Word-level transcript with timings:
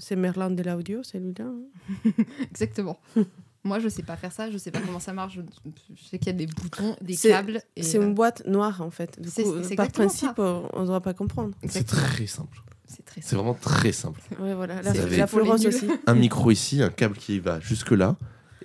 c'est 0.00 0.16
Merlin 0.16 0.50
de 0.50 0.62
l'audio, 0.62 1.02
celui-là. 1.04 1.44
hein. 1.44 2.10
Exactement. 2.50 2.98
Moi, 3.62 3.78
je 3.78 3.88
sais 3.88 4.02
pas 4.02 4.16
faire 4.16 4.32
ça, 4.32 4.50
je 4.50 4.56
sais 4.56 4.70
pas 4.70 4.80
comment 4.80 5.00
ça 5.00 5.12
marche. 5.12 5.38
Je, 5.94 6.02
sais 6.08 6.18
qu'il 6.18 6.28
y 6.28 6.30
a 6.30 6.32
des 6.32 6.46
boutons, 6.46 6.96
des 7.02 7.14
C'est- 7.14 7.28
câbles. 7.28 7.60
et, 7.76 7.82
C'est 7.82 7.98
euh, 7.98 8.02
une 8.06 8.14
boîte 8.14 8.42
noire, 8.46 8.80
en 8.80 8.90
fait. 8.90 9.20
Du 9.20 9.28
C'est- 9.28 9.42
coup, 9.42 9.62
c'est 9.62 9.74
par 9.76 9.88
principe, 9.92 10.38
euh, 10.38 10.62
on 10.72 10.80
ne 10.82 10.86
doit 10.86 11.02
pas 11.02 11.12
comprendre. 11.12 11.54
C'est 11.68 11.86
très 11.86 12.26
simple. 12.26 12.58
C'est 12.86 13.04
très 13.04 13.20
C'est 13.20 13.36
vraiment 13.36 13.52
très 13.54 13.92
simple. 13.92 14.20
Ouais, 14.40 14.54
voilà. 14.54 14.80
La, 14.82 14.92
C'est 14.94 14.98
la 15.16 15.26
nuls. 15.26 15.66
aussi. 15.68 15.86
Un 16.06 16.14
micro 16.14 16.50
ici, 16.50 16.82
un 16.82 16.88
câble 16.88 17.16
qui 17.16 17.38
va 17.38 17.60
jusque 17.60 17.90
là, 17.92 18.16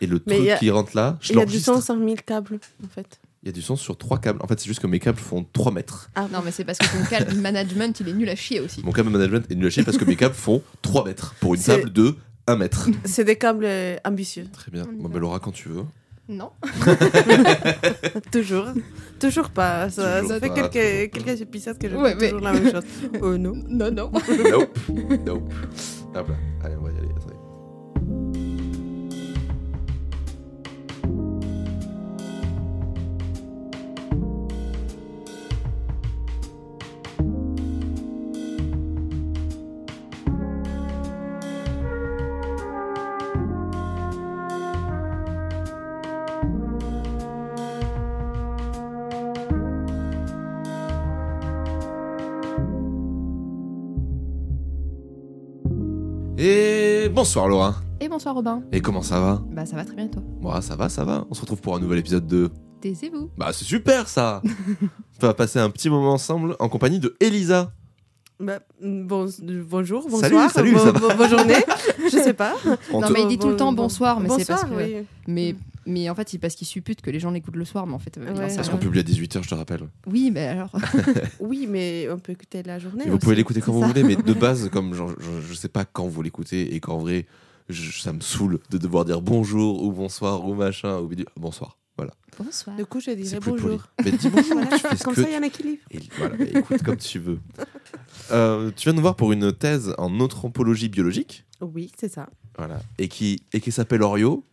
et 0.01 0.07
le 0.07 0.21
Mais 0.27 0.37
truc 0.37 0.49
a- 0.49 0.57
qui 0.57 0.71
rentre 0.71 0.95
là, 0.95 1.17
je 1.19 1.33
Il 1.33 1.35
y 1.35 1.41
a 1.41 1.45
du 1.45 1.51
l'enregistre. 1.51 1.73
son 1.75 1.81
sur 1.81 1.95
1000 1.97 2.21
câbles, 2.23 2.59
en 2.83 2.87
fait. 2.87 3.19
Il 3.45 3.49
y 3.49 3.51
a 3.51 3.51
du 3.53 3.61
son 3.61 3.75
sur 3.75 3.95
trois 3.95 4.17
câbles. 4.17 4.39
En 4.41 4.47
fait, 4.47 4.59
c'est 4.59 4.65
juste 4.65 4.79
que 4.81 4.87
mes 4.87 4.97
câbles 4.99 5.19
font 5.19 5.45
3 5.53 5.71
mètres. 5.71 6.09
Ah, 6.15 6.27
Non, 6.33 6.39
mais 6.43 6.49
c'est 6.51 6.65
parce 6.65 6.79
que 6.79 6.85
ton 6.85 7.05
câble 7.07 7.35
management, 7.39 7.99
il 7.99 8.09
est 8.09 8.13
nul 8.13 8.27
à 8.27 8.35
chier 8.35 8.59
aussi. 8.59 8.81
Mon 8.83 8.91
câble 8.91 9.11
management 9.11 9.45
est 9.51 9.55
nul 9.55 9.67
à 9.67 9.69
chier 9.69 9.83
parce 9.83 9.97
que 9.97 10.05
mes 10.05 10.15
câbles 10.15 10.33
font 10.33 10.63
3 10.81 11.05
mètres 11.05 11.35
pour 11.39 11.53
une 11.53 11.61
table 11.61 11.93
de 11.93 12.15
1 12.47 12.55
mètre. 12.55 12.89
C'est 13.05 13.23
des 13.23 13.35
câbles 13.35 13.65
euh, 13.65 13.97
ambitieux. 14.03 14.47
Très 14.51 14.71
bien. 14.71 14.83
Bon, 14.99 15.09
bah, 15.09 15.19
Laura, 15.19 15.39
quand 15.39 15.51
tu 15.51 15.69
veux. 15.69 15.83
Non. 16.27 16.49
Toujours. 18.31 18.65
Toujours 19.19 19.49
pas. 19.51 19.91
Ça, 19.91 20.21
Toujours 20.21 20.31
ça 20.31 20.39
fait 20.39 20.49
pas. 20.49 20.69
quelques, 20.69 21.11
quelques 21.13 21.41
épisodes 21.41 21.77
que 21.77 21.87
je 21.87 21.95
Ouais, 21.95 22.11
fais 22.11 22.17
mais- 22.21 22.29
toujours 22.29 22.43
la 22.43 22.53
même 22.53 22.71
chose. 22.71 22.83
Oh 23.21 23.37
non. 23.37 23.53
Non, 23.69 23.91
non. 23.91 24.11
Nope. 24.11 24.79
nope. 25.23 25.53
Hop 26.15 26.27
là. 26.29 26.35
Allez, 26.63 26.75
on 26.79 26.83
va 26.83 26.91
y 26.91 26.97
aller. 26.97 27.09
Attendez. 27.15 27.34
Bonsoir 57.15 57.47
Laura. 57.47 57.75
Et 57.99 58.09
bonsoir 58.09 58.35
Robin. 58.35 58.61
Et 58.71 58.81
comment 58.81 59.01
ça 59.01 59.19
va 59.19 59.41
Bah 59.51 59.65
ça 59.65 59.75
va 59.75 59.85
très 59.85 59.95
bien 59.95 60.05
et 60.05 60.11
toi. 60.11 60.21
Moi, 60.41 60.61
ça 60.61 60.75
va, 60.75 60.89
ça 60.89 61.03
va. 61.05 61.25
On 61.29 61.33
se 61.33 61.41
retrouve 61.41 61.61
pour 61.61 61.75
un 61.75 61.79
nouvel 61.79 61.99
épisode 61.99 62.27
de. 62.27 62.49
Taisez-vous. 62.81 63.31
Bah, 63.37 63.51
c'est 63.53 63.63
super 63.65 64.07
ça 64.07 64.41
On 65.23 65.25
va 65.27 65.33
passer 65.33 65.59
un 65.59 65.69
petit 65.69 65.89
moment 65.89 66.11
ensemble 66.13 66.55
en 66.59 66.67
compagnie 66.69 66.99
de 66.99 67.15
Elisa. 67.19 67.71
Bah, 68.39 68.59
bon, 68.81 69.29
bonjour, 69.69 70.01
bonsoir, 70.09 70.51
Salut, 70.51 70.73
salut, 70.75 70.91
bon- 70.93 71.07
bon- 71.07 71.15
bonne 71.15 71.29
journée. 71.29 71.55
Je 72.03 72.09
sais 72.09 72.33
pas. 72.33 72.53
On 72.91 72.99
Non 72.99 73.07
mais 73.09 73.21
il 73.21 73.27
dit 73.29 73.39
tout 73.39 73.47
le 73.47 73.55
temps 73.55 73.71
Bon- 73.71 73.83
bonsoir, 73.83 74.19
mais 74.19 74.27
c'est 74.37 74.45
parce 74.45 74.65
que. 74.65 74.73
oui. 74.75 75.05
Mais, 75.25 75.55
mais 75.85 76.09
en 76.09 76.15
fait, 76.15 76.27
c'est 76.29 76.37
parce 76.37 76.55
qu'il 76.55 76.67
suppute 76.67 77.01
que 77.01 77.09
les 77.11 77.19
gens 77.19 77.31
l'écoutent 77.31 77.55
le 77.55 77.65
soir, 77.65 77.85
mais 77.87 77.93
en 77.93 77.99
fait, 77.99 78.17
euh, 78.17 78.33
Ouais. 78.35 78.55
Parce 78.55 78.69
qu'on 78.69 78.77
publie 78.77 78.99
à 78.99 79.03
18h, 79.03 79.43
je 79.43 79.49
te 79.49 79.55
rappelle. 79.55 79.81
Oui, 80.07 80.31
mais 80.33 80.47
alors. 80.47 80.71
Oui, 81.39 81.67
mais 81.69 82.07
on 82.11 82.17
peut 82.19 82.31
écouter 82.33 82.63
la 82.63 82.79
journée. 82.79 83.05
Vous 83.07 83.19
pouvez 83.19 83.35
l'écouter 83.35 83.61
quand 83.61 83.71
vous 83.71 83.81
ça. 83.81 83.87
voulez, 83.87 84.03
mais 84.03 84.15
de 84.15 84.33
base, 84.39 84.69
comme 84.69 84.93
genre, 84.93 85.11
je, 85.19 85.41
je 85.47 85.53
sais 85.53 85.69
pas 85.69 85.85
quand 85.85 86.07
vous 86.07 86.21
l'écoutez 86.21 86.73
et 86.75 86.79
qu'en 86.79 86.97
vrai, 86.97 87.25
je- 87.69 87.99
ça 88.01 88.13
me 88.13 88.21
saoule 88.21 88.59
de 88.69 88.77
devoir 88.77 89.05
dire 89.05 89.21
bonjour 89.21 89.83
ou 89.83 89.91
bonsoir 89.91 90.45
ou 90.47 90.53
machin 90.53 90.99
ou 90.99 91.09
bonsoir. 91.37 91.77
Voilà, 91.97 92.11
Bonsoir. 92.37 92.75
Du 92.75 92.85
coup, 92.85 92.99
je 92.99 93.11
dirais 93.11 93.39
bonjour. 93.45 93.81
Mais 94.03 94.11
dis 94.11 94.27
bonjour, 94.29 94.55
Voilà, 94.59 94.77
tu 94.77 95.03
Comme 95.05 95.15
ça, 95.15 95.21
il 95.21 95.31
y 95.31 95.35
a 95.35 95.37
un 95.37 95.43
équilibre. 95.43 95.81
Et 95.91 95.99
voilà, 96.17 96.35
écoute 96.43 96.83
comme 96.83 96.97
tu 96.97 97.19
veux. 97.19 97.39
Euh, 98.31 98.71
tu 98.75 98.83
viens 98.83 98.91
de 98.91 98.97
nous 98.97 99.01
voir 99.01 99.15
pour 99.15 99.31
une 99.31 99.53
thèse 99.53 99.93
en 99.97 100.19
anthropologie 100.19 100.89
biologique, 100.89 101.45
Oui, 101.61 101.91
c'est 101.97 102.11
ça. 102.11 102.27
voilà, 102.57 102.81
et 102.97 103.07
qui, 103.07 103.41
et 103.53 103.61
qui 103.61 103.71
s'appelle 103.71 104.01
Orio, 104.01 104.43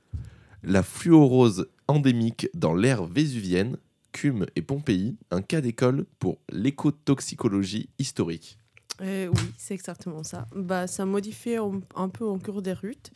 la 0.63 0.83
fluorose 0.83 1.69
endémique 1.89 2.49
dans 2.55 2.75
l'ère 2.75 3.05
vésuvienne, 3.05 3.77
Cume 4.13 4.47
et 4.57 4.63
Pompéi, 4.63 5.17
un 5.31 5.43
cas 5.43 5.61
d'école 5.61 6.05
pour 6.19 6.39
l'écotoxicologie 6.51 7.89
historique. 7.99 8.59
Euh, 9.01 9.29
oui, 9.29 9.53
c'est 9.57 9.75
exactement 9.75 10.23
ça. 10.23 10.47
Bah, 10.55 10.87
ça 10.87 11.05
modifie 11.07 11.57
un, 11.57 11.81
un 11.97 12.09
peu 12.09 12.27
en 12.27 12.39
cours 12.39 12.63
des 12.63 12.75
routes. 12.75 13.11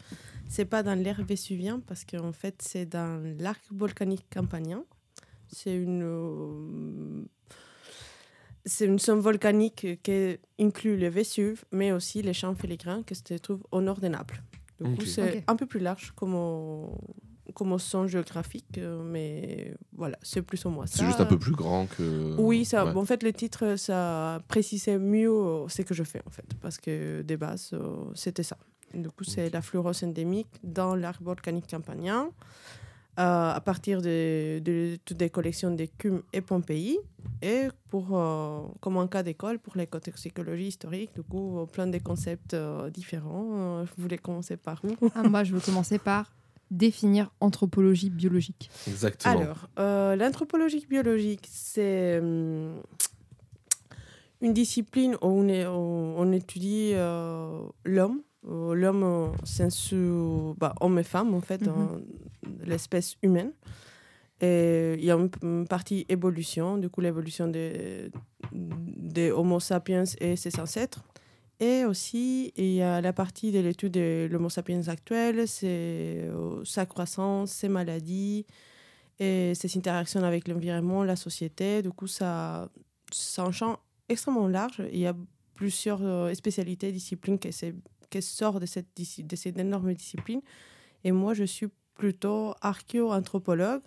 C'est 0.49 0.65
pas 0.65 0.83
dans 0.83 0.95
l'air 0.95 1.23
vésuvien 1.23 1.81
parce 1.81 2.05
qu'en 2.05 2.33
fait, 2.33 2.63
c'est 2.63 2.87
dans 2.87 3.23
l'arc 3.39 3.63
volcanique 3.71 4.25
campanien. 4.33 4.85
C'est 5.49 5.77
une, 5.77 6.03
euh, 6.03 7.25
c'est 8.65 8.87
une 8.87 8.99
zone 8.99 9.21
volcanique 9.21 10.03
qui 10.03 10.39
inclut 10.59 10.97
le 10.97 11.09
Vésuve, 11.09 11.65
mais 11.73 11.93
aussi 11.93 12.23
les 12.23 12.33
champs 12.33 12.55
féligrins 12.55 13.03
qui 13.03 13.15
se 13.15 13.35
trouvent 13.35 13.65
au 13.71 13.81
nord 13.81 14.01
de 14.01 14.09
Naples. 14.09 14.43
Du 14.81 15.07
c'est 15.07 15.45
un 15.47 15.57
peu 15.57 15.67
plus 15.67 15.81
large 15.81 16.13
comme, 16.15 16.33
comme 16.33 16.91
zone 17.79 18.07
géographique, 18.09 18.79
euh, 18.79 19.03
mais 19.03 19.75
voilà, 19.97 20.19
c'est 20.23 20.43
plus 20.43 20.65
ou 20.65 20.71
moins 20.71 20.87
ça. 20.87 20.99
C'est 20.99 21.07
juste 21.07 21.21
un 21.21 21.27
peu 21.27 21.39
plus 21.39 21.53
grand 21.55 21.87
que. 21.87 22.35
Oui, 22.39 22.65
ça, 22.65 22.85
Ouais. 22.85 22.93
en 22.95 23.05
fait, 23.05 23.23
le 23.23 23.33
titre, 23.33 23.77
ça 23.77 24.41
précisait 24.49 24.99
mieux 24.99 25.31
euh, 25.31 25.69
ce 25.69 25.83
que 25.83 25.95
je 25.95 26.03
fais, 26.05 26.23
en 26.27 26.31
fait, 26.31 26.47
parce 26.61 26.79
que 26.79 27.23
de 27.23 27.37
base, 27.37 27.71
euh, 27.73 27.97
c'était 28.15 28.43
ça. 28.43 28.57
Du 28.95 29.09
coup, 29.11 29.25
c'est 29.25 29.51
la 29.53 29.63
fluorose 29.63 30.05
endémique 30.05 30.49
dans 30.63 30.95
l'arc 30.95 31.21
volcanique 31.21 31.67
campanien, 31.69 32.29
euh, 33.19 33.51
à 33.53 33.61
partir 33.65 34.01
de, 34.03 34.59
de 34.61 34.97
toutes 35.05 35.21
les 35.21 35.31
collections 35.31 35.71
de 35.75 35.87
Cume 35.99 36.23
et 36.33 36.43
Pompéi, 36.43 36.99
et 37.43 37.69
pour, 37.91 38.09
euh, 38.13 38.61
comme 38.81 38.99
un 38.99 39.07
cas 39.09 39.23
d'école 39.23 39.59
pour 39.59 39.77
l'écotoxicologie 39.77 40.69
historique, 40.69 41.11
du 41.15 41.23
coup, 41.23 41.67
plein 41.73 41.87
de 41.87 41.99
concepts 41.99 42.55
euh, 42.55 42.91
différents. 42.91 43.83
Vous 43.97 44.03
voulez 44.03 44.19
commencer 44.19 44.57
par 44.59 44.81
où? 44.85 44.95
Ah, 45.15 45.23
moi, 45.23 45.43
je 45.45 45.53
veux 45.55 45.61
commencer 45.61 45.99
par 45.99 46.31
définir 46.71 47.31
anthropologie 47.41 48.11
biologique. 48.11 48.71
Exactement. 48.89 49.41
Alors, 49.41 49.69
euh, 49.79 50.17
l'anthropologie 50.17 50.85
biologique, 50.89 51.47
c'est 51.51 52.19
hum, 52.19 52.83
une 54.41 54.53
discipline 54.53 55.15
où 55.15 55.27
on, 55.27 55.49
est- 55.49 55.67
où 55.67 55.71
on 55.73 56.33
étudie 56.33 56.91
euh, 56.95 57.61
l'homme, 57.85 58.21
euh, 58.49 58.75
l'homme 58.75 59.03
au 59.03 59.33
sens 59.45 59.93
où- 59.93 60.55
bah, 60.59 60.75
homme 60.81 60.99
et 60.99 61.03
femme, 61.05 61.35
en 61.35 61.41
fait, 61.41 61.61
Mhm. 61.63 61.67
dans 61.67 62.01
l'espèce 62.65 63.17
humaine. 63.23 63.53
Et 64.43 64.95
il 64.99 65.05
y 65.05 65.11
a 65.11 65.15
une, 65.17 65.31
une 65.43 65.67
partie 65.67 66.05
évolution, 66.11 66.77
du 66.77 66.91
coup, 66.91 67.01
l'évolution 67.01 67.49
des, 67.49 68.11
des 68.53 69.31
Homo 69.31 69.61
sapiens 69.61 70.05
et 70.21 70.37
ses 70.37 70.61
ancêtres. 70.61 71.03
Et 71.59 71.85
aussi, 71.87 72.53
il 72.57 72.73
y 72.73 72.83
a 72.83 73.01
la 73.01 73.13
partie 73.13 73.51
de 73.51 73.61
l'étude 73.61 73.93
de 73.93 74.29
l'Homo 74.31 74.51
sapiens 74.51 74.89
actuel, 74.89 75.49
c'est 75.49 76.29
euh, 76.29 76.63
sa 76.65 76.85
croissance, 76.85 77.51
ses 77.51 77.69
maladies 77.69 78.45
et 79.19 79.55
ses 79.55 79.79
interactions 79.79 80.23
avec 80.23 80.49
l'environnement, 80.49 81.03
la 81.03 81.17
société. 81.17 81.81
Du 81.81 81.91
coup, 81.91 82.09
ça, 82.09 82.69
c'est 83.11 83.41
un 83.41 83.53
champ 83.53 83.79
extrêmement 84.09 84.49
large. 84.49 84.83
Il 84.93 84.99
y 84.99 85.07
a 85.07 85.17
plusieurs 85.55 86.03
euh, 86.03 86.35
spécialités, 86.35 86.93
disciplines 86.93 87.39
qui, 87.39 87.49
qui 88.11 88.23
sortent 88.23 88.61
de 88.61 88.67
cette, 88.67 88.89
de 88.95 89.37
cette 89.37 89.59
énorme 89.59 89.95
discipline. 89.95 90.43
Et 91.05 91.13
moi, 91.13 91.33
je 91.33 91.45
suis 91.45 91.69
plutôt 91.95 92.55
archéo-anthropologue, 92.61 93.83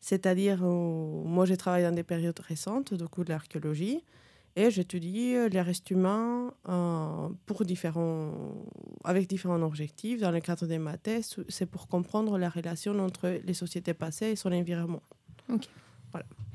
c'est-à-dire, 0.00 0.62
euh, 0.62 1.24
moi, 1.24 1.46
je 1.46 1.54
travaille 1.54 1.82
dans 1.82 1.94
des 1.94 2.02
périodes 2.02 2.40
récentes, 2.40 2.92
du 2.92 3.08
coup, 3.08 3.24
de 3.24 3.30
l'archéologie. 3.30 4.04
Et 4.60 4.70
j'étudie 4.70 5.34
euh, 5.36 5.48
les 5.48 5.62
restes 5.62 5.90
humains 5.90 6.52
euh, 6.68 7.28
pour 7.46 7.64
différents, 7.64 8.30
avec 9.04 9.26
différents 9.26 9.62
objectifs. 9.62 10.20
Dans 10.20 10.30
le 10.30 10.40
cadre 10.40 10.66
de 10.66 10.76
ma 10.76 10.98
thèse, 10.98 11.34
c'est 11.48 11.64
pour 11.64 11.88
comprendre 11.88 12.36
la 12.36 12.50
relation 12.50 12.98
entre 12.98 13.40
les 13.42 13.54
sociétés 13.54 13.94
passées 13.94 14.32
et 14.32 14.36
son 14.36 14.52
environnement. 14.52 15.00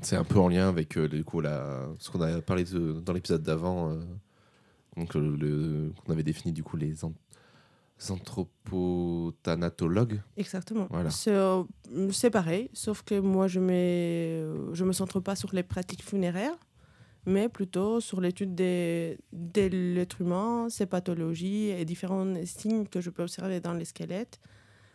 C'est 0.02 0.14
un 0.14 0.22
peu 0.22 0.38
en 0.38 0.46
lien 0.48 0.68
avec 0.68 0.96
euh, 0.96 1.08
du 1.08 1.24
coup, 1.24 1.40
la... 1.40 1.88
ce 1.98 2.10
qu'on 2.10 2.20
a 2.20 2.40
parlé 2.40 2.62
de- 2.62 3.00
dans 3.04 3.12
l'épisode 3.12 3.42
d'avant, 3.42 3.90
euh, 3.90 3.98
donc 4.96 5.14
le... 5.14 5.92
qu'on 6.04 6.12
avait 6.12 6.22
défini 6.22 6.52
du 6.52 6.62
coup 6.62 6.76
les 6.76 7.04
an- 7.04 7.12
anthropothanatologues. 8.08 10.22
Exactement. 10.36 10.86
Voilà. 10.90 11.10
C'est 11.10 11.34
euh, 11.34 11.64
pareil, 12.30 12.70
sauf 12.72 13.02
que 13.02 13.18
moi, 13.18 13.48
je 13.48 13.58
ne 13.58 14.70
je 14.74 14.84
me 14.84 14.92
centre 14.92 15.18
pas 15.18 15.34
sur 15.34 15.52
les 15.54 15.64
pratiques 15.64 16.04
funéraires, 16.04 16.54
mais 17.26 17.48
plutôt 17.48 18.00
sur 18.00 18.20
l'étude 18.20 18.54
des- 18.54 19.18
de 19.32 19.66
l'être 19.94 20.20
humain, 20.20 20.68
ses 20.70 20.86
pathologies 20.86 21.68
et 21.68 21.84
différents 21.84 22.32
signes 22.44 22.86
que 22.86 23.00
je 23.00 23.10
peux 23.10 23.22
observer 23.22 23.60
dans 23.60 23.74
les 23.74 23.84
squelettes 23.84 24.40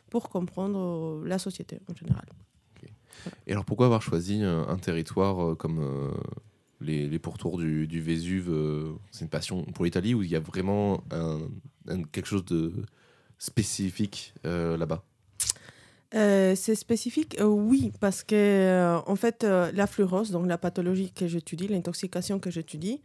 pour 0.09 0.29
comprendre 0.29 1.21
la 1.25 1.37
société 1.39 1.79
en 1.89 1.95
général. 1.95 2.25
Et 3.47 3.51
alors 3.51 3.65
pourquoi 3.65 3.85
avoir 3.85 4.01
choisi 4.01 4.41
euh, 4.43 4.65
un 4.67 4.77
territoire 4.77 5.51
euh, 5.51 5.55
comme 5.55 5.79
euh, 5.79 6.11
les, 6.79 7.07
les 7.07 7.19
pourtours 7.19 7.57
du, 7.57 7.87
du 7.87 8.01
Vésuve 8.01 8.51
C'est 9.11 9.25
une 9.25 9.29
passion 9.29 9.63
pour 9.63 9.85
l'Italie 9.85 10.13
où 10.13 10.23
il 10.23 10.29
y 10.29 10.35
a 10.35 10.39
vraiment 10.39 11.03
quelque 12.11 12.25
chose 12.25 12.45
de 12.45 12.73
spécifique 13.37 14.33
là-bas? 14.43 15.03
Euh, 16.13 16.55
c'est 16.55 16.75
spécifique, 16.75 17.39
euh, 17.39 17.45
oui, 17.45 17.93
parce 18.01 18.23
que 18.23 18.35
euh, 18.35 18.99
en 19.05 19.15
fait, 19.15 19.43
la 19.43 19.87
fluorose, 19.87 20.31
donc 20.31 20.47
la 20.47 20.57
pathologie 20.57 21.11
que 21.11 21.27
j'étudie, 21.27 21.67
l'intoxication 21.67 22.39
que 22.39 22.51
j'étudie, 22.51 23.01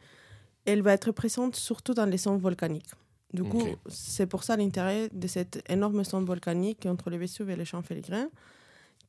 elle 0.65 0.83
va 0.83 0.93
être 0.93 1.13
présente 1.13 1.55
surtout 1.55 1.95
dans 1.95 2.07
les 2.07 2.19
zones 2.19 2.39
volcaniques. 2.39 2.91
Du 3.33 3.45
coup, 3.45 3.63
c'est 3.89 4.27
pour 4.27 4.45
ça 4.45 4.57
l'intérêt 4.57 5.09
de 5.13 5.27
cette 5.27 5.63
énorme 5.69 6.05
sonde 6.05 6.27
volcanique 6.27 6.87
entre 6.87 7.11
le 7.11 7.17
Vésuve 7.19 7.51
et 7.51 7.57
les 7.57 7.65
champs 7.65 7.83
féligrins, 7.83 8.29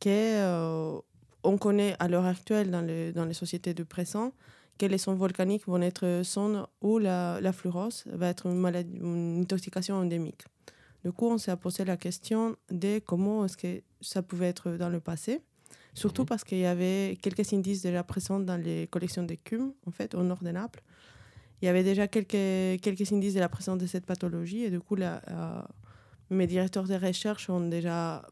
qu'on 0.01 1.03
on 1.43 1.57
connaît 1.57 1.95
à 1.99 2.07
l'heure 2.07 2.25
actuelle 2.25 2.69
dans 2.69 2.81
les, 2.81 3.13
dans 3.13 3.25
les 3.25 3.33
sociétés 3.33 3.73
de 3.73 3.83
présent 3.83 4.33
que 4.77 4.85
les 4.85 4.97
sondes 4.97 5.17
volcaniques 5.17 5.65
vont 5.65 5.81
être 5.81 6.21
sondes 6.23 6.67
où 6.81 6.99
la, 6.99 7.39
la 7.41 7.51
fluorose 7.53 8.03
va 8.07 8.29
être 8.29 8.45
une, 8.47 8.57
maladie, 8.57 8.97
une 8.97 9.41
intoxication 9.41 9.95
endémique. 9.95 10.45
Du 11.05 11.11
coup, 11.11 11.27
on 11.29 11.37
s'est 11.37 11.55
posé 11.57 11.85
la 11.85 11.97
question 11.97 12.55
de 12.71 12.99
comment 12.99 13.45
est-ce 13.45 13.57
que 13.57 13.81
ça 14.01 14.21
pouvait 14.21 14.47
être 14.47 14.71
dans 14.71 14.89
le 14.89 14.99
passé, 14.99 15.41
surtout 15.93 16.23
Mhm. 16.23 16.27
parce 16.27 16.43
qu'il 16.43 16.57
y 16.59 16.65
avait 16.65 17.17
quelques 17.21 17.53
indices 17.53 17.81
déjà 17.83 18.03
présents 18.03 18.39
dans 18.39 18.57
les 18.61 18.87
collections 18.87 19.23
d'écume, 19.23 19.73
en 19.85 19.91
fait, 19.91 20.15
au 20.15 20.23
nord 20.23 20.43
de 20.43 20.51
Naples. 20.51 20.81
Il 21.61 21.65
y 21.65 21.69
avait 21.69 21.83
déjà 21.83 22.07
quelques, 22.07 22.81
quelques 22.81 23.11
indices 23.11 23.33
de 23.33 23.39
la 23.39 23.49
présence 23.49 23.77
de 23.79 23.87
cette 23.87 24.05
pathologie 24.05 24.63
et 24.63 24.69
du 24.69 24.79
coup, 24.79 24.95
la, 24.95 25.21
euh, 25.29 25.61
mes 26.29 26.45
directeurs 26.47 26.83
de 26.87 26.93
recherche 26.95 27.49
ont 27.49 27.67
déjà 27.67 28.27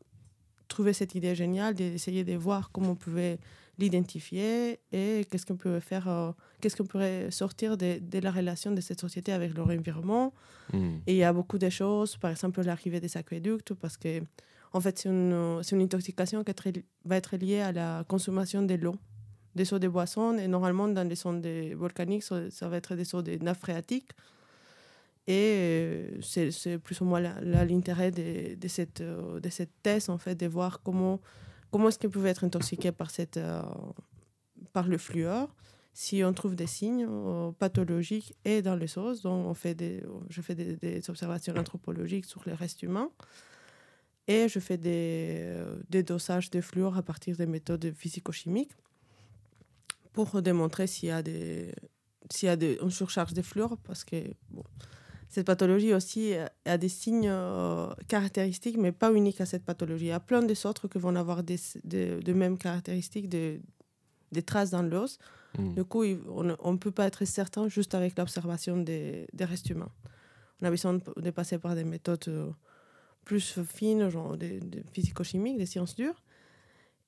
trouvé 0.67 0.93
cette 0.93 1.15
idée 1.15 1.33
géniale 1.35 1.73
d'essayer 1.75 2.23
de 2.23 2.35
voir 2.35 2.71
comment 2.71 2.91
on 2.91 2.95
pouvait 2.95 3.39
l'identifier 3.77 4.79
et 4.91 5.25
qu'est-ce 5.29 5.45
qu'on 5.45 5.57
peut 5.57 5.79
faire, 5.79 6.07
euh, 6.07 6.31
qu'est-ce 6.65 6.75
qu'on 6.75 6.87
pourrait 6.87 7.29
sortir 7.29 7.77
de, 7.77 7.99
de 7.99 8.19
la 8.19 8.31
relation 8.31 8.71
de 8.71 8.81
cette 8.81 8.99
société 8.99 9.31
avec 9.31 9.55
leur 9.55 9.69
environnement. 9.69 10.33
Hmm. 10.73 10.95
Et 11.05 11.13
il 11.13 11.17
y 11.17 11.23
a 11.23 11.31
beaucoup 11.31 11.59
de 11.59 11.69
choses, 11.69 12.17
par 12.17 12.31
exemple 12.31 12.59
l'arrivée 12.63 12.99
des 12.99 13.15
aqueducts, 13.17 13.75
parce 13.75 13.97
que 13.97 14.23
en 14.73 14.81
fait, 14.81 14.97
c'est 14.97 15.09
une, 15.09 15.83
intoxication 15.85 16.43
qui 16.43 16.83
va 17.05 17.17
être 17.17 17.37
liée 17.37 17.59
à 17.59 17.71
la 17.71 18.03
consommation 18.07 18.63
de 18.63 18.73
l'eau, 18.73 18.95
des 19.53 19.71
eaux 19.73 19.79
de 19.79 19.87
boisson. 19.87 20.37
Et 20.39 20.47
normalement, 20.47 20.87
dans 20.87 21.07
les 21.07 21.15
sondes 21.15 21.41
des- 21.41 21.75
volcaniques, 21.75 22.23
ça, 22.23 22.49
ça 22.49 22.67
va 22.67 22.77
être 22.77 22.95
des 22.95 23.13
eaux 23.13 23.21
de 23.21 23.37
nappes 23.43 23.59
phréatiques. 23.59 24.11
Et 25.27 25.53
euh, 25.55 26.21
c'est 26.21 26.79
plus 26.79 26.99
ou 27.01 27.05
moins 27.05 27.21
l'intérêt 27.41 28.09
de, 28.09 28.55
de 28.55 28.67
cette, 28.67 29.01
euh, 29.01 29.39
de 29.39 29.49
cette 29.49 29.71
thèse, 29.83 30.09
en 30.09 30.17
fait, 30.17 30.35
de 30.35 30.47
voir 30.47 30.81
comment, 30.83 31.21
comment 31.71 31.89
est-ce 31.89 31.99
qu'ils 31.99 32.09
pouvaient 32.09 32.31
être 32.31 32.43
intoxiqués 32.43 32.91
par, 32.91 33.11
cette, 33.11 33.37
euh, 33.37 33.61
par 34.73 34.87
le 34.87 34.97
fluor 34.97 35.55
si 35.97 36.25
on 36.25 36.33
trouve 36.33 36.57
des 36.57 36.67
signes 36.67 37.07
euh, 37.09 37.51
pathologiques 37.53 38.35
et 38.43 38.61
dans 38.61 38.75
les 38.75 38.97
os, 38.97 39.21
donc 39.21 39.47
on 39.47 39.53
fait 39.53 39.73
des, 39.75 40.03
je 40.29 40.41
fais 40.41 40.53
des, 40.53 40.75
des 40.75 41.09
observations 41.09 41.55
anthropologiques 41.55 42.25
sur 42.25 42.43
les 42.45 42.53
restes 42.53 42.83
humains 42.83 43.09
et 44.27 44.49
je 44.49 44.59
fais 44.59 44.77
des, 44.77 45.39
euh, 45.39 45.81
des 45.89 46.03
dosages 46.03 46.51
de 46.51 46.59
fluor 46.59 46.97
à 46.97 47.01
partir 47.01 47.37
des 47.37 47.45
méthodes 47.45 47.93
physico-chimiques 47.95 48.73
pour 50.11 50.41
démontrer 50.41 50.85
s'il 50.85 51.07
y 51.07 51.11
a, 51.13 51.23
des, 51.23 51.73
s'il 52.29 52.47
y 52.47 52.49
a 52.49 52.57
des, 52.57 52.77
une 52.81 52.91
surcharge 52.91 53.33
de 53.33 53.41
fluor 53.41 53.77
parce 53.77 54.03
que 54.03 54.17
cette 55.29 55.47
pathologie 55.47 55.93
aussi 55.93 56.33
euh, 56.33 56.45
a 56.65 56.77
des 56.77 56.89
signes 56.89 57.33
caractéristiques, 58.09 58.75
mais 58.77 58.91
pas 58.91 59.13
uniques 59.13 59.39
à 59.39 59.45
cette 59.45 59.63
pathologie. 59.63 60.07
Il 60.07 60.09
y 60.09 60.11
a 60.11 60.19
plein 60.19 60.43
des 60.43 60.65
autres 60.65 60.89
qui 60.89 60.97
vont 60.97 61.15
avoir 61.15 61.41
des, 61.41 61.59
des, 61.85 62.17
de 62.17 62.33
mêmes 62.33 62.57
caractéristiques, 62.57 63.29
des, 63.29 63.61
des 64.33 64.43
traces 64.43 64.71
dans 64.71 64.83
l'os. 64.83 65.19
Hmm. 65.57 65.73
Du 65.73 65.83
coup, 65.83 66.03
on 66.27 66.71
ne 66.71 66.77
peut 66.77 66.91
pas 66.91 67.05
être 67.05 67.25
certain 67.25 67.67
juste 67.67 67.95
avec 67.95 68.17
l'observation 68.17 68.77
des, 68.77 69.27
restes 69.39 69.69
humains. 69.69 69.91
On 70.61 70.65
a 70.65 70.69
besoin 70.69 70.99
de, 71.17 71.31
passer 71.31 71.57
par 71.57 71.75
des 71.75 71.83
méthodes 71.83 72.25
euh, 72.27 72.51
plus 73.25 73.59
fines, 73.63 74.09
genre 74.09 74.37
des, 74.37 74.59
physico-chimiques, 74.93 75.57
des 75.57 75.65
sciences 75.65 75.95
dures. 75.95 76.23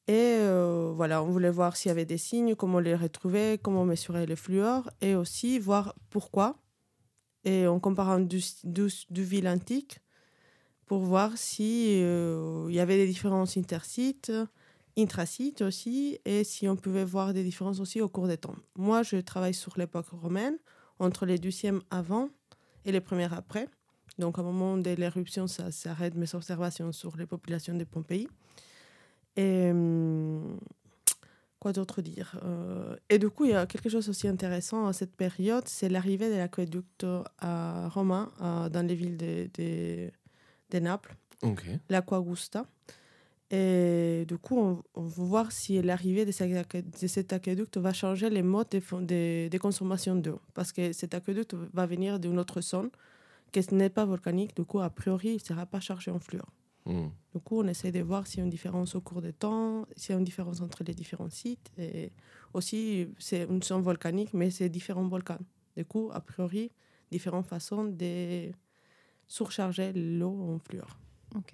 Et 0.08 0.38
euh, 0.40 0.94
voilà, 0.96 1.22
on 1.22 1.30
voulait 1.30 1.50
voir 1.50 1.76
s'il 1.76 1.90
y 1.90 1.92
avait 1.92 2.06
des 2.06 2.18
signes, 2.18 2.56
comment 2.56 2.80
les 2.80 2.96
retrouver, 2.96 3.60
comment 3.62 3.84
mesurer 3.86 4.26
le 4.26 4.36
fluor, 4.36 4.90
et 5.02 5.16
aussi 5.16 5.60
voir 5.60 5.96
pourquoi. 6.10 6.58
Et 7.44 7.68
en 7.68 7.80
comparant 7.80 8.20
du, 8.20 8.42
du, 8.64 8.88
du 9.10 9.24
ville 9.24 9.48
antique, 9.48 10.00
pour 10.88 11.00
voir 11.00 11.38
si 11.38 12.02
euh, 12.02 12.68
y 12.70 12.80
avait 12.80 12.96
des 12.96 13.08
différences 13.08 13.58
intersites, 13.58 14.32
intrasites 14.98 15.62
aussi, 15.62 16.20
et 16.26 16.44
si 16.44 16.68
on 16.68 16.76
pouvait 16.76 17.06
voir 17.06 17.34
des 17.34 17.44
différences 17.44 17.80
aussi 17.80 18.02
au 18.02 18.10
cours 18.10 18.28
des 18.28 18.38
temps. 18.38 18.56
Moi, 18.76 19.04
je 19.04 19.18
travaille 19.18 19.54
sur 19.54 19.78
l'époque 19.78 20.08
romaine, 20.10 20.58
entre 21.00 21.26
les 21.26 21.38
12e 21.38 21.82
avant 21.92 22.30
et 22.86 22.92
les 22.92 23.02
premières 23.02 23.34
après. 23.34 23.68
Donc, 24.18 24.38
au 24.40 24.44
moment 24.44 24.78
de 24.78 24.92
l'éruption, 24.92 25.46
ça 25.48 25.72
s'arrête 25.72 26.16
mes 26.16 26.34
observations 26.34 26.92
sur 26.92 27.16
les 27.18 27.28
populations 27.28 27.76
de 27.76 27.84
Pompéi. 27.84 28.28
Et 29.36 29.72
quoi 31.60 31.72
d'autre 31.74 32.02
dire 32.02 32.40
Euh, 32.44 32.96
Et 33.10 33.20
du 33.20 33.30
coup, 33.30 33.46
il 33.46 33.52
y 33.52 33.54
a 33.54 33.68
quelque 33.68 33.90
chose 33.90 34.10
aussi 34.10 34.28
intéressant 34.28 34.88
à 34.88 34.94
cette 34.94 35.16
période, 35.16 35.68
c'est 35.68 35.90
l'arrivée 35.90 36.30
de 36.32 36.36
l'aqueduc 36.36 36.86
romain 37.42 38.32
dans 38.40 38.88
les 38.88 38.96
villes 38.96 39.18
de, 39.18 39.50
de, 39.54 40.10
de 40.72 40.80
Naples 40.80 41.16
l'Aquagusta. 41.90 42.66
Et 43.50 44.26
du 44.28 44.38
coup, 44.38 44.58
on, 44.60 44.84
on 44.96 45.04
va 45.04 45.24
voir 45.24 45.52
si 45.52 45.82
l'arrivée 45.82 46.26
de, 46.26 46.32
de 47.02 47.08
cet 47.08 47.32
aqueduc 47.32 47.78
va 47.78 47.94
changer 47.94 48.30
les 48.30 48.44
modes 48.44 48.70
de, 48.70 48.82
de, 49.02 49.48
de 49.48 49.58
consommation 49.58 50.16
d'eau. 50.16 50.42
Parce 50.54 50.74
que 50.74 50.92
cet 50.92 51.14
aqueduc 51.14 51.54
va 51.74 51.86
venir 51.86 52.20
d'une 52.20 52.40
autre 52.40 52.60
zone 52.62 52.90
qui 53.54 53.62
n'est 53.74 53.90
pas 53.90 54.06
volcanique. 54.06 54.56
Du 54.56 54.66
coup, 54.66 54.80
a 54.80 54.90
priori, 54.90 55.30
il 55.30 55.34
ne 55.36 55.40
sera 55.40 55.66
pas 55.66 55.80
chargé 55.80 56.12
en 56.12 56.20
fluor. 56.20 56.48
Hmm. 56.86 57.08
Du 57.34 57.42
coup, 57.42 57.62
on 57.62 57.68
essaie 57.68 57.92
de 57.92 58.02
voir 58.02 58.28
s'il 58.28 58.40
y 58.40 58.42
a 58.42 58.46
une 58.46 58.50
différence 58.50 58.96
au 58.96 59.02
cours 59.02 59.22
du 59.22 59.34
temps, 59.34 59.86
s'il 59.96 60.12
y 60.12 60.16
a 60.16 60.20
une 60.20 60.26
différence 60.26 60.62
entre 60.62 60.84
les 60.84 60.94
différents 60.94 61.30
sites. 61.30 61.72
Et 61.78 62.12
aussi, 62.54 63.08
c'est 63.18 63.44
une 63.44 63.64
zone 63.64 63.82
volcanique, 63.82 64.34
mais 64.34 64.50
c'est 64.52 64.70
différents 64.70 65.08
volcans. 65.08 65.40
Du 65.76 65.86
coup, 65.86 66.10
a 66.14 66.20
priori, 66.20 66.72
différentes 67.12 67.48
façons 67.48 67.86
de 67.86 68.52
surcharger 69.28 69.94
l'eau 69.94 70.54
en 70.54 70.60
fluor. 70.60 70.98
Ok. 71.36 71.54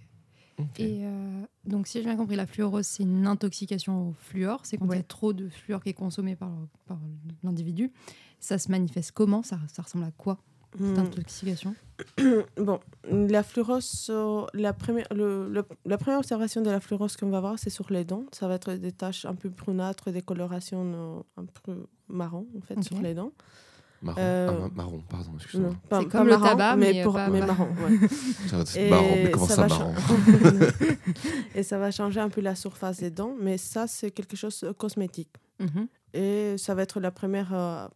Et 0.78 1.00
euh, 1.06 1.42
donc, 1.66 1.88
si 1.88 1.98
j'ai 2.00 2.04
bien 2.06 2.16
compris, 2.16 2.36
la 2.36 2.46
fluorose, 2.46 2.86
c'est 2.86 3.04
une 3.04 3.26
intoxication 3.28 4.10
au 4.10 4.14
fluor. 4.14 4.62
C'est 4.64 4.78
quand 4.78 4.86
il 4.86 4.90
y 4.92 4.94
a 4.94 4.98
Ouais. 4.98 5.04
trop 5.04 5.34
de 5.34 5.50
fluor 5.50 5.82
qui 5.84 5.90
est 5.90 5.94
consommé 5.94 6.36
par, 6.36 6.52
par 6.88 6.98
l'individu. 7.44 7.92
Ça 8.40 8.58
se 8.58 8.70
manifeste 8.72 9.12
comment? 9.12 9.42
Ça, 9.44 9.58
ça 9.72 9.82
ressemble 9.82 10.06
à 10.06 10.12
quoi, 10.12 10.38
cette 10.78 10.82
Hmm. 10.98 11.00
intoxication? 11.00 11.76
Bon, 12.58 12.80
la 13.10 13.44
fluorose, 13.44 14.08
euh, 14.10 14.46
la 14.54 14.74
première, 14.74 15.08
le- 15.14 15.48
le- 15.50 15.66
la 15.86 15.98
première 15.98 16.20
observation 16.20 16.62
de 16.62 16.70
la 16.70 16.80
fluorose 16.80 17.16
qu'on 17.18 17.30
va 17.30 17.40
voir, 17.40 17.58
c'est 17.60 17.70
sur 17.70 17.92
les 17.92 18.04
dents. 18.04 18.26
Ça 18.32 18.48
va 18.48 18.56
être 18.56 18.74
des 18.74 18.92
taches 18.92 19.26
un 19.26 19.36
peu 19.36 19.50
brunâtres, 19.50 20.12
des 20.12 20.22
colorations 20.22 20.84
euh, 21.38 21.42
un 21.42 21.46
peu 21.64 21.86
marron, 22.08 22.48
en 22.58 22.62
fait, 22.62 22.84
sur 22.84 23.00
les 23.02 23.14
dents. 23.14 23.32
Marron. 24.04 24.20
Euh, 24.22 24.48
Ah, 24.50 24.60
ma- 24.62 24.84
marron, 24.84 25.02
pardon, 25.10 25.32
excuse-moi. 25.38 25.70
Non, 25.70 25.76
pas- 25.90 26.00
C'est 26.02 26.08
comme 26.10 26.28
le 26.28 26.38
marron, 26.38 26.46
tabac, 26.46 26.76
mais 26.76 27.04
pour- 27.04 27.14
pas- 27.14 27.30
mais 27.30 27.40
marron, 27.40 27.68
ouais. 27.84 28.80
Et 28.82 28.90
mais 28.90 29.32
comment 29.32 29.48
ça, 29.48 29.68
cha- 29.68 29.92
Et 31.56 31.64
ça 31.64 31.78
va 31.78 31.92
changer 31.92 32.20
un 32.20 32.30
peu 32.30 32.42
la 32.42 32.56
surface 32.56 33.00
des 33.00 33.10
dents, 33.12 33.36
mais 33.40 33.58
ça, 33.58 33.88
c'est 33.88 34.12
quelque 34.12 34.36
chose 34.36 34.60
de 34.62 34.72
cosmétique. 34.72 35.34
Mhm. 35.60 35.88
Et 36.14 36.56
ça 36.58 36.76
va 36.76 36.84
être 36.84 37.00
la 37.00 37.12
première, 37.12 37.54
euh, 37.54 37.88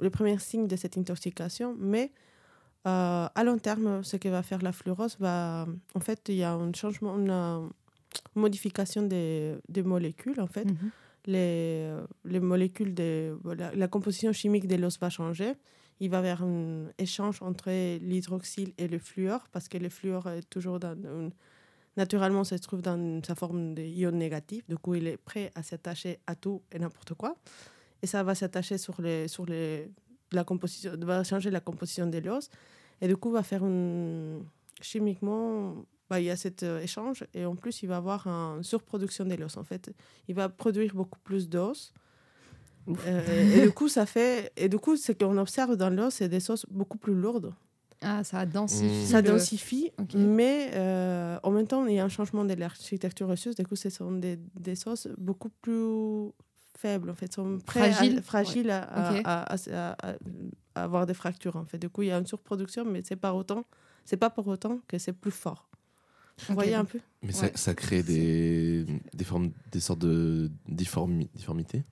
le 0.00 0.10
premier 0.10 0.38
signe 0.38 0.66
de 0.66 0.76
cette 0.76 0.98
intoxication. 0.98 1.74
Mais 1.78 2.12
euh, 2.86 3.26
à 3.34 3.44
long 3.44 3.58
terme, 3.58 4.02
ce 4.04 4.16
que 4.16 4.28
va 4.28 4.42
faire 4.42 4.60
la 4.62 4.72
fluorose, 4.72 5.16
va, 5.20 5.66
en 5.94 6.00
fait, 6.00 6.20
il 6.28 6.34
y 6.36 6.42
a 6.42 6.52
un 6.52 6.72
changement, 6.74 7.16
une 7.16 7.30
euh, 7.30 7.60
modification 8.34 9.02
des, 9.02 9.54
des 9.68 9.82
molécules. 9.82 10.40
En 10.40 10.46
fait, 10.46 10.64
Mhm. 10.66 10.90
Les, 11.26 11.86
euh, 11.86 12.06
les 12.24 12.40
molécules, 12.40 12.94
de, 12.94 13.36
la, 13.74 13.88
composition 13.88 14.32
chimique 14.32 14.66
de 14.66 14.76
l'os 14.76 14.98
va 14.98 15.10
changer. 15.10 15.54
Il 16.00 16.10
va 16.10 16.20
y 16.20 16.28
avoir 16.28 16.48
un 16.48 16.88
échange 16.98 17.40
entre 17.42 17.70
l'hydroxyle 17.98 18.72
et 18.78 18.88
le 18.88 18.98
fluor, 18.98 19.48
parce 19.52 19.68
que 19.68 19.78
le 19.78 19.88
fluor 19.88 20.28
est 20.28 20.48
toujours 20.50 20.78
dans 20.80 20.94
une- 20.94 21.30
naturellement 21.96 22.44
se 22.44 22.56
trouve 22.56 22.82
dans 22.82 23.22
sa 23.24 23.34
forme 23.34 23.74
d'ion 23.74 24.10
négatif. 24.10 24.66
Du 24.68 24.76
coup, 24.76 24.94
il 24.96 25.06
est 25.06 25.16
prêt 25.16 25.52
à 25.54 25.62
s'attacher 25.62 26.18
à 26.26 26.34
tout 26.34 26.62
et 26.72 26.78
n'importe 26.78 27.14
quoi. 27.14 27.36
Et 28.02 28.06
ça 28.06 28.22
va 28.22 28.34
s'attacher 28.34 28.78
sur 28.78 29.00
les, 29.00 29.28
sur 29.28 29.46
les, 29.46 29.90
la 30.32 30.44
composition, 30.44 30.92
va 30.98 31.22
changer 31.24 31.50
la 31.50 31.60
composition 31.60 32.06
de 32.06 32.18
l'os. 32.18 32.50
Et 33.00 33.06
du 33.06 33.16
coup, 33.16 33.30
va 33.30 33.42
faire 33.42 33.64
une, 33.64 34.44
chimiquement, 34.80 35.84
bah, 36.14 36.20
il 36.20 36.26
y 36.26 36.30
a 36.30 36.36
cet 36.36 36.62
euh, 36.62 36.80
échange. 36.80 37.24
Et 37.34 37.44
en 37.44 37.56
plus, 37.56 37.82
il 37.82 37.88
va 37.88 37.96
avoir 37.96 38.26
une 38.28 38.62
surproduction 38.62 39.24
de 39.24 39.34
l'os. 39.34 39.56
En 39.56 39.64
fait, 39.64 39.92
il 40.28 40.34
va 40.34 40.48
produire 40.48 40.94
beaucoup 40.94 41.18
plus 41.28 41.48
d'os. 41.48 41.92
Euh, 42.88 43.56
et 43.56 43.62
du 43.62 43.70
coup, 43.72 43.88
ça 43.88 44.06
fait. 44.06 44.52
Et 44.56 44.68
du 44.68 44.78
coup, 44.78 44.96
ce 44.96 45.12
qu'on 45.12 45.36
observe 45.38 45.74
dans 45.76 45.90
l'os, 45.90 46.14
c'est 46.14 46.28
des 46.28 46.50
os 46.50 46.66
beaucoup 46.70 46.98
plus 46.98 47.14
lourdes. 47.14 47.52
Ah, 48.02 48.22
ça 48.22 48.44
densifie. 48.44 49.02
Mm. 49.02 49.06
Ça 49.06 49.22
le- 49.22 49.28
densifie, 49.30 49.90
mais 50.14 50.70
euh, 50.74 51.38
en 51.42 51.50
même 51.50 51.66
temps, 51.66 51.86
il 51.86 51.94
y 51.94 51.98
a 51.98 52.04
un 52.04 52.08
changement 52.10 52.44
de 52.44 52.52
l'architecture 52.54 53.28
osseuse. 53.28 53.54
Du 53.54 53.64
coup, 53.66 53.76
ce 53.76 53.88
sont 53.90 54.12
des, 54.12 54.38
des 54.60 54.86
os 54.86 55.08
beaucoup 55.16 55.48
plus 55.62 56.30
faibles, 56.76 57.08
en 57.10 57.14
fait. 57.14 57.32
sont 57.32 57.58
Fragiles. 57.66 58.18
à, 58.18 58.22
fragiles 58.22 58.70
à, 58.70 58.82
à- 58.82 59.12
Ok. 59.14 59.20
à- 59.24 59.54
à- 59.54 60.10
à- 60.10 60.16
à 60.76 60.82
avoir 60.84 61.06
des 61.06 61.14
fractures, 61.14 61.56
en 61.56 61.64
fait. 61.64 61.78
Du 61.78 61.88
coup, 61.88 62.02
il 62.02 62.08
y 62.08 62.12
a 62.12 62.18
une 62.18 62.26
surproduction, 62.26 62.84
mais 62.84 63.00
c'est 63.02 63.16
pas 63.16 63.32
autant. 63.32 63.64
C'est 64.04 64.18
pas 64.18 64.28
pour 64.28 64.46
autant 64.48 64.80
que 64.86 64.98
c'est 64.98 65.14
plus 65.14 65.30
fort. 65.30 65.66
Vous 66.40 66.52
Ok, 66.52 66.54
voyez 66.54 66.74
un 66.74 66.84
peu 66.84 66.98
Mais 67.22 67.32
ça, 67.32 67.46
Ouais. 67.46 67.52
ça 67.54 67.74
crée 67.74 68.02
des, 68.02 68.84
des, 69.14 69.24
formes, 69.24 69.50
des 69.70 69.80
sortes 69.80 70.00
de 70.00 70.50
difformi- 70.68 71.28
difformités 71.34 71.82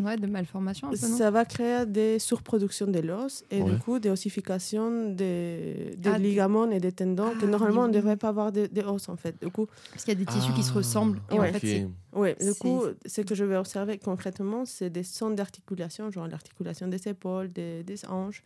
Ouais, 0.00 0.16
de 0.16 0.26
malformation 0.26 0.88
un 0.88 0.92
peu, 0.92 1.06
non 1.06 1.16
ça 1.18 1.30
va 1.30 1.44
créer 1.44 1.84
des 1.84 2.18
surproductions 2.18 2.86
de 2.86 2.98
l'os 3.00 3.44
et 3.50 3.60
Ouais. 3.60 3.70
du 3.72 3.76
coup 3.78 3.98
des 3.98 4.08
ossifications 4.08 5.10
des, 5.12 5.94
des 5.98 6.08
Ah, 6.08 6.16
des- 6.18 6.30
ligaments 6.30 6.70
et 6.70 6.80
des 6.80 6.92
tendons 6.92 7.32
que 7.38 7.44
Ah, 7.44 7.46
normalement 7.46 7.82
on 7.82 7.88
ne 7.88 7.92
devrait 7.92 8.16
pas 8.16 8.28
avoir 8.28 8.52
de- 8.52 8.64
des 8.72 8.80
os 8.80 9.10
en 9.10 9.16
fait. 9.16 9.38
Du 9.42 9.50
coup, 9.50 9.66
Parce 9.90 10.04
qu'il 10.04 10.14
y 10.14 10.16
a 10.16 10.24
des 10.24 10.24
tissus 10.24 10.54
qui 10.54 10.62
se 10.62 10.70
Ah, 10.70 10.76
ressemblent. 10.76 11.20
Et 11.30 11.38
Ouais. 11.38 11.50
en 11.50 11.52
fait, 11.52 11.86
ouais, 12.14 12.36
du 12.40 12.54
coup, 12.54 12.80
ce 13.04 13.20
que 13.20 13.34
je 13.34 13.44
vais 13.44 13.56
observer 13.58 13.98
concrètement, 13.98 14.64
c'est 14.64 14.88
des 14.88 15.02
sons 15.02 15.28
d'articulation, 15.30 16.10
genre 16.10 16.26
l'articulation 16.26 16.88
des 16.88 17.06
épaules, 17.08 17.52
des, 17.52 17.82
des 17.82 18.06
hanches 18.08 18.42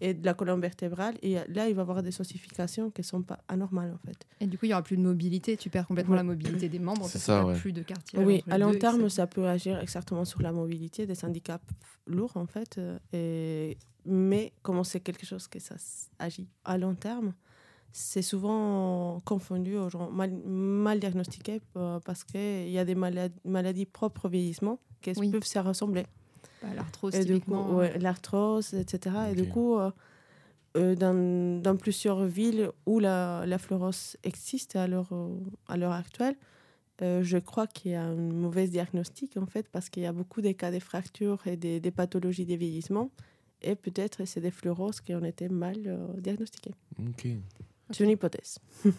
et 0.00 0.14
de 0.14 0.24
la 0.24 0.34
colonne 0.34 0.60
vertébrale. 0.60 1.16
Et 1.22 1.34
là, 1.34 1.68
il 1.68 1.74
va 1.74 1.80
y 1.80 1.80
avoir 1.80 2.02
des 2.02 2.20
ossifications 2.20 2.90
qui 2.90 3.00
ne 3.02 3.06
sont 3.06 3.22
pas 3.22 3.38
anormales 3.48 3.92
en 3.92 3.98
fait. 4.06 4.26
Et 4.40 4.46
du 4.46 4.56
coup, 4.58 4.64
il 4.66 4.68
n'y 4.68 4.74
aura 4.74 4.82
plus 4.82 4.96
de 4.96 5.02
mobilité. 5.02 5.56
Tu 5.56 5.70
perds 5.70 5.86
complètement 5.86 6.12
Ouais. 6.12 6.16
la 6.18 6.24
mobilité 6.24 6.68
des 6.68 6.78
membres. 6.78 7.06
C'est 7.06 7.12
parce 7.18 7.24
ça, 7.24 7.44
ouais. 7.44 7.54
plus 7.58 7.72
de 7.72 7.82
cartilage. 7.82 8.26
Oui, 8.26 8.42
à 8.50 8.58
long 8.58 8.70
deux, 8.72 8.78
terme, 8.78 9.00
etc. 9.02 9.14
ça 9.16 9.26
peut 9.26 9.46
agir 9.46 9.78
exactement 9.80 10.24
sur 10.24 10.40
la 10.42 10.52
mobilité 10.52 11.06
des 11.06 11.24
handicaps 11.24 11.64
lourds, 12.06 12.36
en 12.36 12.46
fait. 12.46 12.78
euh, 12.78 12.98
Et... 13.12 13.76
Mais 14.06 14.52
comme 14.62 14.82
c'est 14.84 15.00
quelque 15.00 15.26
chose 15.26 15.46
que 15.46 15.58
ça 15.58 15.74
agit 16.18 16.48
à 16.64 16.78
long 16.78 16.94
terme, 16.94 17.34
c'est 17.92 18.22
souvent 18.22 19.20
confondu 19.26 19.76
aux 19.76 19.90
gens 19.90 20.10
mal, 20.10 20.30
mal 20.46 21.00
diagnostiqué 21.00 21.60
euh, 21.76 22.00
parce 22.00 22.24
qu'il 22.24 22.70
y 22.70 22.78
a 22.78 22.84
des 22.84 22.94
maladies, 22.94 23.34
maladies 23.44 23.84
propres 23.86 24.26
au 24.26 24.28
vieillissement 24.30 24.78
qui 25.02 25.12
Oui. 25.16 25.30
peuvent 25.30 25.44
se 25.44 25.58
ressembler. 25.58 26.04
Bah, 26.62 26.68
L'arthrose, 26.74 27.14
Et 27.14 27.24
du 27.24 27.32
coup, 27.34 27.36
typiquement. 27.38 27.76
ouais, 27.76 27.98
l'arthrose, 27.98 28.74
etc. 28.74 29.16
Et 29.30 29.34
du 29.34 29.48
coup, 29.48 29.76
euh, 30.76 30.94
dans, 30.94 31.60
dans 31.62 31.76
plusieurs 31.76 32.24
villes 32.26 32.70
où 32.86 32.98
la, 32.98 33.44
la 33.46 33.58
fluorose 33.58 34.16
existe 34.24 34.76
à 34.76 34.86
l'heure, 34.86 35.08
euh, 35.12 35.34
à 35.68 35.76
l'heure 35.76 35.92
actuelle, 35.92 36.36
euh, 37.02 37.22
je 37.22 37.38
crois 37.38 37.66
qu'il 37.66 37.92
y 37.92 37.94
a 37.94 38.02
un 38.04 38.14
mauvais 38.14 38.68
diagnostic 38.68 39.36
en 39.38 39.46
fait, 39.46 39.66
parce 39.70 39.88
qu'il 39.88 40.02
y 40.02 40.06
a 40.06 40.12
beaucoup 40.12 40.42
de 40.42 40.52
cas 40.52 40.70
de 40.70 40.78
fractures 40.80 41.38
et 41.46 41.56
des, 41.56 41.80
des 41.80 41.90
pathologies 41.90 42.44
de 42.44 42.54
vieillissement. 42.54 43.10
Et 43.62 43.74
peut-être 43.74 44.24
c'est 44.26 44.40
des 44.40 44.50
fluoroses 44.50 45.00
qui 45.00 45.14
ont 45.14 45.24
été 45.24 45.48
mal 45.48 45.76
euh, 45.86 46.06
diagnostiquées. 46.18 46.74
Ok. 46.98 47.26
C'est 47.90 48.04
une 48.04 48.10
hypothèse. 48.10 48.58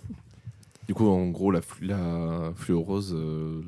Du 0.87 0.95
coup, 0.95 1.07
en 1.07 1.29
gros, 1.29 1.51
la, 1.51 1.61
flu- 1.61 1.85
la 1.87 2.51
fluorose, 2.55 3.13
euh, 3.15 3.61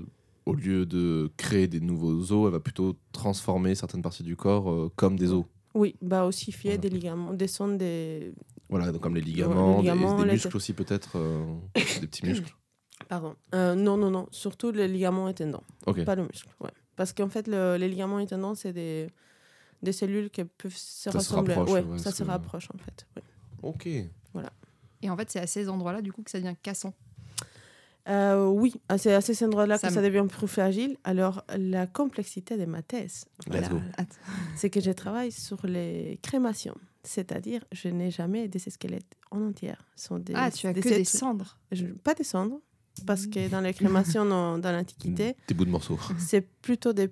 au 0.46 0.54
lieu 0.54 0.86
de 0.86 1.32
créer 1.38 1.68
des 1.68 1.80
nouveaux 1.80 2.32
os, 2.32 2.46
elle 2.48 2.52
va 2.54 2.60
plutôt 2.60 2.98
transformer 3.12 3.76
certaines 3.76 4.02
parties 4.02 4.24
du 4.24 4.36
corps 4.36 4.70
euh, 4.70 4.92
comme 4.96 5.18
des 5.18 5.32
os. 5.32 5.46
Oui, 5.74 5.96
bah 6.02 6.26
ossifier 6.26 6.72
Voilà. 6.72 6.82
des 6.82 6.90
ligaments, 6.90 7.34
des 7.34 7.48
sons 7.48 7.76
des. 7.76 8.34
Voilà, 8.70 8.92
donc 8.92 9.02
comme 9.02 9.16
les 9.16 9.22
ligaments, 9.22 9.78
des- 9.78 9.90
ligaments, 9.90 10.20
des, 10.20 10.26
les- 10.26 10.32
muscles 10.34 10.56
aussi 10.58 10.74
peut-être, 10.74 11.18
euh, 11.18 11.46
des 11.76 12.08
petits 12.08 12.26
muscles. 12.28 12.54
Pardon. 13.10 13.36
Euh, 13.56 13.74
non, 13.76 13.98
non, 13.98 14.10
non. 14.12 14.28
Surtout 14.32 14.72
les 14.72 14.88
ligaments 14.88 15.28
et 15.30 15.34
tendons. 15.34 15.62
Pas 16.06 16.16
le 16.16 16.24
muscle, 16.24 16.50
ouais. 16.62 16.70
Parce 16.96 17.12
qu'en 17.14 17.28
fait, 17.30 17.48
le- 17.48 17.76
les 17.78 17.90
ligaments 17.90 18.20
et 18.20 18.28
tendons, 18.28 18.54
c'est 18.56 18.72
des, 18.74 19.08
des 19.82 19.92
cellules 19.92 20.30
qui 20.30 20.44
peuvent 20.44 20.76
se 20.76 21.10
Ça 21.12 21.20
se 21.20 21.34
rapproche, 21.34 21.70
ouais, 21.72 21.82
ouais, 21.84 21.98
ça 21.98 22.12
se 22.12 22.24
que- 22.24 22.28
rapproche, 22.30 22.70
en 22.74 22.78
fait. 22.78 23.06
ouais. 23.16 23.24
Ok. 23.64 23.88
Et 25.02 25.10
en 25.10 25.18
fait, 25.18 25.30
c'est 25.32 25.40
à 25.40 25.48
ces 25.48 25.68
endroits-là, 25.68 26.02
du 26.02 26.14
coup, 26.14 26.24
que 26.24 26.32
ça 26.32 26.40
devient 26.40 26.56
cassant. 26.62 26.94
Euh, 28.10 28.48
oui, 28.48 28.74
à 28.90 28.98
ces- 28.98 29.14
à 29.14 29.22
ces 29.22 29.44
endroits-là 29.46 29.78
Ça 29.78 29.88
que 29.88 29.94
ça 29.94 30.02
devient 30.02 30.26
plus 30.30 30.48
fragile. 30.48 30.98
Alors, 31.06 31.44
la 31.58 31.88
complexité 31.88 32.58
de 32.58 32.66
ma 32.66 32.82
thèse, 32.82 33.26
c'est 34.56 34.70
que 34.70 34.82
je 34.82 34.92
travaille 34.92 35.32
sur 35.32 35.66
les 35.66 36.20
crémations. 36.22 36.76
C'est-à-dire, 37.04 37.64
je 37.72 37.90
n'ai 37.90 38.12
jamais 38.12 38.48
des 38.48 38.60
squelettes 38.60 39.16
en 39.32 39.42
entière. 39.50 39.86
Sont 39.96 40.20
des, 40.20 40.34
Ah, 40.36 40.52
tu 40.52 40.68
as 40.68 40.74
que 40.74 40.80
des 40.80 40.90
des 40.90 41.02
êtres- 41.02 41.10
cendres. 41.10 41.58
je- 41.72 41.86
Pas 41.88 42.14
des 42.14 42.24
cendres, 42.24 42.60
parce 43.06 43.28
que 43.28 43.50
dans 43.50 43.60
les 43.62 43.74
crémations 43.74 44.26
dans, 44.26 44.58
dans 44.58 44.72
l'Antiquité, 44.72 45.36
Des 45.48 45.54
bouts 45.54 45.66
de 45.66 45.70
morceaux. 45.72 45.98
c'est 46.18 46.42
plutôt 46.42 46.94
des, 46.94 47.10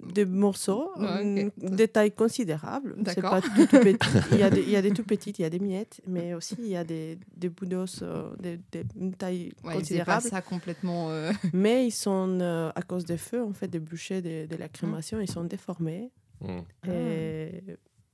des 0.00 0.24
morceaux, 0.24 0.90
Ouais, 0.96 1.46
ok. 1.46 1.52
mm, 1.62 1.76
des 1.76 1.88
tailles 1.88 2.12
considérables. 2.12 2.94
C'est 2.98 3.16
D'accord. 3.20 3.30
pas 3.30 3.40
tout, 3.42 3.66
tout 3.66 3.78
petit. 3.80 3.98
Il 4.32 4.38
y, 4.38 4.42
a 4.42 4.50
des, 4.50 4.62
il 4.62 4.70
y 4.70 4.76
a 4.76 4.82
des 4.82 4.90
tout 4.92 5.04
petites, 5.04 5.38
il 5.38 5.42
y 5.42 5.44
a 5.44 5.50
des 5.50 5.58
miettes, 5.58 6.00
mais 6.06 6.32
aussi 6.34 6.56
il 6.58 6.68
y 6.68 6.76
a 6.76 6.84
des, 6.84 7.18
des 7.36 7.48
bouts 7.48 7.66
d'os, 7.66 8.00
euh, 8.02 8.30
des, 8.40 8.58
des, 8.72 8.84
une 8.98 9.12
taille 9.14 9.52
Ouais, 9.64 9.72
pas 9.72 9.78
considérable. 9.78 10.22
ça 10.22 10.40
complètement. 10.42 11.10
euh, 11.10 11.30
Mais 11.52 11.86
ils 11.86 11.90
sont, 11.92 12.38
euh, 12.40 12.70
à 12.74 12.82
cause 12.82 13.04
des 13.04 13.18
feux, 13.18 13.42
en 13.42 13.52
fait, 13.52 13.68
des 13.68 13.80
bûchers 13.80 14.22
de, 14.22 14.46
de 14.46 14.56
la 14.56 14.68
crémation, 14.68 15.20
ils 15.20 15.30
sont 15.30 15.44
déformés 15.44 16.10
Mm. 16.40 16.58
Ah. 16.82 16.88
et 16.92 17.62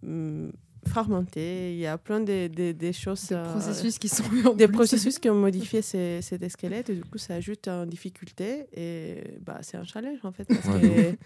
mm, 0.02 0.50
fragmentés. 0.86 1.72
Il 1.74 1.78
y 1.78 1.86
a 1.86 1.96
plein 1.98 2.20
de, 2.20 2.48
de- 2.48 2.72
de 2.72 2.92
choses. 2.92 3.28
des 3.28 3.34
euh, 3.34 3.44
processus 3.52 3.98
qui 3.98 4.08
sont 4.08 4.24
des 4.56 4.66
plus. 4.66 4.72
processus 4.76 5.18
qui 5.18 5.28
ont 5.30 5.34
modifié 5.48 5.82
ces, 5.82 6.20
ces 6.22 6.48
squelettes 6.48 6.90
et 6.90 6.94
du 6.94 7.04
coup 7.04 7.18
ça 7.18 7.34
ajoute 7.34 7.68
en 7.68 7.86
difficulté 7.86 8.66
et 8.74 9.38
bah, 9.44 9.58
c'est 9.62 9.76
un 9.76 9.84
challenge 9.84 10.18
en 10.24 10.32
fait 10.32 10.44
parce 10.44 10.66
Ouais, 10.66 10.80
que 10.80 11.16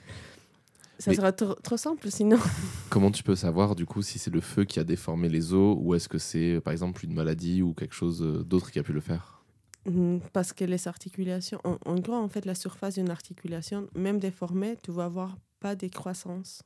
ça 0.99 1.11
Mais- 1.11 1.17
sera 1.17 1.33
trop, 1.33 1.55
trop 1.55 1.77
simple 1.77 2.11
sinon. 2.11 2.39
Comment 2.91 3.11
tu 3.11 3.23
peux 3.23 3.37
savoir 3.37 3.75
du 3.75 3.85
coup 3.87 4.03
si 4.03 4.19
c'est 4.19 4.31
le 4.33 4.41
feu 4.41 4.65
qui 4.65 4.79
a 4.81 4.85
déformé 4.85 5.29
les 5.29 5.53
os 5.53 5.77
ou 5.81 5.95
est-ce 5.95 6.09
que 6.09 6.19
c'est 6.19 6.61
par 6.63 6.73
exemple 6.73 7.05
une 7.05 7.13
maladie 7.15 7.63
ou 7.63 7.75
quelque 7.75 7.95
chose 7.95 8.23
euh, 8.23 8.43
d'autre 8.45 8.71
qui 8.71 8.79
a 8.79 8.83
pu 8.83 8.93
le 8.93 9.01
faire? 9.01 9.43
Mm, 9.87 10.19
Parce 10.33 10.53
que 10.53 10.65
les 10.65 10.89
articulations, 10.89 11.61
en, 11.65 11.77
en 11.85 11.95
gros 11.97 12.15
en 12.15 12.29
fait 12.29 12.45
la 12.45 12.55
surface 12.55 12.95
d'une 12.95 13.11
articulation, 13.11 13.89
même 13.95 14.19
déformée, 14.19 14.77
tu 14.83 14.91
vas 14.91 15.05
avoir 15.05 15.37
pas 15.61 15.75
de 15.75 15.87
croissance. 15.89 16.63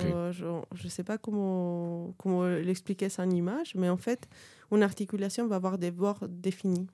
Euh, 0.00 0.32
je 0.32 0.84
ne 0.84 0.88
sais 0.88 1.04
pas 1.04 1.18
comment, 1.18 2.14
comment 2.18 2.46
l'expliquer 2.46 3.08
sans 3.08 3.28
image, 3.30 3.74
mais 3.74 3.88
en 3.88 3.96
fait, 3.96 4.28
une 4.70 4.82
articulation 4.82 5.46
va 5.46 5.56
avoir 5.56 5.78
des 5.78 5.90
bords 5.90 6.26
définis. 6.28 6.86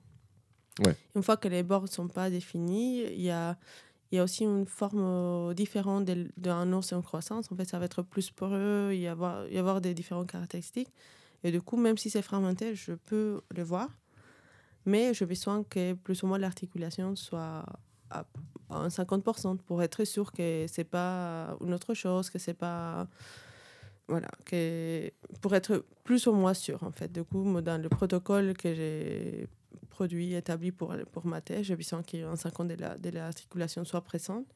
Ouais. 0.85 0.95
Une 1.15 1.23
fois 1.23 1.37
que 1.37 1.47
les 1.47 1.63
bords 1.63 1.83
ne 1.83 1.87
sont 1.87 2.07
pas 2.07 2.29
définis, 2.29 3.03
il 3.03 3.21
y 3.21 3.29
a, 3.29 3.57
il 4.11 4.15
y 4.15 4.19
a 4.19 4.23
aussi 4.23 4.43
une 4.43 4.65
forme 4.65 5.01
euh, 5.01 5.53
différente 5.53 6.09
d'un 6.37 6.73
os 6.73 6.93
en 6.93 7.01
croissance. 7.01 7.51
En 7.51 7.55
fait, 7.55 7.65
ça 7.65 7.79
va 7.79 7.85
être 7.85 8.01
plus 8.01 8.31
poreux, 8.31 8.91
il 8.93 8.99
y 8.99 9.07
avoir, 9.07 9.47
y 9.47 9.57
avoir 9.57 9.81
des 9.81 9.93
différentes 9.93 10.31
caractéristiques. 10.31 10.91
Et 11.43 11.51
du 11.51 11.61
coup, 11.61 11.77
même 11.77 11.97
si 11.97 12.09
c'est 12.09 12.21
fragmenté, 12.21 12.75
je 12.75 12.93
peux 12.93 13.41
le 13.55 13.63
voir. 13.63 13.89
Mais 14.85 15.13
j'ai 15.13 15.25
besoin 15.25 15.63
que 15.63 15.93
plus 15.93 16.23
ou 16.23 16.27
moins 16.27 16.37
l'articulation 16.37 17.15
soit 17.15 17.65
à, 18.09 18.25
un 18.71 18.87
50% 18.89 19.57
pour 19.57 19.81
être 19.83 20.03
sûr 20.03 20.31
que 20.31 20.65
c'est 20.67 20.83
pas 20.83 21.57
une 21.61 21.73
autre 21.73 21.93
chose, 21.93 22.29
que 22.29 22.39
c'est 22.39 22.53
pas. 22.53 23.07
Voilà, 24.07 24.27
que 24.45 25.11
pour 25.41 25.53
être 25.53 25.85
plus 26.03 26.25
ou 26.27 26.33
moins 26.33 26.55
sûr, 26.55 26.81
en 26.83 26.91
fait. 26.91 27.11
Du 27.11 27.23
coup, 27.23 27.61
dans 27.61 27.79
le 27.81 27.89
protocole 27.89 28.53
que 28.55 28.73
j'ai 28.73 29.47
produit, 29.89 30.33
établi 30.33 30.71
pour, 30.71 30.95
pour 31.11 31.27
ma 31.27 31.41
thèse, 31.41 31.63
j'ai 31.67 31.75
besoin 31.75 32.01
qu'un 32.01 32.33
50% 32.35 32.67
de 32.67 32.73
la- 32.75 32.97
de 32.97 33.09
l'articulation 33.09 33.85
soit 33.85 34.01
présente, 34.01 34.47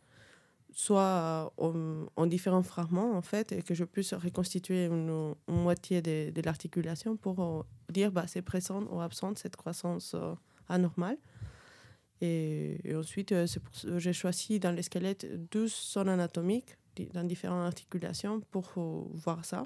soit 0.72 1.01
euh, 1.01 1.50
en, 1.57 2.05
en 2.15 2.25
différents 2.25 2.63
fragments, 2.63 3.15
en 3.15 3.22
fait, 3.22 3.51
et 3.51 3.62
que 3.62 3.75
je 3.75 3.83
puisse 3.83 4.13
reconstituer 4.13 4.86
une, 4.86 5.36
moitié 5.48 6.01
de, 6.01 6.31
de 6.31 6.41
l'articulation 6.41 7.15
pour 7.15 7.39
euh, 7.41 7.62
dire 7.91 8.12
bah, 8.12 8.25
c'est 8.27 8.41
présent 8.41 8.81
ou 8.91 9.01
absente 9.01 9.38
cette 9.38 9.55
croissance 9.55 10.15
euh, 10.15 10.33
anormale. 10.67 11.17
Et, 12.25 12.80
et 12.86 12.96
ensuite, 12.96 13.34
euh, 13.34 13.46
j'ai 13.98 14.13
choisi 14.13 14.60
dans 14.60 14.72
les 14.72 14.84
squelettes 14.84 15.25
12 15.51 15.92
zones 15.94 16.08
anatomiques 16.10 16.77
dans 17.13 17.24
différentes 17.25 17.65
articulations 17.68 18.39
pour 18.51 18.72
voir 19.13 19.44
ça 19.44 19.65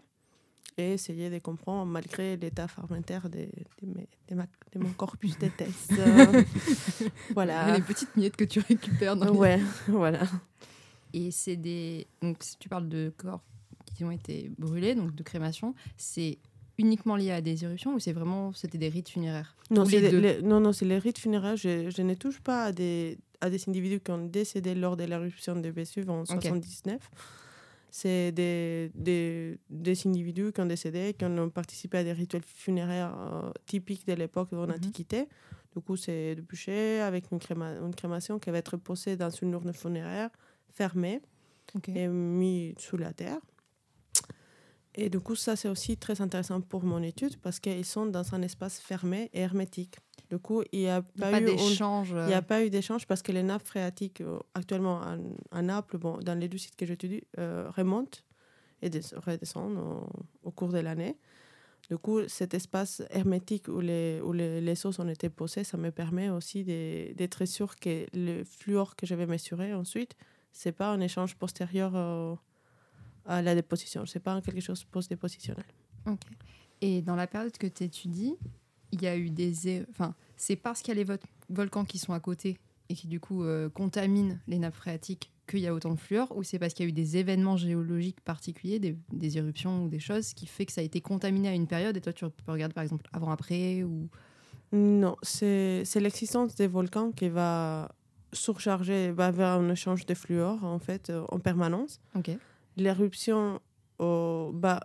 et 0.77 0.93
essayer 0.93 1.29
de 1.29 1.37
comprendre 1.39 1.91
malgré 1.91 2.35
l'état 2.37 2.67
fragmentaire 2.67 3.29
de, 3.29 3.47
de, 3.81 3.85
mes- 3.95 4.07
de 4.29 4.35
ma- 4.35 4.47
de 4.73 4.79
mon 4.79 4.91
corpus 4.93 5.37
de. 5.37 5.49
Euh, 5.99 6.43
voilà. 7.33 7.75
Les 7.75 7.81
petites 7.83 8.15
miettes 8.15 8.35
que 8.37 8.45
tu 8.45 8.59
récupères 8.59 9.15
dans 9.15 9.31
les- 9.31 9.37
Ouais, 9.37 9.59
voilà. 9.87 10.21
Et 11.13 11.31
c'est 11.31 11.57
des. 11.57 12.07
Donc, 12.21 12.37
si 12.43 12.57
tu 12.57 12.69
parles 12.69 12.89
de 12.89 13.11
corps 13.17 13.41
qui 13.95 14.03
ont 14.03 14.11
été 14.11 14.51
brûlés, 14.57 14.95
donc 14.95 15.13
de 15.15 15.23
crémation, 15.23 15.73
c'est 15.95 16.37
uniquement 16.77 17.15
lié 17.15 17.31
à 17.31 17.41
des 17.41 17.63
éruptions 17.63 17.93
ou 17.95 17.99
c'est 17.99 18.13
vraiment. 18.13 18.53
C'était 18.53 18.77
des 18.77 18.89
rites 18.89 19.09
funéraires? 19.09 19.55
Non, 19.71 19.85
c'est 19.85 19.99
les 20.11 20.41
non, 20.41 20.59
non, 20.59 20.73
c'est 20.73 20.85
les 20.85 20.97
rites 20.99 21.17
funéraires. 21.19 21.55
Je, 21.57 21.89
je 21.89 22.01
ne 22.01 22.13
touche 22.13 22.39
pas 22.39 22.65
à 22.65 22.71
des, 22.71 23.17
à 23.41 23.49
des 23.49 23.61
individus 23.67 23.99
qui 23.99 24.11
ont 24.11 24.25
décédé 24.25 24.75
lors 24.75 24.95
de 24.97 25.03
l'éruption 25.05 25.55
de 25.55 25.69
Vésuve 25.69 26.09
en 26.09 26.25
79. 26.25 26.99
C'est 27.89 28.31
des, 28.31 28.91
des, 28.93 29.57
des 29.69 30.07
individus 30.07 30.51
qui 30.53 30.61
ont 30.61 30.65
décédé, 30.65 31.15
qui 31.17 31.25
ont 31.25 31.49
participé 31.49 31.97
à 31.99 32.03
des 32.03 32.11
rituels 32.13 32.43
funéraires 32.45 33.15
euh, 33.17 33.49
typiques 33.65 34.05
de 34.05 34.13
l'époque 34.13 34.51
de 34.51 34.57
Mhm. 34.57 34.67
l'Antiquité. 34.67 35.27
Du 35.75 35.81
coup, 35.81 35.95
c'est 35.95 36.35
de 36.35 36.41
bûcher 36.41 36.99
avec 37.01 37.31
une, 37.31 37.37
créma- 37.39 37.77
une 37.81 37.95
crémation 37.95 38.39
qui 38.39 38.49
va 38.51 38.57
être 38.59 38.77
posée 38.77 39.15
dans 39.15 39.29
une 39.29 39.53
urne 39.53 39.73
funéraire 39.73 40.29
fermée 40.73 41.21
et 41.95 42.07
mis 42.07 42.75
sous 42.77 42.97
la 42.97 43.13
terre. 43.13 43.39
Et 44.97 45.09
du 45.09 45.19
coup, 45.19 45.35
ça, 45.35 45.55
c'est 45.55 45.69
aussi 45.69 45.95
très 45.97 46.21
intéressant 46.21 46.59
pour 46.61 46.83
mon 46.83 47.01
étude 47.03 47.37
parce 47.37 47.59
qu'ils 47.59 47.85
sont 47.85 48.07
dans 48.07 48.33
un 48.33 48.41
espace 48.41 48.79
fermé 48.79 49.29
et 49.33 49.41
hermétique. 49.41 49.95
Du 50.29 50.39
coup, 50.39 50.63
il 50.71 50.79
n'y 50.79 50.89
a 50.89 51.01
pas, 51.03 51.31
pas 51.31 51.39
eu 51.39 51.45
d'échange. 51.45 52.09
il 52.11 52.27
n'y 52.27 52.33
a 52.33 52.41
pas 52.41 52.65
eu 52.65 52.69
d'échange 52.69 53.05
parce 53.07 53.21
que 53.21 53.31
les 53.31 53.43
nappes 53.43 53.65
phréatiques, 53.65 54.21
euh, 54.21 54.39
actuellement 54.55 54.97
en, 55.01 55.19
en 55.57 55.61
Naples, 55.61 55.97
bon, 55.97 56.17
dans 56.17 56.37
les 56.37 56.49
deux 56.49 56.57
sites 56.57 56.75
que 56.75 56.85
j'étudie, 56.85 57.21
euh, 57.37 57.69
remontent 57.75 58.19
et 58.81 58.89
des- 58.89 59.01
redescendent 59.15 59.77
au, 59.77 60.09
au 60.43 60.51
cours 60.51 60.69
de 60.69 60.79
l'année. 60.79 61.15
Du 61.89 61.97
coup, 61.97 62.19
cet 62.27 62.53
espace 62.53 63.01
hermétique 63.11 63.69
où 63.69 63.79
les, 63.79 64.19
où 64.21 64.33
les, 64.33 64.59
les 64.59 64.85
os 64.85 64.99
ont 64.99 65.07
été 65.07 65.29
posés, 65.29 65.63
ça 65.63 65.77
me 65.77 65.91
permet 65.91 66.29
aussi 66.29 66.63
d'être 66.65 67.45
sûr 67.45 67.75
que 67.77 68.05
le 68.13 68.43
fluor 68.43 68.95
que 68.97 69.05
je 69.05 69.15
vais 69.15 69.25
mesurer 69.27 69.73
ensuite, 69.73 70.15
ce 70.51 70.67
n'est 70.67 70.73
pas 70.73 70.89
un 70.91 70.99
échange 70.99 71.35
postérieur 71.35 71.93
euh, 71.95 72.35
à 73.27 73.41
la 73.41 73.53
déposition. 73.55 74.05
C'est 74.05 74.19
pas 74.19 74.41
quelque 74.41 74.61
chose 74.61 74.83
post-dépositionnel. 74.85 75.65
Et 76.81 77.01
dans 77.01 77.15
la 77.15 77.27
période 77.27 77.57
que 77.57 77.67
tu 77.67 77.83
étudies, 77.83 78.35
il 78.91 79.01
y 79.01 79.07
a 79.07 79.17
eu 79.17 79.29
des. 79.29 79.85
Enfin, 79.89 80.15
c'est 80.37 80.55
parce 80.55 80.81
qu'il 80.81 80.93
y 80.93 80.97
a 80.97 81.03
les 81.03 81.03
vo- 81.03 81.19
volcans 81.49 81.85
qui 81.85 81.97
sont 81.97 82.13
à 82.13 82.19
côté 82.19 82.57
et 82.89 82.95
qui, 82.95 83.07
du 83.07 83.19
coup, 83.19 83.43
euh, 83.43 83.69
contaminent 83.69 84.39
les 84.47 84.59
nappes 84.59 84.75
phréatiques 84.75 85.31
qu'il 85.47 85.59
y 85.59 85.67
a 85.67 85.73
autant 85.73 85.93
de 85.93 85.99
fluor 85.99 86.35
ou 86.35 86.43
c'est 86.43 86.59
parce 86.59 86.73
qu'il 86.73 86.85
y 86.85 86.87
a 86.87 86.89
eu 86.89 86.93
des 86.93 87.17
événements 87.17 87.57
géologiques 87.57 88.19
particuliers, 88.21 88.79
des, 88.79 88.97
des 89.11 89.37
éruptions 89.37 89.83
ou 89.85 89.87
des 89.89 89.99
choses 89.99 90.33
qui 90.33 90.45
fait 90.45 90.65
que 90.65 90.71
ça 90.73 90.81
a 90.81 90.83
été 90.83 90.99
contaminé 91.01 91.47
à 91.49 91.53
une 91.53 91.67
période 91.67 91.95
et 91.97 92.01
toi, 92.01 92.11
tu 92.13 92.25
peux 92.45 92.51
regarder 92.51 92.73
par 92.73 92.83
exemple 92.83 93.09
avant-après 93.13 93.83
ou? 93.83 94.09
Non, 94.73 95.15
c'est 95.21 95.83
l'existence 95.95 96.55
des 96.55 96.67
volcans 96.67 97.11
qui 97.13 97.29
va 97.29 97.89
surcharger, 98.33 99.11
va 99.11 99.31
vers 99.31 99.47
un 99.59 99.69
échange 99.69 100.05
de 100.05 100.13
fluor 100.13 100.63
en 100.65 100.79
fait 100.79 101.09
euh, 101.09 101.23
en 101.29 101.39
permanence. 101.39 102.01
Ok. 102.15 102.31
L'éruption 102.77 103.59
va 103.99 104.79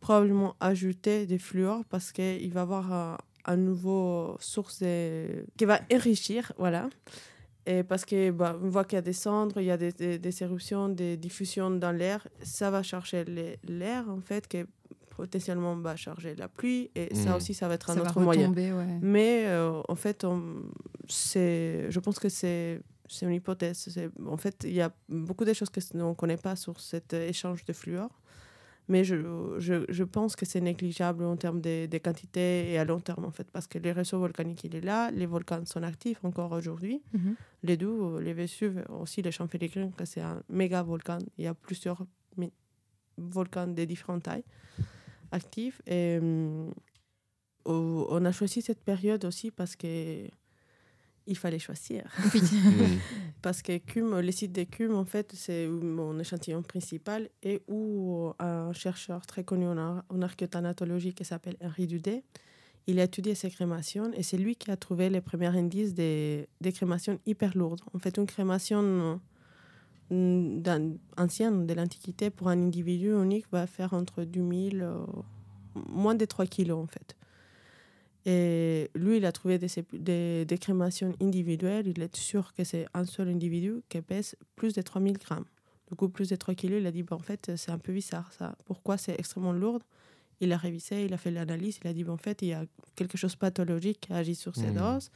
probablement 0.00 0.56
ajouter 0.60 1.26
des 1.26 1.38
fluors 1.38 1.84
parce 1.88 2.10
qu'il 2.12 2.52
va 2.52 2.60
y 2.60 2.62
avoir 2.62 2.92
un, 2.92 3.18
un 3.44 3.56
nouveau 3.56 4.36
source 4.40 4.82
qui 5.56 5.64
va 5.64 5.80
enrichir, 5.92 6.52
voilà. 6.58 6.88
Et 7.66 7.82
parce 7.84 8.04
que 8.04 8.30
bah, 8.30 8.58
on 8.62 8.68
voit 8.68 8.84
qu'il 8.84 8.96
y 8.96 8.98
a 8.98 9.02
des 9.02 9.12
cendres, 9.12 9.60
il 9.60 9.66
y 9.66 9.70
a 9.70 9.76
des, 9.76 9.92
des- 9.92 10.18
des 10.18 10.42
éruptions, 10.42 10.88
des 10.88 11.16
diffusions 11.16 11.70
dans 11.70 11.92
l'air, 11.92 12.26
ça 12.42 12.70
va 12.70 12.82
charger 12.82 13.24
les- 13.24 13.58
l'air 13.68 14.08
en 14.08 14.20
fait, 14.20 14.48
qui 14.48 14.62
potentiellement 15.14 15.76
va 15.76 15.94
charger 15.96 16.34
la 16.34 16.48
pluie 16.48 16.90
et 16.94 17.14
ça 17.14 17.30
Mhm. 17.30 17.36
aussi 17.36 17.52
ça 17.52 17.68
va 17.68 17.74
être 17.74 17.90
un 17.90 17.94
Ça 17.96 18.02
autre 18.02 18.20
moyen. 18.20 18.50
ouais. 18.52 18.98
Mais 19.02 19.44
euh, 19.46 19.82
en 19.86 19.94
fait, 19.94 20.24
on- 20.24 20.62
je 21.08 21.98
pense 22.00 22.18
que 22.18 22.30
c'est, 22.30 22.80
c'est 23.10 23.26
une 23.26 23.34
hypothèse. 23.34 23.88
En 24.26 24.36
fait, 24.36 24.64
il 24.64 24.72
y 24.72 24.80
a 24.80 24.92
beaucoup 25.08 25.44
de 25.44 25.52
choses 25.52 25.70
que 25.70 25.80
on 25.94 26.10
ne 26.10 26.14
connaît 26.14 26.36
pas 26.36 26.56
sur 26.56 26.80
cet 26.80 27.12
euh, 27.14 27.28
échange 27.28 27.64
de 27.64 27.72
fluor. 27.72 28.10
Mais 28.88 29.04
je, 29.04 29.14
je, 29.58 29.84
je 29.88 30.04
pense 30.04 30.34
que 30.34 30.44
c'est 30.44 30.60
négligeable 30.60 31.24
en 31.24 31.36
termes 31.36 31.60
de, 31.60 31.86
de 31.86 31.98
quantité 31.98 32.72
et 32.72 32.78
à 32.78 32.84
long 32.84 32.98
terme, 32.98 33.24
en 33.24 33.30
fait, 33.30 33.48
parce 33.52 33.68
que 33.68 33.78
le 33.78 33.92
réseau 33.92 34.18
volcanique, 34.18 34.64
il 34.64 34.74
est 34.74 34.80
là, 34.80 35.12
les 35.12 35.26
volcans 35.26 35.64
sont 35.64 35.84
actifs 35.84 36.24
encore 36.24 36.50
aujourd'hui. 36.50 37.00
Mhm. 37.12 37.36
Les 37.62 37.76
deux, 37.76 38.18
les 38.18 38.32
Vésuve, 38.32 38.84
aussi 38.88 39.22
les 39.22 39.30
champs 39.30 39.46
féligrines, 39.46 39.92
que 39.92 40.04
c'est 40.04 40.22
un 40.22 40.42
méga 40.48 40.82
volcan. 40.82 41.18
Il 41.38 41.44
y 41.44 41.46
a 41.46 41.54
plusieurs 41.54 42.04
volcans 43.16 43.66
de 43.66 43.84
différentes 43.84 44.24
tailles 44.24 44.44
actifs. 45.30 45.80
Et 45.86 46.18
hum, 46.20 46.72
on 47.64 48.24
a 48.24 48.32
choisi 48.32 48.62
cette 48.62 48.82
période 48.82 49.24
aussi 49.24 49.50
parce 49.50 49.76
que 49.76 50.26
il 51.30 51.36
fallait 51.38 51.58
choisir. 51.68 52.02
Mm. 52.34 52.98
Parce 53.42 53.62
que 53.62 53.78
Cume, 53.78 54.20
le 54.20 54.32
site 54.32 54.52
de 54.52 54.64
Cume, 54.64 54.94
en 54.94 55.04
fait, 55.06 55.32
c'est 55.34 55.66
mon 55.66 56.18
échantillon 56.18 56.62
principal 56.62 57.28
et 57.42 57.62
où 57.68 58.32
un 58.38 58.72
chercheur 58.74 59.24
très 59.26 59.44
connu 59.44 59.66
en, 59.66 59.78
ar- 59.78 60.04
en 60.10 60.20
archéothanatologie 60.20 61.14
qui 61.14 61.24
s'appelle 61.24 61.56
Henri 61.62 61.86
Dudet, 61.86 62.22
il 62.86 62.98
a 63.00 63.04
étudié 63.04 63.34
ces 63.34 63.50
crémations 63.50 64.10
et 64.14 64.22
c'est 64.22 64.36
lui 64.36 64.56
qui 64.56 64.70
a 64.70 64.76
trouvé 64.76 65.08
les 65.08 65.20
premiers 65.22 65.46
indices 65.62 65.94
des, 65.94 66.48
des 66.60 66.72
crémations 66.72 67.18
hyper 67.24 67.56
lourdes. 67.56 67.80
En 67.94 67.98
fait, 67.98 68.16
une 68.18 68.26
crémation 68.26 69.20
d'un- 70.10 70.94
ancienne 71.16 71.66
de 71.66 71.74
l'Antiquité 71.74 72.30
pour 72.30 72.48
un 72.48 72.60
individu 72.60 73.10
unique 73.12 73.46
va 73.52 73.66
faire 73.66 73.94
entre 73.94 74.24
2000, 74.24 74.82
euh, 74.82 74.96
moins 75.88 76.14
de 76.16 76.24
3 76.24 76.46
kilos 76.46 76.82
en 76.82 76.86
fait. 76.86 77.16
Et 78.26 78.90
lui, 78.94 79.16
il 79.16 79.24
a 79.24 79.32
trouvé 79.32 79.58
des, 79.58 79.68
des, 79.92 80.44
des 80.44 80.58
crémations 80.58 81.12
individuelles. 81.22 81.86
Il 81.88 82.02
est 82.02 82.14
sûr 82.16 82.52
que 82.52 82.64
c'est 82.64 82.86
un 82.92 83.04
seul 83.06 83.28
individu 83.28 83.82
qui 83.88 84.00
pèse 84.02 84.36
plus 84.56 84.74
de 84.74 84.82
3000 84.82 85.16
grammes. 85.18 85.46
Du 85.88 85.96
coup, 85.96 86.08
plus 86.08 86.28
de 86.28 86.36
3 86.36 86.54
kilos, 86.54 86.80
il 86.80 86.86
a 86.86 86.92
dit, 86.92 87.02
bah, 87.02 87.16
en 87.16 87.20
fait, 87.20 87.52
c'est 87.56 87.70
un 87.72 87.78
peu 87.78 87.92
bizarre 87.92 88.32
ça. 88.32 88.54
Pourquoi 88.66 88.96
c'est 88.98 89.18
extrêmement 89.18 89.52
lourd? 89.52 89.80
Il 90.40 90.52
a 90.52 90.56
révisé, 90.56 91.04
il 91.04 91.12
a 91.14 91.16
fait 91.18 91.30
l'analyse, 91.30 91.80
il 91.82 91.88
a 91.88 91.92
dit, 91.92 92.04
bah, 92.04 92.12
en 92.12 92.16
fait, 92.18 92.42
il 92.42 92.48
y 92.48 92.52
a 92.52 92.64
quelque 92.94 93.16
chose 93.18 93.32
de 93.32 93.38
pathologique 93.38 94.00
qui 94.00 94.12
agit 94.12 94.34
sur 94.34 94.54
ces 94.54 94.68
Mhm. 94.68 94.74
doses. 94.74 95.10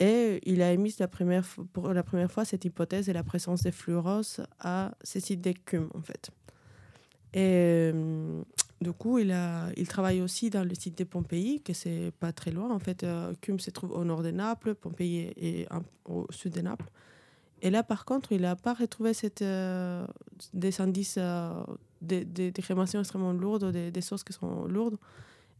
Et 0.00 0.40
il 0.50 0.62
a 0.62 0.72
émis 0.72 0.94
la 0.98 1.06
première, 1.08 1.46
pour 1.72 1.92
la 1.92 2.02
première 2.02 2.30
fois 2.32 2.44
cette 2.44 2.64
hypothèse 2.64 3.06
de 3.06 3.12
la 3.12 3.22
présence 3.22 3.62
de 3.62 3.70
fluorose 3.70 4.40
à 4.58 4.94
ces 5.02 5.20
sites 5.20 5.40
d'écume, 5.40 5.90
en 5.94 6.02
fait. 6.02 6.30
Et 7.34 7.92
du 8.82 8.92
coup, 8.92 9.18
il, 9.18 9.32
a, 9.32 9.70
il 9.76 9.86
travaille 9.88 10.20
aussi 10.20 10.50
dans 10.50 10.64
le 10.64 10.74
site 10.74 10.98
de 10.98 11.04
Pompéi, 11.04 11.60
que 11.62 11.72
c'est 11.72 12.12
pas 12.20 12.32
très 12.32 12.50
loin. 12.50 12.70
En 12.70 12.78
fait, 12.78 13.04
euh, 13.04 13.32
Cume 13.40 13.60
se 13.60 13.70
trouve 13.70 13.92
au 13.92 14.04
nord 14.04 14.22
de 14.22 14.30
Naples, 14.30 14.74
Pompéi 14.74 15.32
est, 15.36 15.68
au 16.04 16.26
sud 16.30 16.52
de 16.52 16.60
Naples. 16.60 16.90
Et 17.60 17.70
là, 17.70 17.82
par 17.82 18.04
contre, 18.04 18.32
il 18.32 18.42
n'a 18.42 18.56
pas 18.56 18.74
retrouvé 18.74 19.14
cette, 19.14 19.42
euh, 19.42 20.04
des 20.52 20.80
indices 20.80 21.16
euh, 21.18 21.62
des, 22.00 22.26
extrêmement 22.48 23.32
lourdes, 23.32 23.70
des, 23.70 23.90
des 23.90 24.00
sources 24.00 24.24
qui 24.24 24.32
sont 24.32 24.64
lourdes. 24.64 24.98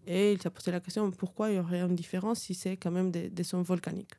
Et 0.06 0.32
il 0.32 0.42
s'est 0.42 0.50
posé 0.50 0.72
la 0.72 0.80
question 0.80 1.11
pourquoi 1.12 1.50
il 1.50 1.56
y 1.56 1.58
aurait 1.58 1.80
une 1.80 1.94
différence 1.94 2.40
si 2.40 2.54
c'est 2.54 2.76
quand 2.76 2.90
même 2.90 3.11
des, 3.11 3.30
des 3.30 3.44
sons 3.44 3.62
volcaniques? 3.62 4.14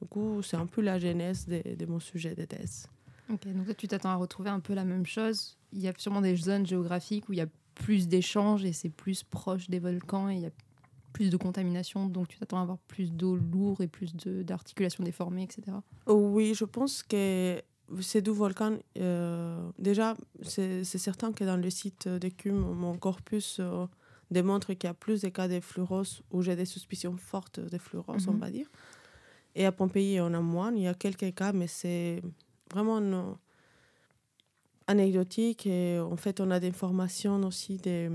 Du 0.00 0.08
coup, 0.08 0.42
c'est 0.42 0.56
un 0.56 0.66
peu 0.66 0.80
la 0.80 0.98
genèse 0.98 1.46
de, 1.46 1.86
mon 1.86 2.00
sujet 2.00 2.34
de 2.34 2.44
thèse. 2.44 2.86
Ok, 3.30 3.46
donc 3.52 3.76
tu 3.76 3.88
t'attends 3.88 4.10
à 4.10 4.14
retrouver 4.14 4.48
un 4.48 4.60
peu 4.60 4.72
la 4.72 4.84
même 4.84 5.04
chose. 5.04 5.58
Il 5.72 5.80
y 5.80 5.88
a 5.88 5.92
sûrement 5.98 6.20
des 6.20 6.36
zones 6.36 6.66
géographiques 6.66 7.28
où 7.28 7.32
il 7.32 7.38
y 7.38 7.42
a 7.42 7.46
plus 7.78 8.08
d'échanges 8.08 8.64
et 8.64 8.72
c'est 8.72 8.88
plus 8.90 9.22
proche 9.22 9.68
des 9.70 9.78
volcans 9.78 10.28
et 10.28 10.34
il 10.36 10.40
y 10.42 10.46
a 10.46 10.50
plus 11.12 11.30
de 11.30 11.36
contamination, 11.36 12.06
donc 12.06 12.28
tu 12.28 12.38
t'attends 12.38 12.58
à 12.58 12.62
avoir 12.62 12.78
plus 12.78 13.12
d'eau 13.12 13.36
lourde 13.36 13.80
et 13.82 13.88
plus 13.88 14.14
de- 14.14 14.42
d'articulations 14.42 15.02
déformées, 15.04 15.42
etc. 15.44 15.76
Oui, 16.06 16.54
je 16.54 16.64
pense 16.64 17.02
que 17.02 17.60
ces 18.00 18.20
deux 18.20 18.32
volcans, 18.32 18.76
euh, 18.98 19.68
déjà, 19.78 20.14
c'est 20.42 20.84
certain 20.84 21.32
que 21.32 21.44
dans 21.44 21.56
le 21.56 21.70
site 21.70 22.06
de 22.08 22.28
Cume, 22.28 22.58
mon 22.58 22.96
corpus 22.98 23.56
euh, 23.60 23.86
démontre 24.30 24.74
qu'il 24.74 24.84
y 24.88 24.90
a 24.90 24.94
plus 24.94 25.22
de 25.22 25.28
cas 25.28 25.48
de 25.48 25.58
fluorose 25.60 26.22
où 26.30 26.42
j'ai 26.42 26.54
des 26.54 26.66
suspicions 26.66 27.16
fortes 27.16 27.58
de 27.60 27.78
fluorose, 27.78 28.28
on 28.28 28.32
Mhm. 28.34 28.38
va 28.40 28.50
dire. 28.50 28.68
Et 29.54 29.64
à 29.64 29.72
Pompéi, 29.72 30.20
on 30.20 30.34
a 30.34 30.40
moins. 30.40 30.72
Il 30.74 30.82
y 30.82 30.86
a 30.88 30.94
quelques 30.94 31.34
cas, 31.34 31.52
mais 31.52 31.66
c'est 31.66 32.22
vraiment 32.72 33.00
anecdotique. 34.88 35.66
Et 35.66 35.98
en 36.00 36.16
fait, 36.16 36.40
on 36.40 36.50
a 36.50 36.58
des 36.58 36.68
informations 36.68 37.40
aussi 37.44 37.76
des, 37.76 38.08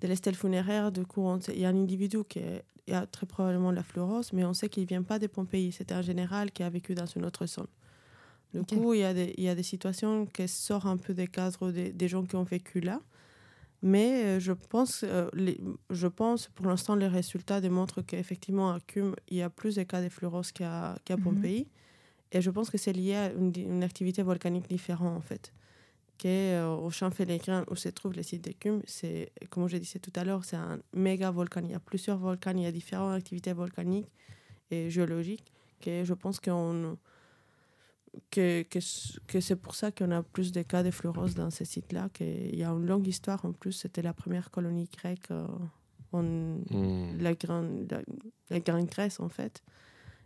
de 0.00 0.06
l'estelle 0.06 0.36
funéraire. 0.36 0.92
Du 0.92 1.04
coup, 1.04 1.26
sait- 1.40 1.54
il 1.54 1.60
y 1.60 1.64
a 1.64 1.68
un 1.70 1.76
individu 1.76 2.18
qui 2.28 2.38
est- 2.38 2.62
il 2.86 2.92
y 2.92 2.94
a 2.94 3.04
très 3.06 3.26
probablement 3.26 3.70
la 3.72 3.82
fluorose, 3.82 4.32
mais 4.32 4.44
on 4.44 4.54
sait 4.54 4.68
qu'il 4.68 4.84
ne 4.84 4.88
vient 4.88 5.02
pas 5.02 5.18
de 5.18 5.26
Pompéi. 5.26 5.72
C'était 5.72 5.94
un 5.94 6.02
général 6.02 6.50
qui 6.52 6.62
a 6.62 6.70
vécu 6.70 6.94
dans 6.94 7.06
une 7.06 7.24
autre 7.26 7.44
zone. 7.46 7.66
Du 8.54 8.62
coup, 8.64 8.94
il 8.94 9.00
y, 9.00 9.04
a 9.04 9.12
des, 9.12 9.34
il 9.36 9.44
y 9.44 9.48
a 9.50 9.54
des 9.54 9.62
situations 9.62 10.24
qui 10.24 10.48
sortent 10.48 10.86
un 10.86 10.96
peu 10.96 11.12
des 11.12 11.26
cadres 11.26 11.70
des, 11.70 11.92
des 11.92 12.08
gens 12.08 12.24
qui 12.24 12.34
ont 12.36 12.44
vécu 12.44 12.80
là. 12.80 13.00
Mais 13.82 14.24
euh, 14.24 14.40
je 14.40 14.52
pense, 14.52 15.04
euh, 15.04 15.28
les- 15.34 15.60
je 15.90 16.06
pense, 16.08 16.48
pour 16.54 16.66
l'instant, 16.66 16.94
les 16.96 17.06
résultats 17.08 17.60
démontrent 17.60 18.00
qu'effectivement, 18.02 18.70
à 18.72 18.80
Cume, 18.80 19.14
il 19.28 19.36
y 19.36 19.42
a 19.42 19.50
plus 19.50 19.74
de 19.76 19.82
cas 19.82 20.02
de 20.02 20.08
fluorose 20.08 20.50
qu'à 20.50 20.96
qu'à 21.04 21.16
Mhm. 21.16 21.22
Pompéi. 21.24 21.66
Et 22.32 22.40
je 22.40 22.50
pense 22.50 22.70
que 22.70 22.78
c'est 22.78 22.92
lié 22.92 23.14
à 23.14 23.32
une, 23.32 23.82
activité 23.82 24.22
volcanique 24.22 24.68
différente, 24.68 25.16
en 25.16 25.20
fait. 25.20 25.52
Qu'au 26.20 26.90
champ 26.90 27.10
Félégrin, 27.10 27.64
où 27.70 27.76
se 27.76 27.88
trouve 27.88 28.14
le 28.14 28.22
site 28.22 28.44
de 28.44 28.52
Cume, 28.52 28.82
c'est, 28.86 29.30
comme 29.50 29.68
je 29.68 29.76
disais 29.76 29.98
tout 30.00 30.12
à 30.16 30.24
l'heure, 30.24 30.44
c'est 30.44 30.56
un 30.56 30.80
méga 30.92 31.30
volcan. 31.30 31.62
Il 31.64 31.70
y 31.70 31.74
a 31.74 31.80
plusieurs 31.80 32.18
volcans, 32.18 32.52
il 32.56 32.62
y 32.62 32.66
a 32.66 32.72
différentes 32.72 33.14
activités 33.14 33.52
volcaniques 33.52 34.10
et 34.70 34.90
géologiques. 34.90 35.52
Que 35.80 36.04
je 36.04 36.14
pense 36.14 36.40
qu'on 36.40 36.98
que, 38.30 38.62
que, 38.62 38.80
que 39.28 39.40
c'est 39.40 39.54
pour 39.56 39.76
ça 39.76 39.92
qu'on 39.92 40.10
a 40.10 40.24
plus 40.24 40.50
de 40.50 40.62
cas 40.62 40.82
de 40.82 40.90
fluorose 40.90 41.34
dans 41.34 41.50
ces 41.50 41.64
sites-là. 41.64 42.08
qu'il 42.12 42.56
y 42.56 42.64
a 42.64 42.70
une 42.70 42.86
longue 42.86 43.06
histoire. 43.06 43.44
En 43.44 43.52
plus, 43.52 43.72
c'était 43.72 44.02
la 44.02 44.12
première 44.12 44.50
colonie 44.50 44.88
grecque 44.92 45.30
euh, 45.30 45.46
en 46.12 46.22
Mm. 46.22 47.18
la, 47.18 47.34
grande, 47.34 47.86
la, 47.90 48.00
la 48.50 48.60
Grande 48.60 48.86
Grèce, 48.86 49.20
en 49.20 49.28
fait. 49.28 49.62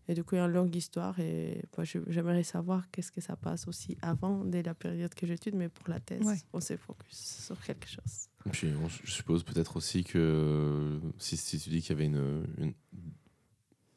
Et 0.08 0.14
du 0.14 0.24
coup, 0.24 0.34
il 0.34 0.38
y 0.38 0.40
a 0.40 0.44
une 0.46 0.52
longue 0.52 0.74
histoire. 0.74 1.18
Et 1.20 1.62
bah, 1.76 1.84
je- 1.84 1.98
j'aimerais 2.08 2.42
savoir 2.42 2.90
qu'est-ce 2.90 3.12
que 3.12 3.20
ça 3.20 3.36
passe 3.36 3.68
aussi 3.68 3.96
avant, 4.02 4.44
dès 4.44 4.62
la 4.62 4.74
période 4.74 5.14
que 5.14 5.26
j'étudie. 5.26 5.56
Mais 5.56 5.68
pour 5.68 5.88
la 5.88 6.00
thèse, 6.00 6.26
Ouais. 6.26 6.38
on 6.52 6.60
se 6.60 6.76
focus 6.76 7.16
sur 7.46 7.60
quelque 7.62 7.88
chose. 7.88 8.28
Et 8.46 8.50
Puis 8.50 8.68
on- 8.82 8.88
je 8.88 9.10
suppose 9.10 9.44
peut-être 9.44 9.76
aussi 9.76 10.02
que 10.04 11.00
si, 11.18 11.36
si 11.36 11.58
tu 11.58 11.70
dis 11.70 11.80
qu'il 11.80 11.90
y 11.90 11.92
avait 11.92 12.06
une, 12.06 12.44
une, 12.58 12.72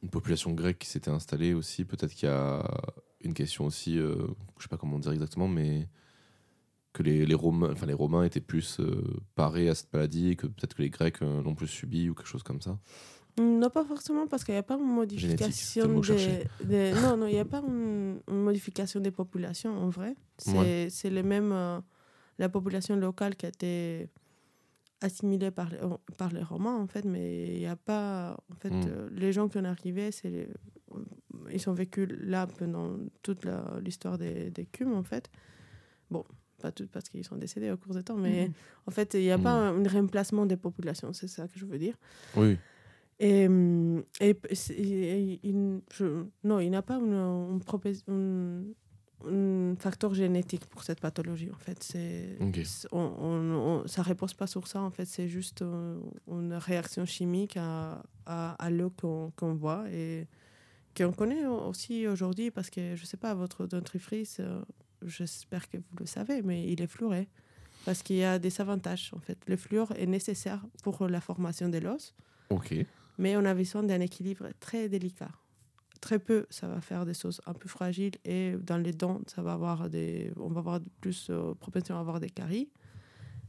une 0.04 0.10
population 0.10 0.52
grecque 0.54 0.78
qui 0.80 0.88
s'était 0.88 1.10
installée 1.12 1.54
aussi, 1.56 1.84
peut-être 1.86 2.14
qu'il 2.14 2.30
y 2.30 2.32
a 2.32 2.64
une 3.22 3.34
question 3.34 3.66
aussi, 3.66 3.98
euh, 3.98 4.16
je 4.58 4.64
sais 4.64 4.70
pas 4.70 4.78
comment 4.78 5.00
dire 5.00 5.12
exactement, 5.12 5.48
mais 5.48 5.90
que 6.94 7.02
les, 7.02 7.26
les, 7.26 7.34
Romains, 7.34 7.72
enfin, 7.74 7.88
les 7.88 7.94
Romains 7.94 8.24
étaient 8.24 8.40
plus 8.40 8.80
euh, 8.80 9.02
parés 9.34 9.68
à 9.68 9.76
cette 9.76 9.92
maladie 9.92 10.30
et 10.30 10.36
que 10.36 10.46
peut-être 10.48 10.76
que 10.76 10.82
les 10.84 10.90
Grecs 10.92 11.22
euh, 11.24 11.42
l'ont 11.42 11.56
plus 11.56 11.68
subi 11.68 12.08
ou 12.10 12.14
quelque 12.14 12.28
chose 12.28 12.44
comme 12.44 12.62
ça. 12.62 12.80
Non, 13.38 13.70
pas 13.70 13.84
forcément, 13.84 14.28
parce 14.28 14.44
qu'il 14.46 14.54
n'y 14.54 14.60
a 14.60 14.64
pas 14.64 14.76
une 14.76 14.86
modification 14.86 16.00
des, 16.00 16.46
des- 16.64 16.94
Non, 17.02 17.18
non, 17.18 17.28
il 17.28 17.34
n'y 17.34 17.40
a 17.40 17.46
pas 17.46 17.62
une, 17.68 18.22
une 18.30 18.44
modification 18.44 19.00
des 19.02 19.12
populations, 19.12 19.76
en 19.78 19.90
vrai. 19.90 20.16
C'est 20.38 20.58
Ouais. 20.58 20.90
le 21.04 21.22
même... 21.24 21.52
euh, 21.52 21.80
la 22.38 22.50
population 22.50 22.96
locale 22.96 23.36
qui 23.36 23.46
a 23.46 23.50
été 23.50 24.10
assimilée 25.02 25.52
par 25.52 25.70
les, 25.70 25.80
par 26.18 26.32
les 26.32 26.44
Romains, 26.44 26.76
en 26.78 26.88
fait, 26.88 27.04
mais 27.06 27.48
il 27.56 27.60
n'y 27.60 27.66
a 27.66 27.76
pas... 27.76 28.38
En 28.52 28.56
fait, 28.56 28.72
Mm. 28.74 28.84
euh, 28.88 29.10
les 29.12 29.32
gens 29.34 29.48
qui 29.48 29.58
sont 29.60 29.66
arrivés, 29.66 30.12
c'est 30.12 30.50
ils 31.52 31.70
ont 31.70 31.74
vécu 31.74 32.06
là 32.06 32.48
pendant 32.48 32.98
toute 33.22 33.46
l'histoire 33.84 34.18
des, 34.18 34.50
des 34.52 34.66
Cumes, 34.66 34.94
en 34.94 35.04
fait. 35.04 35.30
Bon, 36.10 36.24
pas 36.62 36.72
toutes 36.72 36.90
parce 36.90 37.10
qu'ils 37.10 37.26
sont 37.26 37.36
décédés 37.36 37.70
au 37.72 37.78
cours 37.78 37.94
du 37.94 38.04
temps, 38.04 38.16
mais 38.16 38.48
Mhm. 38.48 38.54
en 38.88 38.92
fait, 38.92 39.14
il 39.16 39.22
n'y 39.22 39.32
a 39.32 39.38
pas 39.38 39.52
un, 39.52 39.84
un 39.86 39.88
remplacement 39.90 40.46
des 40.46 40.56
populations, 40.58 41.12
c'est 41.12 41.28
ça 41.28 41.48
que 41.50 41.60
je 41.60 41.66
veux 41.66 41.78
dire. 41.78 41.96
Oui. 42.38 42.58
Et, 43.20 43.48
et, 44.20 45.40
il, 45.44 45.82
je- 45.94 46.26
non, 46.44 46.60
il 46.60 46.70
n'a 46.70 46.82
pas 46.82 46.96
une- 46.98 48.74
un 49.28 49.76
facteur 49.80 50.14
génétique 50.14 50.66
pour 50.68 50.84
cette 50.84 51.00
pathologie, 51.00 51.50
en 51.52 51.58
fait. 51.58 51.82
C'est, 51.82 52.38
Ok. 52.42 52.60
c'est- 52.66 52.88
on, 52.92 53.00
on, 53.00 53.54
on- 53.84 53.88
ça 53.88 54.04
ne 54.04 54.08
repose 54.10 54.34
pas 54.34 54.48
sur 54.48 54.68
ça, 54.68 54.82
en 54.82 54.92
fait. 54.92 55.06
C'est 55.06 55.28
juste 55.28 55.62
euh, 55.62 55.98
une 56.28 56.54
réaction 56.54 57.06
chimique 57.06 57.58
à, 57.58 58.04
à, 58.26 58.52
à 58.64 58.70
l'eau 58.70 58.90
qu'on, 58.92 59.32
qu'on 59.36 59.54
voit 59.56 59.86
et 59.92 60.28
qu'on 60.96 61.12
connaît 61.12 61.46
aussi 61.46 62.08
aujourd'hui 62.08 62.52
parce 62.52 62.70
que, 62.70 62.96
je 62.96 63.02
ne 63.02 63.06
sais 63.08 63.18
pas, 63.18 63.34
votre 63.34 63.66
dentifrice, 63.66 64.38
euh, 64.42 64.62
j'espère 65.04 65.70
que 65.70 65.78
vous 65.78 65.98
le 66.00 66.06
savez, 66.06 66.42
mais 66.42 66.68
il 66.72 66.82
est 66.82 66.88
fluoré 66.88 67.28
parce 67.86 68.04
qu'il 68.04 68.18
y 68.18 68.24
a 68.24 68.38
des 68.40 68.62
avantages, 68.62 69.12
en 69.16 69.20
fait. 69.20 69.38
Le 69.48 69.56
fluor 69.58 69.92
est 69.98 70.06
nécessaire 70.08 70.64
pour 70.84 71.08
la 71.08 71.22
formation 71.22 71.70
de 71.70 71.78
l'os 71.80 72.14
Ok. 72.50 72.76
Mais 73.18 73.36
on 73.38 73.46
a 73.46 73.54
besoin 73.54 73.84
d'un 73.84 74.00
équilibre 74.02 74.48
très 74.60 74.90
délicat. 74.90 75.30
Très 76.02 76.20
peu, 76.20 76.46
ça 76.50 76.68
va 76.68 76.82
faire 76.82 77.06
des 77.06 77.14
choses 77.14 77.42
un 77.48 77.54
peu 77.54 77.68
fragiles 77.68 78.16
et 78.26 78.54
dans 78.62 78.78
les 78.78 78.92
dents, 78.94 79.22
ça 79.28 79.42
va 79.42 79.54
avoir 79.54 79.90
des, 79.90 80.32
on 80.38 80.50
va 80.50 80.60
avoir 80.60 80.80
plus 81.02 81.28
euh, 81.30 81.54
propension 81.56 81.96
à 81.98 82.00
avoir 82.00 82.20
des 82.20 82.30
caries. 82.30 82.70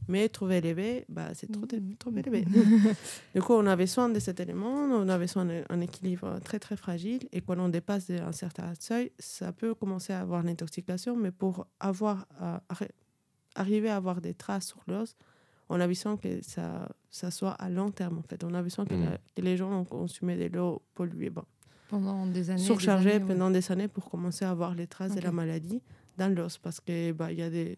Mais 0.09 0.29
trop 0.29 0.49
élevé, 0.49 1.03
bah, 1.09 1.33
c'est 1.33 1.51
trop, 1.51 1.65
é- 1.73 1.95
trop 1.99 2.11
élevé. 2.15 2.45
du 3.35 3.41
coup, 3.41 3.53
on 3.53 3.65
a 3.67 3.75
besoin 3.75 4.07
de 4.07 4.19
cet 4.19 4.39
élément, 4.39 4.73
on 4.73 5.09
a 5.09 5.17
besoin 5.17 5.43
d'un 5.45 5.81
équilibre 5.81 6.39
très 6.39 6.59
très 6.59 6.77
fragile 6.77 7.27
et 7.33 7.41
quand 7.41 7.59
on 7.59 7.67
dépasse 7.67 8.09
un 8.09 8.31
certain 8.31 8.73
seuil, 8.79 9.11
ça 9.19 9.51
peut 9.51 9.75
commencer 9.75 10.13
à 10.13 10.21
avoir 10.21 10.43
l'intoxication, 10.43 11.17
mais 11.17 11.31
pour 11.31 11.67
avoir, 11.81 12.25
euh, 12.41 12.57
arri- 12.69 12.89
arriver 13.55 13.89
à 13.89 13.97
avoir 13.97 14.21
des 14.21 14.33
traces 14.33 14.67
sur 14.67 14.81
l'os, 14.87 15.15
on 15.69 15.79
a 15.79 15.87
besoin 15.87 16.17
que 16.17 16.41
ça, 16.43 16.87
ça 17.09 17.29
soit 17.31 17.51
à 17.51 17.69
long 17.69 17.91
terme 17.91 18.19
en 18.19 18.23
fait. 18.23 18.43
On 18.43 18.53
a 18.53 18.61
besoin 18.61 18.85
que, 18.85 18.93
Mm. 18.93 19.03
la- 19.05 19.17
que 19.35 19.41
les 19.41 19.57
gens 19.57 19.71
ont 19.71 19.85
consommé 19.85 20.35
de 20.37 20.55
l'eau 20.55 20.81
polluée, 20.93 21.29
bon, 21.29 21.43
Pendant 21.89 22.25
des 22.25 22.49
années. 22.49 22.61
surchargée 22.61 23.09
des 23.09 23.15
années, 23.15 23.23
ouais. 23.25 23.33
pendant 23.33 23.49
des 23.51 23.71
années 23.71 23.87
pour 23.87 24.09
commencer 24.09 24.45
à 24.45 24.51
avoir 24.51 24.73
les 24.75 24.87
traces 24.87 25.15
de 25.15 25.21
la 25.21 25.31
maladie 25.31 25.81
dans 26.17 26.33
l'os. 26.33 26.57
Parce 26.57 26.79
que 26.79 27.11
bah, 27.11 27.31
il 27.31 27.39
y 27.39 27.41
a 27.43 27.49
des... 27.49 27.77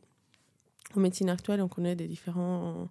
En 0.95 0.99
médecine 0.99 1.30
actuelle, 1.30 1.62
on 1.62 1.67
connaît 1.67 1.95
des 1.95 2.08
différents 2.08 2.88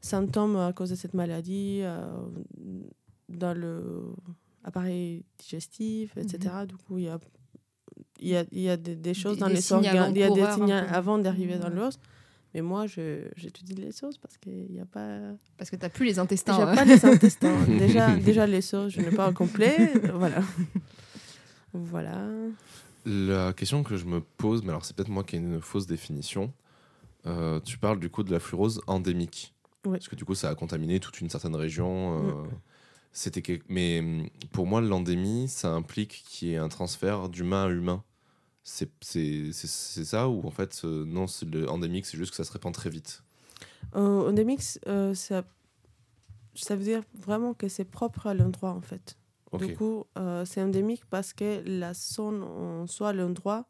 symptômes 0.00 0.56
à 0.56 0.72
cause 0.72 0.90
de 0.90 0.94
cette 0.94 1.14
maladie 1.14 1.80
euh, 1.82 2.06
dans 3.28 3.54
le 3.56 4.12
appareil 4.62 5.24
digestif, 5.38 6.16
etc. 6.16 6.54
Du 6.66 6.76
coup, 6.76 6.98
il 6.98 7.04
y 7.04 7.08
a, 7.08 7.18
il 8.20 8.28
y 8.28 8.36
a, 8.36 8.44
il 8.50 8.60
y 8.60 8.68
a 8.70 8.76
des, 8.76 8.96
des 8.96 9.14
choses 9.14 9.34
Des- 9.36 9.40
dans 9.40 9.48
des 9.48 9.54
les 9.54 9.72
organes. 9.72 10.12
Il 10.14 10.18
y 10.18 10.22
a 10.22 10.30
des 10.30 10.52
signes 10.52 10.72
avant 10.72 11.18
d'arriver 11.18 11.58
dans 11.58 11.68
Ouais. 11.68 11.74
l'os. 11.74 11.98
Mais 12.54 12.62
moi, 12.62 12.86
je- 12.86 13.26
j'étudie 13.36 13.74
les 13.74 13.90
choses 13.92 14.16
parce 14.18 14.36
qu'il 14.38 14.70
n'y 14.70 14.80
a 14.80 14.84
pas... 14.86 15.18
Parce 15.58 15.70
que 15.70 15.76
tu 15.76 15.82
n'as 15.82 15.88
plus 15.88 16.06
les 16.06 16.18
intestins. 16.20 16.52
Déjà 16.56 16.70
hein. 16.70 16.74
pas 16.76 16.84
les 16.84 17.04
intestins. 17.04 17.64
déjà, 17.66 18.16
déjà 18.16 18.46
les 18.46 18.60
sauces, 18.60 18.92
je 18.92 19.00
n'ai 19.00 19.10
pas 19.10 19.28
au 19.28 19.32
complet. 19.32 19.92
Voilà. 20.14 20.40
Voilà. 21.72 22.28
La 23.06 23.52
question 23.52 23.82
que 23.82 23.96
je 23.96 24.04
me 24.04 24.20
pose, 24.20 24.62
mais 24.62 24.70
alors 24.70 24.84
c'est 24.84 24.94
peut-être 24.96 25.08
moi 25.10 25.24
qui 25.24 25.36
ai 25.36 25.38
une 25.38 25.60
fausse 25.60 25.86
définition. 25.86 26.52
euh, 27.26 27.60
tu 27.60 27.78
parles 27.78 27.98
du 27.98 28.08
coup 28.10 28.22
de 28.22 28.30
la 28.30 28.38
fluorose 28.40 28.80
endémique. 28.86 29.52
Oui. 29.84 29.92
Parce 29.98 30.08
que 30.08 30.14
du 30.16 30.24
coup, 30.24 30.34
ça 30.34 30.48
a 30.48 30.54
contaminé 30.54 31.00
toute 31.00 31.20
une 31.20 31.28
certaine 31.28 31.56
région. 31.56 32.22
euh. 32.28 32.44
C'était 33.12 33.42
Mais 33.68 34.00
hum, 34.00 34.28
pour 34.52 34.66
moi, 34.66 34.80
l'endémie, 34.80 35.48
ça 35.48 35.70
implique 35.72 36.24
qu'il 36.28 36.48
y 36.48 36.52
ait 36.54 36.56
un 36.58 36.68
transfert 36.68 37.28
d'humain 37.28 37.64
à 37.66 37.68
humain. 37.68 38.02
C'est 38.64 38.88
ça 39.52 40.28
ou 40.28 40.46
en 40.46 40.50
fait, 40.50 40.80
euh, 40.84 41.04
non, 41.04 41.26
c'est 41.26 41.46
endémique, 41.68 42.06
c'est 42.06 42.16
juste 42.16 42.30
que 42.30 42.36
ça 42.36 42.44
se 42.44 42.52
répand 42.52 42.72
très 42.72 42.88
vite? 42.88 43.22
Euh, 43.94 44.30
endémique, 44.30 44.62
euh, 44.88 45.14
ça, 45.14 45.44
ça 46.54 46.74
veut 46.74 46.82
dire 46.84 47.02
vraiment 47.14 47.52
que 47.52 47.68
c'est 47.68 47.84
propre 47.84 48.26
à 48.26 48.34
l'endroit, 48.34 48.70
en 48.70 48.80
fait. 48.80 49.16
Du 49.58 49.76
coup, 49.76 50.04
c'est 50.46 50.60
endémique 50.62 51.04
parce 51.10 51.32
que 51.32 51.62
la 51.64 51.94
zone 51.94 52.42
en 52.42 52.88
soi, 52.88 53.12
l'endroit, 53.12 53.66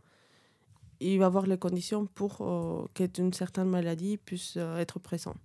il 1.01 1.19
va 1.19 1.27
avoir 1.27 1.47
les 1.47 1.59
conditions 1.59 2.07
pour 2.07 2.39
qu'une 2.95 3.35
certaine 3.35 3.69
maladie 3.69 4.17
puisse 4.17 4.57
être 4.57 4.99
présente. 4.99 5.37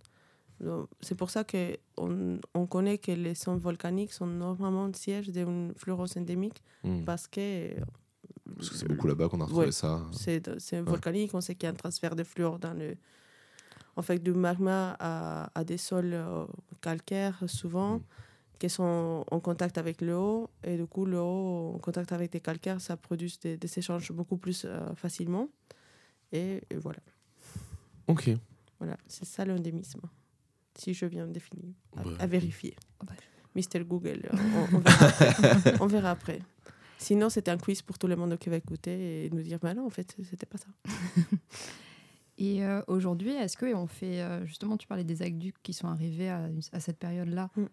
C'est 1.01 1.15
pour 1.15 1.29
ça 1.29 1.43
qu'on 1.43 2.39
on 2.53 2.67
connaît 2.67 2.99
que 2.99 3.11
les 3.11 3.35
zones 3.35 3.59
volcaniques 3.59 4.13
sont 4.13 4.27
normalement 4.27 4.87
le 4.87 4.93
siège 4.93 5.29
d'une 5.29 5.73
fluorose 5.75 6.15
endémique 6.15 6.63
Hmm. 6.83 7.03
parce 7.03 7.27
que 7.27 7.73
Parce 8.55 8.69
que 8.69 8.75
c'est 8.75 8.87
beaucoup 8.87 9.07
là-bas 9.07 9.29
qu'on 9.29 9.41
a 9.41 9.45
retrouvé 9.45 9.65
Ouais. 9.67 9.71
ça. 9.71 10.05
c'est 10.11 10.59
c'est 10.59 10.77
Ouais. 10.77 10.81
volcanique, 10.83 11.33
on 11.33 11.41
sait 11.41 11.55
qu'il 11.55 11.65
y 11.67 11.67
a 11.67 11.71
un 11.71 11.75
transfert 11.75 12.15
de 12.15 12.23
fluor 12.23 12.59
dans 12.59 12.73
le... 12.73 12.95
En 13.95 14.01
fait, 14.01 14.19
du 14.19 14.31
magma 14.33 14.95
à, 14.99 15.51
à 15.59 15.63
des 15.63 15.77
sols 15.77 16.13
euh, 16.13 16.45
calcaires, 16.81 17.43
souvent, 17.47 17.97
Mm. 17.97 18.03
qui 18.59 18.69
sont 18.69 19.25
en 19.29 19.39
contact 19.39 19.77
avec 19.77 20.01
l'eau. 20.01 20.49
Et 20.63 20.77
du 20.77 20.85
coup, 20.85 21.05
l'eau, 21.05 21.73
en 21.75 21.79
contact 21.79 22.11
avec 22.11 22.31
des 22.31 22.39
calcaires, 22.39 22.79
ça 22.81 22.95
produit 22.97 23.33
des, 23.41 23.57
des 23.57 23.79
échanges 23.79 24.11
beaucoup 24.11 24.37
plus 24.37 24.63
euh, 24.65 24.93
facilement. 24.95 25.49
Et, 26.31 26.61
et 26.69 26.75
voilà. 26.75 26.99
Ok. 28.07 28.29
Voilà, 28.79 28.95
c'est 29.07 29.25
ça 29.25 29.43
l'endémisme. 29.45 30.01
Si 30.75 30.93
je 30.93 31.05
viens 31.05 31.27
de 31.27 31.33
définir. 31.33 31.73
À, 31.97 32.07
Ouais. 32.07 32.13
à 32.19 32.27
vérifier. 32.27 32.75
Bah, 33.05 33.13
Mister 33.55 33.83
Google, 33.83 34.29
euh, 34.31 34.37
on, 34.71 34.77
on 34.77 34.79
verra 34.79 35.05
après. 35.07 35.75
on 35.81 35.87
verra 35.87 36.11
après. 36.11 36.39
Sinon, 37.01 37.29
c'était 37.29 37.49
un 37.49 37.57
quiz 37.57 37.81
pour 37.81 37.97
tout 37.97 38.07
le 38.07 38.15
monde 38.17 38.37
qui 38.37 38.49
va 38.49 38.57
écouter 38.57 39.25
et 39.25 39.29
nous 39.29 39.41
dire, 39.41 39.57
bah 39.59 39.73
non, 39.73 39.85
en 39.85 39.89
fait, 39.89 40.15
c'était 40.29 40.45
pas 40.45 40.57
ça. 40.57 40.67
Et 42.37 42.63
euh, 42.63 42.81
aujourd'hui, 42.87 43.31
est-ce 43.31 43.57
qu'on 43.57 43.87
fait. 43.87 44.21
euh, 44.21 44.45
justement, 44.45 44.77
tu 44.77 44.87
parlais 44.87 45.03
des 45.03 45.21
aqueducs 45.21 45.55
qui 45.61 45.73
sont 45.73 45.87
arrivés 45.87 46.29
à, 46.29 46.49
à 46.71 46.79
cette 46.79 46.97
période-là, 46.97 47.49
Mm. 47.55 47.65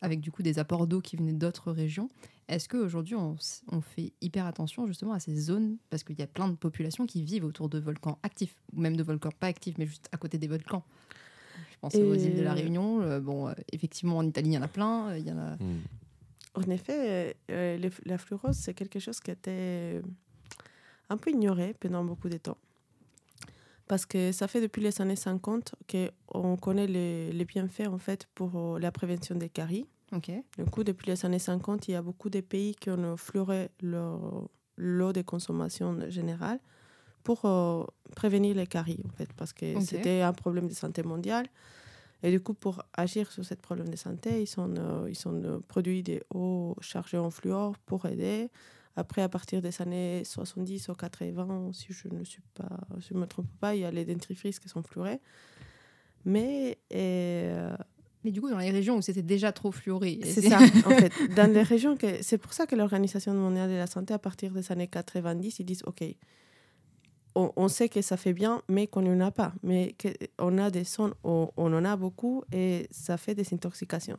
avec 0.00 0.20
du 0.20 0.30
coup 0.30 0.42
des 0.42 0.58
apports 0.58 0.86
d'eau 0.86 1.00
qui 1.00 1.16
venaient 1.16 1.32
d'autres 1.32 1.72
régions. 1.72 2.08
Est-ce 2.48 2.68
qu'aujourd'hui, 2.68 3.14
on, 3.16 3.36
fait 3.80 4.12
hyper 4.20 4.44
attention 4.46 4.86
justement 4.86 5.12
à 5.12 5.20
ces 5.20 5.34
zones? 5.34 5.76
Parce 5.90 6.04
qu'il 6.04 6.18
y 6.18 6.22
a 6.22 6.26
plein 6.26 6.48
de 6.48 6.56
populations 6.56 7.06
qui 7.06 7.22
vivent 7.22 7.44
autour 7.44 7.68
de 7.70 7.78
volcans 7.78 8.18
actifs, 8.22 8.54
ou 8.74 8.80
même 8.80 8.96
de 8.96 9.02
volcans 9.02 9.30
pas 9.38 9.46
actifs, 9.46 9.76
mais 9.78 9.86
juste 9.86 10.08
à 10.12 10.16
côté 10.18 10.36
des 10.38 10.48
volcans. 10.48 10.84
Je 11.72 11.76
pense 11.80 11.94
aux 11.94 12.14
îles 12.14 12.36
de 12.36 12.42
la 12.42 12.52
Réunion. 12.54 13.00
euh, 13.02 13.20
bon, 13.20 13.48
euh, 13.48 13.52
effectivement, 13.72 14.18
en 14.18 14.26
Italie, 14.26 14.50
il 14.50 14.54
y 14.54 14.58
en 14.58 14.62
a 14.62 14.68
plein. 14.68 15.08
euh, 15.10 15.18
Il 15.18 15.26
y 15.26 15.32
en 15.32 15.38
a. 15.38 15.56
Hmm. 15.56 15.80
En 16.54 16.62
effet, 16.70 17.36
euh, 17.50 17.76
les- 17.76 17.90
la 18.04 18.18
fluorose, 18.18 18.56
c'est 18.56 18.74
quelque 18.74 18.98
chose 19.00 19.20
qui 19.20 19.30
était 19.30 20.00
un 21.10 21.16
peu 21.16 21.30
ignoré 21.30 21.74
pendant 21.80 22.04
beaucoup 22.04 22.28
de 22.28 22.36
temps. 22.38 22.58
Parce 23.86 24.06
que 24.06 24.32
ça 24.32 24.48
fait 24.48 24.60
depuis 24.62 24.80
les 24.82 25.00
années 25.02 25.16
50 25.16 25.74
qu'on 25.90 26.56
connaît 26.56 26.86
les, 26.86 27.32
les 27.32 27.44
bienfaits 27.44 27.86
en 27.88 27.98
fait 27.98 28.26
pour 28.34 28.52
euh, 28.56 28.78
la 28.78 28.90
prévention 28.90 29.34
des 29.34 29.50
caries. 29.50 29.86
Ok. 30.12 30.30
Du 30.56 30.64
coup, 30.70 30.84
depuis 30.84 31.10
les 31.10 31.26
années 31.26 31.38
50, 31.38 31.88
il 31.88 31.92
y 31.92 31.94
a 31.94 32.02
beaucoup 32.02 32.30
de 32.30 32.40
pays 32.40 32.74
qui 32.76 32.88
ont 32.90 33.16
fluoré 33.16 33.70
leur- 33.82 34.48
l'eau 34.76 35.12
de 35.12 35.22
consommation 35.22 36.08
générale 36.08 36.60
pour 37.24 37.44
euh, 37.44 37.84
prévenir 38.16 38.54
les 38.54 38.66
caries, 38.66 39.02
en 39.06 39.16
fait, 39.16 39.30
parce 39.34 39.52
que 39.52 39.74
c'était 39.84 40.20
un 40.22 40.32
problème 40.32 40.68
de 40.68 40.74
santé 40.74 41.02
mondiale. 41.02 41.46
Et 42.24 42.30
du 42.30 42.40
coup, 42.40 42.54
pour 42.54 42.82
agir 42.94 43.30
sur 43.30 43.44
ce 43.44 43.52
problème 43.52 43.90
de 43.90 43.96
santé, 43.96 44.42
ils 44.42 44.58
ont, 44.58 44.74
euh, 44.78 45.10
ils 45.10 45.28
ont 45.28 45.42
euh, 45.44 45.58
produit 45.68 46.02
des 46.02 46.22
eaux 46.34 46.74
chargées 46.80 47.18
en 47.18 47.30
fluor 47.30 47.76
pour 47.84 48.06
aider. 48.06 48.48
Après, 48.96 49.20
à 49.20 49.28
partir 49.28 49.60
des 49.60 49.82
années 49.82 50.24
70 50.24 50.88
ou 50.88 50.94
80, 50.94 51.72
si 51.74 51.88
je 51.90 52.08
ne 52.08 52.24
suis 52.24 52.40
pas, 52.54 52.80
si 53.02 53.08
je 53.10 53.18
me 53.18 53.26
trompe 53.26 53.50
pas, 53.60 53.74
il 53.74 53.82
y 53.82 53.84
a 53.84 53.90
les 53.90 54.06
dentifrices 54.06 54.58
qui 54.58 54.70
sont 54.70 54.82
fluorés. 54.82 55.20
Mais 56.24 56.78
euh, 56.94 57.76
Mais 58.24 58.30
du 58.30 58.40
coup, 58.40 58.48
dans 58.48 58.58
les 58.58 58.70
régions 58.70 58.96
où 58.96 59.02
c'était 59.02 59.20
déjà 59.20 59.52
trop 59.52 59.70
fluoré. 59.70 60.18
c'est 60.24 60.48
ça, 60.48 60.60
en 60.86 60.90
fait. 60.98 61.12
Dans 61.36 61.52
les 61.52 61.62
régions 61.62 61.94
que... 61.94 62.22
C'est 62.22 62.38
pour 62.38 62.54
ça 62.54 62.66
que 62.66 62.74
l'Organisation 62.74 63.34
mondiale 63.34 63.68
de 63.68 63.76
la 63.76 63.86
santé, 63.86 64.14
à 64.14 64.18
partir 64.18 64.50
des 64.52 64.72
années 64.72 64.88
90, 64.88 65.58
ils 65.58 65.66
disent, 65.66 65.82
OK, 65.84 66.02
on, 67.34 67.52
on 67.56 67.68
sait 67.68 67.88
que 67.88 68.00
ça 68.02 68.16
fait 68.16 68.32
bien, 68.32 68.62
mais 68.68 68.86
qu'on 68.86 69.02
n'en 69.02 69.24
a 69.26 69.30
pas. 69.30 69.52
Mais 69.62 69.94
on 70.38 70.56
a 70.58 70.70
des 70.70 70.84
zones 70.84 71.14
où 71.24 71.48
on 71.56 71.72
en 71.74 71.84
a 71.84 71.96
beaucoup 71.96 72.44
et 72.52 72.86
ça 72.90 73.16
fait 73.16 73.34
des 73.34 73.46
intoxications. 73.52 74.18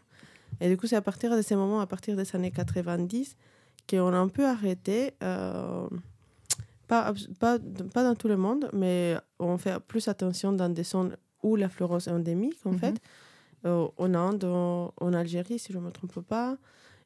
Et 0.62 0.70
du 0.70 0.78
coup, 0.78 0.88
c'est 0.88 0.96
à 0.96 1.02
partir 1.02 1.36
de 1.36 1.42
ces 1.42 1.56
moments, 1.56 1.80
à 1.82 1.88
partir 1.88 2.16
des 2.16 2.36
années 2.36 2.52
90, 2.52 3.36
qu'on 3.90 4.14
a 4.14 4.18
un 4.18 4.28
peu 4.30 4.46
arrêté, 4.46 5.14
euh, 5.24 5.88
pas, 6.88 7.14
pas, 7.40 7.58
pas 7.94 8.04
dans 8.04 8.16
tout 8.16 8.28
le 8.28 8.38
monde, 8.38 8.70
mais 8.74 9.16
on 9.40 9.58
fait 9.58 9.80
plus 9.80 10.08
attention 10.08 10.54
dans 10.54 10.70
des 10.70 10.84
zones 10.84 11.16
où 11.44 11.56
la 11.56 11.70
fluorose 11.70 12.08
est 12.08 12.12
endémique, 12.12 12.60
en 12.66 12.72
Mhm. 12.72 12.80
fait 12.80 12.96
euh, 13.66 13.88
en 13.98 14.14
Inde, 14.14 14.44
en, 14.46 14.94
en 15.02 15.14
Algérie, 15.14 15.58
si 15.58 15.74
je 15.74 15.78
ne 15.80 15.84
me 15.84 15.92
trompe 15.92 16.20
pas, 16.22 16.58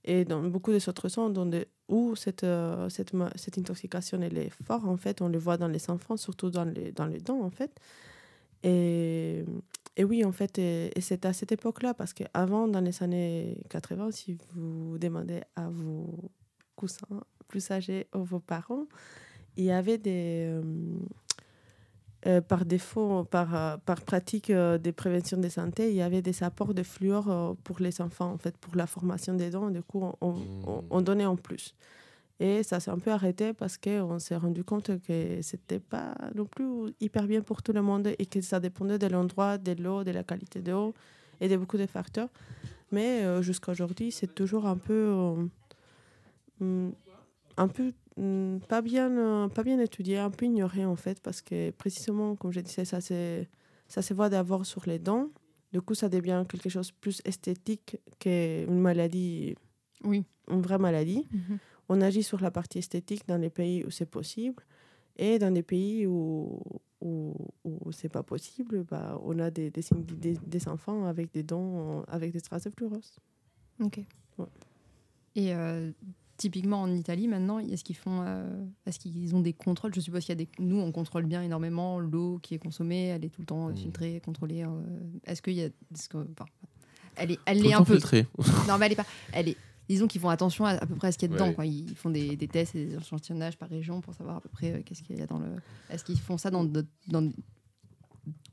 et 0.03 0.25
dans 0.25 0.41
beaucoup 0.43 0.71
des 0.71 0.87
autres 0.89 1.09
zones 1.09 1.33
dans 1.33 1.45
des- 1.45 1.67
où 1.87 2.15
cette, 2.15 2.43
euh, 2.43 2.87
cette, 2.89 3.11
cette 3.35 3.57
intoxication 3.57 4.21
elle 4.21 4.37
est 4.37 4.49
forte, 4.65 4.85
en 4.85 4.97
fait, 4.97 5.21
on 5.21 5.27
le 5.29 5.37
voit 5.39 5.57
dans 5.57 5.67
les 5.67 5.89
enfants, 5.89 6.17
surtout 6.17 6.49
dans 6.49 6.65
les, 6.65 6.91
dans 6.91 7.05
les 7.05 7.19
dents, 7.19 7.41
en 7.41 7.49
fait. 7.49 7.71
Et, 8.63 9.43
et 9.95 10.03
oui, 10.03 10.23
en 10.25 10.31
fait, 10.31 10.59
et 10.59 10.91
c'est 11.01 11.25
à 11.25 11.33
cette 11.33 11.51
époque-là, 11.51 11.93
parce 11.93 12.13
qu'avant, 12.13 12.67
dans 12.67 12.81
les 12.81 13.01
années 13.03 13.57
80, 13.69 14.11
si 14.11 14.37
vous 14.53 14.97
demandez 14.97 15.41
à 15.55 15.69
vos 15.69 16.31
cousins 16.75 17.21
plus 17.47 17.71
âgés 17.71 18.07
ou 18.15 18.23
vos 18.23 18.39
parents, 18.39 18.85
il 19.57 19.65
y 19.65 19.71
avait 19.71 19.97
des... 19.97 20.45
euh, 20.47 20.61
euh, 22.27 22.41
par 22.41 22.65
défaut, 22.65 23.23
par, 23.23 23.55
euh, 23.55 23.77
par 23.85 24.01
pratique 24.01 24.49
euh, 24.49 24.77
des 24.77 24.91
préventions 24.91 25.37
de 25.37 25.47
santé, 25.49 25.89
il 25.89 25.95
y 25.95 26.01
avait 26.01 26.21
des 26.21 26.43
apports 26.43 26.73
de 26.73 26.83
fluor 26.83 27.29
euh, 27.29 27.53
pour 27.63 27.79
les 27.79 28.01
enfants, 28.01 28.31
en 28.33 28.37
fait, 28.37 28.57
pour 28.57 28.75
la 28.75 28.87
formation 28.87 29.33
des 29.35 29.49
dents. 29.49 29.69
Du 29.69 29.81
coup, 29.81 30.01
on, 30.21 30.35
on- 30.67 30.83
on 30.89 31.01
donnait 31.01 31.25
en 31.25 31.35
plus. 31.37 31.73
Et 32.41 32.63
ça 32.63 32.79
s'est 32.79 32.91
un 32.91 32.99
peu 32.99 33.11
arrêté 33.11 33.53
parce 33.53 33.77
qu'on 33.77 34.17
s'est 34.19 34.35
rendu 34.37 34.63
compte 34.63 34.91
que 35.05 35.41
c'était 35.41 35.79
pas 35.79 36.13
non 36.35 36.45
plus 36.45 36.93
hyper 37.01 37.25
bien 37.27 37.41
pour 37.41 37.61
tout 37.61 37.73
le 37.73 37.81
monde 37.81 38.07
et 38.17 38.25
que 38.25 38.39
ça 38.41 38.59
dépendait 38.61 38.97
de 38.99 39.07
l'endroit, 39.07 39.57
de 39.57 39.73
l'eau, 39.81 40.03
de 40.05 40.11
la 40.11 40.23
qualité 40.23 40.61
de 40.61 40.71
l'eau 40.71 40.93
et 41.41 41.47
de 41.49 41.57
beaucoup 41.57 41.77
de 41.77 41.85
facteurs. 41.85 42.29
Mais 42.91 43.41
jusqu'à 43.41 43.71
aujourd'hui, 43.73 44.11
c'est 44.11 44.33
toujours 44.33 44.65
un 44.67 44.77
peu, 44.77 45.09
hum, 46.61 46.93
un 47.57 47.67
peu 47.67 47.91
pas 48.67 48.81
bien, 48.81 49.09
euh, 49.11 49.47
pas 49.47 49.63
bien 49.63 49.79
étudié, 49.79 50.17
un 50.17 50.29
peu 50.29 50.45
ignoré 50.45 50.85
en 50.85 50.95
fait, 50.95 51.19
parce 51.21 51.41
que 51.41 51.71
précisément, 51.71 52.35
comme 52.35 52.51
je 52.51 52.59
disais, 52.59 52.85
ça, 52.85 53.01
c'est, 53.01 53.49
ça 53.87 54.01
se 54.01 54.13
voit 54.13 54.29
d'abord 54.29 54.65
sur 54.65 54.83
les 54.87 54.99
dents. 54.99 55.29
Du 55.71 55.81
coup, 55.81 55.93
ça 55.93 56.09
devient 56.09 56.43
quelque 56.49 56.69
chose 56.69 56.87
de 56.89 56.93
plus 56.99 57.21
esthétique 57.25 57.97
qu'une 58.19 58.79
maladie, 58.79 59.55
Oui. 60.03 60.25
une 60.49 60.61
vraie 60.61 60.79
maladie. 60.79 61.27
On 61.87 62.01
agit 62.01 62.23
sur 62.23 62.39
la 62.41 62.51
partie 62.51 62.79
esthétique 62.79 63.27
dans 63.27 63.37
les 63.37 63.49
pays 63.49 63.83
où 63.85 63.91
c'est 63.91 64.05
possible. 64.09 64.63
Et 65.17 65.37
dans 65.37 65.51
des 65.53 65.63
pays 65.63 66.07
où, 66.07 66.59
où, 67.01 67.33
où 67.63 67.91
c'est 67.91 68.09
pas 68.09 68.23
possible, 68.23 68.83
bah, 68.83 69.19
on 69.23 69.37
a 69.39 69.51
des, 69.51 69.69
des, 69.69 69.81
signes- 69.81 70.05
des, 70.05 70.37
des 70.37 70.67
enfants 70.67 71.05
avec 71.05 71.31
des 71.33 71.43
dents, 71.43 72.03
avec 72.07 72.31
des 72.31 72.41
traces 72.41 72.63
de 72.63 72.69
fluorose. 72.69 73.17
Ok. 73.81 73.99
Ouais. 74.37 74.45
Et 75.35 75.53
euh, 75.53 75.91
typiquement 76.39 76.81
en 76.81 76.91
Italie 76.91 77.27
maintenant, 77.27 77.59
est-ce 77.59 77.83
qu'ils 77.83 77.95
font, 77.97 78.23
euh, 78.25 78.65
est-ce 78.87 78.97
qu'ils 78.97 79.35
ont 79.35 79.41
des 79.41 79.53
contrôles? 79.53 79.93
Je 79.93 79.99
suppose 79.99 80.21
qu'il 80.25 80.29
y 80.29 80.41
a 80.41 80.43
des, 80.43 80.47
nous 80.57 80.77
on 80.79 80.91
contrôle 80.91 81.25
bien 81.25 81.43
énormément 81.43 81.99
l'eau 81.99 82.39
qui 82.41 82.55
est 82.55 82.59
consommée, 82.59 83.07
elle 83.07 83.23
est 83.25 83.29
tout 83.29 83.41
le 83.41 83.45
temps 83.45 83.67
euh, 83.67 83.71
Mm. 83.73 83.77
filtrée, 83.77 84.21
contrôlée. 84.25 84.63
euh, 84.63 84.69
est-ce 85.25 85.41
qu'il 85.43 85.53
y 85.53 85.61
a, 85.61 85.65
est-ce 85.65 86.09
que- 86.09 86.17
enfin, 86.31 86.45
elle 87.15 87.31
est, 87.31 87.39
elle 87.45 87.59
Tout 87.61 87.67
est 87.67 87.73
un 87.73 87.83
peu. 87.83 87.93
filtré. 87.93 88.25
Non, 88.67 88.77
mais 88.79 88.87
elle 88.87 88.93
est 88.93 88.95
pas. 88.95 89.05
Elle 89.33 89.49
est. 89.49 89.57
Disons 89.89 90.07
qu'ils 90.07 90.21
font 90.21 90.29
attention 90.29 90.65
à, 90.65 90.71
à 90.71 90.85
peu 90.85 90.95
près 90.95 91.07
à 91.07 91.11
ce 91.11 91.17
qu'il 91.17 91.29
y 91.29 91.31
a 91.31 91.35
dedans. 91.35 91.47
Ouais. 91.49 91.53
Quoi. 91.55 91.65
Ils 91.65 91.95
font 91.95 92.11
des, 92.11 92.35
des 92.35 92.47
tests 92.47 92.75
et 92.75 92.85
des 92.85 92.95
échantillonnages 92.95 93.57
par 93.57 93.67
région 93.69 94.01
pour 94.01 94.13
savoir 94.13 94.37
à 94.37 94.41
peu 94.41 94.47
près 94.49 94.71
euh, 94.73 94.81
qu'est-ce 94.85 95.01
qu'il 95.03 95.17
y 95.17 95.21
a 95.21 95.25
dans 95.25 95.39
le. 95.39 95.47
Est-ce 95.89 96.03
qu'ils 96.03 96.19
font 96.19 96.37
ça 96.37 96.49
dans, 96.51 96.63
d'autres- 96.63 96.87
dans 97.07 97.23
de 97.23 97.31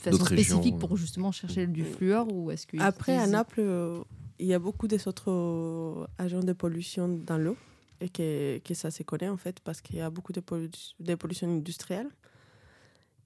façon 0.00 0.10
D'autres 0.16 0.26
spécifique 0.28 0.62
régions, 0.64 0.78
pour 0.78 0.96
justement 0.96 1.32
chercher 1.32 1.66
du 1.66 1.84
fluor 1.84 2.26
ou 2.32 2.50
est-ce 2.50 2.66
que 2.66 2.78
Après, 2.80 3.16
à 3.18 3.26
Naples, 3.26 3.60
euh, 3.60 4.02
il 4.38 4.46
y 4.46 4.54
a 4.54 4.58
beaucoup 4.58 4.88
des 4.88 5.06
autres 5.08 6.08
agents 6.18 6.40
de 6.40 6.52
pollution 6.54 7.08
dans 7.08 7.36
l'eau 7.38 7.56
et 8.00 8.08
que, 8.08 8.58
que 8.58 8.74
ça 8.74 8.90
se 8.90 9.02
connaît 9.02 9.28
en 9.28 9.36
fait 9.36 9.60
parce 9.60 9.80
qu'il 9.80 9.96
y 9.96 10.00
a 10.00 10.10
beaucoup 10.10 10.32
de, 10.32 10.40
pollu- 10.40 10.94
de 11.00 11.14
pollution 11.14 11.48
industrielle. 11.48 12.08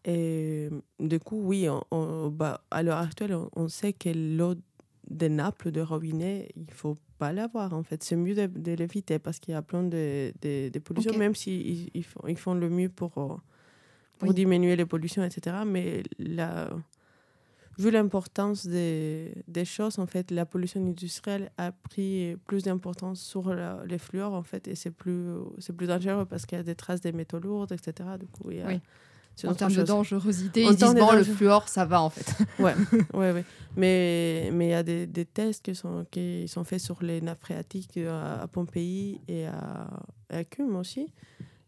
Et 0.04 0.68
du 0.98 1.18
coup, 1.20 1.40
oui, 1.42 1.68
on- 1.68 1.84
on- 1.90 2.28
bah, 2.30 2.62
à 2.70 2.82
l'heure 2.82 2.98
actuelle, 2.98 3.34
on, 3.34 3.50
on 3.54 3.68
sait 3.68 3.92
que 3.92 4.08
l'eau 4.08 4.54
de 5.10 5.28
Naples, 5.28 5.70
de 5.72 5.80
robinet, 5.82 6.48
il 6.56 6.72
faut 6.72 6.96
pas 7.18 7.32
l'avoir 7.32 7.74
en 7.74 7.82
fait. 7.82 8.02
C'est 8.02 8.16
mieux 8.16 8.34
de, 8.34 8.46
de 8.46 8.72
l'éviter 8.72 9.18
parce 9.18 9.38
qu'il 9.40 9.52
y 9.52 9.56
a 9.56 9.62
plein 9.62 9.82
de, 9.82 10.32
de, 10.40 10.70
de 10.70 10.78
pollutions, 10.78 11.10
Ok. 11.12 11.18
même 11.18 11.34
s'ils 11.34 11.66
ils, 11.66 11.90
ils 11.94 12.04
font, 12.04 12.26
ils 12.26 12.38
font 12.38 12.54
le 12.54 12.70
mieux 12.70 12.88
pour, 12.88 13.10
pour 13.10 13.40
Oui. 14.22 14.34
diminuer 14.34 14.76
les 14.76 14.86
pollutions, 14.86 15.22
etc. 15.24 15.64
Mais 15.66 16.02
la, 16.18 16.70
vu 17.78 17.90
l'importance 17.90 18.66
des, 18.66 19.32
des 19.48 19.64
choses, 19.64 19.98
en 19.98 20.06
fait, 20.06 20.30
la 20.30 20.44
pollution 20.46 20.80
industrielle 20.84 21.50
a 21.56 21.72
pris 21.72 22.36
plus 22.46 22.64
d'importance 22.64 23.20
sur 23.20 23.54
la- 23.54 23.82
les 23.86 23.98
fluors, 23.98 24.34
en 24.34 24.42
fait, 24.42 24.68
et 24.68 24.74
c'est 24.74 24.90
plus, 24.90 25.28
c'est 25.58 25.72
plus 25.74 25.86
dangereux 25.86 26.26
parce 26.26 26.44
qu'il 26.46 26.58
y 26.58 26.60
a 26.60 26.64
des 26.64 26.74
traces 26.74 27.00
des 27.00 27.12
métaux 27.12 27.38
lourds, 27.38 27.68
etc. 27.72 28.08
Du 28.18 28.26
coup, 28.26 28.50
il 28.50 28.58
y 28.58 28.60
a, 28.62 28.66
Oui. 28.66 28.80
En 29.46 29.54
termes 29.54 29.72
de 29.72 29.82
dangerosité, 29.84 30.66
En 30.66 30.70
ils 30.72 30.76
disent 30.76 30.84
bon, 30.88 31.12
le 31.12 31.18
danger- 31.18 31.32
fluor, 31.32 31.66
ça 31.68 31.86
va 31.86 32.02
en 32.02 32.10
fait. 32.10 32.34
Ouais, 32.58 32.74
ouais, 33.14 33.32
ouais. 33.32 33.44
Mais 33.74 34.50
mais 34.52 34.66
il 34.66 34.70
y 34.70 34.74
a 34.74 34.82
des, 34.82 35.06
des 35.06 35.24
tests 35.24 35.64
qui 35.64 35.74
sont, 35.74 36.04
qui 36.10 36.46
sont 36.46 36.62
faits 36.64 36.80
sur 36.80 37.02
les 37.02 37.22
nappes 37.22 37.40
phréatiques 37.40 37.96
à, 37.96 38.42
à 38.42 38.46
Pompéi 38.48 39.18
et 39.28 39.46
à, 39.46 39.88
à 40.28 40.44
Cume 40.44 40.76
aussi. 40.76 41.10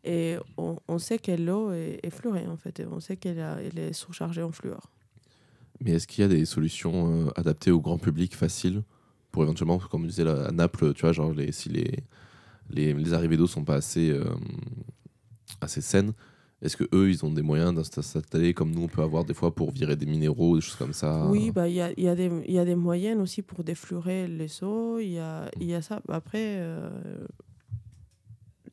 Et 0.05 0.37
on, 0.59 0.77
on 0.87 0.99
sait 0.99 1.19
que 1.19 1.33
l'eau 1.33 1.73
est, 1.73 2.01
est 2.03 2.11
fluorée, 2.11 2.47
en 2.47 2.59
fait. 2.59 2.81
Et 2.81 2.85
on 2.87 3.01
sait 3.01 3.17
qu'elle 3.17 3.41
a- 3.41 3.57
elle 3.63 3.79
est 3.79 3.93
surchargée 3.95 4.43
en 4.43 4.53
fluor. 4.53 4.91
Mais 5.85 5.93
est-ce 5.93 6.07
qu'il 6.07 6.23
y 6.23 6.25
a 6.25 6.29
des 6.29 6.45
solutions 6.45 7.27
euh, 7.27 7.31
adaptées 7.37 7.71
au 7.71 7.81
grand 7.81 7.99
public 7.99 8.37
faciles 8.37 8.83
pour 9.31 9.43
éventuellement, 9.43 9.79
comme 9.79 10.05
on 10.05 10.07
disait 10.07 10.29
à 10.29 10.51
Naples, 10.53 10.93
tu 10.95 11.03
vois, 11.03 11.13
genre 11.13 11.33
si 11.51 11.69
les, 11.71 12.05
les, 12.71 13.13
arrivées 13.15 13.37
d'eau 13.37 13.47
sont 13.47 13.65
pas 13.65 13.77
assez, 13.77 14.11
euh, 14.11 14.25
assez 15.61 15.81
saines, 15.81 16.13
est-ce 16.61 16.77
que 16.77 16.85
eux 16.95 17.11
ils 17.11 17.25
ont 17.25 17.33
des 17.33 17.43
moyens 17.43 17.75
d'insta- 17.75 18.03
s'installer 18.03 18.55
comme 18.55 18.71
nous 18.71 18.83
on 18.83 18.89
peut 18.89 19.03
avoir 19.03 19.25
des 19.25 19.35
fois 19.35 19.55
pour 19.55 19.73
virer 19.73 19.97
des 19.97 20.07
minéraux, 20.07 20.57
des 20.57 20.61
choses 20.61 20.77
comme 20.77 20.93
ça? 20.93 21.27
Oui, 21.29 21.51
bah, 21.51 21.67
il 21.67 21.75
y, 21.75 21.81
a, 21.81 21.91
y, 21.93 22.53
y 22.53 22.59
a 22.59 22.65
des 22.65 22.77
moyens 22.77 23.21
aussi 23.21 23.43
pour 23.43 23.65
défluorer 23.65 24.29
les 24.29 24.63
eaux. 24.63 25.01
Il 25.01 25.13
y 25.13 25.19
a, 25.19 25.51
y 25.61 25.75
a 25.75 25.83
ça. 25.83 26.01
Après, 26.09 26.59
euh, 26.59 26.91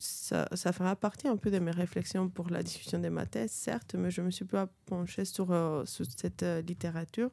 ça, 0.00 0.48
ça 0.54 0.72
fera 0.72 0.96
partie 0.96 1.28
un 1.28 1.36
peu 1.36 1.50
de 1.50 1.58
mes 1.58 1.70
réflexions 1.70 2.30
pour 2.30 2.48
la 2.48 2.62
discussion 2.62 2.98
de 2.98 3.08
ma 3.10 3.26
thèse, 3.26 3.50
certes, 3.50 3.94
mais 3.94 4.10
je 4.10 4.22
me 4.22 4.30
suis 4.30 4.46
pas 4.46 4.66
penchée 4.86 5.26
sur, 5.26 5.52
euh, 5.52 5.84
sur 5.84 6.06
cette 6.16 6.42
euh, 6.42 6.62
littérature, 6.62 7.30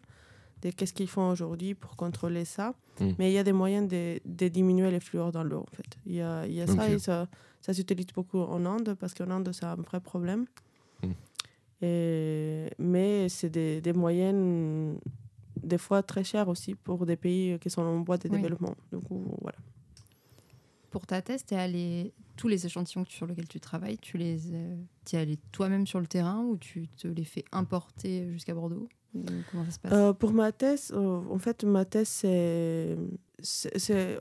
de 0.61 0.71
qu'est-ce 0.71 0.93
qu'ils 0.93 1.07
font 1.07 1.29
aujourd'hui 1.29 1.75
pour 1.75 1.95
contrôler 1.95 2.43
ça. 2.43 2.75
Mm. 2.99 3.11
Mais 3.17 3.31
il 3.31 3.33
y 3.33 3.37
a 3.37 3.43
des 3.45 3.53
moyens 3.53 3.87
de, 3.87 4.19
de 4.25 4.47
diminuer 4.49 4.91
les 4.91 4.99
fluors 4.99 5.31
dans 5.31 5.43
l'eau, 5.43 5.61
en 5.61 5.75
fait. 5.75 5.97
Il 6.05 6.15
y 6.15 6.21
a, 6.21 6.45
il 6.45 6.53
y 6.53 6.61
a 6.61 6.67
ça 6.67 6.89
et 6.89 6.99
ça, 6.99 7.27
ça 7.61 7.73
s'utilise 7.73 8.07
beaucoup 8.13 8.39
en 8.39 8.65
Inde, 8.65 8.95
parce 8.99 9.13
qu'en 9.13 9.29
Inde, 9.31 9.49
c'est 9.53 9.65
un 9.65 9.75
vrai 9.75 10.01
problème. 10.01 10.45
Mm. 11.03 11.11
Et, 11.83 12.69
mais 12.79 13.29
c'est 13.29 13.49
des, 13.49 13.79
des 13.79 13.93
moyennes, 13.93 14.99
des 15.63 15.77
fois 15.77 16.03
très 16.03 16.25
chères 16.25 16.49
aussi, 16.49 16.75
pour 16.75 17.05
des 17.05 17.15
pays 17.15 17.57
qui 17.59 17.69
sont 17.69 17.81
en 17.83 18.03
voie 18.03 18.17
de 18.17 18.27
Oui. 18.27 18.41
développement. 18.41 18.75
Coup, 19.07 19.37
voilà. 19.41 19.57
Pour 20.89 21.05
ta 21.05 21.21
thèse, 21.21 21.45
t'es 21.45 21.55
allé 21.55 22.13
tous 22.37 22.47
les 22.47 22.65
échantillons 22.65 23.03
sur 23.05 23.25
lesquels 23.27 23.47
tu 23.47 23.59
travailles, 23.59 23.97
tu 23.97 24.17
les 24.17 24.53
euh, 24.53 24.77
es 25.11 25.17
allé 25.17 25.37
toi-même 25.51 25.85
sur 25.85 25.99
le 25.99 26.07
terrain 26.07 26.41
ou 26.43 26.57
tu 26.57 26.87
te 26.87 27.07
les 27.07 27.25
fais 27.25 27.43
importer 27.51 28.31
jusqu'à 28.31 28.53
Bordeaux 28.53 28.87
Comment 29.51 29.65
ça 29.65 29.71
se 29.71 29.79
passe? 29.79 29.91
Euh, 29.93 30.13
pour 30.13 30.31
ma 30.31 30.51
thèse, 30.51 30.91
euh, 30.93 31.21
en 31.31 31.39
fait, 31.39 31.63
ma 31.63 31.85
thèse, 31.85 32.09
c'est, 32.09 32.97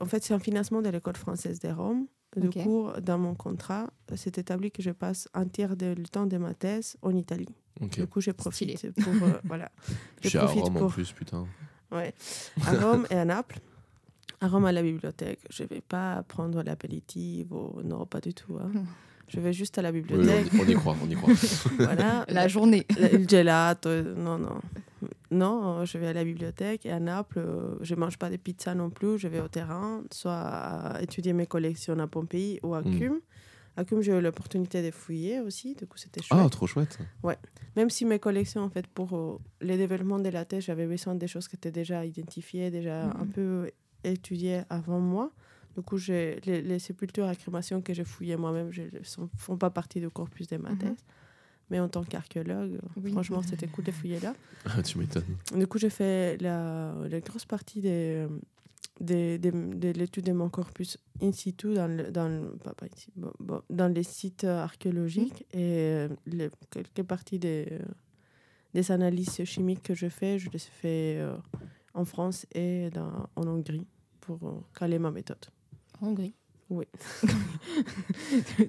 en 0.01 0.05
fait, 0.05 0.23
c'est 0.23 0.33
un 0.33 0.39
financement 0.39 0.81
de 0.81 0.89
l'école 0.89 1.15
française 1.15 1.59
de 1.59 1.69
Rome. 1.69 2.07
Du 2.35 2.49
coup, 2.49 2.87
dans 3.01 3.17
mon 3.17 3.33
contrat, 3.35 3.89
c'est 4.15 4.37
établi 4.37 4.69
que 4.71 4.81
je 4.81 4.91
passe 4.91 5.27
un 5.33 5.45
tiers 5.47 5.75
du 5.77 6.03
temps 6.03 6.25
de 6.25 6.37
ma 6.37 6.53
thèse 6.53 6.97
en 7.01 7.15
Italie. 7.15 7.47
Du 7.79 8.07
coup, 8.07 8.21
je 8.21 8.31
profite 8.31 8.91
pour, 9.01 9.13
euh, 9.23 9.39
voilà. 9.45 9.71
Je 10.21 10.23
Je 10.23 10.29
suis 10.29 10.37
à 10.39 10.45
Rome 10.47 10.77
en 10.77 10.79
pour- 10.79 10.91
plus, 10.93 11.11
putain. 11.11 11.45
Ouais. 11.91 12.13
À 12.65 12.71
Rome 12.73 13.05
et 13.11 13.15
à 13.15 13.25
Naples. 13.25 13.59
À 14.39 14.47
Rome, 14.47 14.65
à 14.65 14.71
la 14.71 14.81
bibliothèque. 14.83 15.39
Je 15.49 15.63
ne 15.63 15.67
vais 15.69 15.81
pas 15.81 16.23
prendre 16.27 16.61
l'apéritif. 16.63 17.47
ou- 17.51 17.81
Non, 17.83 18.05
pas 18.05 18.19
du 18.21 18.33
tout. 18.33 18.55
hein. 18.61 18.71
Je 19.29 19.41
vais 19.41 19.51
juste 19.51 19.77
à 19.77 19.81
la 19.81 19.91
Oui, 19.91 19.99
bibliothèque. 20.01 20.47
on, 20.53 20.57
y, 20.57 20.61
on 20.61 20.67
y 20.69 20.73
croit, 20.75 20.95
on 21.03 21.09
y 21.09 21.15
croit. 21.15 21.33
voilà. 21.79 22.25
La 22.29 22.47
journée. 22.47 22.85
La- 22.97 23.09
le 23.09 23.27
gelato. 23.27 23.89
Non, 24.15 24.37
non. 24.37 24.61
Non, 25.31 25.83
je 25.83 25.97
vais 25.97 26.07
à 26.07 26.13
la 26.13 26.23
bibliothèque. 26.23 26.85
Et 26.85 26.91
à 26.91 26.99
Naples, 27.01 27.39
euh, 27.39 27.75
je 27.81 27.93
ne 27.93 27.99
mange 27.99 28.17
pas 28.17 28.29
de 28.29 28.37
pizza 28.37 28.73
non 28.73 28.89
plus. 28.89 29.17
Je 29.17 29.27
vais 29.27 29.41
au 29.41 29.49
terrain, 29.49 30.01
soit 30.11 30.33
à 30.33 31.01
étudier 31.01 31.33
mes 31.33 31.45
collections 31.45 31.99
à 31.99 32.07
Pompéi 32.07 32.59
ou 32.63 32.73
à 32.73 32.81
Mm. 32.81 32.97
Cume. 32.97 33.19
À 33.75 33.83
Cume, 33.83 34.01
j'ai 34.01 34.13
eu 34.17 34.21
l'opportunité 34.21 34.81
de 34.81 34.91
fouiller 34.91 35.41
aussi. 35.41 35.75
Du 35.75 35.85
coup, 35.87 35.97
c'était 35.97 36.23
chouette. 36.23 36.39
Ah, 36.41 36.49
trop 36.49 36.65
chouette. 36.65 36.97
Même 37.75 37.89
si 37.89 38.05
mes 38.05 38.19
collections, 38.19 38.61
en 38.61 38.69
fait, 38.69 38.87
pour 38.87 39.13
euh, 39.17 39.37
le 39.59 39.75
développement 39.75 40.19
de 40.19 40.29
la 40.29 40.45
thèse, 40.45 40.63
j'avais 40.63 40.87
besoin 40.87 41.15
des 41.15 41.27
choses 41.27 41.47
qui 41.49 41.57
étaient 41.57 41.71
déjà 41.71 42.05
identifiées, 42.05 42.71
déjà 42.71 43.07
Mhm. 43.07 43.13
un 43.21 43.25
peu 43.27 43.69
étudiées 44.11 44.61
avant 44.69 44.99
moi. 44.99 45.31
Du 45.75 45.83
coup, 45.83 45.97
j'ai- 45.97 46.39
les, 46.45 46.61
les 46.61 46.79
sépultures 46.79 47.27
à 47.27 47.35
crémation 47.35 47.81
que 47.81 47.93
j'ai 47.93 48.03
fouillées 48.03 48.35
moi-même 48.37 48.69
ne 48.69 49.27
font 49.37 49.57
pas 49.57 49.69
partie 49.69 49.99
du 49.99 50.09
corpus 50.09 50.47
de 50.47 50.57
ma 50.57 50.71
Mhm. 50.71 50.77
thèse. 50.79 51.05
Mais 51.69 51.79
en 51.81 51.89
tant 51.89 52.03
qu'archéologue, 52.03 52.79
Oui. 53.03 53.11
franchement, 53.11 53.41
c'était 53.43 53.67
cool 53.67 53.83
de 53.83 53.91
fouiller 53.91 54.19
là. 54.21 54.33
Ah, 54.65 54.81
tu 54.81 54.97
m'étonnes. 54.97 55.23
Du 55.55 55.67
coup, 55.67 55.77
j'ai 55.77 55.89
fait 55.89 56.37
la, 56.41 56.95
la 57.09 57.19
grosse 57.19 57.45
partie 57.45 57.81
des, 57.81 58.25
des, 59.01 59.37
des- 59.37 59.51
de 59.51 59.89
l'étude 59.91 60.25
de 60.25 60.31
mon 60.31 60.49
corpus 60.49 60.97
in 61.21 61.31
situ 61.33 61.73
dans, 61.73 61.87
le- 61.87 62.09
dans, 62.09 62.27
le- 62.29 62.55
pas- 62.63 62.73
pas 62.73 62.87
ici, 62.87 63.11
bon, 63.15 63.31
bon, 63.39 63.61
dans 63.69 63.93
les 63.93 64.03
sites 64.03 64.45
archéologiques 64.45 65.45
et 65.53 65.57
euh, 65.59 66.07
les, 66.25 66.49
quelques 66.71 67.03
parties 67.03 67.37
des, 67.37 67.67
des 68.73 68.91
analyses 68.91 69.43
chimiques 69.43 69.83
que 69.83 69.93
je 69.93 70.07
fais, 70.09 70.39
je 70.39 70.49
les 70.49 70.59
fais 70.59 71.17
euh, 71.19 71.35
en 71.93 72.05
France 72.05 72.45
et 72.55 72.89
dans, 72.91 73.27
en 73.35 73.45
Hongrie 73.47 73.85
pour 74.27 74.37
euh, 74.47 74.51
caler 74.77 74.99
ma 74.99 75.09
méthode. 75.11 75.37
En 76.01 76.07
Hongrie. 76.07 76.33
Oui. 76.69 76.83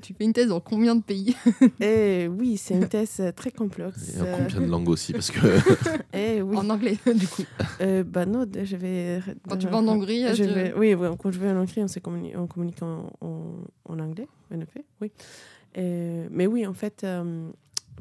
tu 0.02 0.14
fais 0.14 0.24
une 0.24 0.32
thèse 0.32 0.48
dans 0.48 0.60
combien 0.60 0.94
de 0.94 1.02
pays? 1.02 1.34
Et 1.80 2.28
oui, 2.28 2.56
c'est 2.56 2.74
une 2.74 2.88
thèse 2.88 3.20
très 3.34 3.50
complexe. 3.50 4.16
Et 4.16 4.20
en 4.20 4.36
combien 4.38 4.60
de 4.60 4.66
langues 4.70 4.88
aussi 4.88 5.12
Parce 5.12 5.32
que 5.32 5.40
Et 6.16 6.40
oui, 6.40 6.56
En 6.56 6.70
anglais, 6.70 6.96
du 7.12 7.26
coup. 7.26 7.42
Euh, 7.80 8.04
bah 8.04 8.24
non, 8.24 8.46
je 8.62 8.76
vais. 8.76 9.20
Quand 9.48 9.56
tu 9.56 9.66
vas 9.66 9.78
en 9.78 9.88
Hongrie, 9.88 10.24
Je 10.32 10.44
tu- 10.44 10.50
vais, 10.50 10.72
oui, 10.76 10.94
oui, 10.94 11.08
quand 11.20 11.32
je 11.32 11.40
vais 11.40 11.50
en 11.50 11.56
Hongrie, 11.56 11.82
on, 11.82 11.88
se 11.88 11.98
communi- 11.98 12.36
on 12.36 12.46
communique 12.46 12.80
en, 12.82 13.10
en, 13.20 13.42
en 13.84 13.98
anglais, 13.98 14.28
en 14.54 14.60
effet, 14.60 14.84
oui. 15.00 15.10
Euh, 15.76 16.28
mais 16.30 16.46
oui, 16.46 16.66
en 16.68 16.74
fait, 16.74 17.02
euh, 17.02 17.50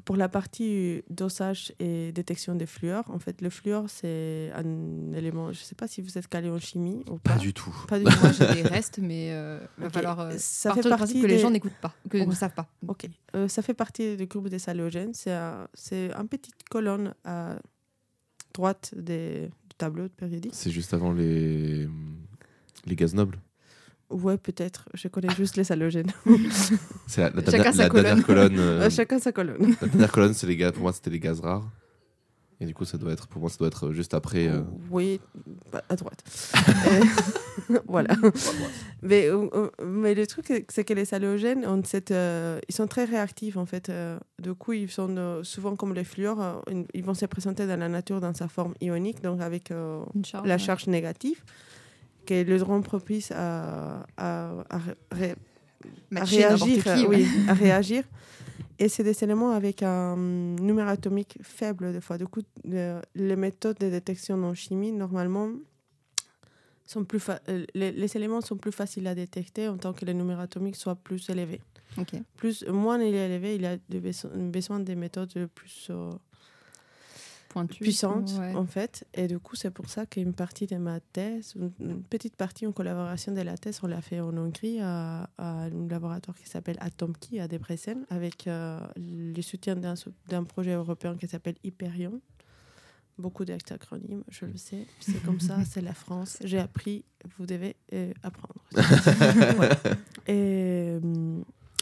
pour 0.08 0.16
la 0.16 0.30
partie 0.30 1.04
dosage 1.10 1.74
et 1.80 2.14
détection 2.14 2.56
des 2.56 2.66
fluors, 2.66 3.04
en 3.12 3.20
fait, 3.20 3.42
le 3.42 3.50
fluor, 3.50 3.90
c'est 3.90 4.50
un 4.56 5.12
élément. 5.12 5.52
Je 5.52 5.60
ne 5.60 5.66
sais 5.66 5.76
pas 5.76 5.86
si 5.86 6.02
vous 6.02 6.18
êtes 6.18 6.30
calé 6.30 6.50
en 6.50 6.60
chimie 6.60 7.04
ou 7.10 7.18
pas. 7.18 7.34
Pas 7.34 7.38
du 7.40 7.54
tout. 7.54 7.76
Pas 7.90 7.98
du 8.00 8.06
Moi, 8.06 8.14
tout. 8.14 8.28
j'ai 8.40 8.64
des 8.64 8.70
restes, 8.70 9.00
mais 9.00 9.32
euh, 9.34 9.60
va 9.78 9.90
falloir 9.90 10.18
euh, 10.22 10.32
Ça 10.38 10.74
fait 10.74 10.88
partie 10.88 11.22
que 11.22 11.28
les 11.28 11.40
gens 11.40 11.52
n'écoutent 11.52 11.82
pas, 11.82 11.94
que 12.10 12.20
Ouais. 12.20 12.26
ne 12.26 12.34
savent 12.34 12.54
pas. 12.54 12.70
Ok. 12.88 13.10
Euh, 13.36 13.50
ça 13.50 13.62
fait 13.62 13.74
partie 13.74 14.16
du 14.16 14.28
groupe 14.28 14.48
des 14.48 14.70
halogènes. 14.70 15.14
C'est 15.14 15.34
un, 15.34 15.68
une 15.84 16.28
petite 16.30 16.64
colonne 16.70 17.14
à 17.26 17.58
droite 18.54 18.94
des, 18.96 19.48
du 19.70 19.76
tableau 19.78 20.08
périodique. 20.08 20.54
C'est 20.56 20.72
juste 20.72 20.94
avant 20.94 21.12
les, 21.12 21.86
les 22.86 22.96
gaz 22.96 23.14
nobles. 23.14 23.40
Ouais, 24.10 24.38
peut-être. 24.38 24.88
Je 24.94 25.08
connais 25.10 25.34
juste 25.36 25.58
les 25.58 25.70
halogènes. 25.72 26.12
C'est 27.08 27.22
la, 27.22 27.30
la 27.30 27.42
Chacun 27.44 27.52
dernière, 27.52 27.74
sa 27.74 27.84
la 27.84 27.90
dernière 28.04 28.26
colonne. 28.26 28.56
euh, 28.60 28.82
Euh, 28.86 28.90
Chacun 28.90 29.20
sa 29.20 29.32
colonne. 29.32 29.76
La 29.82 29.88
dernière 29.88 30.12
colonne, 30.12 30.34
c'est 30.34 30.48
les 30.48 30.56
gaz. 30.56 30.72
Pour 30.72 30.84
moi, 30.84 30.94
c'était 30.94 31.10
les 31.10 31.20
gaz 31.20 31.40
rares. 31.42 31.70
Et 32.60 32.66
du 32.66 32.74
coup, 32.74 32.86
ça 32.86 32.98
doit 32.98 33.12
être, 33.12 33.28
pour 33.28 33.40
moi, 33.42 33.50
ça 33.52 33.58
doit 33.60 33.68
être 33.68 33.92
juste 33.92 34.14
après. 34.16 34.48
euh, 34.48 34.62
Oui, 34.90 35.20
bah, 35.72 35.84
à 35.90 35.96
droite. 35.96 36.24
Euh, 37.70 37.80
voilà. 37.88 38.16
Mais, 39.02 39.28
euh, 39.28 39.70
mais 39.84 40.14
le 40.14 40.26
truc, 40.28 40.46
c'est 40.70 40.84
que 40.86 40.94
les 40.94 41.14
halogènes, 41.14 41.66
ont 41.66 41.82
cette, 41.84 42.12
euh, 42.12 42.60
ils 42.70 42.74
sont 42.76 42.86
très 42.88 43.04
réactifs 43.06 43.58
en 43.58 43.66
fait. 43.66 43.90
Euh, 43.90 44.20
du 44.40 44.54
coup, 44.54 44.74
ils 44.74 44.90
sont 44.90 45.10
euh, 45.18 45.44
souvent 45.44 45.76
comme 45.76 45.94
les 45.96 46.04
fluors, 46.04 46.40
euh, 46.42 46.84
ils- 46.94 47.04
vont 47.04 47.16
se 47.16 47.26
présenter 47.26 47.66
dans 47.66 47.78
la 47.80 47.90
nature 47.90 48.22
dans 48.22 48.34
sa 48.36 48.48
forme 48.48 48.74
ionique, 48.80 49.22
donc 49.24 49.42
avec 49.42 49.72
euh, 49.72 50.02
charge, 50.24 50.48
la 50.48 50.54
ouais. 50.54 50.60
charge 50.60 50.88
négative, 50.88 51.44
qui 52.28 52.44
le 52.44 52.62
rend 52.62 52.82
propice 52.82 53.32
à, 53.32 54.06
à, 54.18 54.52
à 54.70 54.78
ré- 54.78 55.32
à 55.32 55.36
Matcher 56.12 56.42
n'importe 56.42 56.62
réagir, 56.64 56.84
qui, 56.84 57.06
ouais. 57.08 57.18
oui, 57.18 57.28
à 57.48 57.54
réagir. 57.54 58.04
Et 58.80 58.90
c'est 58.90 59.04
des 59.04 59.24
éléments 59.24 59.52
avec 59.52 59.82
un 59.82 60.16
numéro 60.16 60.88
atomique 60.90 61.38
faible 61.42 61.92
des 61.94 62.02
fois. 62.02 62.18
Du 62.18 62.28
coup, 62.28 62.42
le- 62.64 63.02
les 63.16 63.36
méthodes 63.36 63.78
de 63.80 63.90
détection 63.90 64.36
en 64.44 64.54
chimie, 64.54 64.92
normalement, 64.92 65.50
sont 66.86 67.04
plus 67.04 67.22
euh, 67.30 67.66
les, 67.74 67.92
les 67.92 68.16
éléments 68.18 68.42
sont 68.42 68.56
plus 68.58 68.72
faciles 68.72 69.08
à 69.08 69.16
détecter 69.16 69.68
en 69.68 69.78
tant 69.78 69.94
que 69.94 70.06
les 70.06 70.14
numéros 70.14 70.42
atomiques 70.42 70.76
soient 70.78 70.96
plus 70.96 71.30
élevés. 71.30 71.62
Ok. 71.98 72.14
Plus, 72.36 72.66
moins 72.68 73.02
il 73.02 73.14
est 73.16 73.26
élevé, 73.30 73.56
il 73.56 73.66
a 73.66 73.78
de 73.78 74.00
beso- 74.00 74.30
besoin 74.52 74.80
des 74.80 74.96
méthodes 74.96 75.48
plus 75.56 75.88
euh, 75.90 76.12
Ouais. 78.40 78.56
en 78.56 78.66
fait. 78.66 79.06
Et 79.14 79.28
du 79.28 79.40
coup, 79.40 79.56
c'est 79.56 79.72
pour 79.72 79.90
ça 79.90 80.06
qu'une 80.06 80.34
partie 80.34 80.68
de 80.68 80.78
ma 80.78 81.00
thèse, 81.00 81.54
une, 81.80 82.04
petite 82.04 82.36
partie 82.36 82.68
en 82.68 82.72
collaboration 82.72 83.34
de 83.34 83.42
la 83.42 83.58
thèse, 83.58 83.80
on 83.84 83.88
l'a 83.88 84.02
fait 84.02 84.20
en 84.20 84.36
Hongrie 84.38 84.80
à, 84.80 85.30
à 85.38 85.66
un 85.66 85.88
laboratoire 85.88 86.38
qui 86.38 86.48
s'appelle 86.48 86.78
Atomki 86.80 87.40
à 87.40 87.48
Debrecen, 87.48 88.06
avec 88.10 88.48
euh, 88.48 88.80
le 88.96 89.42
soutien 89.42 89.76
d'un 89.76 90.44
projet 90.44 90.74
européen 90.74 91.16
qui 91.16 91.28
s'appelle 91.28 91.56
Hyperion. 91.64 92.22
Beaucoup 93.18 93.46
d'acronymes, 93.46 94.24
je 94.30 94.46
le 94.46 94.58
sais. 94.58 94.86
C'est 95.00 95.24
comme 95.24 95.40
ça, 95.40 95.58
c'est 95.66 95.82
la 95.82 95.96
France. 95.96 96.38
J'ai 96.44 96.60
appris, 96.60 97.04
vous 97.38 97.48
devez 97.48 97.76
euh, 97.94 98.14
apprendre. 98.22 98.64
Et, 100.28 100.98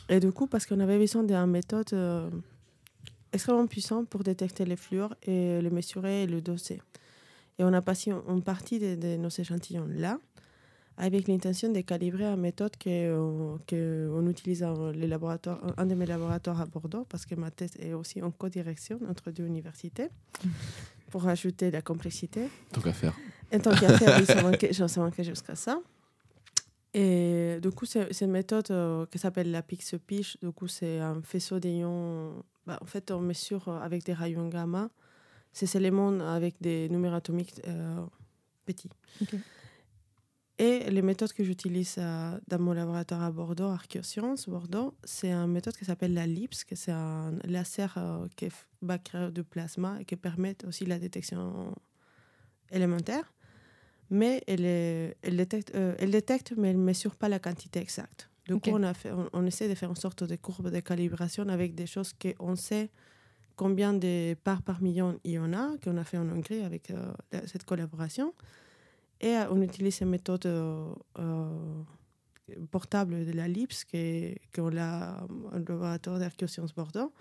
et 0.08 0.20
du 0.20 0.32
coup, 0.32 0.46
parce 0.48 0.66
qu'on 0.66 0.80
avait 0.80 1.00
besoin 1.00 1.24
d'une 1.24 1.46
méthode 1.48 1.92
euh, 1.94 2.30
extrêmement 3.34 3.68
puissante 3.68 4.08
pour 4.10 4.24
détecter 4.24 4.66
les 4.66 4.76
fluors 4.76 5.16
et 5.24 5.62
les 5.62 5.70
mesurer 5.70 6.24
et 6.24 6.28
le 6.28 6.42
doser. 6.42 6.82
Et 7.58 7.64
on 7.64 7.74
a 7.74 7.82
passé 7.82 8.12
une 8.12 8.42
partie 8.42 8.80
de, 8.80 8.96
de 8.96 9.16
nos 9.18 9.30
échantillons 9.30 9.88
là, 9.88 10.20
avec 10.98 11.28
l'intention 11.28 11.72
de 11.72 11.82
calibrer 11.82 12.26
une 12.26 12.40
méthode 12.40 12.72
qu'on 12.82 13.60
que 13.68 14.10
on 14.14 14.28
utilise 14.28 14.60
dans 14.62 14.92
les 14.92 15.08
laboratoires, 15.08 15.60
un 15.78 15.86
de 15.86 15.96
mes 15.96 16.06
laboratoires 16.06 16.62
à 16.62 16.66
Bordeaux, 16.66 17.06
parce 17.10 17.26
que 17.26 17.36
ma 17.36 17.52
thèse 17.52 17.74
est 17.80 17.94
aussi 17.94 18.22
en 18.22 18.32
co-direction 18.32 19.00
entre 19.10 19.32
deux 19.32 19.46
universités, 19.46 20.10
pour 21.12 21.28
ajouter 21.28 21.72
la 21.72 21.82
complexité. 21.82 22.48
Tant 22.72 22.82
qu'à 22.82 22.94
faire. 22.94 23.14
En 23.54 23.60
tant 23.60 23.76
ça 23.76 24.42
manquait, 24.44 24.74
genre, 24.74 24.90
ça 24.90 25.02
manquait 25.02 25.24
jusqu'à 25.24 25.56
ça. 25.56 25.80
Et 26.94 27.60
du 27.62 27.72
coup, 27.72 27.86
c'est 27.86 28.22
une 28.22 28.32
méthode 28.32 28.72
euh, 28.72 29.06
qui 29.08 29.20
s'appelle 29.20 29.52
la 29.52 29.62
PixPich. 29.62 30.38
Du 30.42 30.52
coup, 30.52 30.70
c'est 30.70 31.00
un 31.00 31.22
faisceau 31.22 31.60
d'ions. 31.60 32.42
Bah, 32.66 32.78
en 32.82 32.86
fait, 32.86 33.12
on 33.12 33.22
mesure 33.22 33.68
euh, 33.68 33.80
avec 33.80 34.04
des 34.06 34.14
rayons 34.14 34.48
gamma 34.50 34.90
ces 35.54 35.78
éléments 35.78 36.20
avec 36.20 36.56
des 36.62 36.90
numéros 36.90 37.16
atomiques 37.16 37.62
euh, 37.68 38.06
petits. 38.66 38.90
Et 40.58 40.90
les 40.90 41.02
méthodes 41.02 41.32
que 41.34 41.44
j'utilise 41.44 41.96
euh, 41.98 42.38
dans 42.48 42.60
mon 42.60 42.74
laboratoire 42.74 43.24
à 43.24 43.32
Bordeaux, 43.32 43.68
Archeosciences, 43.70 44.48
Bordeaux, 44.50 44.94
c'est 45.04 45.32
une 45.32 45.48
méthode 45.52 45.76
qui 45.78 45.86
s'appelle 45.86 46.14
la 46.14 46.26
LIPS, 46.28 46.64
que 46.66 46.76
c'est 46.76 46.92
un 46.94 47.34
laser 47.44 47.94
euh, 47.98 48.28
qui 48.38 48.50
va 48.82 48.98
créer 48.98 49.32
du 49.32 49.44
plasma 49.44 49.98
et 50.02 50.06
qui 50.06 50.16
permet 50.18 50.56
aussi 50.66 50.86
la 50.86 50.98
détection 51.00 51.74
élémentaire. 52.72 53.34
Mais 54.10 54.44
elle, 54.48 54.66
est- 54.66 55.18
elle, 55.24 55.38
détecte, 55.38 55.72
elle 55.74 56.12
détecte, 56.12 56.54
mais 56.58 56.70
elle 56.70 56.78
ne 56.80 56.84
mesure 56.84 57.16
pas 57.16 57.28
la 57.30 57.40
quantité 57.40 57.80
exacte. 57.80 58.30
Du 58.48 58.60
coup, 58.60 58.70
on, 58.72 58.84
a 58.84 58.94
fait, 58.94 59.12
on, 59.12 59.30
on 59.34 59.46
essaie 59.46 59.68
de 59.68 59.76
faire 59.76 59.90
une 59.90 59.96
sorte 59.96 60.24
de 60.24 60.36
courbe 60.36 60.70
de 60.72 60.80
calibration 60.80 61.48
avec 61.50 61.74
des 61.76 61.88
choses 61.88 62.14
qu'on 62.14 62.56
sait 62.56 62.90
combien 63.56 63.94
de 63.94 64.36
parts 64.44 64.62
par 64.62 64.82
million 64.82 65.20
il 65.24 65.32
y 65.32 65.40
en 65.40 65.54
a, 65.54 65.78
qu'on 65.84 65.98
a 65.98 66.04
fait 66.04 66.18
en 66.18 66.30
Hongrie 66.30 66.62
avec 66.62 66.92
euh, 66.92 67.12
cette 67.46 67.64
collaboration. 67.66 68.34
Et 69.22 69.30
euh, 69.36 69.50
on 69.50 69.62
utilise 69.62 70.00
une 70.02 70.10
méthode 70.10 70.46
euh, 70.46 70.94
portable 72.70 73.26
de 73.26 73.32
la 73.32 73.48
LIPS, 73.48 73.86
qu'on 74.54 74.78
a 74.78 75.26
un 75.52 75.60
laboratoire 75.60 76.20
d'Archeosciences 76.20 76.74
Bordeaux, 76.76 77.12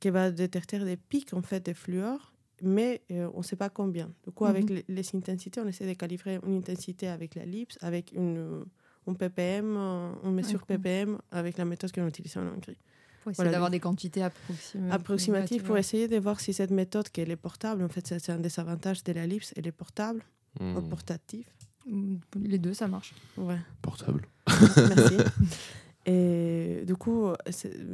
qui 0.00 0.10
va 0.10 0.30
détecter 0.30 0.78
des 0.80 0.96
pics 0.96 1.32
en 1.34 1.42
fait 1.42 1.64
de 1.64 1.72
fluor, 1.72 2.32
mais 2.62 3.02
on 3.10 3.38
ne 3.38 3.42
sait 3.42 3.56
pas 3.56 3.68
combien. 3.70 4.10
Du 4.24 4.32
coup, 4.32 4.46
avec 4.46 4.70
Mhm. 4.70 4.76
les, 4.76 4.84
les 4.88 5.14
intensités, 5.16 5.60
on 5.60 5.68
essaie 5.68 5.86
de 5.86 5.92
calibrer 5.94 6.40
une 6.46 6.58
intensité 6.58 7.08
avec 7.08 7.34
la 7.34 7.44
LIPS, 7.44 7.76
avec 7.82 8.12
une, 8.12 8.64
un 9.06 9.14
ppm, 9.14 9.76
on 10.22 10.30
mesure 10.30 10.66
cool. 10.66 10.78
ppm 10.78 11.18
avec 11.30 11.58
la 11.58 11.64
méthode 11.64 11.92
qu'on 11.92 12.06
utilise 12.06 12.36
en 12.36 12.42
Hongrie. 12.42 12.78
Pour 13.22 13.30
essayer 13.32 13.36
Voilà, 13.36 13.50
d'avoir 13.52 13.70
des 13.70 13.80
quantités 13.80 14.22
approximatives. 14.22 14.92
Approximative 14.92 15.62
pour 15.64 15.76
essayer 15.78 16.06
de 16.08 16.16
voir 16.18 16.38
si 16.40 16.52
cette 16.52 16.70
méthode, 16.70 17.08
qui 17.08 17.20
est 17.22 17.36
portable, 17.36 17.82
en 17.82 17.88
fait, 17.88 18.06
c'est 18.06 18.30
un 18.30 18.38
des 18.38 18.60
avantages 18.60 19.02
de 19.02 19.12
la 19.12 19.26
LIPS, 19.26 19.52
elle 19.56 19.66
est 19.66 19.72
portable 19.72 20.22
Hmm. 20.60 20.76
ou 20.76 20.80
portative. 20.82 21.44
Mm, 21.86 22.16
Les 22.44 22.58
deux, 22.58 22.72
ça 22.72 22.88
marche. 22.88 23.12
Ouais. 23.36 23.58
Portable. 23.82 24.22
Merci. 24.48 25.16
Et 26.06 26.84
du 26.86 26.94
coup, 26.94 27.32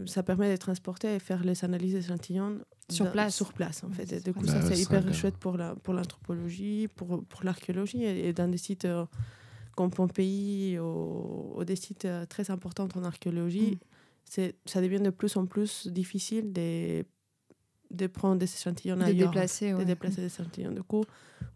ça 0.07 0.23
permet 0.23 0.51
de 0.53 0.57
transporter 0.59 1.15
et 1.15 1.19
faire 1.19 1.43
les 1.45 1.65
analyses 1.65 1.95
d'échantillons 1.95 2.59
Sur 2.91 3.11
place. 3.11 3.35
Sur 3.35 3.55
place, 3.55 3.83
en 3.85 3.91
fait. 3.91 4.05
c'est 4.07 4.17
Et 4.17 4.21
du 4.21 4.35
coup, 4.35 4.47
ça, 4.47 4.59
Bah, 4.59 4.67
c'est 4.69 4.79
hyper 4.79 5.13
chouette 5.15 5.37
pour 5.39 5.57
la- 5.57 5.75
pour 5.77 5.95
l'anthropologie, 5.95 6.89
pour, 6.95 7.25
pour 7.25 7.43
l'archéologie 7.45 8.05
et, 8.05 8.29
et 8.29 8.33
dans 8.35 8.49
des 8.49 8.59
sites 8.59 8.85
euh, 8.85 9.07
comme 9.77 9.91
Pompéi 9.91 10.79
ou, 10.79 11.55
ou 11.57 11.65
des 11.65 11.77
sites 11.77 12.05
euh, 12.05 12.27
très 12.27 12.51
importants 12.51 12.89
en 12.95 13.05
archéologie. 13.05 13.73
Mm. 13.73 13.79
c'est 14.25 14.55
Ça 14.67 14.81
devient 14.81 15.01
de 15.01 15.11
plus 15.11 15.37
en 15.37 15.47
plus 15.47 15.87
difficile 15.89 16.53
de, 16.53 17.05
de 17.91 18.07
prendre 18.07 18.37
des 18.37 18.53
échantillons 18.53 18.97
De 18.97 19.03
ailleurs. 19.03 19.31
déplacer, 19.31 19.71
de 19.73 19.77
ouais. 19.77 19.85
déplacer 19.85 20.21
des 20.21 20.27
échantillons. 20.27 20.73
Du 20.73 20.83
coup, 20.83 21.05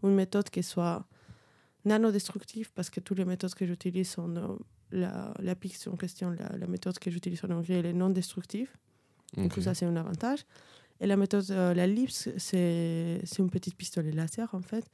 une 0.03 0.15
méthode 0.15 0.49
qui 0.49 0.63
soit 0.63 1.05
nanodestructive, 1.85 2.71
parce 2.73 2.89
que 2.89 2.99
toutes 2.99 3.17
les 3.17 3.25
méthodes 3.25 3.53
que 3.53 3.65
j'utilise 3.65 4.09
sont 4.09 4.35
euh, 4.35 4.47
la, 4.91 5.33
la 5.39 5.55
PIX 5.55 5.87
en 5.87 5.95
question, 5.95 6.31
la, 6.31 6.57
la 6.57 6.67
méthode 6.67 6.97
que 6.99 7.09
j'utilise 7.11 7.43
en 7.45 7.51
Hongrie, 7.51 7.73
elle 7.73 7.85
est 7.85 7.93
non 7.93 8.09
destructive. 8.09 8.69
Du 9.35 9.43
Ok. 9.45 9.53
coup, 9.55 9.61
ça, 9.61 9.73
c'est 9.73 9.85
un 9.85 9.95
avantage. 9.95 10.45
Et 10.99 11.05
la 11.07 11.15
méthode, 11.17 11.45
euh, 11.51 11.73
la 11.73 11.85
LIPS, 11.85 12.29
c'est 12.37 13.21
c'est 13.23 13.39
une 13.39 13.49
petite 13.49 13.75
pistolet 13.75 14.11
laser, 14.11 14.49
en 14.53 14.61
fait. 14.61 14.85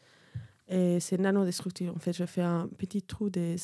Et 0.67 0.99
c'est 0.99 1.17
nanodestructif. 1.19 1.89
En 1.89 1.99
fait, 1.99 2.13
je 2.13 2.25
fais 2.25 2.41
un 2.41 2.67
petit 2.67 3.01
trou 3.01 3.29
de 3.29 3.55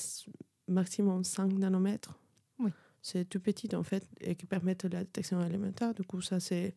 maximum 0.67 1.23
5 1.23 1.53
nanomètres. 1.53 2.19
Oui. 2.59 2.71
C'est 3.01 3.27
tout 3.27 3.39
petit, 3.39 3.73
en 3.75 3.83
fait, 3.83 4.05
et 4.21 4.35
qui 4.35 4.45
permet 4.45 4.75
la 4.91 5.03
détection 5.03 5.43
élémentaire. 5.45 5.93
Du 5.93 6.03
coup, 6.03 6.21
ça, 6.21 6.39
c'est 6.39 6.75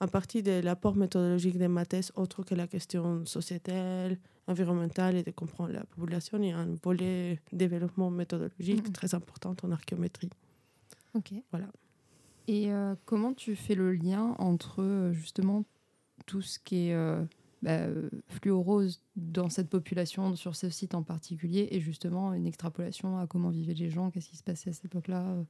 en 0.00 0.06
partie 0.08 0.42
de 0.42 0.60
l'apport 0.60 0.94
méthodologique 0.94 1.58
de 1.58 1.66
ma 1.66 1.84
thèse, 1.86 2.12
autre 2.16 2.42
que 2.44 2.54
la 2.54 2.66
question 2.66 3.24
sociétale, 3.26 4.18
environnementale 4.46 5.16
et 5.16 5.22
de 5.22 5.30
comprendre 5.32 5.72
la 5.72 5.84
population. 5.84 6.38
Il 6.40 6.48
y 6.48 6.52
a 6.52 6.58
un 6.58 6.74
volet 6.84 7.40
développement 7.52 8.10
méthodologique 8.10 8.86
Mhm. 8.86 8.92
très 8.92 9.14
important 9.14 9.56
en 9.62 9.72
archéométrie. 9.72 10.30
Ok. 11.14 11.32
Voilà. 11.50 11.66
Et 12.46 12.70
euh, 12.72 12.94
comment 13.06 13.32
tu 13.34 13.56
fais 13.56 13.74
le 13.74 13.92
lien 13.94 14.36
entre 14.38 15.10
justement 15.12 15.64
tout 16.26 16.42
ce 16.42 16.58
qui 16.60 16.88
est 16.88 16.94
euh, 16.94 17.24
euh, 17.66 18.08
fluorose 18.28 19.02
dans 19.16 19.48
cette 19.50 19.68
population, 19.68 20.34
sur 20.36 20.54
ce 20.56 20.70
site 20.70 20.94
en 20.94 21.02
particulier, 21.02 21.68
et 21.70 21.80
justement 21.80 22.32
une 22.32 22.46
extrapolation 22.46 23.18
à 23.18 23.26
comment 23.26 23.50
vivaient 23.50 23.74
les 23.74 23.90
gens, 23.90 24.10
qu'est-ce 24.10 24.28
qui 24.28 24.36
se 24.36 24.42
passait 24.44 24.70
à 24.70 24.72
cette 24.72 24.86
époque-là 24.86 25.22
euh. 25.22 25.42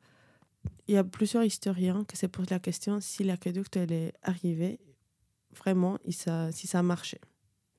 Il 0.88 0.94
y 0.94 0.98
a 0.98 1.04
plusieurs 1.04 1.44
historiens 1.44 2.04
qui 2.08 2.16
se 2.16 2.26
posent 2.26 2.50
la 2.50 2.58
question 2.58 3.00
si 3.00 3.22
l'aqueduc 3.22 3.76
est 3.76 4.12
arrivé 4.22 4.80
vraiment 5.54 5.98
et 6.04 6.12
ça, 6.12 6.50
si 6.50 6.66
ça 6.66 6.82
marchait. 6.82 7.20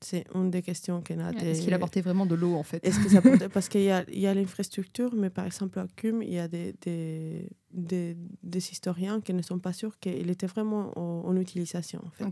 C'est 0.00 0.24
une 0.34 0.50
des 0.50 0.62
questions 0.62 1.02
qu'on 1.02 1.18
a. 1.18 1.32
Est-ce 1.32 1.58
des- 1.58 1.64
qu'il 1.64 1.74
apportait 1.74 2.00
vraiment 2.00 2.24
de 2.24 2.34
l'eau 2.36 2.54
en 2.54 2.62
fait? 2.62 2.82
Est-ce 2.86 3.00
que 3.00 3.08
ça 3.10 3.20
portait- 3.20 3.48
Parce 3.52 3.68
qu'il 3.68 3.82
y 3.82 3.90
a, 3.90 4.04
il 4.08 4.20
y 4.20 4.26
a 4.28 4.32
l'infrastructure, 4.32 5.12
mais 5.14 5.28
par 5.28 5.44
exemple 5.44 5.78
à 5.80 5.86
Cum, 5.96 6.22
il 6.22 6.32
y 6.32 6.38
a 6.38 6.46
des, 6.48 6.72
des, 6.80 7.48
des, 7.72 8.16
des 8.42 8.70
historiens 8.70 9.20
qui 9.20 9.34
ne 9.34 9.42
sont 9.42 9.58
pas 9.58 9.72
sûrs 9.72 9.98
qu'il 9.98 10.30
était 10.30 10.46
vraiment 10.46 10.96
en, 10.96 11.28
en 11.28 11.36
utilisation. 11.36 12.00
En 12.06 12.10
fait. 12.10 12.24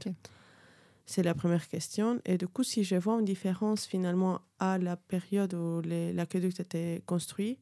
C'est 1.07 1.23
la 1.23 1.35
première 1.35 1.69
question. 1.69 2.21
Et 2.25 2.37
du 2.37 2.49
coup, 2.49 2.65
si 2.65 2.83
je 2.83 2.97
vois 2.97 3.21
une 3.21 3.25
différence 3.25 3.87
finalement 3.87 4.41
à 4.59 4.77
la 4.77 4.97
période 4.97 5.55
où 5.55 5.81
l'aqueduc 5.85 6.59
était 6.59 7.01
construit, 7.07 7.59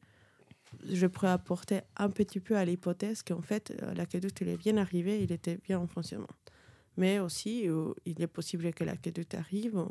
je 0.91 1.05
pourrais 1.05 1.29
apporter 1.29 1.81
un 1.95 2.09
petit 2.09 2.39
peu 2.39 2.57
à 2.57 2.65
l'hypothèse 2.65 3.21
qu'en 3.21 3.43
fait, 3.43 3.71
euh, 3.81 3.93
l'aqueduc, 3.93 4.41
est 4.41 4.57
bien 4.57 4.77
arrivé, 4.77 5.23
il 5.23 5.31
était 5.31 5.57
bien 5.57 5.79
en 5.79 5.85
fonctionnement. 5.85 6.27
Mais 6.97 7.19
aussi, 7.19 7.69
euh, 7.69 7.93
il 8.05 8.19
est 8.21 8.27
possible 8.27 8.73
que 8.73 8.83
l'aqueduc 8.83 9.35
arrive 9.35 9.85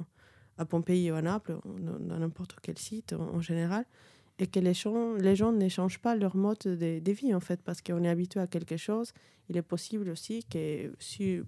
à 0.59 0.65
Pompéi 0.65 1.13
ou 1.13 1.15
à 1.15 1.23
Naples, 1.23 1.57
dans 1.65 2.19
n'importe 2.19 2.57
quel 2.61 2.77
site 2.77 3.13
en, 3.13 3.41
général, 3.41 3.85
et 4.41 4.49
que 4.49 4.59
les 4.59 4.75
gens, 4.75 5.15
les 5.15 5.37
gens 5.37 5.53
ne 5.53 5.69
changent 5.69 6.01
pas 6.01 6.17
leur 6.17 6.37
mode 6.37 6.59
de, 6.65 6.99
de 6.99 7.13
vie, 7.13 7.33
en 7.35 7.41
fait, 7.41 7.63
parce 7.63 7.83
qu'on 7.83 8.03
est 8.03 8.09
habitué 8.09 8.41
à 8.41 8.49
quelque 8.49 8.77
chose. 8.77 9.13
Il 9.49 9.57
est 9.57 9.63
possible 9.63 10.09
aussi 10.11 10.45
que 10.45 10.93
si 10.99 11.41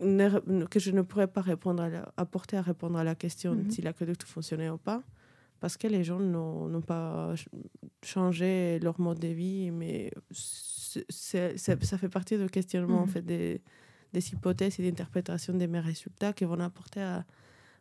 ne- 0.00 0.64
que 0.66 0.78
je 0.80 0.90
ne 0.90 1.02
pourrais 1.02 1.26
pas 1.28 1.40
répondre 1.40 1.82
à 1.82 1.88
la- 1.88 2.12
apporter 2.16 2.56
à 2.56 2.62
répondre 2.62 2.98
à 2.98 3.04
la 3.04 3.14
question 3.14 3.54
Mhm. 3.54 3.70
si 3.70 3.82
l'aqueduc 3.82 4.22
fonctionnait 4.24 4.70
ou 4.70 4.78
pas, 4.78 5.02
parce 5.60 5.76
que 5.76 5.86
les 5.88 6.04
gens 6.04 6.20
n'ont 6.20 6.80
pas 6.82 7.34
ch- 7.36 7.48
changé 8.04 8.78
leur 8.80 9.00
mode 9.00 9.18
de 9.18 9.28
vie, 9.28 9.70
mais 9.70 10.12
ça 11.08 11.98
fait 11.98 12.08
partie 12.08 12.38
du 12.38 12.46
questionnement 12.48 13.02
en 13.02 13.06
Mhm. 13.06 13.08
fait, 13.08 13.22
des, 13.22 13.60
des 14.12 14.32
hypothèses 14.32 14.78
et 14.80 14.82
d'interprétation 14.90 15.54
de 15.54 15.66
mes 15.66 15.80
résultats 15.80 16.32
qui 16.32 16.44
vont 16.44 16.60
apporter 16.60 17.00
à, 17.02 17.24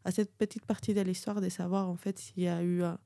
à 0.04 0.12
cette 0.12 0.34
petite 0.36 0.66
partie 0.66 0.94
de 0.94 1.02
l'histoire 1.02 1.40
de 1.42 1.50
savoir 1.50 1.88
en 1.90 1.96
fait 1.96 2.18
s'il 2.20 2.44
y 2.44 2.48
a 2.48 2.62
eu 2.64 2.84
un, 2.84 2.98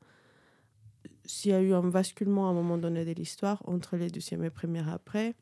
s'il 1.25 1.51
y 1.51 1.53
a 1.53 1.61
eu 1.61 1.73
un 1.73 1.83
basculement 1.83 2.47
à 2.47 2.51
un 2.51 2.53
moment 2.53 2.77
donné 2.77 3.05
de 3.05 3.11
l'histoire 3.11 3.61
entre 3.67 3.95
les 3.97 4.09
deuxième 4.09 4.43
et 4.43 4.49
première 4.49 4.89
après, 4.89 5.35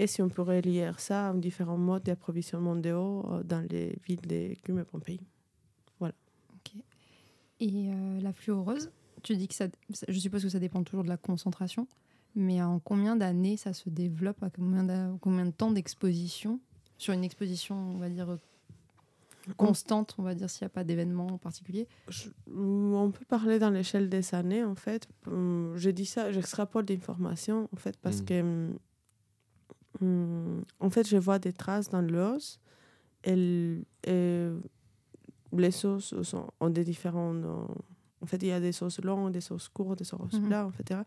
et 0.00 0.06
si 0.06 0.22
on 0.22 0.28
pourrait 0.28 0.62
lier 0.62 0.90
ça 0.98 1.28
à 1.28 1.34
différents 1.34 1.76
modes 1.76 2.02
d'approvisionnement 2.04 2.74
d'eau 2.74 3.24
euh, 3.30 3.42
dans 3.44 3.60
les 3.70 3.96
villes 4.06 4.20
de 4.22 4.54
Cume 4.64 4.78
et 4.80 4.84
Pompéi. 4.84 5.20
Et 7.62 7.90
euh, 7.90 8.20
la 8.22 8.32
fluoreuse, 8.32 8.90
tu 9.22 9.36
dis 9.36 9.46
que 9.46 9.54
ça, 9.54 9.66
ça- 9.92 10.06
je 10.08 10.18
suppose 10.18 10.42
que 10.42 10.48
ça 10.48 10.58
dépend 10.58 10.82
toujours 10.82 11.04
de 11.04 11.10
la 11.10 11.18
concentration, 11.18 11.86
mais 12.34 12.62
en 12.62 12.78
combien 12.78 13.16
d'années 13.16 13.58
ça 13.58 13.74
se 13.74 13.90
développe, 13.90 14.42
à 14.42 14.48
combien, 14.48 15.18
combien 15.20 15.44
de 15.44 15.50
temps 15.50 15.70
d'exposition? 15.70 16.58
Sur 16.96 17.12
une 17.12 17.22
exposition, 17.22 17.76
on 17.76 17.98
va 17.98 18.08
dire 18.08 18.30
euh, 18.30 18.36
constante, 19.58 20.14
on 20.16 20.22
va 20.22 20.34
dire 20.34 20.48
s'il 20.48 20.64
n'y 20.64 20.68
a 20.68 20.70
pas 20.70 20.84
d'événement 20.84 21.26
en 21.26 21.36
particulier? 21.38 21.86
Je- 22.08 22.30
on 22.50 23.10
peut 23.10 23.26
parler 23.26 23.58
dans 23.58 23.68
l'échelle 23.70 24.08
des 24.08 24.34
années, 24.34 24.64
en 24.64 24.74
fait. 24.74 25.06
Hum, 25.26 25.74
Je 25.76 25.90
dis 25.90 26.06
ça, 26.06 26.32
j'extrapole 26.32 26.86
d'informations, 26.86 27.68
en 27.74 27.76
fait, 27.76 27.98
parce 27.98 28.22
Mm. 28.22 28.24
que, 28.24 28.70
hum, 30.00 30.62
en 30.80 30.90
fait, 30.90 31.06
je 31.08 31.16
vois 31.16 31.38
des 31.38 31.52
traces 31.52 31.88
dans 31.88 32.02
l'os. 32.02 32.60
Et, 33.24 33.76
et 34.06 34.48
les 35.52 35.84
os 35.86 36.14
sont, 36.22 36.46
ont 36.60 36.70
des 36.70 36.84
différents... 36.84 37.34
euh, 37.34 37.64
En 38.22 38.26
fait, 38.26 38.42
il 38.42 38.48
y 38.48 38.52
a 38.52 38.60
des 38.60 38.82
os 38.82 39.00
longs, 39.02 39.30
des 39.30 39.50
os 39.52 39.68
courts, 39.68 39.96
des 39.96 40.12
os 40.14 40.32
Mhm. 40.34 40.46
plats, 40.46 40.70
etc. 40.78 41.00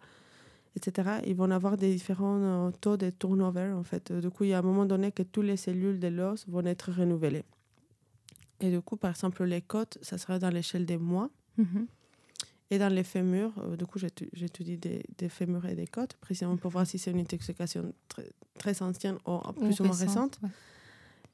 etc. 0.76 1.20
Ils 1.28 1.36
vont 1.36 1.52
avoir 1.52 1.78
des 1.78 1.92
différents 1.94 2.42
euh, 2.42 2.72
taux 2.82 2.98
de 2.98 3.10
turnover, 3.12 3.72
en 3.74 3.84
fait. 3.84 4.12
Du 4.12 4.30
coup, 4.30 4.44
il 4.46 4.50
y 4.50 4.54
a 4.54 4.60
un 4.60 4.64
moment 4.64 4.86
donné 4.86 5.12
que 5.12 5.24
toutes 5.24 5.46
les 5.46 5.58
cellules 5.58 6.00
de 6.00 6.08
l'os 6.10 6.48
vont 6.48 6.66
être 6.66 6.92
renouvelées. 6.92 7.46
Et 8.60 8.72
du 8.72 8.82
coup, 8.82 8.98
par 8.98 9.12
exemple, 9.12 9.44
les 9.44 9.62
côtes, 9.62 9.98
ça 10.02 10.18
sera 10.18 10.40
dans 10.40 10.50
l'échelle 10.50 10.86
des 10.86 10.98
mois. 10.98 11.30
Et 12.72 12.80
dans 12.80 12.90
les 12.92 13.04
fémurs, 13.04 13.52
euh, 13.60 13.76
du 13.76 13.86
coup, 13.86 14.00
j'étu- 14.00 14.30
j'étudie 14.34 14.78
des, 14.78 15.04
des 15.18 15.30
fémurs 15.30 15.66
et 15.66 15.76
des 15.76 15.86
côtes, 15.88 16.14
précisément 16.16 16.58
pour 16.58 16.72
voir 16.72 16.88
si 16.88 16.98
c'est 16.98 17.12
une 17.12 17.20
intoxication 17.20 17.94
très, 18.08 18.30
très 18.58 18.82
ancienne 18.82 19.18
ou 19.28 19.38
plus 19.54 19.80
ou 19.80 19.84
moins 19.84 19.96
récente. 20.08 20.40
ouais. 20.44 20.50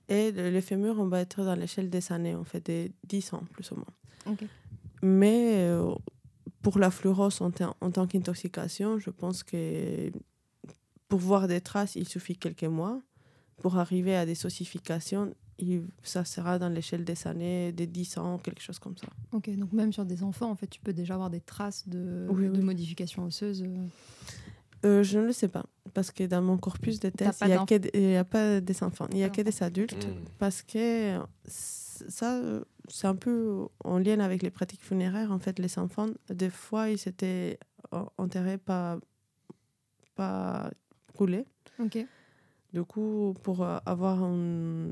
Et 0.10 0.32
le- 0.32 0.50
les 0.50 0.62
fémurs, 0.62 1.00
on 1.00 1.08
va 1.08 1.22
être 1.22 1.44
dans 1.44 1.56
l'échelle 1.56 1.90
des 1.90 2.12
années, 2.12 2.36
en 2.36 2.44
fait, 2.44 2.66
des 2.66 2.92
10 3.08 3.32
ans, 3.34 3.44
plus 3.54 3.70
ou 3.72 3.76
moins. 3.76 3.94
Ok. 4.34 4.44
Mais 5.02 5.56
euh, 5.60 5.94
pour 6.62 6.78
la 6.80 6.92
fluorose 6.92 7.42
en, 7.42 7.52
en 7.80 7.92
tant 7.92 8.08
qu'intoxication, 8.08 8.98
je 9.00 9.12
pense 9.12 9.44
que 9.44 10.12
pour 11.08 11.20
voir 11.20 11.48
des 11.48 11.62
traces, 11.62 11.96
il 11.96 12.08
suffit 12.08 12.36
quelques 12.36 12.64
mois. 12.66 13.02
Pour 13.58 13.78
arriver 13.78 14.16
à 14.16 14.26
des 14.26 14.46
ossifications, 14.46 15.34
il- 15.60 15.86
ça 16.04 16.26
sera 16.26 16.58
dans 16.58 16.70
l'échelle 16.70 17.04
des 17.04 17.28
années, 17.28 17.72
des 17.72 17.86
10 17.88 18.18
ans, 18.18 18.38
quelque 18.40 18.62
chose 18.62 18.80
comme 18.80 18.98
ça. 18.98 19.08
Ok, 19.34 19.50
donc 19.58 19.72
même 19.74 19.94
sur 19.94 20.06
des 20.06 20.24
enfants, 20.24 20.50
en 20.50 20.56
fait, 20.56 20.68
tu 20.68 20.80
peux 20.80 20.94
déjà 20.94 21.14
avoir 21.16 21.30
des 21.30 21.42
traces 21.42 21.88
de, 21.88 22.26
Oui, 22.30 22.46
de 22.48 22.58
oui. 22.60 22.64
modifications 22.64 23.24
osseuses. 23.26 23.64
euh. 23.64 23.88
Euh, 24.86 25.04
je 25.04 25.20
ne 25.20 25.26
le 25.26 25.34
sais 25.34 25.50
pas, 25.50 25.66
parce 25.94 26.10
que 26.12 26.24
dans 26.24 26.42
mon 26.42 26.58
corpus 26.58 27.02
de 27.02 27.10
pas 27.10 27.32
il 27.42 27.48
n'y 28.08 28.16
a, 28.16 28.24
pas 28.24 28.62
des 28.62 28.82
enfants, 28.82 29.08
il 29.12 29.18
n'y 29.18 29.24
a 29.26 29.30
que 29.30 29.42
des 29.42 29.62
adultes, 29.62 30.08
Mm. 30.08 30.24
parce 30.38 30.62
que 30.62 31.20
ça, 31.46 32.42
c'est 32.88 33.08
un 33.08 33.16
peu 33.16 33.68
en 33.84 33.98
lien 34.00 34.22
avec 34.22 34.42
les 34.42 34.52
pratiques 34.52 34.82
funéraires. 34.82 35.34
En 35.34 35.40
fait, 35.40 35.60
les 35.60 35.78
enfants, 35.80 36.08
des 36.30 36.50
fois, 36.50 36.90
ils 36.90 37.08
étaient 37.10 37.60
enterrés 38.18 38.58
pas, 38.58 38.98
pas 40.16 40.72
roulés. 41.16 41.46
Ok. 41.80 41.98
Du 42.74 42.84
coup, 42.84 43.34
pour 43.44 43.64
euh, 43.64 43.80
avoir 43.86 44.24
un, 44.24 44.92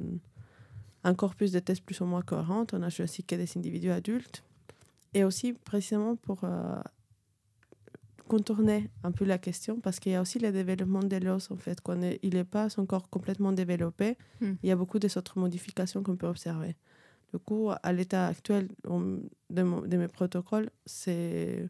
un 1.10 1.16
corpus 1.16 1.52
de 1.52 1.60
tests 1.60 1.84
plus 1.88 2.00
ou 2.02 2.06
moins 2.06 2.22
cohérent, 2.22 2.66
on 2.74 2.82
a 2.84 2.90
choisi 2.90 3.24
que 3.24 3.36
des 3.36 3.50
individus 3.58 3.92
adultes. 3.92 4.44
Et 5.14 5.24
aussi, 5.24 5.54
précisément, 5.54 6.16
pour 6.18 6.40
euh, 6.44 6.80
contourner 8.28 8.90
un 9.04 9.12
peu 9.18 9.24
la 9.26 9.38
question, 9.38 9.80
parce 9.80 10.00
qu'il 10.00 10.12
y 10.12 10.16
a 10.16 10.22
aussi 10.22 10.38
le 10.40 10.52
développement 10.52 11.00
de 11.14 11.16
l'os, 11.26 11.50
en 11.50 11.58
fait. 11.58 11.80
Quand 11.82 12.00
il 12.22 12.34
n'est 12.36 12.44
pas 12.58 12.68
encore 12.80 13.10
complètement 13.10 13.54
développé, 13.54 14.18
Hmm. 14.42 14.56
il 14.64 14.68
y 14.70 14.72
a 14.72 14.76
beaucoup 14.76 15.00
d'autres 15.00 15.40
modifications 15.40 16.04
qu'on 16.04 16.18
peut 16.18 16.28
observer. 16.28 16.76
Du 17.34 17.40
coup, 17.40 17.70
à 17.88 17.92
l'état 17.94 18.28
actuel 18.28 18.68
on- 18.86 19.20
de, 19.50 19.62
mon- 19.64 19.82
de 19.92 19.98
mes 19.98 20.08
protocoles, 20.10 20.70
c'est 20.86 21.70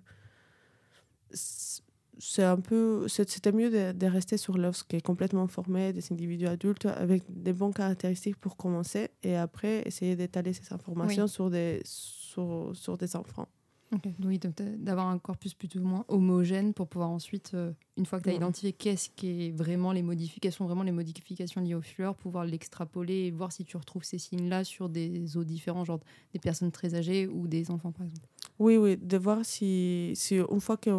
c'est 2.19 2.43
un 2.43 2.59
peu 2.59 3.07
c'était 3.07 3.51
mieux 3.51 3.69
de, 3.69 3.97
de 3.97 4.07
rester 4.07 4.37
sur 4.37 4.57
l'os 4.57 4.83
qui 4.83 4.95
est 4.95 5.01
complètement 5.01 5.47
formé 5.47 5.93
des 5.93 6.11
individus 6.11 6.47
adultes 6.47 6.85
avec 6.85 7.23
des 7.29 7.53
bonnes 7.53 7.73
caractéristiques 7.73 8.37
pour 8.37 8.57
commencer 8.57 9.09
et 9.23 9.35
après 9.35 9.83
essayer 9.87 10.15
d'étaler 10.15 10.53
ces 10.53 10.73
informations 10.73 11.27
sur 11.27 11.49
des 11.49 11.81
sur, 11.85 12.71
sur 12.73 12.97
des 12.97 13.15
enfants. 13.15 13.47
Ok, 13.93 14.03
donc 14.19 14.27
oui, 14.27 14.39
d'avoir 14.79 15.07
un 15.07 15.17
corpus 15.17 15.53
plutôt 15.53 15.79
ou 15.79 15.85
moins 15.85 16.03
homogène 16.09 16.73
pour 16.73 16.89
pouvoir 16.89 17.09
ensuite, 17.09 17.51
euh, 17.53 17.71
une 17.95 18.05
fois 18.05 18.19
que 18.19 18.25
tu 18.25 18.31
as 18.31 18.33
identifié 18.33 18.73
qu'est-ce 18.73 19.09
qui 19.09 19.47
est 19.47 19.51
vraiment 19.51 19.93
les 19.93 20.01
modifications, 20.01 20.65
vraiment 20.65 20.83
les 20.83 20.91
modifications 20.91 21.61
liées 21.61 21.73
aux 21.73 21.81
fleurs, 21.81 22.15
pouvoir 22.15 22.43
l'extrapoler 22.43 23.27
et 23.27 23.31
voir 23.31 23.53
si 23.53 23.63
tu 23.63 23.77
retrouves 23.77 24.03
ces 24.03 24.17
signes-là 24.17 24.65
sur 24.65 24.89
des 24.89 25.37
os 25.37 25.45
différents, 25.45 25.85
genre 25.85 26.01
des 26.33 26.39
personnes 26.39 26.71
très 26.71 26.95
âgées 26.95 27.27
ou 27.27 27.47
des 27.47 27.71
enfants 27.71 27.93
par 27.93 28.05
exemple. 28.05 28.27
Oui 28.59 28.77
oui 28.77 28.97
de 28.97 29.17
voir 29.17 29.45
si, 29.45 30.13
si 30.15 30.37
une 30.37 30.61
fois 30.61 30.77
que 30.77 30.89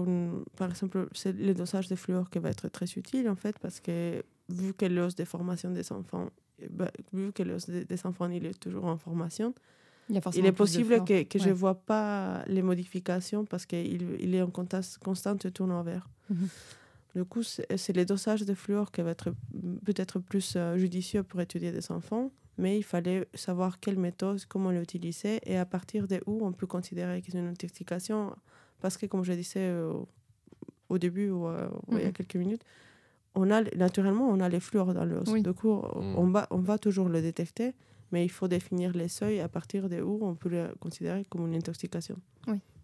par 0.57 0.71
exemple 0.71 1.09
c'est 1.13 1.33
le 1.33 1.55
dosage 1.55 1.89
de 1.89 1.97
fluor 1.97 2.31
qui 2.31 2.39
va 2.39 2.51
être 2.51 2.69
très 2.69 2.87
utile 2.87 3.29
en 3.29 3.37
fait 3.37 3.59
parce 3.59 3.81
que 3.81 4.23
vu 4.49 4.75
que 4.75 4.87
l'os 4.87 5.15
de 5.15 5.25
formation 5.25 5.71
des 5.71 5.91
enfants 5.93 6.31
eh 6.61 6.69
ben, 6.71 6.91
vu 7.13 7.33
que 7.33 7.43
l'os 7.43 7.69
des 7.69 8.07
enfants 8.07 8.29
il 8.31 8.47
est 8.47 8.59
toujours 8.59 8.85
en 8.87 8.97
formation 8.97 9.55
Il, 10.09 10.47
est 10.47 10.53
possible 10.53 11.05
que, 11.05 11.25
que 11.25 11.39
je 11.39 11.49
ne 11.49 11.55
vois 11.55 11.75
pas 11.75 12.43
les 12.47 12.63
modifications 12.63 13.45
parce 13.45 13.67
qu'il 13.67 14.03
il 14.19 14.35
est 14.35 14.43
en 14.43 14.51
contact, 14.51 14.99
constante 14.99 15.53
turnover. 15.53 16.01
Mhm. 16.31 16.49
Du 17.15 17.25
coup, 17.25 17.43
c'est 17.43 17.77
c'est 17.77 17.95
le 17.95 18.05
dosage 18.05 18.43
de 18.45 18.55
fluor 18.55 18.91
qui 18.91 19.03
va 19.03 19.11
être 19.11 19.31
mm, 19.31 19.79
peut-être 19.85 20.19
plus 20.19 20.55
euh, 20.57 20.79
judicieux 20.79 21.23
pour 21.23 21.41
étudier 21.41 21.73
des 21.73 21.91
enfants, 21.91 22.31
mais 22.59 22.77
il 22.79 22.83
fallait 22.83 23.27
savoir 23.35 23.81
quelle 23.81 23.99
méthode, 23.99 24.45
comment 24.47 24.71
l'utiliser 24.71 25.41
et 25.45 25.57
à 25.57 25.65
partir 25.65 26.07
de 26.09 26.21
où 26.27 26.45
on 26.45 26.53
peut 26.53 26.67
considérer 26.67 27.23
que 27.23 27.31
c'est 27.31 27.39
une 27.39 27.47
intoxication. 27.49 28.35
Parce 28.81 28.97
que, 28.97 29.07
comme 29.07 29.25
je 29.25 29.33
disais 29.33 29.61
euh, 29.61 29.93
au 30.89 30.99
début 30.99 31.31
ou 31.31 31.47
euh, 31.49 31.69
il 31.93 31.99
y 31.99 32.03
a 32.03 32.07
Mhm. 32.07 32.13
quelques 32.13 32.37
minutes, 32.37 32.63
on 33.35 33.51
a, 33.51 33.63
naturellement, 33.77 34.29
on 34.29 34.41
a 34.41 34.49
les 34.49 34.61
fluors 34.61 34.95
dans 34.95 35.05
l'os. 35.05 35.29
Oui. 35.29 35.43
Du 35.43 35.53
coup, 35.53 35.75
Mhm. 35.75 36.15
on, 36.17 36.27
va, 36.31 36.47
on 36.51 36.59
va 36.59 36.79
toujours 36.79 37.09
le 37.09 37.21
détecter, 37.23 37.75
mais 38.13 38.25
il 38.25 38.29
faut 38.31 38.49
définir 38.49 38.93
les 38.93 39.09
seuils 39.09 39.41
à 39.41 39.49
partir 39.49 39.89
de 39.89 40.01
où 40.01 40.19
on 40.23 40.35
peut 40.35 40.49
le 40.49 40.75
considérer 40.81 41.25
comme 41.27 41.47
une 41.47 41.55
intoxication. 41.55 42.17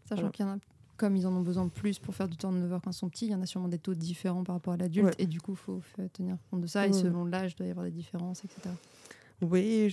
Sachant 0.06 0.20
Voilà. 0.20 0.30
qu'il 0.32 0.44
y 0.44 0.48
en 0.48 0.52
a, 0.52 0.58
comme 0.98 1.16
ils 1.16 1.26
en 1.26 1.32
ont 1.34 1.40
besoin 1.40 1.66
plus 1.68 1.98
pour 1.98 2.14
faire 2.14 2.28
du 2.28 2.36
turnover 2.36 2.78
quand 2.84 2.90
ils 2.90 2.94
sont 2.94 3.08
petits, 3.08 3.26
il 3.26 3.32
y 3.32 3.34
en 3.34 3.40
a 3.40 3.46
sûrement 3.46 3.68
des 3.68 3.78
taux 3.78 3.94
différents 3.94 4.44
par 4.44 4.54
rapport 4.56 4.74
à 4.74 4.76
l'adulte. 4.76 5.06
Ouais. 5.06 5.14
Et 5.18 5.26
du 5.26 5.40
coup, 5.40 5.52
il 5.52 5.56
faut 5.56 5.80
tenir 6.12 6.36
compte 6.50 6.60
de 6.60 6.66
ça. 6.66 6.86
Et 6.86 6.92
selon 6.92 7.24
l'âge, 7.24 7.52
il 7.52 7.56
doit 7.56 7.66
y 7.66 7.70
avoir 7.70 7.86
des 7.86 7.90
différences, 7.90 8.44
etc. 8.44 8.68
Oui, 9.42 9.88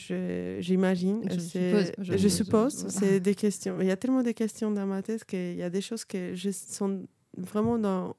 j'imagine. 0.60 1.24
Je 1.30 1.40
suppose, 1.40 1.92
Je, 2.00 2.18
je- 2.18 2.28
suppose. 2.28 2.84
je- 2.86 2.90
C'est 2.90 3.20
des 3.20 3.36
questions. 3.36 3.78
Il 3.82 3.88
y 3.88 3.92
a 3.92 3.98
tellement 3.98 4.24
de 4.24 4.32
questions 4.32 4.72
dans 4.72 4.86
ma 4.86 5.02
tête 5.02 5.26
qu'il 5.26 5.56
y 5.56 5.64
a 5.64 5.70
des 5.70 5.82
choses 5.82 6.06
que 6.06 6.36
je 6.36 6.52
sont 6.52 7.04
vraiment 7.38 7.78
dans 7.78 8.16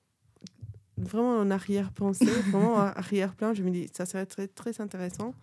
vraiment 0.98 1.38
en 1.38 1.50
arrière-pensée, 1.50 2.26
vraiment 2.50 2.74
en 2.74 2.78
arrière-plan. 2.78 3.54
Je 3.54 3.62
me 3.62 3.70
dis, 3.70 3.88
ça 3.92 4.04
serait 4.06 4.26
très, 4.26 4.46
très 4.48 4.80
intéressant. 4.80 5.34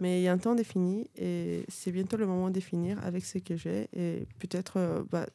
Mais 0.00 0.20
il 0.20 0.24
y 0.24 0.28
a 0.28 0.32
un 0.32 0.38
temps 0.38 0.56
défini 0.56 1.08
et 1.16 1.64
c'est 1.68 1.92
bientôt 1.92 2.16
le 2.16 2.26
moment 2.26 2.50
de 2.50 2.58
finir 2.58 2.98
avec 3.04 3.24
ce 3.24 3.38
que 3.38 3.56
j'ai. 3.56 3.88
Et 3.94 4.26
peut-être, 4.40 4.74
euh, 4.78 5.04
bah, 5.10 5.26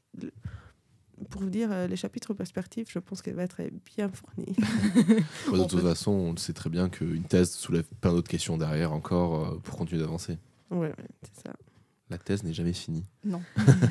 pour 1.30 1.42
vous 1.42 1.50
dire, 1.50 1.70
euh, 1.72 1.88
les 1.88 1.96
chapitres 1.96 2.34
perspectives, 2.34 2.88
je 2.90 3.00
pense 3.00 3.22
qu'elle 3.22 3.36
va 3.36 3.44
être 3.44 3.62
bien 3.96 4.10
fournie. 4.10 4.56
Ouais, 5.52 5.60
de 5.60 5.64
toute 5.66 5.82
peut- 5.82 5.88
façon, 5.88 6.12
on 6.12 6.38
sait 6.38 6.54
très 6.54 6.70
bien 6.70 6.90
qu'une 6.90 7.24
thèse 7.24 7.52
soulève 7.52 7.86
plein 8.02 8.12
d'autres 8.12 8.30
questions 8.30 8.58
derrière 8.58 8.94
encore 8.94 9.46
euh, 9.46 9.60
pour 9.64 9.78
continuer 9.78 10.02
d'avancer. 10.02 10.38
ouais, 10.72 10.78
ouais, 10.80 10.94
c'est 11.24 11.48
ça. 11.48 11.54
La 12.12 12.18
thèse 12.18 12.44
n'est 12.44 12.54
jamais 12.54 12.74
finie. 12.74 13.04
Non. 13.24 13.40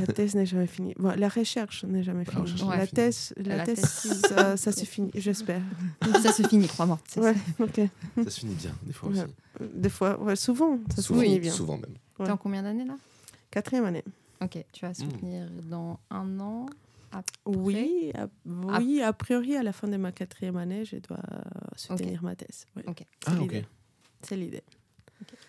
La 0.00 0.06
thèse 0.12 0.34
n'est 0.34 0.44
jamais 0.44 0.66
finie. 0.66 0.92
Bon, 0.98 1.14
la 1.16 1.28
recherche 1.28 1.84
n'est 1.84 2.02
jamais 2.02 2.24
La 2.24 2.32
finie. 2.32 2.50
la, 2.50 2.56
jamais 2.56 2.76
finie. 2.86 2.88
thèse, 2.92 3.32
la, 3.36 3.56
La 3.58 3.64
thèse, 3.64 3.76
thèse, 3.80 4.22
ça, 4.28 4.56
ça 4.56 4.72
se 4.72 4.84
finit, 4.84 5.12
j'espère. 5.14 5.62
ça 6.20 6.32
se 6.32 6.42
finit, 6.42 6.66
crois-moi. 6.66 6.98
Ouais, 7.16 7.36
ok. 7.60 7.80
Ça 8.24 8.30
se 8.30 8.40
finit 8.40 8.56
bien, 8.56 8.72
des 8.82 8.92
fois 8.92 9.10
Ouais. 9.10 9.20
aussi. 9.22 9.70
Des 9.72 9.88
fois, 9.88 10.20
ouais, 10.20 10.34
souvent, 10.34 10.80
ça 10.96 11.00
souvent, 11.02 11.20
se 11.20 11.24
finit 11.26 11.38
bien. 11.38 11.52
souvent 11.52 11.76
même. 11.76 11.94
T'es 12.16 12.24
Ouais. 12.24 12.30
en 12.30 12.36
combien 12.36 12.64
d'années 12.64 12.84
là? 12.86 12.96
Quatrième 13.52 13.84
année. 13.84 14.02
Ok, 14.40 14.64
tu 14.72 14.84
vas 14.84 14.94
soutenir 14.94 15.48
dans 15.70 16.00
un 16.10 16.40
an. 16.40 16.66
Oui, 17.46 18.12
a, 18.14 18.28
oui, 18.46 19.00
a 19.02 19.12
priori, 19.12 19.56
à 19.56 19.62
la 19.62 19.72
fin 19.72 19.88
de 19.88 19.96
ma 19.96 20.12
quatrième 20.12 20.56
année, 20.56 20.84
je 20.84 20.96
dois 20.96 21.20
soutenir 21.76 22.22
ma 22.22 22.36
thèse. 22.36 22.66
Ouais. 22.76 22.84
Ok. 22.86 22.98
C'est 23.24 23.30
Ah, 23.30 23.36
l'idée. 23.36 23.64
C'est 24.22 24.36
l'idée. 24.36 24.62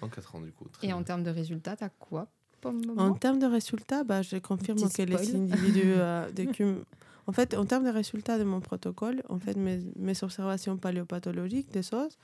En 0.01 0.07
4 0.09 0.35
ans, 0.35 0.41
du 0.41 0.51
coup. 0.51 0.67
très 0.69 0.87
Et 0.87 0.93
en 0.93 1.03
termes 1.03 1.23
de 1.23 1.29
résultats, 1.29 1.75
t'as 1.75 1.89
quoi 1.89 2.27
pour 2.61 2.71
le 2.71 2.79
En 2.99 3.13
termes 3.13 3.39
de 3.39 3.45
résultats, 3.45 4.03
bah, 4.03 4.21
je 4.21 4.37
confirme 4.37 4.77
que 4.89 5.01
les 5.03 5.35
individus 5.35 5.81
euh, 5.85 6.29
de 6.31 6.43
cum- 6.45 6.83
En 7.27 7.31
fait, 7.31 7.53
en 7.55 7.65
termes 7.65 7.85
de 7.85 7.89
résultats 7.89 8.37
de 8.37 8.43
mon 8.43 8.59
protocole, 8.61 9.21
en 9.29 9.39
fait, 9.39 9.55
mes, 9.55 9.79
mes 9.95 10.23
observations 10.23 10.77
paléopathologiques 10.77 11.71
des 11.71 11.93
os, 11.93 12.17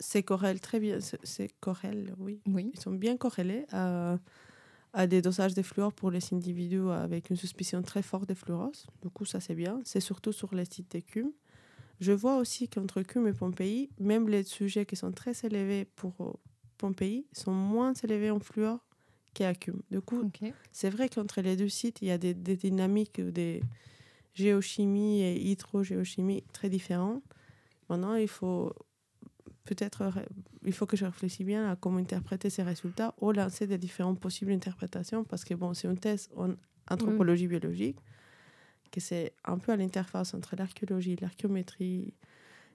c'est 0.00 0.22
corrèle 0.22 0.60
très 0.60 0.80
bien. 0.80 1.00
C'est 1.00 1.20
c'est 1.22 1.48
corrèle, 1.60 2.14
oui. 2.18 2.40
Oui. 2.46 2.70
Ils 2.74 2.80
sont 2.80 2.90
bien 2.92 3.16
corrélés 3.16 3.66
à, 3.70 4.18
à 4.92 5.06
des 5.06 5.22
dosages 5.22 5.54
de 5.54 5.62
fluor 5.62 5.92
pour 5.92 6.10
les 6.10 6.20
individus 6.32 6.90
avec 6.90 7.30
une 7.30 7.36
suspicion 7.36 7.82
très 7.82 8.02
forte 8.02 8.28
de 8.28 8.34
fluorose. 8.34 8.86
Du 9.02 9.08
coup, 9.08 9.24
ça 9.24 9.40
c'est 9.40 9.54
bien. 9.54 9.80
C'est 9.84 10.00
surtout 10.00 10.32
sur 10.32 10.54
les 10.54 10.64
sites 10.64 10.94
de 10.94 11.00
cum. 11.00 11.32
Je 12.00 12.12
vois 12.12 12.36
aussi 12.38 12.68
qu'entre 12.68 13.02
cum 13.02 13.26
et 13.28 13.32
Pompéi, 13.32 13.90
même 13.98 14.28
les 14.28 14.42
sujets 14.42 14.84
qui 14.86 14.96
sont 14.96 15.12
très 15.12 15.32
élevés 15.44 15.84
pour 15.96 16.14
euh, 16.20 16.32
Pompéi 16.76 17.26
sont 17.32 17.52
moins 17.52 17.92
élevés 17.94 18.30
en 18.30 18.40
fluor 18.40 18.80
qu'à 19.34 19.54
cum. 19.54 19.80
Du 19.90 20.00
coup, 20.00 20.30
c'est 20.72 20.90
vrai 20.90 21.08
qu'entre 21.08 21.40
les 21.40 21.56
deux 21.56 21.68
sites, 21.68 22.02
il 22.02 22.08
y 22.08 22.10
a 22.10 22.18
des, 22.18 22.34
des 22.34 22.56
dynamiques, 22.56 23.20
des 23.20 23.62
géochimies 24.34 25.22
et 25.22 25.40
hydrogéochimie 25.50 26.42
très 26.52 26.68
différentes. 26.68 27.22
Maintenant, 27.88 28.14
il 28.14 28.28
faut 28.28 28.74
peut-être, 29.64 30.12
il 30.64 30.72
faut 30.72 30.86
que 30.86 30.96
je 30.96 31.04
réfléchisse 31.04 31.46
bien 31.46 31.70
à 31.70 31.76
comment 31.76 31.98
interpréter 31.98 32.50
ces 32.50 32.62
résultats 32.62 33.14
ou 33.20 33.32
lancer 33.32 33.66
des 33.66 33.78
différentes 33.78 34.18
possibles 34.20 34.52
interprétations 34.52 35.24
parce 35.24 35.44
que 35.44 35.54
bon, 35.54 35.74
c'est 35.74 35.88
une 35.88 35.98
thèse 35.98 36.28
en 36.36 36.54
anthropologie 36.90 37.46
biologique, 37.46 37.98
que 38.90 39.00
c'est 39.00 39.32
un 39.44 39.58
peu 39.58 39.72
à 39.72 39.76
l'interface 39.76 40.34
entre 40.34 40.54
l'archéologie, 40.56 41.16
l'archéométrie, 41.16 42.12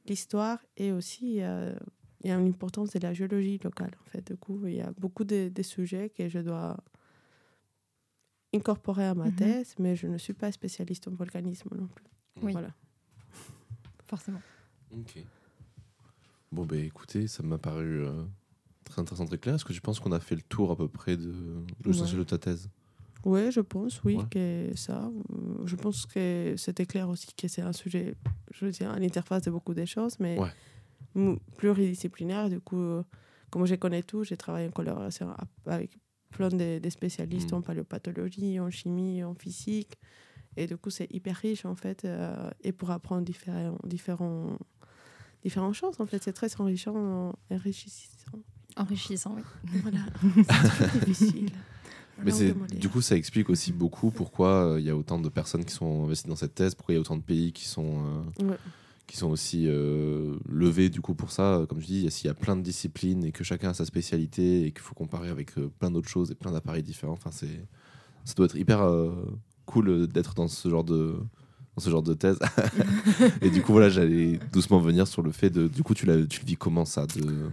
l'histoire 0.08 0.60
et 0.78 0.92
aussi 0.92 1.42
euh, 1.44 1.76
il 2.24 2.30
y 2.30 2.32
a 2.34 2.40
une 2.40 2.48
importance 2.48 2.92
de 2.92 3.00
la 3.00 3.14
géologie 3.14 3.60
locale. 3.64 3.92
En 4.06 4.10
fait, 4.10 4.26
du 4.32 4.38
coup, 4.38 4.66
il 4.66 4.76
y 4.76 4.82
a 4.82 4.92
beaucoup 4.98 5.24
de, 5.26 5.50
de 5.50 5.62
sujets 5.62 6.10
que 6.10 6.28
je 6.30 6.40
dois 6.40 6.78
incorporer 8.54 9.06
à 9.06 9.14
ma 9.14 9.26
Mhm. 9.26 9.36
thèse, 9.36 9.76
mais 9.78 9.96
je 9.96 10.08
ne 10.08 10.18
suis 10.18 10.34
pas 10.34 10.52
spécialiste 10.52 11.08
en 11.08 11.12
volcanisme 11.12 11.70
non 11.76 11.88
plus. 11.88 12.06
Oui. 12.42 12.54
Voilà. 12.54 12.74
Forcément. 14.06 14.42
Ok. 14.92 15.18
Bon, 16.52 16.66
ben 16.66 16.80
écoutez, 16.84 17.28
ça 17.28 17.44
m'a 17.44 17.58
paru 17.58 18.06
euh, 18.06 18.24
très 18.86 19.02
intéressant, 19.02 19.26
très 19.26 19.38
clair. 19.38 19.56
Est-ce 19.56 19.66
que 19.66 19.74
tu 19.74 19.82
penses 19.82 20.00
qu'on 20.00 20.12
a 20.12 20.20
fait 20.20 20.36
le 20.36 20.42
tour 20.42 20.72
à 20.72 20.76
peu 20.76 20.88
près 20.88 21.18
de 21.18 21.34
l'essentiel 21.86 22.20
Ouais. 22.20 22.26
de 22.26 22.30
ta 22.30 22.38
thèse? 22.38 22.70
Oui, 23.26 23.52
je 23.52 23.60
pense, 23.62 24.02
oui, 24.04 24.16
Ouais. 24.18 24.24
que 24.32 24.72
ça. 24.76 25.06
euh, 25.32 25.66
Je 25.66 25.76
pense 25.76 26.06
que 26.06 26.54
c'était 26.58 26.86
clair 26.86 27.10
aussi 27.10 27.28
que 27.36 27.48
c'est 27.48 27.62
un 27.62 27.74
sujet, 27.74 28.16
je 28.52 28.66
veux 28.66 28.72
dire, 28.72 28.92
à 28.92 29.00
l'interface 29.00 29.44
de 29.44 29.52
beaucoup 29.52 29.74
de 29.74 29.84
choses, 29.86 30.18
mais 30.20 30.40
Ouais. 30.40 31.36
pluridisciplinaire. 31.58 32.50
Du 32.50 32.62
coup, 32.62 32.78
euh, 32.80 33.04
comme 33.50 33.66
je 33.66 33.76
connais 33.76 34.04
tout, 34.04 34.24
j'ai 34.24 34.38
travaillé 34.38 34.68
en 34.68 34.72
collaboration 34.72 35.34
avec 35.66 35.98
plein 36.30 36.50
de, 36.50 36.80
de 36.80 36.90
spécialistes 36.90 37.52
Mm. 37.52 37.56
en 37.56 37.62
paléopathologie, 37.62 38.60
en 38.60 38.70
chimie, 38.70 39.24
en 39.24 39.34
physique. 39.34 39.98
Et 40.56 40.66
du 40.68 40.78
coup, 40.78 40.90
c'est 40.90 41.12
hyper 41.14 41.36
riche, 41.36 41.66
en 41.66 41.76
fait, 41.76 42.06
euh, 42.06 42.50
et 42.64 42.72
pour 42.72 42.92
apprendre 42.92 43.24
différents, 43.24 43.78
différents, 43.84 44.58
différentes 45.44 45.74
choses, 45.76 45.96
en 46.00 46.06
fait, 46.06 46.22
c'est 46.24 46.34
très 46.34 46.50
enrichissant, 46.60 47.34
enrichissant. 47.52 48.40
Enrichissant, 48.76 49.36
oui. 49.36 49.42
Voilà, 49.82 50.00
c'est 50.78 51.00
difficile. 51.06 51.50
Mais 52.24 52.32
du 52.80 52.90
coup, 52.90 53.02
ça 53.02 53.16
explique 53.16 53.50
aussi 53.50 53.72
beaucoup 53.72 54.10
pourquoi 54.12 54.74
euh, 54.74 54.80
il 54.80 54.86
y 54.86 54.90
a 54.90 54.96
autant 54.96 55.20
de 55.20 55.30
personnes 55.30 55.64
qui 55.66 55.74
sont 55.74 56.06
investies 56.06 56.28
dans 56.28 56.36
cette 56.36 56.56
thèse, 56.56 56.74
pourquoi 56.76 56.94
il 56.94 56.96
y 56.96 56.98
a 56.98 57.02
autant 57.02 57.18
de 57.18 57.22
pays 57.22 57.54
qui 57.54 57.66
sont, 57.66 58.04
euh, 58.40 58.44
Ouais. 58.46 58.58
qui 59.06 59.18
sont 59.18 59.30
aussi 59.30 59.66
euh, 59.68 60.36
levés 60.50 60.90
du 60.90 61.00
coup 61.02 61.14
pour 61.16 61.32
ça. 61.32 61.66
Comme 61.70 61.80
je 61.80 61.86
dis, 61.86 62.10
s'il 62.12 62.26
y 62.28 62.30
a 62.30 62.34
plein 62.34 62.56
de 62.56 62.62
disciplines 62.64 63.24
et 63.24 63.32
que 63.32 63.44
chacun 63.44 63.70
a 63.70 63.74
sa 63.76 63.86
spécialité 63.86 64.66
et 64.66 64.72
qu'il 64.72 64.82
faut 64.82 64.96
comparer 64.96 65.30
avec 65.30 65.58
euh, 65.60 65.72
plein 65.80 65.92
d'autres 65.92 66.10
choses 66.10 66.32
et 66.32 66.36
plein 66.36 66.52
d'appareils 66.52 66.84
différents, 66.84 67.14
enfin, 67.14 67.32
c'est, 67.32 67.66
ça 68.26 68.34
doit 68.36 68.46
être 68.48 68.58
hyper 68.58 68.82
euh, 68.82 69.14
cool 69.66 70.08
d'être 70.08 70.34
dans 70.34 70.48
ce 70.48 70.70
genre 70.70 70.84
de 70.84 71.16
dans 71.78 71.84
ce 71.84 71.90
genre 71.92 72.02
de 72.04 72.16
thèse. 72.16 72.40
et 73.42 73.50
du 73.50 73.62
coup, 73.62 73.72
voilà, 73.72 73.90
j'allais 73.90 74.40
doucement 74.52 74.80
venir 74.80 75.08
sur 75.08 75.22
le 75.22 75.32
fait 75.32 75.50
de, 75.52 75.68
du 75.68 75.84
coup, 75.84 75.94
tu, 75.94 76.06
l'as, 76.08 76.26
tu 76.26 76.42
le 76.42 76.46
vis 76.46 76.58
comment 76.58 76.86
ça 76.86 77.06
de... 77.06 77.50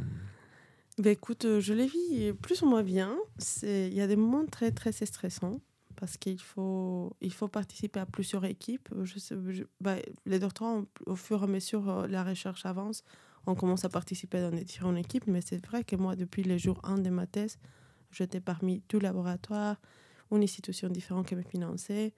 Ben 0.96 1.10
écoute, 1.10 1.44
euh, 1.44 1.60
je 1.60 1.74
les 1.74 1.86
vis 1.86 2.32
plus 2.40 2.62
ou 2.62 2.66
moins 2.66 2.82
bien. 2.84 3.16
Il 3.62 3.92
y 3.92 4.00
a 4.00 4.06
des 4.06 4.14
moments 4.16 4.46
très 4.46 4.70
très 4.70 4.92
stressants 4.92 5.60
parce 5.96 6.16
qu'il 6.16 6.40
faut, 6.40 7.14
il 7.20 7.32
faut 7.32 7.48
participer 7.48 7.98
à 8.00 8.06
plusieurs 8.06 8.44
équipes. 8.44 8.88
Je 9.02 9.18
sais, 9.18 9.34
je- 9.48 9.64
ben, 9.80 9.98
les 10.24 10.38
doctorants, 10.38 10.84
au 11.06 11.16
fur 11.16 11.40
et 11.40 11.44
à 11.44 11.46
mesure 11.48 11.88
euh, 11.90 12.06
la 12.06 12.22
recherche 12.22 12.64
avance, 12.64 13.02
on 13.46 13.54
commence 13.56 13.84
à 13.84 13.88
participer 13.88 14.40
dans 14.40 14.50
les 14.50 14.62
différentes 14.64 14.96
équipes. 14.96 15.26
Mais 15.26 15.40
c'est 15.44 15.64
vrai 15.66 15.82
que 15.84 15.96
moi, 15.96 16.14
depuis 16.16 16.44
le 16.44 16.56
jour 16.58 16.80
1 16.84 16.98
de 16.98 17.10
ma 17.10 17.26
thèse, 17.26 17.58
j'étais 18.12 18.40
parmi 18.40 18.80
deux 18.88 19.00
laboratoires, 19.00 19.80
une 20.30 20.42
institution 20.44 20.88
différente 20.88 21.26
qui 21.26 21.34
me 21.34 21.42
finançait, 21.42 22.12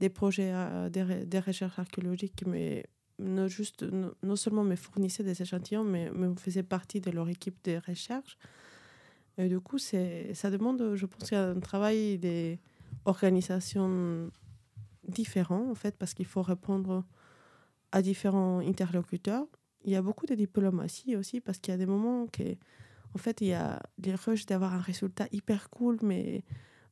des 0.00 0.08
projets, 0.08 0.50
euh, 0.52 0.88
des, 0.88 1.26
des 1.26 1.38
recherches 1.38 1.78
archéologiques 1.78 2.46
me 2.46 2.82
non, 3.20 3.48
juste, 3.48 3.84
non, 4.22 4.36
seulement 4.36 4.64
me 4.64 4.76
fournissaient 4.76 5.22
des 5.22 5.42
échantillons, 5.42 5.84
mais 5.84 6.10
faisaient 6.36 6.62
partie 6.62 7.00
de 7.00 7.10
leur 7.10 7.28
équipe 7.28 7.62
de 7.64 7.80
recherche. 7.86 8.38
Et 9.38 9.48
du 9.48 9.60
coup, 9.60 9.78
ça 9.78 10.50
demande, 10.50 10.94
je 10.94 11.06
pense, 11.06 11.32
un 11.32 11.60
travail 11.60 12.18
des 12.18 12.58
organisations 13.04 14.30
différents, 15.06 15.70
en 15.70 15.74
fait, 15.74 15.96
parce 15.96 16.14
qu'il 16.14 16.26
faut 16.26 16.42
répondre 16.42 17.04
à 17.92 18.02
différents 18.02 18.60
interlocuteurs. 18.60 19.46
Il 19.84 19.92
y 19.92 19.96
a 19.96 20.02
beaucoup 20.02 20.26
de 20.26 20.34
diplomatie 20.34 21.16
aussi, 21.16 21.40
parce 21.40 21.58
qu'il 21.58 21.72
y 21.72 21.74
a 21.74 21.78
des 21.78 21.86
moments 21.86 22.26
que, 22.26 22.56
en 23.14 23.18
fait, 23.18 23.40
il 23.40 23.48
y 23.48 23.52
a 23.52 23.82
les 23.98 24.14
rushs 24.14 24.46
d'avoir 24.46 24.74
un 24.74 24.80
résultat 24.80 25.26
hyper 25.32 25.70
cool, 25.70 25.98
mais 26.02 26.42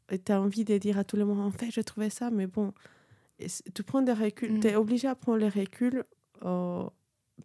tu 0.09 0.33
as 0.33 0.41
envie 0.41 0.65
de 0.65 0.77
dire 0.79 0.99
à 0.99 1.05
tout 1.05 1.17
le 1.17 1.25
monde, 1.25 1.41
en 1.41 1.51
fait, 1.51 1.71
je 1.71 1.81
trouvais 1.81 2.11
ça, 2.11 2.31
mais 2.31 2.47
bon, 2.47 2.73
tu 3.75 3.83
prends 3.83 4.03
des 4.03 4.13
reculs, 4.13 4.53
Mm. 4.55 4.61
tu 4.61 4.67
es 4.69 4.77
obligé 4.77 5.09
à 5.09 5.15
prendre 5.15 5.39
les 5.39 5.49
reculs 5.49 6.05
euh, 6.45 6.85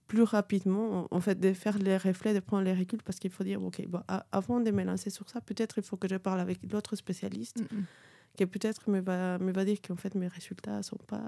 plus 0.07 0.23
rapidement, 0.23 1.07
en 1.11 1.19
fait, 1.19 1.39
de 1.39 1.53
faire 1.53 1.77
les 1.77 1.97
reflets, 1.97 2.33
de 2.33 2.39
prendre 2.39 2.63
les 2.63 2.73
reculs, 2.73 3.01
parce 3.03 3.19
qu'il 3.19 3.29
faut 3.31 3.43
dire, 3.43 3.61
OK, 3.63 3.81
avant 4.31 4.59
de 4.59 4.71
me 4.71 4.83
lancer 4.83 5.09
sur 5.11 5.29
ça, 5.29 5.39
peut-être 5.41 5.77
il 5.77 5.83
faut 5.83 5.97
que 5.97 6.07
je 6.07 6.15
parle 6.15 6.39
avec 6.39 6.59
l'autre 6.71 6.95
spécialiste, 6.95 7.61
Mm, 7.71 7.83
qui 8.35 8.45
peut-être 8.47 8.89
me 8.89 8.99
va, 9.01 9.37
me 9.37 9.51
va 9.51 9.63
dire 9.65 9.77
qu'en 9.87 9.95
fait, 9.95 10.15
mes 10.15 10.27
résultats 10.27 10.81
sont 10.81 10.97
pas 11.07 11.21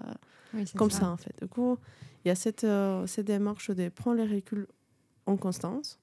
Oui, 0.56 0.66
comme 0.76 0.90
ça. 0.90 1.10
en 1.12 1.18
fait. 1.18 1.36
Du 1.40 1.48
coup, 1.48 1.78
il 2.24 2.30
y 2.30 2.32
a 2.32 2.36
cette, 2.36 2.64
euh, 2.64 3.06
cette 3.06 3.28
démarche 3.28 3.70
de 3.70 3.90
prendre 3.90 4.18
les 4.24 4.36
reculs 4.36 4.66
en 5.28 5.38
constance 5.38 6.00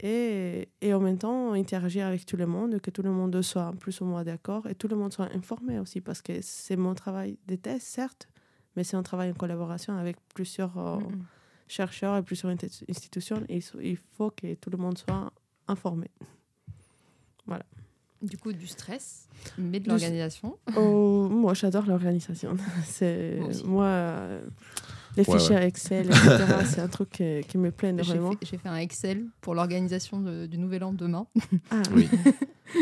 et, 0.00 0.68
et 0.80 0.92
en 0.94 1.00
même 1.00 1.18
temps 1.18 1.52
interagir 1.52 2.06
avec 2.06 2.26
tout 2.26 2.36
le 2.36 2.46
monde, 2.46 2.78
que 2.80 2.90
tout 2.90 3.02
le 3.02 3.10
monde 3.10 3.40
soit 3.42 3.72
plus 3.78 4.00
ou 4.00 4.04
moins 4.04 4.24
d'accord 4.24 4.66
et 4.68 4.74
tout 4.74 4.88
le 4.88 4.96
monde 4.96 5.12
soit 5.12 5.28
informé 5.34 5.78
aussi, 5.78 6.00
parce 6.00 6.22
que 6.22 6.40
c'est 6.42 6.76
mon 6.76 6.94
travail 6.94 7.38
de 7.46 7.56
thèse, 7.56 7.82
certes, 7.82 8.28
mais 8.76 8.84
c'est 8.84 8.96
un 8.96 9.02
travail 9.02 9.30
en 9.30 9.34
collaboration 9.34 9.96
avec 9.96 10.16
plusieurs 10.34 10.76
euh, 10.78 10.98
Mm, 10.98 11.12
mm. 11.16 11.24
chercheurs 11.68 12.16
et 12.16 12.22
plusieurs 12.22 12.52
institutions 12.88 13.42
et 13.48 13.60
il 13.82 13.96
faut 14.16 14.30
que 14.30 14.54
tout 14.54 14.70
le 14.70 14.76
monde 14.78 14.98
soit 14.98 15.32
informé. 15.68 16.08
Du 18.22 18.38
coup, 18.38 18.52
du 18.52 18.66
stress, 18.66 19.28
mais 19.58 19.78
de 19.78 19.88
l'organisation. 19.88 20.58
Oh, 20.74 21.28
moi, 21.30 21.52
j'adore 21.54 21.84
l'organisation. 21.86 22.56
C'est 22.84 23.36
Moi 23.38 23.48
aussi. 23.48 23.64
moi, 23.66 23.84
euh, 23.84 24.40
les 25.16 25.28
Ouais, 25.28 25.38
fichiers 25.38 25.56
Excel, 25.56 26.06
etc. 26.06 26.44
c'est 26.66 26.80
un 26.80 26.88
truc 26.88 27.10
qui, 27.10 27.40
qui 27.48 27.58
me 27.58 27.70
plaît 27.70 27.94
J'ai 27.98 28.12
énormément. 28.12 28.32
fait, 28.32 28.46
j'ai 28.46 28.58
fait 28.58 28.68
un 28.68 28.76
Excel 28.76 29.26
pour 29.40 29.54
l'organisation 29.54 30.20
de- 30.20 30.46
du 30.46 30.58
Nouvel 30.58 30.84
An 30.84 30.92
demain. 30.92 31.26
Ah, 31.70 31.82
Oui. 31.94 32.08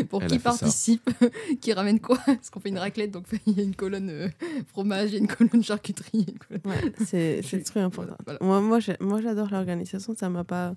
pour 0.09 0.23
Elle 0.23 0.31
qui 0.31 0.39
participe, 0.39 1.09
qui 1.61 1.73
ramène 1.73 2.01
quoi? 2.01 2.19
Parce 2.27 2.51
qu'on 2.51 2.59
fait 2.61 2.71
une 2.71 2.79
raclette, 2.79 3.11
donc 3.11 3.27
il 3.47 3.57
y 3.57 3.61
a 3.61 3.63
une 3.63 3.77
colonne 3.77 4.11
euh, 4.11 4.29
fromage, 4.67 5.11
il 5.11 5.13
y 5.13 5.17
a 5.17 5.19
une 5.21 5.29
colonne 5.29 5.63
charcuterie. 5.63 6.27
une 6.29 6.39
colonne- 6.39 6.63
Ouais, 6.65 6.93
c'est 7.05 7.63
très 7.65 7.81
important. 7.81 8.17
voilà. 8.25 8.39
Moi, 8.43 8.61
moi, 8.61 8.81
j'ai- 8.81 8.97
moi, 9.01 9.21
j'adore 9.21 9.49
l'organisation. 9.51 10.15
Ça 10.17 10.29
m'a 10.29 10.43
pas, 10.45 10.75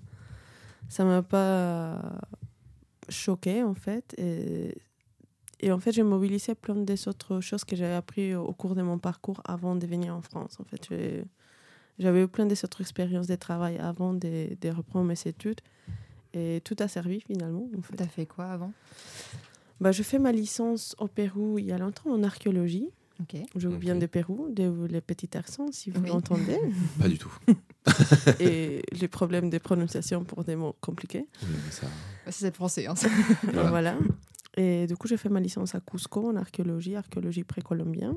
ça 0.88 1.04
m'a 1.04 1.22
pas 1.22 2.20
choqué 3.08 3.62
en 3.62 3.74
fait. 3.74 4.14
Et 4.18 4.76
et 5.60 5.72
en 5.72 5.80
fait, 5.80 5.90
j'ai 5.90 6.04
mobilisé 6.04 6.54
plein 6.54 6.76
des 6.76 7.08
autres 7.08 7.40
choses 7.40 7.64
que 7.64 7.74
j'avais 7.74 7.94
appris 7.96 8.32
au 8.36 8.52
cours 8.52 8.76
de 8.76 8.82
mon 8.82 8.98
parcours 8.98 9.40
avant 9.44 9.74
de 9.74 9.84
venir 9.88 10.14
en 10.14 10.20
France. 10.22 10.56
En 10.60 10.64
fait, 10.64 10.86
j'ai- 10.88 11.24
j'avais 11.98 12.22
eu 12.22 12.28
plein 12.28 12.46
des 12.46 12.64
autres 12.64 12.80
expériences 12.80 13.26
de 13.26 13.34
travail 13.36 13.78
avant 13.78 14.14
de, 14.14 14.56
de 14.60 14.68
reprendre 14.70 15.06
mes 15.06 15.20
études. 15.26 15.60
Et 16.34 16.60
tout 16.64 16.76
a 16.80 16.88
servi 16.88 17.20
finalement. 17.20 17.68
En 17.76 17.82
fait. 17.82 17.96
T'as 17.96 18.06
fait 18.06 18.26
quoi 18.26 18.46
avant? 18.46 18.72
Bah, 19.80 19.92
je 19.92 20.02
fais 20.02 20.18
ma 20.18 20.32
licence 20.32 20.94
au 20.98 21.08
Pérou 21.08 21.58
il 21.58 21.66
y 21.66 21.72
a 21.72 21.78
longtemps 21.78 22.10
en 22.10 22.22
archéologie. 22.22 22.88
Ok. 23.20 23.36
Je 23.56 23.68
viens 23.68 23.96
de 23.96 24.06
Pérou, 24.06 24.48
de 24.50 24.86
les 24.88 25.00
petits 25.00 25.36
accents, 25.36 25.72
si 25.72 25.90
vous 25.90 26.00
Oui. 26.02 26.08
l'entendez. 26.08 26.58
Pas 27.00 27.08
du 27.08 27.18
tout. 27.18 27.32
et 28.40 28.82
les 28.92 29.08
problèmes 29.08 29.50
de 29.50 29.58
prononciation 29.58 30.22
pour 30.24 30.44
des 30.44 30.54
mots 30.54 30.76
compliqués. 30.80 31.26
Oui, 31.42 31.48
mais 31.64 31.70
ça... 31.72 31.86
Bah, 32.24 32.30
C'est 32.32 32.46
le 32.46 32.52
français. 32.52 32.86
Hein, 32.86 32.94
ça. 32.94 33.08
Voilà. 33.42 33.68
Voilà. 33.70 33.96
Et 34.56 34.86
du 34.86 34.96
coup, 34.96 35.08
j'ai 35.08 35.16
fait 35.16 35.28
ma 35.28 35.40
licence 35.40 35.74
à 35.74 35.80
Cusco 35.80 36.28
en 36.28 36.36
archéologie, 36.36 36.94
archéologie 36.96 37.44
précolombienne. 37.44 38.16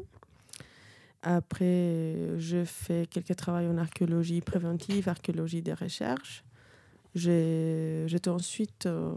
Après, 1.23 2.37
je 2.37 2.63
fais 2.65 3.05
quelques 3.05 3.35
travaux 3.35 3.67
en 3.69 3.77
archéologie 3.77 4.41
préventive, 4.41 5.07
archéologie 5.07 5.61
des 5.61 5.73
recherches. 5.73 6.43
J'étais 7.13 8.29
ensuite, 8.29 8.85
euh, 8.85 9.11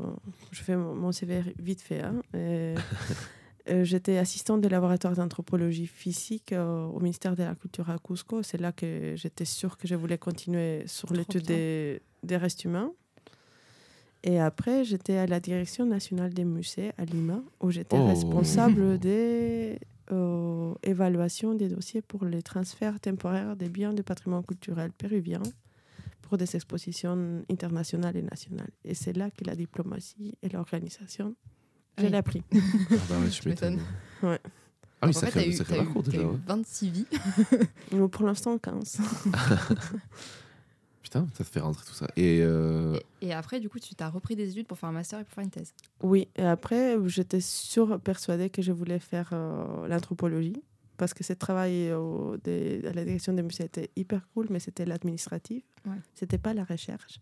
je 0.50 0.62
fais 0.62 0.76
mon 0.76 1.12
CV 1.12 1.42
vite 1.60 1.80
fait, 1.80 2.02
hein, 2.02 2.20
euh, 2.34 2.74
j'étais 3.84 4.18
assistante 4.18 4.60
des 4.60 4.68
laboratoires 4.68 5.14
d'anthropologie 5.14 5.86
physique 5.86 6.52
euh, 6.52 6.86
au 6.86 6.98
ministère 7.00 7.36
de 7.36 7.44
la 7.44 7.54
Culture 7.54 7.88
à 7.88 7.98
Cusco. 7.98 8.42
C'est 8.42 8.60
là 8.60 8.72
que 8.72 9.14
j'étais 9.16 9.44
sûre 9.44 9.78
que 9.78 9.86
je 9.86 9.94
voulais 9.94 10.18
continuer 10.18 10.82
sur 10.86 11.12
l'étude 11.12 11.46
des 11.46 12.36
restes 12.36 12.64
humains. 12.64 12.90
Et 14.24 14.40
après, 14.40 14.84
j'étais 14.84 15.18
à 15.18 15.26
la 15.26 15.38
direction 15.38 15.84
nationale 15.86 16.32
des 16.34 16.44
musées 16.44 16.92
à 16.98 17.04
Lima, 17.04 17.42
où 17.60 17.70
j'étais 17.70 17.98
Oh. 17.98 18.06
responsable 18.06 18.98
des 18.98 19.78
euh, 20.12 20.74
évaluations 20.82 21.54
des 21.54 21.68
dossiers 21.68 22.02
pour 22.02 22.24
les 22.24 22.42
transferts 22.42 23.00
temporaires 23.00 23.56
des 23.56 23.68
biens 23.68 23.92
du 23.92 24.02
patrimoine 24.02 24.44
culturel 24.44 24.90
péruvien 24.92 25.42
pour 26.22 26.36
des 26.38 26.56
expositions 26.56 27.42
internationales 27.50 28.16
et 28.16 28.22
nationales. 28.22 28.70
Et 28.84 28.94
c'est 28.94 29.12
là 29.16 29.30
que 29.30 29.44
la 29.44 29.54
diplomatie 29.54 30.34
et 30.42 30.48
l'organisation, 30.48 31.34
je 31.98 32.04
Oui. 32.04 32.10
l'ai 32.10 32.16
appris. 32.16 32.42
Ah 32.52 32.94
bah 33.08 33.18
ouais, 33.18 33.30
m'étonnes. 33.46 33.74
m'étonnes. 33.76 33.80
Ouais. 34.22 34.40
Ah 35.02 35.06
oui, 35.08 35.12
ça 35.14 35.26
fait, 35.26 35.32
fait 35.52 35.64
t'as 35.64 35.74
eu, 35.76 35.80
eu- 35.82 35.84
parcours 35.84 36.02
t'as 36.02 36.10
déjà. 36.12 36.22
eu 36.22 36.26
ouais. 36.26 36.38
26 36.46 36.90
vies. 36.90 37.06
Pour 38.10 38.24
l'instant, 38.26 38.56
15. 38.58 38.98
Putain, 41.04 41.26
ça 41.34 41.44
te 41.44 41.48
fait 41.50 41.60
rentrer 41.60 41.84
tout 41.86 41.92
ça. 41.92 42.08
Et 42.16 42.40
euh, 42.42 42.98
Et, 43.20 43.28
et 43.28 43.32
après, 43.34 43.60
du 43.60 43.68
coup, 43.68 43.78
tu 43.78 43.94
t'as 43.94 44.08
repris 44.08 44.34
des 44.36 44.50
études 44.50 44.66
pour 44.66 44.78
faire 44.78 44.88
un 44.88 44.92
master 44.92 45.20
et 45.20 45.24
pour 45.24 45.34
faire 45.34 45.44
une 45.44 45.50
thèse. 45.50 45.72
Oui, 46.02 46.26
et 46.34 46.42
après, 46.42 46.96
j'étais 47.06 47.40
sûre, 47.42 48.00
persuadée 48.00 48.48
que 48.50 48.62
je 48.62 48.72
voulais 48.72 48.98
faire 48.98 49.28
euh, 49.34 49.86
l'anthropologie, 49.86 50.60
parce 50.96 51.12
que 51.14 51.22
ce 51.22 51.34
travail 51.34 51.92
au- 51.92 52.36
des- 52.38 52.80
à 52.86 52.92
la 52.94 53.04
direction 53.04 53.32
des 53.34 53.42
musées 53.42 53.64
était 53.64 53.90
hyper 53.96 54.26
cool, 54.32 54.46
mais 54.50 54.58
c'était 54.60 54.86
l'administratif, 54.86 55.62
Ouais. 55.86 55.96
c'était 56.14 56.38
pas 56.38 56.54
la 56.54 56.64
recherche. 56.64 57.20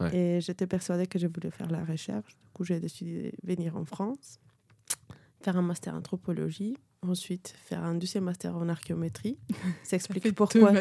Ouais. 0.00 0.16
Et 0.16 0.40
j'étais 0.40 0.66
persuadée 0.68 1.06
que 1.08 1.18
je 1.18 1.26
voulais 1.26 1.50
faire 1.50 1.70
la 1.70 1.84
recherche. 1.84 2.32
Du 2.44 2.50
coup, 2.54 2.64
j'ai 2.64 2.78
décidé 2.80 3.34
de 3.42 3.46
venir 3.54 3.76
en 3.76 3.84
France, 3.84 4.38
faire 5.42 5.56
un 5.56 5.62
master 5.62 5.94
anthropologie, 5.94 6.76
ensuite 7.02 7.52
faire 7.64 7.82
un 7.82 7.96
deuxième 7.96 8.24
master 8.24 8.56
en 8.56 8.68
archéométrie. 8.68 9.38
Ça 9.82 9.96
explique 9.96 10.32
pourquoi 10.36 10.72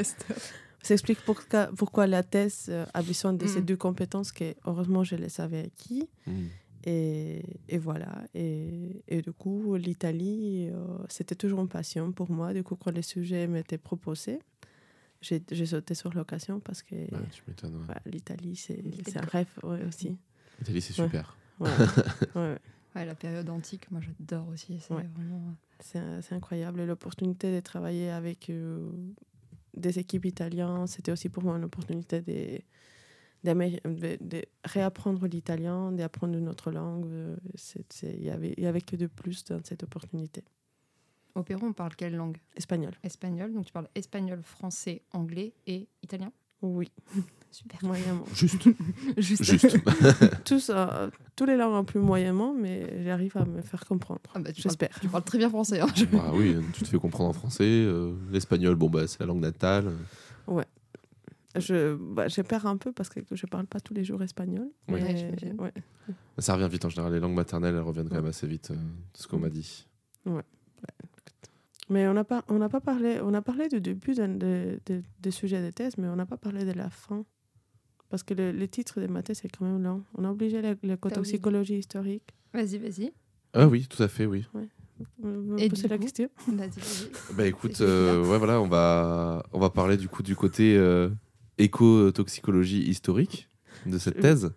ça 0.83 0.93
explique 0.93 1.19
pourquoi, 1.25 1.67
pourquoi 1.77 2.07
la 2.07 2.23
thèse 2.23 2.65
euh, 2.69 2.85
a 2.93 3.01
besoin 3.01 3.33
de 3.33 3.45
ces 3.47 3.61
Mm. 3.61 3.65
deux 3.65 3.77
compétences 3.77 4.31
que, 4.31 4.55
heureusement, 4.65 5.03
je 5.03 5.15
les 5.15 5.39
avais 5.41 5.65
acquis. 5.65 6.07
hmm. 6.27 6.47
Et, 6.85 7.43
et 7.69 7.77
voilà. 7.77 8.23
Et, 8.33 9.03
et 9.07 9.21
du 9.21 9.31
coup, 9.31 9.75
l'Italie, 9.75 10.69
euh, 10.71 10.97
c'était 11.09 11.35
toujours 11.35 11.61
une 11.61 11.67
passion 11.67 12.11
pour 12.11 12.31
moi. 12.31 12.53
Du 12.55 12.63
coup, 12.63 12.75
quand 12.75 12.89
les 12.91 13.03
sujets 13.03 13.45
m'étaient 13.45 13.77
proposés, 13.77 14.39
j'ai 15.21 15.43
j'ai 15.51 15.67
sauté 15.67 15.93
sur 15.93 16.11
l'occasion 16.15 16.59
parce 16.59 16.81
que 16.81 16.95
Ouais, 16.95 18.01
l'Italie, 18.07 18.55
c'est 18.55 18.81
un 19.17 19.21
rêve 19.21 19.51
ouais, 19.61 19.83
aussi. 19.87 20.17
L'Italie, 20.59 20.81
c'est 20.81 20.93
super. 20.93 21.37
Ouais. 21.59 21.69
Ouais. 22.35 22.57
Ouais, 22.95 23.05
la 23.05 23.13
période 23.13 23.47
antique, 23.51 23.89
moi 23.91 24.01
j'adore 24.01 24.47
aussi. 24.49 24.79
C'est 24.79 24.93
Ouais. 24.95 25.07
vraiment. 25.15 25.53
C'est 25.79 26.01
c'est 26.23 26.33
incroyable. 26.33 26.79
Et 26.81 26.87
L'opportunité 26.87 27.53
de 27.53 27.59
travailler 27.59 28.09
avec 28.09 28.49
euh, 28.49 28.89
des 29.75 29.99
équipes 29.99 30.25
italiennes, 30.25 30.87
c'était 30.87 31.11
aussi 31.11 31.29
pour 31.29 31.43
moi 31.43 31.57
une 31.57 31.63
opportunité 31.63 32.21
de, 32.21 32.59
de, 33.43 34.17
de 34.21 34.45
réapprendre 34.63 35.27
l'italien, 35.27 35.91
d'apprendre 35.91 36.37
une 36.37 36.49
autre 36.49 36.71
langue. 36.71 37.05
Euh, 37.07 37.35
Il 38.03 38.23
y 38.23 38.29
avait, 38.29 38.53
y 38.57 38.65
avait 38.65 38.81
que 38.81 38.95
de 38.95 39.07
plus 39.07 39.43
dans 39.45 39.63
cette 39.63 39.83
opportunité. 39.83 40.43
Au 41.35 41.43
Pérou, 41.43 41.67
on 41.67 41.73
parle 41.73 41.95
quelle 41.95 42.15
langue? 42.15 42.37
Espagnol, 42.55 42.93
Espagnol. 43.03 43.53
Donc 43.53 43.65
tu 43.65 43.71
parles 43.71 43.87
espagnol, 43.95 44.41
français, 44.43 45.01
anglais 45.11 45.53
et 45.65 45.87
italien? 46.03 46.31
Oui, 46.61 46.91
Super. 47.51 47.79
moyennement. 47.83 48.23
Juste. 48.33 48.63
Juste. 49.17 49.43
Juste. 49.43 49.77
tous, 50.45 50.69
euh, 50.73 51.09
tous 51.35 51.45
les 51.45 51.57
langues 51.57 51.75
un 51.75 51.83
peu 51.83 51.99
moyennement, 51.99 52.53
mais 52.53 53.03
j'arrive 53.03 53.35
à 53.37 53.45
me 53.45 53.61
faire 53.61 53.85
comprendre. 53.85 54.21
Ah 54.33 54.39
bah, 54.39 54.51
J'espère. 54.55 54.97
tu 55.01 55.07
parles 55.09 55.23
très 55.23 55.37
bien 55.37 55.49
français. 55.49 55.81
hein. 55.81 55.87
Je- 55.95 56.05
bah 56.05 56.31
oui, 56.33 56.55
tu 56.73 56.83
te 56.83 56.87
fais 56.87 56.97
comprendre 56.97 57.29
en 57.29 57.33
français. 57.33 57.63
euh, 57.65 58.13
L'espagnol, 58.31 58.75
bon, 58.75 58.89
bah, 58.89 59.05
c'est 59.07 59.19
la 59.19 59.25
langue 59.25 59.41
natale. 59.41 59.91
Je, 61.57 61.95
bah, 61.95 62.29
je 62.29 62.41
perds 62.41 62.65
un 62.65 62.77
peu 62.77 62.93
parce 62.93 63.09
que 63.09 63.19
je 63.29 63.45
parle 63.45 63.65
pas 63.67 63.81
tous 63.81 63.93
les 63.93 64.05
jours 64.05 64.23
espagnol. 64.23 64.69
Ouais. 64.87 65.03
Ouais, 65.03 65.35
mais- 65.43 65.61
ouais. 65.61 65.73
Ça 66.37 66.53
revient 66.55 66.69
vite 66.71 66.85
en 66.85 66.89
général. 66.89 67.11
Les 67.11 67.19
langues 67.19 67.35
maternelles, 67.35 67.75
elles 67.75 67.81
reviennent 67.81 68.07
quand 68.07 68.15
Ouais. 68.15 68.21
même 68.21 68.29
assez 68.29 68.47
vite, 68.47 68.71
euh, 68.71 68.75
de 68.75 68.79
ce 69.17 69.27
qu'on 69.27 69.37
m'a 69.39 69.49
dit. 69.49 69.85
Mais 71.89 72.07
on 72.07 72.13
n'a 72.13 72.23
pas, 72.23 72.45
on 72.47 72.57
n'a 72.57 72.69
pas 72.69 72.79
parlé, 72.79 73.19
on 73.21 73.33
a 73.33 73.41
parlé 73.41 73.67
du 73.67 73.81
début 73.81 74.13
de- 74.13 74.79
de- 74.85 75.03
des 75.19 75.31
sujets 75.31 75.61
de 75.61 75.71
thèse, 75.71 75.97
mais 75.97 76.07
on 76.07 76.15
n'a 76.15 76.25
pas 76.25 76.37
parlé 76.37 76.63
de 76.63 76.71
la 76.71 76.89
fin. 76.89 77.25
Parce 78.11 78.21
que 78.23 78.33
le, 78.35 78.51
le 78.51 78.67
titre 78.67 78.99
de 79.01 79.07
ma 79.07 79.23
thèse 79.23 79.41
est 79.43 79.57
quand 79.57 79.65
même 79.65 79.81
long. 79.81 80.03
On 80.15 80.25
a 80.25 80.29
obligé 80.29 80.61
la, 80.61 80.75
la 80.83 80.97
cotoxicologie 80.97 81.77
historique. 81.79 82.23
Vas-y, 82.53 82.77
vas-y. 82.77 83.11
Ah 83.53 83.67
oui, 83.67 83.87
tout 83.89 84.03
à 84.03 84.07
fait, 84.07 84.25
oui. 84.25 84.45
Me 85.23 85.57
Et 85.59 85.69
du 85.69 85.87
la 85.87 85.97
coup 85.97 86.03
question 86.03 86.29
Vas-y, 86.47 86.69
vas-y. 86.69 87.35
Bah 87.35 87.47
écoute, 87.47 87.71
C'est 87.75 87.83
euh, 87.83 88.21
ouais, 88.23 88.37
voilà, 88.37 88.61
on 88.61 88.67
va, 88.67 89.43
on 89.53 89.59
va 89.59 89.69
parler 89.71 89.97
du 89.97 90.07
coup 90.07 90.21
du 90.23 90.35
côté 90.35 90.75
euh, 90.77 91.09
éco-toxicologie 91.57 92.81
historique 92.83 93.47
de 93.85 93.97
cette 93.97 94.19
thèse. 94.19 94.51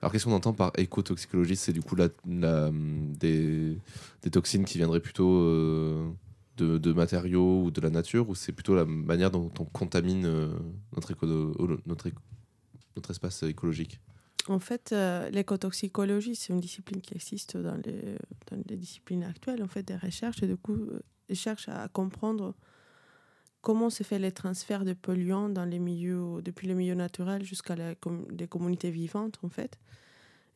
Alors 0.00 0.12
qu'est-ce 0.12 0.24
qu'on 0.26 0.32
entend 0.32 0.52
par 0.52 0.72
éco-toxicologie? 0.76 1.56
C'est 1.56 1.72
du 1.72 1.82
coup 1.82 1.96
la, 1.96 2.08
la, 2.26 2.70
des, 2.72 3.76
des 4.22 4.30
toxines 4.30 4.64
qui 4.64 4.78
viendraient 4.78 5.00
plutôt 5.00 5.32
euh, 5.40 6.08
de, 6.56 6.78
de 6.78 6.92
matériaux 6.92 7.62
ou 7.64 7.70
de 7.70 7.80
la 7.80 7.90
nature, 7.90 8.28
ou 8.28 8.34
c'est 8.34 8.52
plutôt 8.52 8.74
la 8.74 8.84
manière 8.84 9.30
dont 9.30 9.50
on 9.58 9.64
contamine 9.64 10.26
euh, 10.26 10.48
notre, 10.94 11.10
éco, 11.12 11.26
notre, 11.86 12.06
éco- 12.08 12.20
notre 12.96 13.10
espace 13.10 13.42
écologique 13.42 14.00
En 14.48 14.58
fait, 14.58 14.92
euh, 14.92 15.30
l'écotoxicologie, 15.30 16.36
c'est 16.36 16.52
une 16.52 16.60
discipline 16.60 17.00
qui 17.00 17.14
existe 17.14 17.56
dans 17.56 17.76
les, 17.76 18.16
dans 18.50 18.62
les 18.68 18.76
disciplines 18.76 19.24
actuelles, 19.24 19.62
en 19.62 19.68
fait, 19.68 19.82
des 19.82 19.96
recherches. 19.96 20.42
Et 20.42 20.46
du 20.46 20.56
coup, 20.56 20.74
euh, 20.74 21.00
ils 21.28 21.36
cherchent 21.36 21.68
à 21.68 21.88
comprendre 21.88 22.54
comment 23.62 23.88
se 23.88 24.02
fait 24.02 24.18
les 24.18 24.32
transferts 24.32 24.84
de 24.84 24.92
polluants 24.92 25.48
dans 25.48 25.64
les 25.64 25.78
milieux, 25.78 26.42
depuis 26.42 26.68
les 26.68 26.74
milieux 26.74 26.94
naturels 26.94 27.44
jusqu'à 27.44 27.76
la 27.76 27.94
les 28.38 28.46
communautés 28.46 28.90
vivantes, 28.90 29.38
en 29.42 29.48
fait. 29.48 29.78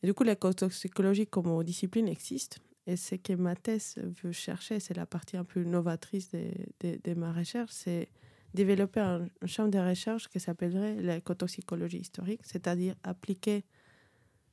Et 0.03 0.07
du 0.07 0.13
coup, 0.13 0.23
l'écotoxicologie 0.23 1.27
comme 1.27 1.63
discipline 1.63 2.07
existe. 2.07 2.59
Et 2.85 2.95
ce 2.95 3.15
que 3.15 3.33
ma 3.33 3.55
thèse 3.55 3.95
veut 4.23 4.31
chercher, 4.31 4.79
c'est 4.79 4.95
la 4.95 5.05
partie 5.05 5.37
un 5.37 5.43
peu 5.43 5.63
novatrice 5.63 6.31
de, 6.31 6.51
de, 6.79 6.99
de 7.03 7.13
ma 7.13 7.33
recherche, 7.33 7.71
c'est 7.71 8.09
développer 8.53 8.99
un, 8.99 9.27
un 9.41 9.47
champ 9.47 9.67
de 9.67 9.77
recherche 9.79 10.27
qui 10.29 10.39
s'appellerait 10.39 10.95
l'écotoxicologie 11.01 11.99
historique, 11.99 12.41
c'est-à-dire 12.43 12.95
appliquer 13.03 13.63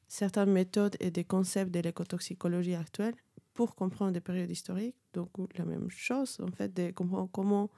certaines 0.09 0.53
méthodes 0.53 0.97
et 1.01 1.11
des 1.11 1.25
concepts 1.25 1.73
de 1.73 1.81
l'écotoxicologie 1.81 2.75
actuelle 2.75 3.15
pour 3.55 3.75
comprendre 3.75 4.13
des 4.13 4.21
périodes 4.21 4.51
historiques. 4.51 4.97
Donc, 5.15 5.31
la 5.57 5.65
même 5.65 5.89
chose, 5.91 6.39
en 6.43 6.51
fait, 6.53 6.73
de 6.75 6.91
comprendre 6.93 7.29
comment 7.33 7.71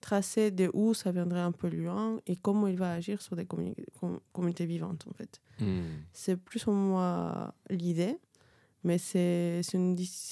tracer 0.00 0.50
de 0.50 0.68
où 0.74 0.94
ça 0.94 1.12
viendrait 1.12 1.40
un 1.40 1.52
polluant 1.52 2.18
et 2.26 2.34
comment 2.36 2.66
il 2.66 2.76
va 2.76 2.92
agir 2.92 3.22
sur 3.22 3.36
des 3.36 3.46
com- 3.46 3.72
communautés 4.32 4.66
vivantes, 4.66 5.06
en 5.08 5.12
fait. 5.14 5.40
C'est 6.12 6.36
plus 6.36 6.66
ou 6.66 6.72
moins 6.72 7.52
l'idée, 7.70 8.18
mais 8.84 8.98
c'est 8.98 9.60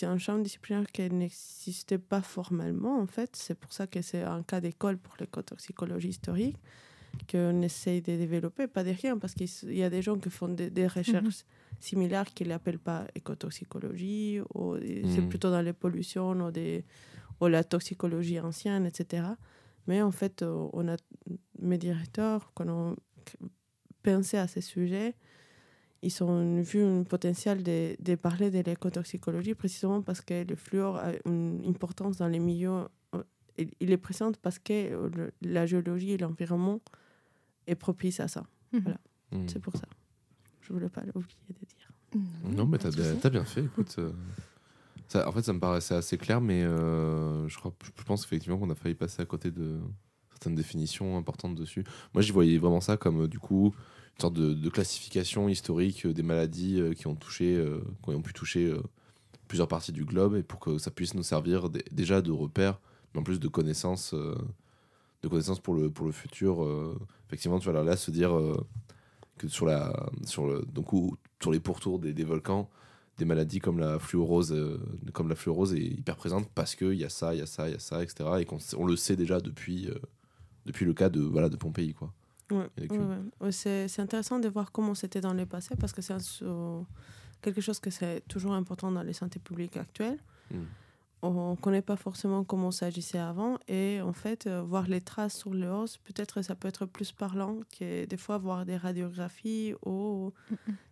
un 0.03 0.19
champ 0.19 0.39
disciplinaire 0.39 0.87
qui 0.93 1.09
n'existait 1.09 1.99
pas 1.99 2.21
formellement, 2.23 2.99
en 3.01 3.07
fait. 3.07 3.37
C'est 3.37 3.55
pour 3.59 3.73
ça 3.73 3.87
que 3.87 4.03
c'est 4.03 4.23
un 4.23 4.43
cas 4.43 4.61
d'école 4.61 4.99
pour 4.99 5.15
l'écotoxicologie 5.21 6.09
historique 6.09 6.57
qu'on 7.31 7.61
essaye 7.63 8.01
de 8.03 8.17
développer, 8.17 8.67
pas 8.69 8.85
de 8.85 8.91
rien, 8.91 9.19
parce 9.19 9.35
qu'il 9.35 9.49
y 9.75 9.83
a 9.83 9.91
des 9.91 10.01
gens 10.03 10.17
qui 10.19 10.31
font 10.31 10.49
des, 10.49 10.71
des 10.71 10.87
recherches 10.87 11.45
similaires 11.81 12.33
qui 12.35 12.45
ne 12.45 12.49
l'appellent 12.51 12.79
pas 12.79 13.07
écotoxicologie, 13.15 14.41
ou 14.55 14.77
c'est 14.79 15.21
Mhm. 15.21 15.29
plutôt 15.29 15.51
dans 15.51 15.61
les 15.63 15.73
pollutions 15.73 16.33
ou, 16.33 16.51
des, 16.51 16.85
ou 17.41 17.47
la 17.47 17.65
toxicologie 17.65 18.39
ancienne, 18.41 18.87
etc. 18.87 19.25
Mais 19.87 20.03
en 20.03 20.11
fait, 20.13 20.43
euh, 20.43 20.69
on 20.73 20.87
a 20.89 20.97
mes 21.59 21.79
directeurs, 21.79 22.53
quand 22.55 22.69
on 22.69 22.97
pensé 24.03 24.37
à 24.39 24.47
ces 24.47 24.61
sujets, 24.61 25.15
ils 26.03 26.23
ont 26.25 26.63
vu 26.63 26.83
un 26.83 27.03
potentiel 27.05 27.63
de, 27.63 27.95
de 28.01 28.15
parler 28.15 28.51
de 28.51 28.61
l'écotoxicologie 28.61 29.55
précisément 29.55 30.01
parce 30.03 30.21
que 30.23 30.45
le 30.49 30.57
fluor 30.57 30.97
a 30.97 31.13
une 31.27 31.63
importance 31.67 32.17
dans 32.17 32.29
les 32.29 32.39
milieux. 32.39 32.87
euh, 33.15 33.23
Il 33.81 33.91
est 33.91 33.99
présent 33.99 34.33
parce 34.41 34.59
que 34.59 34.73
euh, 34.73 35.11
le- 35.15 35.33
la 35.43 35.67
géologie 35.67 36.13
et 36.13 36.19
l'environnement 36.19 36.81
est 37.67 37.75
propice 37.75 38.21
à 38.21 38.29
ça. 38.29 38.47
Mm. 38.73 38.81
C'est 39.47 39.59
pour 39.61 39.77
ça. 39.77 39.85
Je 40.63 40.73
voulais 40.73 40.89
pas 40.89 41.03
l'oublier 41.03 41.37
de 41.51 41.67
dire. 41.67 41.91
Non, 42.57 42.67
mais 42.67 42.79
t'as 42.79 42.89
as 42.89 43.31
bien 43.31 43.45
fait. 43.45 43.65
Écoute, 43.65 43.95
euh, 43.99 44.13
ça, 45.09 45.29
en 45.29 45.33
fait, 45.33 45.43
ça 45.43 45.53
me 45.53 45.61
paraissait 45.61 45.95
assez 45.95 46.17
clair, 46.17 46.41
mais 46.41 46.63
euh, 46.65 47.47
je, 47.49 47.59
crois, 47.59 47.75
je 47.99 48.03
pense 48.05 48.25
effectivement 48.25 48.59
qu'on 48.59 48.71
a 48.71 48.75
failli 48.75 48.95
passer 48.95 49.21
à 49.23 49.27
côté 49.27 49.51
de 49.51 49.79
certaines 50.31 50.55
définitions 50.55 51.17
importantes 51.19 51.55
dessus. 51.57 51.85
Moi, 52.15 52.23
j'y 52.23 52.33
voyais 52.33 52.59
vraiment 52.59 52.81
ça 52.81 52.97
comme 52.97 53.23
euh, 53.25 53.29
du 53.29 53.39
coup 53.39 53.75
une 54.17 54.21
sorte 54.21 54.35
de, 54.35 54.69
classification 54.69 55.49
historique 55.49 56.07
euh, 56.07 56.13
des 56.13 56.23
maladies 56.23 56.81
euh, 56.81 56.93
qui 56.93 57.07
ont 57.07 57.15
touché, 57.15 57.57
euh, 57.57 57.81
qui 58.05 58.11
ont 58.11 58.23
pu 58.23 58.33
toucher 58.33 58.75
plusieurs 59.49 59.69
parties 59.69 59.93
du 59.93 60.05
globe, 60.05 60.37
et 60.37 60.43
pour 60.43 60.61
que 60.61 60.79
ça 60.79 60.91
puisse 60.91 61.15
nous 61.15 61.23
servir 61.23 61.71
dé- 61.71 61.85
déjà 61.91 62.23
de 62.23 62.31
repère, 62.31 62.79
mais 63.15 63.21
en 63.21 63.23
plus 63.23 63.41
de 63.41 63.49
connaissances, 63.49 64.15
de 64.15 65.29
connaissances 65.29 65.61
pour 65.61 65.75
le 65.75 65.91
pour 65.91 66.07
le 66.07 66.13
futur. 66.13 66.67
effectivement, 67.29 67.59
tu 67.59 67.71
vas 67.71 67.83
là 67.83 67.97
se 67.97 68.11
dire 68.11 68.39
que 69.39 69.49
sur 69.49 69.67
la 69.67 70.09
sur 70.25 70.47
le 70.47 70.65
donc 70.73 70.87
sur 71.41 71.51
les 71.51 71.61
pourtours 71.61 71.99
des, 71.99 72.13
des 72.13 72.25
volcans 72.25 72.69
des 73.19 73.25
maladies 73.25 73.59
comme 73.59 73.79
la 73.79 73.99
fluorose 73.99 74.55
comme 75.13 75.29
la 75.29 75.35
est 75.35 75.79
hyper 75.79 76.17
présente 76.17 76.49
parce 76.55 76.75
que 76.77 76.93
il 76.93 76.99
y 76.99 77.05
a 77.05 77.09
ça 77.09 77.35
il 77.35 77.39
y 77.39 77.43
a 77.43 77.47
ça 77.47 77.69
il 77.69 77.73
y 77.73 77.77
a 77.77 77.79
ça 77.81 78.03
etc 78.03 78.31
et 78.39 78.45
qu'on 78.45 78.59
on 78.77 78.87
le 78.87 78.97
sait 78.97 79.17
déjà 79.17 79.41
depuis 79.41 79.89
depuis 80.67 80.85
le 80.85 80.95
cas 80.95 81.09
de 81.09 81.21
voilà 81.21 81.49
de 81.49 81.57
Pompéi 81.57 81.95
quoi 81.95 82.13
Ouais, 82.51 82.69
ouais, 82.79 82.99
ouais. 82.99 83.17
Ouais, 83.41 83.53
c'est 83.53 83.89
c'est 83.89 84.03
intéressant 84.03 84.39
de 84.39 84.49
voir 84.49 84.73
comment 84.73 84.95
c'était 84.95 85.21
dans 85.21 85.35
le 85.35 85.47
passé 85.47 85.75
parce 85.77 85.93
que 85.93 86.03
c'est 86.03 86.15
quelque 87.43 87.61
chose 87.61 87.81
que 87.81 87.91
c'est 87.91 88.27
toujours 88.29 88.53
important 88.53 88.91
dans 88.91 89.03
les 89.03 89.13
santé 89.13 89.39
publiques 89.39 89.77
actuelles. 89.77 90.19
Mm. 90.51 90.65
On 91.23 91.51
ne 91.51 91.57
connaît 91.57 91.83
pas 91.83 91.97
forcément 91.97 92.45
comment 92.45 92.71
ça 92.71 92.87
agissait 92.87 93.19
avant 93.19 93.59
et 93.69 94.01
en 94.01 94.15
fait, 94.15 94.47
euh, 94.47 94.63
voir 94.63 94.89
les 94.89 95.03
traces 95.03 95.37
sur 95.37 95.53
le 95.53 95.69
os, 95.69 95.99
peut-être 95.99 96.41
ça 96.41 96.55
peut 96.55 96.67
être 96.67 96.87
plus 96.87 97.13
parlant 97.13 97.61
que 97.79 98.07
des 98.07 98.17
fois 98.17 98.39
voir 98.39 98.65
des 98.65 98.79
radiographies 98.79 99.75
ou 99.85 100.33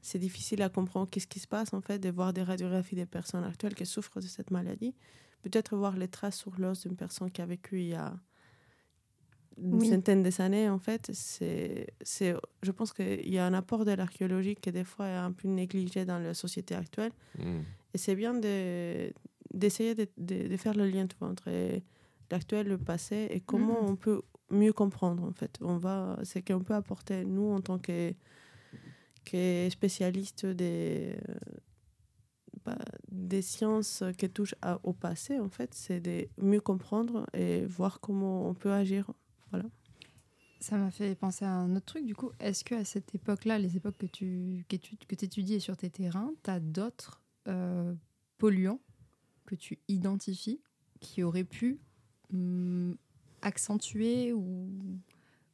c'est 0.02 0.18
difficile 0.18 0.60
à 0.60 0.68
comprendre 0.68 1.08
qu'est-ce 1.08 1.26
qui 1.26 1.40
se 1.40 1.48
passe 1.48 1.72
en 1.72 1.80
fait 1.80 1.98
de 1.98 2.10
voir 2.10 2.34
des 2.34 2.42
radiographies 2.42 2.94
des 2.94 3.06
personnes 3.06 3.42
actuelles 3.42 3.74
qui 3.74 3.86
souffrent 3.86 4.20
de 4.20 4.26
cette 4.26 4.50
maladie. 4.50 4.94
Peut-être 5.42 5.74
voir 5.76 5.96
les 5.96 6.08
traces 6.08 6.36
sur 6.36 6.52
l'os 6.58 6.82
d'une 6.82 6.96
personne 6.96 7.30
qui 7.30 7.40
a 7.40 7.46
vécu 7.46 7.80
il 7.80 7.88
y 7.88 7.94
a 7.94 8.14
une 9.60 9.80
Oui. 9.80 9.88
centaine 9.88 10.22
d'années, 10.22 10.68
en 10.68 10.78
fait, 10.78 11.10
c'est, 11.12 11.88
c'est, 12.02 12.34
je 12.62 12.70
pense 12.70 12.92
qu'il 12.92 13.28
y 13.28 13.38
a 13.38 13.46
un 13.46 13.54
apport 13.54 13.84
de 13.84 13.90
l'archéologie 13.92 14.54
qui 14.54 14.70
des 14.72 14.84
fois 14.84 15.06
est 15.06 15.16
un 15.16 15.32
peu 15.32 15.48
négligé 15.48 16.04
dans 16.04 16.18
la 16.18 16.34
société 16.34 16.74
actuelle. 16.74 17.12
Mm. 17.38 17.60
Et 17.94 17.98
c'est 17.98 18.14
bien 18.14 18.34
de, 18.34 19.12
d'essayer 19.52 19.94
de, 19.94 20.06
de- 20.16 20.46
de 20.48 20.56
faire 20.56 20.74
le 20.74 20.86
lien 20.86 21.06
tu 21.06 21.16
vois, 21.18 21.28
entre 21.28 21.50
l'actuel, 22.30 22.68
le 22.68 22.78
passé 22.78 23.28
et 23.30 23.40
comment 23.40 23.82
Mhm. 23.82 23.88
on 23.90 23.96
peut 23.96 24.22
mieux 24.50 24.72
comprendre, 24.72 25.24
en 25.24 25.32
fait. 25.32 25.58
On 25.60 25.76
va, 25.76 26.18
c'est 26.22 26.42
qu'on 26.46 26.60
peut 26.60 26.74
apporter, 26.74 27.24
nous, 27.24 27.50
en 27.50 27.60
tant 27.60 27.78
que, 27.78 28.12
que 29.24 29.68
spécialistes 29.70 30.46
des, 30.46 31.16
bah, 32.64 32.78
des 33.10 33.42
sciences 33.42 34.02
qui 34.18 34.28
touchent 34.28 34.54
à- 34.62 34.78
au 34.84 34.92
passé, 34.92 35.38
en 35.40 35.48
fait, 35.48 35.74
c'est 35.74 36.00
de 36.00 36.28
mieux 36.40 36.60
comprendre 36.60 37.26
et 37.34 37.64
voir 37.66 38.00
comment 38.00 38.48
on 38.48 38.54
peut 38.54 38.72
agir. 38.72 39.10
Ça 40.60 40.76
m'a 40.76 40.90
fait 40.90 41.14
penser 41.14 41.44
à 41.44 41.52
un 41.52 41.76
autre 41.76 41.86
truc, 41.86 42.04
du 42.04 42.16
coup. 42.16 42.32
Est-ce 42.40 42.64
que 42.64 42.74
à 42.74 42.84
cette 42.84 43.14
époque-là, 43.14 43.58
les 43.58 43.76
époques 43.76 43.96
que 43.98 44.06
tu 44.06 44.64
que 44.68 44.76
étudies 45.24 45.60
sur 45.60 45.76
tes 45.76 45.88
terrains, 45.90 46.32
tu 46.42 46.50
as 46.50 46.58
d'autres 46.58 47.22
euh, 47.46 47.94
polluants 48.38 48.80
que 49.46 49.54
tu 49.54 49.78
identifies 49.88 50.60
qui 51.00 51.22
auraient 51.22 51.44
pu 51.44 51.78
hum, 52.32 52.96
accentuer 53.40 54.32
ou 54.32 54.68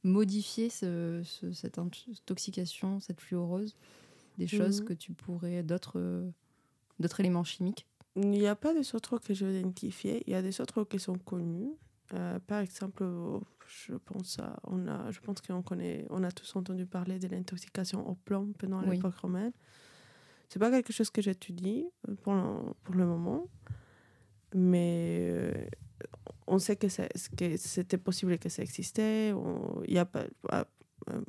modifier 0.03 0.71
ce- 0.71 1.23
ce- 1.25 1.53
cette 1.53 1.79
intoxication, 1.79 3.01
cette 3.01 3.21
fluorose 3.21 3.77
Des 4.39 4.49
choses 4.49 4.81
Mhm. 4.81 4.87
que 4.87 4.95
tu 4.95 5.13
pourrais, 5.13 5.63
d'autres 5.63 6.33
éléments 7.21 7.45
chimiques? 7.45 7.87
Il 8.17 8.31
n'y 8.31 8.47
a 8.47 8.57
pas 8.57 8.75
des 8.75 8.95
autres 8.95 9.19
que 9.19 9.35
j'ai 9.35 9.61
identifiés. 9.61 10.25
Il 10.27 10.33
y 10.33 10.37
a 10.37 10.43
des 10.43 10.61
autres 10.61 10.83
qui 10.85 10.99
sont 10.99 11.19
connus. 11.19 11.71
Euh, 12.13 12.39
par 12.47 12.61
exemple, 12.61 13.03
je 13.67 13.95
pense, 13.95 14.39
à, 14.39 14.57
on 14.65 14.87
a, 14.87 15.11
je 15.11 15.21
pense 15.21 15.41
qu'on 15.41 15.63
connaît, 15.63 16.07
on 16.11 16.23
a 16.23 16.31
tous 16.31 16.55
entendu 16.55 16.85
parler 16.87 17.19
de 17.19 17.27
l'intoxication 17.29 18.07
au 18.09 18.15
plomb 18.15 18.53
pendant 18.59 18.83
Oui. 18.83 18.97
l'époque 18.97 19.15
romaine. 19.17 19.53
C'est 20.51 20.59
pas 20.59 20.71
quelque 20.71 20.93
chose 20.93 21.11
que 21.11 21.23
j'étudie 21.23 21.87
euh, 22.09 22.15
pour 22.23 22.35
le, 22.35 22.73
pour 22.85 22.95
le 22.95 23.07
moment, 23.07 23.49
mais 24.55 25.29
euh, 25.33 25.67
on 26.47 26.59
sait 26.59 26.77
que, 26.77 26.89
c'est- 26.89 27.11
que 27.37 27.57
c'était 27.57 27.99
possible 27.99 28.39
que 28.39 28.49
ça 28.49 28.63
existait. 28.63 29.31
Il 29.87 29.95
y 29.95 29.99
a 29.99 30.05
pas, 30.05 30.25
ah, 30.51 30.67
euh, 31.11 31.21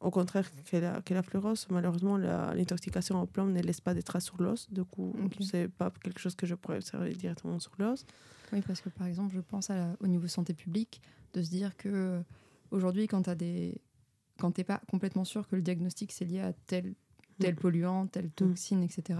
au 0.00 0.10
contraire 0.10 0.48
que 0.64 0.76
la, 0.76 1.02
que 1.02 1.12
la 1.14 1.22
fluorose, 1.22 1.66
malheureusement, 1.70 2.16
l'intoxication 2.16 3.20
au 3.20 3.26
plomb 3.26 3.46
ne 3.46 3.60
laisse 3.60 3.80
pas 3.80 3.94
de 3.94 4.00
traces 4.00 4.26
sur 4.26 4.40
l'os. 4.40 4.70
Du 4.70 4.84
coup, 4.84 5.14
Ok. 5.24 5.36
c'est 5.40 5.68
pas 5.68 5.90
quelque 6.02 6.20
chose 6.20 6.34
que 6.36 6.46
je 6.46 6.54
pourrais 6.54 6.76
observer 6.76 7.12
directement 7.14 7.58
sur 7.58 7.72
l'os. 7.78 8.04
Oui, 8.52 8.62
parce 8.66 8.80
que 8.80 8.88
par 8.90 9.06
exemple, 9.06 9.34
je 9.34 9.40
pense 9.40 9.70
à 9.70 9.76
la- 9.76 9.96
au 10.00 10.06
niveau 10.06 10.26
santé 10.28 10.54
publique, 10.54 11.00
de 11.34 11.42
se 11.42 11.50
dire 11.50 11.76
que 11.76 12.22
aujourd'hui, 12.70 13.06
quand 13.08 13.22
tu 13.22 13.34
des... 13.36 13.80
quand 14.38 14.52
t'es 14.52 14.64
pas 14.64 14.80
complètement 14.90 15.24
sûr 15.24 15.48
que 15.48 15.56
le 15.56 15.62
diagnostic 15.62 16.12
c'est 16.12 16.24
lié 16.24 16.40
à 16.40 16.52
tel, 16.52 16.94
tel 17.40 17.56
polluant, 17.56 18.06
telle 18.06 18.30
toxine, 18.30 18.82
etc., 18.82 19.18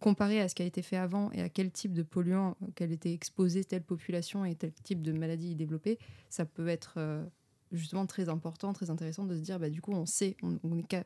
comparé 0.00 0.40
à 0.40 0.48
ce 0.48 0.54
qui 0.54 0.62
a 0.62 0.66
été 0.66 0.82
fait 0.82 0.96
avant 0.98 1.30
et 1.32 1.40
à 1.40 1.48
quel 1.48 1.70
type 1.72 1.92
de 1.94 2.02
polluant 2.02 2.56
qu'elle 2.74 2.92
était 2.92 3.12
exposée 3.12 3.64
telle 3.64 3.82
population 3.82 4.44
et 4.44 4.54
tel 4.54 4.72
type 4.72 5.02
de 5.02 5.10
maladie 5.12 5.54
développée, 5.56 5.98
ça 6.28 6.44
peut 6.44 6.68
être 6.68 6.94
euh, 6.98 7.24
justement 7.72 8.06
très 8.06 8.28
important, 8.28 8.72
très 8.72 8.90
intéressant 8.90 9.24
de 9.24 9.34
se 9.36 9.40
dire, 9.40 9.58
bah, 9.58 9.70
du 9.70 9.80
coup, 9.80 9.92
on 9.92 10.06
sait, 10.06 10.36
on, 10.42 10.58
on 10.62 10.78
est, 10.78 10.84
enfin, 10.94 11.04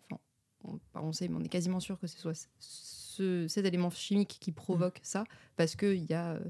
on, 0.64 0.78
pas 0.92 1.00
on 1.02 1.12
sait, 1.12 1.28
mais 1.28 1.36
on 1.36 1.42
est 1.44 1.48
quasiment 1.48 1.80
sûr 1.80 1.98
que 1.98 2.06
ce 2.06 2.18
soit 2.18 2.48
ce, 2.58 3.46
cet 3.48 3.64
élément 3.66 3.90
chimique 3.90 4.38
qui 4.40 4.52
provoque 4.52 5.00
ça, 5.02 5.24
parce 5.56 5.76
qu'il 5.76 6.04
y 6.04 6.14
a... 6.14 6.32
euh, 6.32 6.40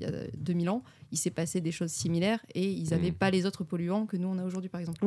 il 0.00 0.10
y 0.10 0.12
a 0.12 0.26
2000 0.36 0.70
ans, 0.70 0.82
il 1.12 1.18
s'est 1.18 1.30
passé 1.30 1.60
des 1.60 1.70
choses 1.70 1.92
similaires 1.92 2.44
et 2.52 2.68
ils 2.68 2.90
n'avaient 2.90 3.10
Mhm. 3.12 3.14
pas 3.16 3.30
les 3.30 3.46
autres 3.46 3.62
polluants 3.62 4.06
que 4.06 4.16
nous 4.16 4.26
on 4.26 4.38
a 4.38 4.44
aujourd'hui 4.44 4.68
par 4.68 4.80
exemple. 4.80 4.98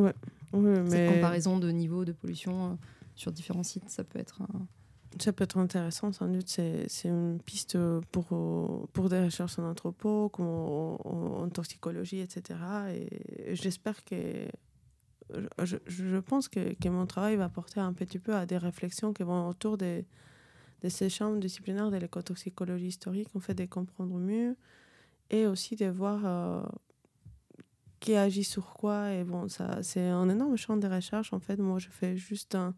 Cette 0.86 0.92
mais 0.94 1.14
comparaison 1.14 1.60
de 1.60 1.70
niveau 1.72 2.06
de 2.06 2.14
pollution 2.14 2.72
euh, 2.72 2.76
sur 3.14 3.34
différents 3.34 3.64
sites, 3.64 3.90
ça 3.90 4.06
peut 4.06 4.18
être 4.18 4.42
un... 4.44 4.66
ça 5.20 5.34
peut 5.34 5.44
être 5.44 5.58
intéressant, 5.58 6.12
sans 6.12 6.28
doute. 6.28 6.48
C'est 6.48 6.88
une 7.06 7.40
piste 7.44 7.78
pour, 8.12 8.28
pour 8.94 9.10
des 9.10 9.24
recherches 9.24 9.58
en 9.60 9.70
anthropo, 9.70 10.30
comme 10.30 10.46
en, 10.46 11.50
toxicologie, 11.50 12.20
etc. 12.20 12.60
Et 12.94 13.56
j'espère 13.56 14.04
que. 14.04 14.48
Je, 15.62 15.76
je- 15.88 16.20
pense 16.20 16.48
que, 16.48 16.74
que 16.74 16.88
mon 16.88 17.06
travail 17.06 17.36
va 17.36 17.50
porter 17.50 17.82
un 17.82 17.92
petit 17.92 18.18
peu 18.18 18.34
à 18.34 18.46
des 18.46 18.58
réflexions 18.58 19.12
qui 19.12 19.24
vont 19.24 19.50
autour 19.50 19.78
de, 19.78 20.06
de 20.84 20.90
ces 20.90 21.10
champs 21.10 21.36
disciplinaires 21.36 21.92
de 21.92 21.98
l'écotoxicologie 21.98 22.88
historique, 22.88 23.28
en 23.36 23.42
fait, 23.42 23.54
de 23.54 23.66
comprendre 23.66 24.16
mieux 24.18 24.56
et 25.30 25.46
aussi 25.46 25.76
de 25.76 25.88
voir 25.88 26.22
euh, 26.24 26.64
qui 28.00 28.16
agit 28.16 28.44
sur 28.44 28.74
quoi. 28.74 29.12
Et 29.12 29.24
bon, 29.24 29.50
ça, 29.50 29.84
c'est 29.84 30.08
un 30.08 30.30
énorme 30.30 30.56
champ 30.56 30.78
de 30.78 30.88
recherche. 30.88 31.34
En 31.34 31.40
fait, 31.40 31.58
moi, 31.58 31.80
je 31.80 31.90
fais 31.90 32.16
juste 32.16 32.56
un, 32.56 32.74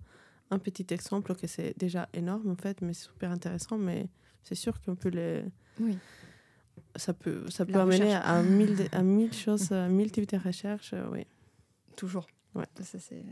un 0.51 0.59
petit 0.59 0.85
exemple 0.91 1.35
que 1.35 1.47
c'est 1.47 1.73
déjà 1.77 2.07
énorme, 2.13 2.49
en 2.51 2.55
fait, 2.55 2.81
mais 2.81 2.93
c'est 2.93 3.05
super 3.07 3.31
intéressant. 3.31 3.77
Mais 3.77 4.07
c'est 4.43 4.55
sûr 4.55 4.81
qu'on 4.81 4.95
peut 4.95 5.09
les. 5.09 5.43
Oui. 5.79 5.97
Ça 6.95 7.13
peut, 7.13 7.49
ça 7.49 7.65
peut 7.65 7.73
La 7.73 7.81
amener 7.83 7.97
recherche. 8.05 8.25
à 8.25 8.41
mille, 8.41 8.87
à 8.91 9.03
mille 9.03 9.33
choses, 9.33 9.71
à 9.71 9.87
mille 9.89 10.11
types 10.11 10.29
de 10.29 10.37
recherches. 10.37 10.91
euh, 10.93 11.07
oui. 11.11 11.25
Toujours. 11.95 12.27
Ouais. 12.55 12.65
Ça, 12.81 12.97
c'est... 12.99 13.23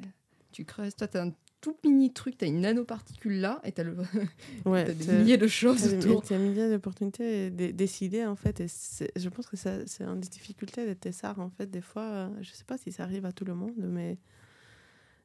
Tu 0.52 0.64
creuses, 0.66 0.96
toi 0.96 1.08
t'as 1.08 1.26
un 1.26 1.34
tout 1.60 1.76
mini 1.84 2.14
truc, 2.14 2.38
t'as 2.38 2.46
une 2.48 2.62
nanoparticule 2.62 3.40
là 3.42 3.60
et 3.64 3.72
t'as, 3.72 3.84
le... 3.84 3.98
Ouais, 4.66 4.94
des 4.94 5.14
milliers 5.14 5.38
de 5.38 5.48
choses 5.48 5.86
Il 5.86 5.92
y 5.92 5.96
a 5.96 5.98
autour. 5.98 6.22
des 6.22 6.38
milliers 6.38 6.70
d'opportunités 6.70 7.50
de 7.50 7.72
décider 7.72 8.26
en 8.26 8.36
fait. 8.36 8.60
Et 8.62 8.68
je 9.16 9.30
pense 9.30 9.48
que 9.48 9.58
ça- 9.58 9.86
c'est 9.88 10.04
une 10.04 10.20
des 10.20 10.30
difficultés 10.30 10.86
des 10.86 10.96
Tessar 10.96 11.40
en 11.40 11.50
fait. 11.50 11.68
Des 11.70 11.82
fois, 11.82 12.04
euh, 12.04 12.30
je 12.42 12.52
sais 12.52 12.64
pas 12.64 12.78
si 12.78 12.92
ça 12.92 13.04
arrive 13.04 13.26
à 13.26 13.32
tout 13.32 13.44
le 13.46 13.56
monde, 13.56 13.74
mais 13.78 14.18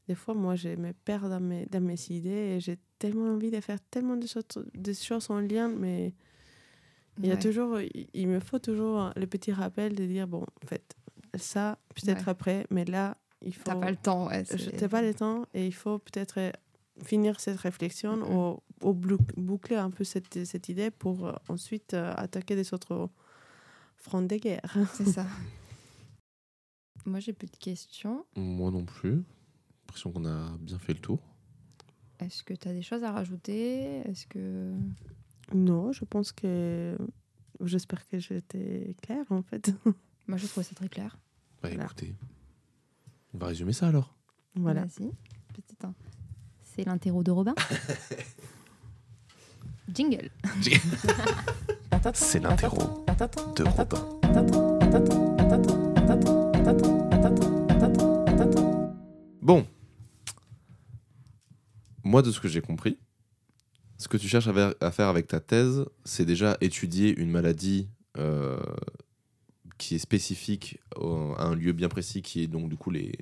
des 0.08 0.14
fois, 0.14 0.34
moi, 0.34 0.56
je 0.56 0.70
me 0.70 0.92
perds 0.92 1.28
dans 1.28 1.40
mes, 1.40 1.66
dans 1.66 1.80
mes 1.80 1.98
idées 2.10 2.30
et 2.56 2.60
j'ai 2.60 2.78
tellement 2.98 3.32
envie 3.32 3.50
de 3.50 3.60
faire 3.60 3.78
tellement 3.90 4.16
de 4.16 4.26
choses, 4.26 4.44
de 4.74 4.92
choses 4.92 5.30
en 5.30 5.40
lien, 5.40 5.68
mais 5.68 6.14
il 7.18 7.26
y 7.26 7.30
a 7.30 7.34
Ouais. 7.34 7.40
toujours, 7.40 7.80
il, 7.80 8.08
il 8.14 8.28
me 8.28 8.40
faut 8.40 8.58
toujours 8.58 9.12
le 9.16 9.26
petit 9.26 9.52
rappel 9.52 9.94
de 9.94 10.04
dire 10.06 10.26
bon, 10.26 10.44
en 10.64 10.66
fait, 10.66 10.94
ça 11.34 11.78
peut-être 11.94 12.24
Ouais. 12.26 12.30
après, 12.30 12.66
mais 12.70 12.84
là, 12.84 13.16
il 13.42 13.54
faut. 13.54 13.64
T'as 13.64 13.76
pas 13.76 13.90
le 13.90 13.96
temps. 13.96 14.26
Ouais, 14.28 14.44
n'ai 14.80 14.88
pas 14.88 15.02
le 15.02 15.14
temps 15.14 15.44
et 15.54 15.66
il 15.66 15.74
faut 15.74 15.98
peut-être 15.98 16.38
euh, 16.38 16.50
finir 17.04 17.40
cette 17.40 17.58
réflexion 17.58 18.60
ou, 18.80 18.94
boucler 19.36 19.76
un 19.76 19.90
peu 19.90 20.04
cette, 20.04 20.44
cette 20.44 20.68
idée 20.68 20.90
pour 20.90 21.26
euh, 21.26 21.32
ensuite 21.48 21.94
euh, 21.94 22.12
attaquer 22.16 22.56
des 22.56 22.74
autres 22.74 23.08
fronts 23.96 24.22
de 24.22 24.36
guerre. 24.36 24.74
C'est 24.94 25.06
ça. 25.06 25.26
Moi 27.04 27.18
j'ai 27.20 27.32
plus 27.32 27.48
de 27.48 27.56
questions. 27.56 28.24
moi 28.36 28.70
non 28.70 28.84
plus 28.84 29.22
l'impression 29.92 30.10
qu'on 30.12 30.24
a 30.24 30.56
bien 30.58 30.78
fait 30.78 30.94
le 30.94 31.00
tour 31.00 31.18
Est-ce 32.18 32.42
que 32.42 32.54
tu 32.54 32.66
as 32.66 32.72
des 32.72 32.80
choses 32.82 33.04
à 33.04 33.12
rajouter? 33.12 33.98
Est-ce 34.08 34.26
que. 34.26 34.72
Non, 35.54 35.92
je 35.92 36.04
pense 36.06 36.32
que. 36.32 36.96
J'espère 37.60 38.08
que 38.08 38.18
j'étais 38.18 38.96
claire 39.02 39.26
en 39.30 39.42
fait. 39.42 39.70
Moi, 40.26 40.38
je 40.38 40.46
trouve 40.46 40.64
ça 40.64 40.74
très 40.74 40.88
clair. 40.88 41.18
Bah 41.62 41.68
Voilà. 41.68 41.84
écoutez, 41.84 42.14
on 43.34 43.38
va 43.38 43.48
résumer 43.48 43.74
ça 43.74 43.88
alors. 43.88 44.16
voilà. 44.56 44.86
Vas-y. 44.86 45.10
Petit 45.52 45.76
un. 45.84 45.92
C'est 46.62 46.84
l'interro 46.84 47.22
de 47.22 47.30
Robin. 47.30 47.54
Jingle. 49.94 50.30
C'est 52.14 52.40
l'interro 52.40 53.04
de 53.56 53.62
Robin. 53.64 55.02
Bon. 59.42 59.66
Moi, 62.04 62.22
de 62.22 62.30
ce 62.30 62.40
que 62.40 62.48
j'ai 62.48 62.60
compris, 62.60 62.98
ce 63.98 64.08
que 64.08 64.16
tu 64.16 64.28
cherches 64.28 64.48
à 64.80 64.90
faire 64.90 65.08
avec 65.08 65.26
ta 65.28 65.40
thèse, 65.40 65.84
c'est 66.04 66.24
déjà 66.24 66.56
étudier 66.60 67.16
une 67.20 67.30
maladie 67.30 67.88
euh, 68.18 68.60
qui 69.78 69.94
est 69.94 69.98
spécifique 69.98 70.78
au- 70.96 71.34
à 71.36 71.44
un 71.44 71.54
lieu 71.54 71.72
bien 71.72 71.88
précis, 71.88 72.22
qui 72.22 72.42
est 72.42 72.46
donc 72.48 72.68
du 72.68 72.76
coup 72.76 72.90
les, 72.90 73.12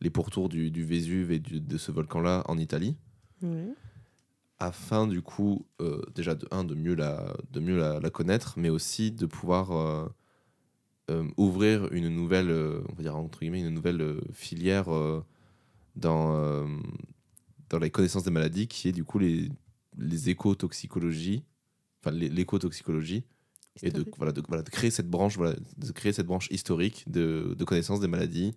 les 0.00 0.10
pourtours 0.10 0.48
du, 0.48 0.70
du 0.70 0.84
Vésuve 0.84 1.30
et 1.32 1.38
du- 1.38 1.60
de 1.60 1.78
ce 1.78 1.92
volcan-là 1.92 2.42
en 2.46 2.56
Italie, 2.58 2.96
Oui. 3.42 3.74
afin 4.58 5.06
du 5.06 5.20
coup, 5.22 5.66
euh, 5.80 6.00
déjà 6.14 6.34
de, 6.34 6.46
un, 6.50 6.64
de 6.64 6.74
mieux, 6.74 6.94
la, 6.94 7.36
de 7.50 7.60
mieux 7.60 7.76
la, 7.76 8.00
la 8.00 8.10
connaître, 8.10 8.54
mais 8.56 8.68
aussi 8.70 9.12
de 9.12 9.26
pouvoir 9.26 9.72
euh, 9.72 10.08
euh, 11.10 11.28
ouvrir 11.36 11.92
une 11.92 12.08
nouvelle, 12.08 12.50
on 12.88 12.94
va 12.94 13.02
dire 13.02 13.16
entre 13.16 13.40
guillemets, 13.40 13.60
une 13.60 13.70
nouvelle 13.74 14.20
filière 14.32 14.86
dans, 15.96 16.66
dans 17.72 17.78
la 17.78 17.88
connaissance 17.90 18.22
des 18.22 18.30
maladies, 18.30 18.68
qui 18.68 18.88
est 18.88 18.92
du 18.92 19.02
coup 19.02 19.18
les, 19.18 19.50
les 19.96 20.28
écotoxicologies, 20.28 21.42
enfin 22.00 22.10
l'écotoxicologie, 22.14 23.24
et 23.82 23.90
de, 23.90 24.04
voilà, 24.18 24.32
de, 24.32 24.42
voilà, 24.46 24.62
de 24.62 24.68
créer 24.68 24.90
cette 24.90 25.08
branche, 25.08 25.38
voilà, 25.38 25.56
de 25.78 25.92
créer 25.92 26.12
cette 26.12 26.26
branche 26.26 26.48
historique 26.50 27.10
de, 27.10 27.54
de 27.58 27.64
connaissance 27.64 28.00
des 28.00 28.08
maladies. 28.08 28.54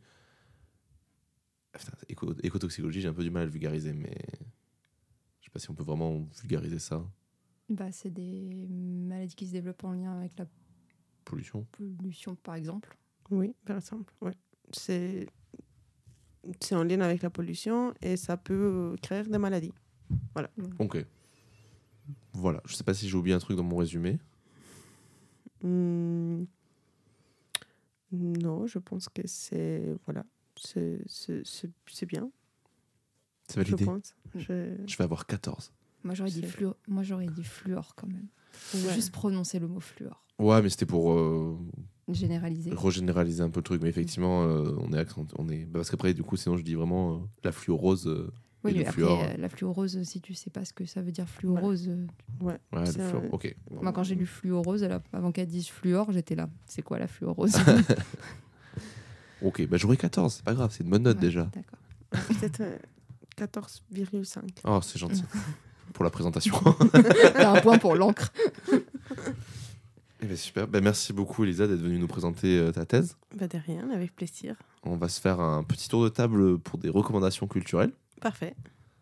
Ah, 1.73 1.77
putain, 1.79 1.93
éco- 2.09 2.35
écotoxicologie, 2.43 2.99
j'ai 2.99 3.07
un 3.07 3.13
peu 3.13 3.23
du 3.23 3.29
mal 3.31 3.43
à 3.43 3.45
le 3.45 3.51
vulgariser, 3.51 3.93
mais 3.93 4.17
je 5.39 5.45
sais 5.45 5.51
pas 5.51 5.59
si 5.59 5.69
on 5.71 5.73
peut 5.75 5.83
vraiment 5.83 6.27
vulgariser 6.41 6.79
ça. 6.79 7.01
Bah, 7.69 7.91
c'est 7.93 8.11
des 8.11 8.67
maladies 8.69 9.35
qui 9.35 9.47
se 9.47 9.53
développent 9.53 9.85
en 9.85 9.93
lien 9.93 10.19
avec 10.19 10.37
la 10.37 10.45
Pollution. 11.23 11.65
pollution, 11.71 12.35
par 12.35 12.55
exemple. 12.55 12.97
Oui, 13.31 13.55
par 13.65 13.77
exemple. 13.77 14.13
Ouais. 14.21 14.35
C'est 14.73 15.27
c'est 16.59 16.75
en 16.75 16.83
lien 16.83 17.01
avec 17.01 17.21
la 17.21 17.29
pollution 17.29 17.93
et 18.01 18.17
ça 18.17 18.37
peut 18.37 18.95
créer 19.01 19.23
des 19.23 19.37
maladies. 19.37 19.73
Ok. 20.79 21.03
Voilà, 22.33 22.61
je 22.65 22.75
sais 22.75 22.83
pas 22.83 22.93
si 22.93 23.09
j'ai 23.09 23.15
oublié 23.17 23.35
un 23.35 23.39
truc 23.39 23.57
dans 23.57 23.63
mon 23.63 23.77
résumé. 23.77 24.19
Hmm. 25.63 26.43
Non, 28.11 28.67
je 28.67 28.79
pense 28.79 29.09
que 29.09 29.21
c'est 29.25 29.95
voilà, 30.05 30.23
c'est 30.55 30.99
c'est- 31.07 31.41
c'est- 31.45 31.71
c'est 31.87 32.05
bien, 32.05 32.29
C'est 33.47 33.55
je 33.65 33.71
validé. 33.71 33.85
pense. 33.85 34.15
Je- 34.35 34.75
Je 34.85 34.97
vais 34.97 35.03
avoir 35.03 35.25
14. 35.25 35.71
Moi, 36.03 36.13
j'aurais 36.13 36.29
dit, 36.29 36.43
fluor... 36.43 36.75
Moi, 36.87 37.01
j'aurais 37.01 37.25
dit 37.25 37.43
fluor 37.43 37.95
quand 37.95 38.05
même. 38.07 38.27
Ouais. 38.75 38.93
Juste 38.93 39.11
prononcer 39.11 39.57
le 39.57 39.67
mot 39.67 39.79
fluor. 39.79 40.23
Ouais, 40.37 40.61
mais 40.61 40.69
c'était 40.69 40.85
pour 40.85 41.11
euh, 41.13 41.57
Généraliser. 42.07 42.71
regénéraliser 42.73 43.41
un 43.41 43.49
peu 43.49 43.59
le 43.59 43.63
truc. 43.63 43.81
Mais 43.81 43.89
effectivement, 43.89 44.43
euh, 44.43 44.75
on 44.79 44.93
est 44.93 44.97
accent- 44.99 45.25
on 45.37 45.49
est 45.49 45.65
bah, 45.65 45.79
parce 45.79 45.89
qu'après 45.89 46.13
du 46.13 46.21
coup, 46.23 46.37
sinon 46.37 46.55
je 46.57 46.63
dis 46.63 46.75
vraiment 46.75 47.13
euh, 47.15 47.17
la 47.43 47.51
fluorose. 47.51 48.07
euh, 48.07 48.31
Oui, 48.63 48.71
et 48.71 48.73
mais 48.75 48.79
le 48.81 48.85
après, 48.87 48.93
fluor. 48.93 49.23
la 49.37 49.49
fluorose, 49.49 50.03
si 50.03 50.21
tu 50.21 50.33
sais 50.35 50.49
pas 50.51 50.65
ce 50.65 50.73
que 50.73 50.85
ça 50.85 51.01
veut 51.01 51.11
dire 51.11 51.27
fluorose. 51.27 51.87
ouais, 52.41 52.53
Ouais, 52.73 52.79
le 52.81 52.85
C'est 52.85 52.93
fluor. 53.07 53.23
un- 53.23 53.29
Ok. 53.31 53.55
Moi, 53.81 53.91
quand 53.91 54.03
j'ai 54.03 54.15
lu 54.15 54.25
fluorose, 54.27 54.83
a- 54.83 55.01
avant 55.13 55.31
qu'elle 55.31 55.47
dise 55.47 55.67
fluor, 55.67 56.11
j'étais 56.11 56.35
là. 56.35 56.47
C'est 56.67 56.81
quoi 56.83 56.99
la 56.99 57.07
fluorose 57.07 57.55
Ok, 59.41 59.67
bah 59.67 59.77
j'aurai 59.77 59.97
14. 59.97 60.33
C'est 60.35 60.43
pas 60.45 60.53
grave, 60.53 60.71
c'est 60.71 60.83
une 60.83 60.89
bonne 60.89 61.03
note 61.03 61.17
Ouais, 61.17 61.21
déjà. 61.21 61.49
D'accord. 61.53 61.79
peut-être 62.39 62.61
euh, 62.61 62.77
14,5. 63.37 64.39
Oh, 64.63 64.79
c'est 64.81 64.97
gentil. 64.99 65.23
pour 65.93 66.03
la 66.03 66.09
présentation. 66.09 66.55
T'as 67.33 67.57
un 67.57 67.61
point 67.61 67.77
pour 67.77 67.95
l'encre. 67.95 68.31
Eh 70.21 70.25
ben, 70.27 70.37
super. 70.37 70.67
Ben, 70.67 70.83
merci 70.83 71.13
beaucoup, 71.13 71.43
Elisa, 71.43 71.67
d'être 71.67 71.79
venue 71.79 71.99
nous 71.99 72.07
présenter 72.07 72.57
euh, 72.57 72.71
ta 72.71 72.85
thèse. 72.85 73.17
Bah 73.35 73.47
de 73.47 73.57
rien, 73.57 73.89
avec 73.91 74.15
plaisir. 74.15 74.55
On 74.83 74.95
va 74.95 75.09
se 75.09 75.19
faire 75.19 75.39
un 75.39 75.63
petit 75.63 75.89
tour 75.89 76.03
de 76.03 76.09
table 76.09 76.57
pour 76.59 76.79
des 76.79 76.89
recommandations 76.89 77.47
culturelles. 77.47 77.91
Parfait. 78.21 78.55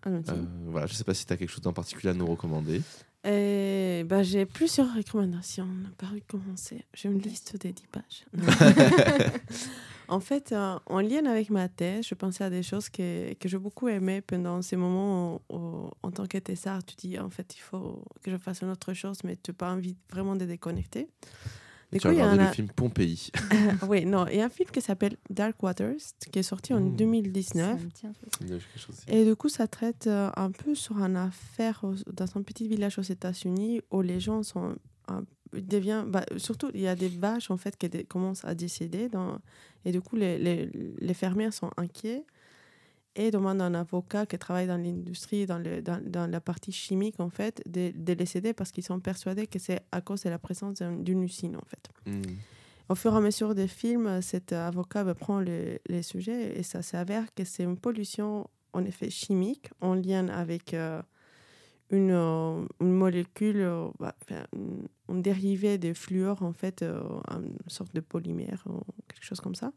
Euh, 0.07 0.21
voilà, 0.67 0.85
je 0.87 0.93
sais 0.93 1.03
pas 1.03 1.13
si 1.13 1.25
tu 1.25 1.33
as 1.33 1.37
quelque 1.37 1.49
chose 1.49 1.65
en 1.65 1.73
particulier 1.73 2.09
à 2.09 2.13
nous 2.13 2.25
recommander. 2.25 2.81
Et 3.25 4.03
bah, 4.05 4.21
j'ai 4.21 4.45
plusieurs 4.45 4.93
recommandations. 4.93 5.65
On 5.69 5.83
n'a 5.83 5.89
pas 5.97 6.07
pu 6.13 6.21
commencer. 6.27 6.83
J'ai 6.93 7.09
une 7.09 7.19
liste 7.19 7.55
de 7.61 7.71
10 7.71 7.83
pages. 7.87 8.25
en 10.09 10.19
fait, 10.19 10.51
euh, 10.51 10.77
en 10.85 10.99
lien 10.99 11.25
avec 11.25 11.49
ma 11.49 11.69
thèse, 11.69 12.05
je 12.07 12.15
pensais 12.15 12.43
à 12.43 12.49
des 12.49 12.63
choses 12.63 12.89
que, 12.89 13.33
que 13.35 13.47
j'ai 13.47 13.57
beaucoup 13.57 13.87
aimées 13.87 14.19
pendant 14.19 14.61
ces 14.61 14.75
moments 14.75 15.41
où, 15.49 15.55
où, 15.55 15.89
en 16.03 16.11
tant 16.11 16.27
que 16.27 16.37
thésard, 16.37 16.83
tu 16.83 16.95
dis 16.95 17.17
en 17.17 17.29
fait, 17.29 17.55
il 17.55 17.61
faut 17.61 18.03
que 18.21 18.29
je 18.29 18.37
fasse 18.37 18.61
une 18.61 18.69
autre 18.69 18.93
chose, 18.93 19.19
mais 19.23 19.37
tu 19.41 19.51
n'as 19.51 19.55
pas 19.55 19.71
envie 19.71 19.95
vraiment 20.09 20.35
de 20.35 20.45
déconnecter. 20.45 21.07
Du 21.93 21.99
tu 21.99 22.07
as 22.07 22.09
coup, 22.11 22.15
regardé 22.17 22.39
a- 22.43 22.47
le 22.47 22.53
film 22.53 22.67
Pompéi. 22.69 23.31
oui, 23.87 24.05
non, 24.05 24.25
il 24.27 24.37
y 24.37 24.41
a 24.41 24.45
un 24.45 24.49
film 24.49 24.69
qui 24.69 24.81
s'appelle 24.81 25.15
Dark 25.29 25.61
Waters, 25.63 25.95
qui 26.31 26.39
est 26.39 26.43
sorti 26.43 26.73
en 26.73 26.79
Mmh. 26.81 26.95
2019. 26.95 27.79
Ça 27.79 27.85
me 27.85 27.91
tient, 27.91 28.13
ça. 28.13 28.27
Il 28.41 28.47
y 28.49 28.53
a 28.53 28.57
quelque 28.57 28.79
chose 28.79 28.95
aussi. 28.97 29.05
Et 29.17 29.25
du 29.25 29.35
coup, 29.35 29.49
ça 29.49 29.67
traite 29.67 30.07
euh, 30.07 30.29
un 30.35 30.51
peu 30.51 30.75
sur 30.75 30.97
une 30.97 31.15
affaire 31.17 31.79
au- 31.83 31.95
dans 32.11 32.25
un 32.37 32.41
petit 32.41 32.67
village 32.67 32.99
aux 32.99 33.03
États-Unis 33.03 33.81
où 33.91 34.01
les 34.01 34.19
gens 34.19 34.43
sont 34.43 34.75
un- 35.07 35.23
devient 35.53 36.03
bah, 36.07 36.25
surtout 36.37 36.71
il 36.73 36.81
y 36.81 36.87
a 36.87 36.95
des 36.95 37.09
vaches 37.09 37.51
en 37.51 37.57
fait 37.57 37.77
qui 37.77 37.87
dé- 37.87 38.05
commencent 38.05 38.43
à 38.43 38.55
décéder 38.55 39.07
dans, 39.07 39.37
et 39.85 39.91
du 39.91 40.01
coup 40.01 40.15
les, 40.15 40.39
les, 40.39 40.67
les 40.99 41.13
fermiers 41.13 41.51
sont 41.51 41.69
inquiets 41.77 42.23
et 43.15 43.29
demandent 43.31 43.61
à 43.61 43.65
un 43.65 43.73
avocat 43.75 44.25
qui 44.25 44.37
travaille 44.37 44.67
dans 44.67 44.77
l'industrie 44.77 45.45
dans, 45.45 45.61
dans, 45.83 46.01
dans 46.05 46.29
la 46.29 46.41
partie 46.41 46.71
chimique 46.71 47.19
en 47.19 47.29
fait 47.29 47.61
de, 47.67 47.91
de 47.95 48.13
les 48.13 48.37
aider 48.37 48.53
parce 48.53 48.71
qu'ils 48.71 48.83
sont 48.83 48.99
persuadés 48.99 49.47
que 49.47 49.59
c'est 49.59 49.81
à 49.91 50.01
cause 50.01 50.23
de 50.23 50.29
la 50.29 50.39
présence 50.39 50.79
d'un- 50.79 50.97
d'une 50.97 51.23
usine 51.23 51.55
en 51.55 51.65
fait 51.67 51.89
Hmm. 52.05 52.21
au 52.89 52.95
fur 52.95 53.13
et 53.13 53.17
à 53.17 53.21
mesure 53.21 53.55
des 53.55 53.67
films, 53.69 54.21
cet 54.21 54.51
avocat 54.51 55.03
va 55.05 55.15
prendre 55.15 55.45
le- 55.45 55.79
les 55.87 56.03
sujets 56.03 56.57
et 56.59 56.63
ça 56.63 56.81
s'avère 56.81 57.33
que 57.33 57.45
c'est 57.45 57.63
une 57.63 57.77
pollution 57.77 58.49
en 58.73 58.83
effet 58.83 59.09
chimique 59.09 59.69
en 59.79 59.93
lien 59.93 60.27
avec 60.29 60.73
euh, 60.73 61.01
une, 61.91 62.11
euh, 62.11 62.65
une 62.81 62.91
molécule, 62.93 63.61
euh, 63.61 63.87
bah, 63.99 64.15
une, 64.53 64.87
une 65.09 65.21
dérivée 65.21 65.77
de 65.77 65.93
fluor, 65.93 66.41
en 66.41 66.51
fait, 66.53 66.81
euh, 66.81 67.01
une 67.31 67.55
sorte 67.67 67.93
de 67.93 68.01
polymère 68.01 68.63
ou 68.67 68.81
quelque 69.07 69.23
chose 69.23 69.39
comme 69.39 69.53
ça, 69.55 69.71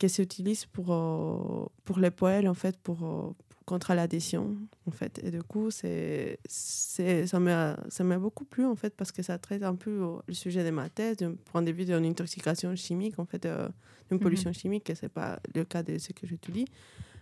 qui 0.00 0.08
s'utilise 0.08 0.64
pour, 0.66 0.88
euh, 0.92 1.66
pour 1.84 1.98
les 2.00 2.10
poêles, 2.10 2.48
en 2.48 2.54
fait, 2.54 2.76
pour, 2.78 3.04
euh, 3.04 3.30
contre 3.66 3.94
l'adhésion, 3.94 4.56
en 4.86 4.90
fait. 4.90 5.20
Et 5.22 5.30
du 5.30 5.42
coup, 5.42 5.70
c'est, 5.70 6.38
c'est, 6.48 7.26
ça, 7.26 7.38
m'a, 7.38 7.78
ça 7.90 8.02
m'a 8.02 8.18
beaucoup 8.18 8.44
plu, 8.46 8.64
en 8.64 8.74
fait, 8.74 8.96
parce 8.96 9.12
que 9.12 9.22
ça 9.22 9.38
traite 9.38 9.62
un 9.62 9.76
peu 9.76 9.90
euh, 9.90 10.16
le 10.26 10.34
sujet 10.34 10.64
de 10.64 10.70
ma 10.70 10.88
thèse, 10.88 11.18
d'un 11.18 11.34
point 11.52 11.62
de 11.62 11.70
vue 11.70 11.84
d'une 11.84 12.04
intoxication 12.04 12.74
chimique, 12.74 13.18
en 13.18 13.26
fait, 13.26 13.44
euh, 13.44 13.68
d'une 14.08 14.18
pollution 14.18 14.52
chimique, 14.52 14.88
et 14.90 14.94
ce 14.96 15.04
n'est 15.04 15.10
pas 15.10 15.38
le 15.54 15.64
cas 15.64 15.82
de 15.82 15.98
ce 15.98 16.12
que 16.12 16.26
j'étudie. 16.26 16.64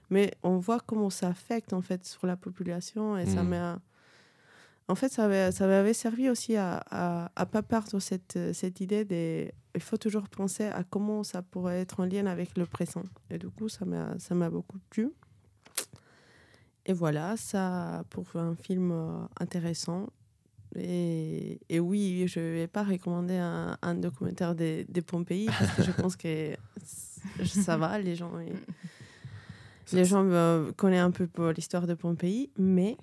Mais 0.08 0.30
on 0.42 0.56
voit 0.58 0.80
comment 0.80 1.10
ça 1.10 1.28
affecte, 1.28 1.72
en 1.74 1.82
fait, 1.82 2.06
sur 2.06 2.26
la 2.26 2.36
population, 2.36 3.18
et 3.18 3.26
ça 3.26 3.42
Mhm. 3.42 3.48
m'a... 3.50 3.78
En 4.89 4.95
fait, 4.95 5.11
ça 5.11 5.26
avait- 5.26 5.53
ça 5.53 5.66
m'avait 5.66 5.93
servi 5.95 6.30
aussi 6.30 6.57
à 6.57 6.82
à, 6.91 7.30
à 7.36 7.47
pas 7.47 7.62
perdre 7.62 8.01
cette, 8.01 8.39
cette 8.55 8.80
idée 8.80 9.05
de... 9.05 9.51
Il 9.74 9.82
faut 9.82 9.99
toujours 9.99 10.28
penser 10.28 10.64
à 10.64 10.82
comment 10.82 11.22
ça 11.24 11.43
pourrait 11.43 11.80
être 11.80 12.01
en 12.01 12.07
lien 12.07 12.26
avec 12.26 12.57
le 12.57 12.64
présent. 12.66 13.05
Et 13.30 13.39
du 13.39 13.49
coup, 13.51 13.68
ça 13.68 13.84
m'a 13.84 14.18
ça 14.18 14.34
m'a 14.34 14.49
beaucoup 14.51 14.78
plu. 14.91 15.11
Et 16.86 16.95
voilà, 16.95 17.36
ça 17.36 18.03
pour 18.11 18.24
un 18.36 18.55
film 18.57 18.91
euh, 18.93 19.26
intéressant. 19.41 20.09
Et, 20.74 21.61
et 21.68 21.80
oui, 21.80 22.24
je 22.26 22.41
ne 22.41 22.53
vais 22.55 22.66
pas 22.66 22.82
recommander 22.82 23.36
un, 23.36 23.76
un 23.82 23.95
documentaire 23.95 24.55
des 24.55 24.84
des 24.84 25.03
Pompéi 25.03 25.47
parce 25.47 25.72
que 25.76 25.82
je 25.82 25.93
pense 25.93 26.16
que 26.16 26.55
ça 27.45 27.76
va, 27.76 27.99
les 27.99 28.16
gens, 28.16 28.32
les 29.93 30.05
gens 30.05 30.24
euh, 30.26 30.72
connaissent 30.72 31.01
un 31.03 31.11
peu 31.11 31.28
l'histoire 31.51 31.86
de 31.86 31.95
Pompéi, 31.95 32.51
mais 32.59 32.97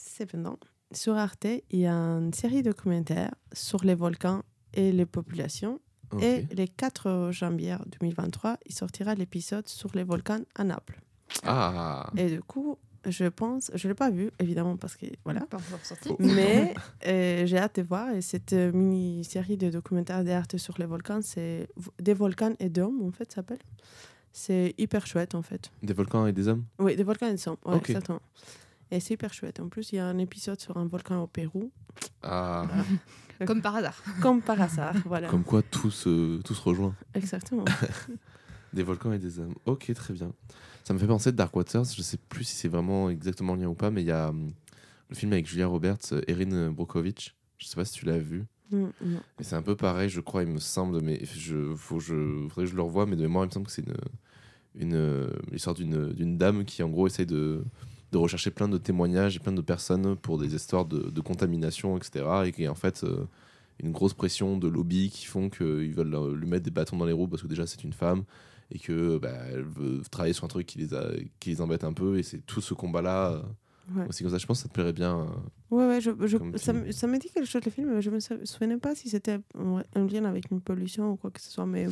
cependant, 0.00 0.58
sur 0.92 1.16
Arte, 1.16 1.46
il 1.70 1.80
y 1.80 1.86
a 1.86 1.94
une 1.94 2.32
série 2.32 2.62
de 2.62 2.70
documentaires 2.70 3.34
sur 3.52 3.84
les 3.84 3.94
volcans 3.94 4.42
et 4.72 4.92
les 4.92 5.06
populations. 5.06 5.80
Et 6.20 6.46
les 6.52 6.68
4 6.68 7.30
janvier 7.32 7.76
2023, 8.00 8.58
il 8.66 8.72
sortira 8.72 9.16
l'épisode 9.16 9.66
sur 9.66 9.90
les 9.94 10.04
volcans 10.04 10.42
à 10.54 10.62
Naples. 10.62 11.00
Ah 11.42 12.08
Et 12.16 12.30
du 12.30 12.40
coup, 12.40 12.78
je 13.06 13.24
pense, 13.24 13.70
je 13.74 13.86
ne 13.86 13.92
l'ai 13.92 13.96
pas 13.96 14.10
vu, 14.10 14.30
évidemment, 14.38 14.76
parce 14.76 14.96
que 14.96 15.06
voilà. 15.24 15.40
Pas 15.46 15.56
encore 15.56 15.84
sorti. 15.84 16.10
Mais 16.20 16.74
euh, 17.06 17.46
j'ai 17.46 17.58
hâte 17.58 17.80
de 17.80 17.82
voir. 17.82 18.10
Et 18.10 18.20
cette 18.20 18.52
mini-série 18.52 19.56
de 19.56 19.70
documentaires 19.70 20.24
d'art 20.24 20.44
sur 20.56 20.74
les 20.78 20.86
volcans, 20.86 21.20
c'est 21.22 21.68
Des 22.00 22.14
volcans 22.14 22.54
et 22.60 22.68
d'hommes, 22.68 23.02
en 23.02 23.10
fait, 23.10 23.30
ça 23.30 23.36
s'appelle. 23.36 23.58
C'est 24.32 24.74
hyper 24.78 25.06
chouette, 25.06 25.34
en 25.34 25.42
fait. 25.42 25.70
Des 25.82 25.94
volcans 25.94 26.26
et 26.26 26.32
des 26.32 26.48
hommes? 26.48 26.64
Oui, 26.78 26.96
des 26.96 27.04
volcans 27.04 27.26
et 27.26 27.34
des 27.34 27.48
hommes, 27.48 27.56
ouais, 27.66 27.76
exactement. 27.76 28.20
Et 28.90 29.00
c'est 29.00 29.14
hyper 29.14 29.32
chouette. 29.32 29.60
En 29.60 29.68
plus, 29.68 29.92
il 29.92 29.96
y 29.96 29.98
a 29.98 30.06
un 30.06 30.18
épisode 30.18 30.60
sur 30.60 30.76
un 30.76 30.86
volcan 30.86 31.22
au 31.22 31.26
Pérou, 31.26 31.70
Ah, 32.22 32.66
Comme 33.46 33.62
par 33.62 33.74
hasard. 33.76 34.00
comme 34.22 34.42
par 34.42 34.60
hasard. 34.60 34.94
Voilà. 35.06 35.28
comme 35.28 35.42
quoi 35.42 35.62
tout 35.62 35.90
se, 35.90 36.40
tout 36.42 36.54
se 36.54 36.62
rejoint. 36.62 36.94
Exactement. 37.14 37.64
Des 38.72 38.82
volcans 38.82 39.12
et 39.12 39.18
des 39.18 39.38
âmes. 39.40 39.54
Ok, 39.66 39.92
très 39.94 40.14
bien. 40.14 40.32
Ça 40.82 40.94
me 40.94 40.98
fait 40.98 41.06
penser 41.06 41.30
de 41.30 41.36
Dark 41.36 41.54
Waters. 41.54 41.84
Je 41.84 42.02
sais 42.02 42.16
plus 42.16 42.44
si 42.44 42.56
c'est 42.56 42.68
vraiment 42.68 43.08
exactement 43.08 43.54
lien 43.54 43.68
ou 43.68 43.74
pas, 43.74 43.90
mais 43.90 44.02
il 44.02 44.06
y 44.06 44.10
a 44.10 44.30
hum, 44.30 44.52
le 45.10 45.14
film 45.14 45.32
avec 45.32 45.46
Julia 45.46 45.66
Roberts, 45.68 46.12
euh, 46.12 46.22
Erin 46.26 46.70
Brockovich. 46.70 47.36
Je 47.58 47.66
sais 47.66 47.76
pas 47.76 47.84
si 47.84 47.92
tu 47.92 48.04
l'as 48.04 48.18
vu. 48.18 48.46
Mm. 48.70 48.86
Et 49.38 49.44
c'est 49.44 49.54
un 49.54 49.62
peu 49.62 49.76
pareil, 49.76 50.08
je 50.08 50.20
crois, 50.20 50.42
il 50.42 50.48
me 50.48 50.58
semble, 50.58 51.00
mais 51.02 51.24
je, 51.24 51.74
faut, 51.76 52.00
je, 52.00 52.48
faudrait 52.48 52.64
que 52.64 52.70
je 52.70 52.76
le 52.76 52.82
revoie, 52.82 53.06
mais 53.06 53.14
de 53.16 53.22
mémoire, 53.22 53.44
il 53.44 53.48
me 53.48 53.52
semble 53.52 53.66
que 53.66 53.72
c'est 53.72 53.86
une, 53.86 53.94
une, 54.74 54.94
euh, 54.94 55.28
l'histoire 55.52 55.74
d'une, 55.74 56.12
d'une 56.12 56.36
dame 56.36 56.64
qui, 56.64 56.82
en 56.82 56.88
gros, 56.88 57.06
essaye 57.06 57.26
de, 57.26 57.64
de 58.14 58.18
rechercher 58.18 58.50
plein 58.50 58.68
de 58.68 58.78
témoignages 58.78 59.36
et 59.36 59.40
plein 59.40 59.52
de 59.52 59.60
personnes 59.60 60.16
pour 60.16 60.38
des 60.38 60.54
histoires 60.54 60.84
de, 60.86 61.10
de 61.10 61.20
contamination, 61.20 61.96
etc. 61.98 62.24
Et 62.46 62.52
qui 62.52 62.62
est 62.64 62.68
en 62.68 62.74
fait 62.74 63.02
euh, 63.04 63.26
une 63.82 63.90
grosse 63.92 64.14
pression 64.14 64.56
de 64.56 64.68
lobby 64.68 65.10
qui 65.10 65.26
font 65.26 65.50
qu'ils 65.50 65.92
veulent 65.92 66.14
euh, 66.14 66.34
lui 66.34 66.46
mettre 66.48 66.64
des 66.64 66.70
bâtons 66.70 66.96
dans 66.96 67.06
les 67.06 67.12
roues 67.12 67.26
parce 67.28 67.42
que 67.42 67.48
déjà, 67.48 67.66
c'est 67.66 67.82
une 67.84 67.92
femme 67.92 68.22
et 68.70 68.78
que 68.78 69.18
bah, 69.18 69.32
elle 69.52 69.64
veut 69.64 70.00
travailler 70.10 70.32
sur 70.32 70.44
un 70.44 70.48
truc 70.48 70.66
qui 70.66 70.78
les, 70.78 70.94
a, 70.94 71.10
qui 71.40 71.50
les 71.50 71.60
embête 71.60 71.84
un 71.84 71.92
peu. 71.92 72.16
Et 72.18 72.22
c'est 72.22 72.38
tout 72.46 72.60
ce 72.60 72.72
combat-là. 72.74 73.32
euh, 73.32 73.42
Ouais. 73.94 74.08
aussi 74.08 74.22
comme 74.22 74.32
ça, 74.32 74.38
je 74.38 74.46
pense 74.46 74.58
que 74.58 74.62
ça 74.62 74.68
te 74.70 74.72
plairait 74.74 74.94
bien. 74.94 75.26
Ouais, 75.70 75.86
ouais, 75.86 76.00
je, 76.00 76.10
ça, 76.56 76.72
ça 76.90 77.06
me 77.06 77.18
dit 77.18 77.28
quelque 77.28 77.44
chose 77.46 77.60
le 77.66 77.70
film, 77.70 77.92
mais 77.92 78.00
je 78.00 78.08
me 78.08 78.18
sou- 78.18 78.40
souvenais 78.44 78.78
pas 78.78 78.94
si 78.94 79.10
c'était 79.10 79.38
un 79.58 80.06
lien 80.06 80.24
avec 80.24 80.50
une 80.50 80.62
pollution 80.62 81.10
ou 81.12 81.16
quoi 81.16 81.30
que 81.30 81.38
ce 81.42 81.50
soit. 81.50 81.66
Mais 81.66 81.86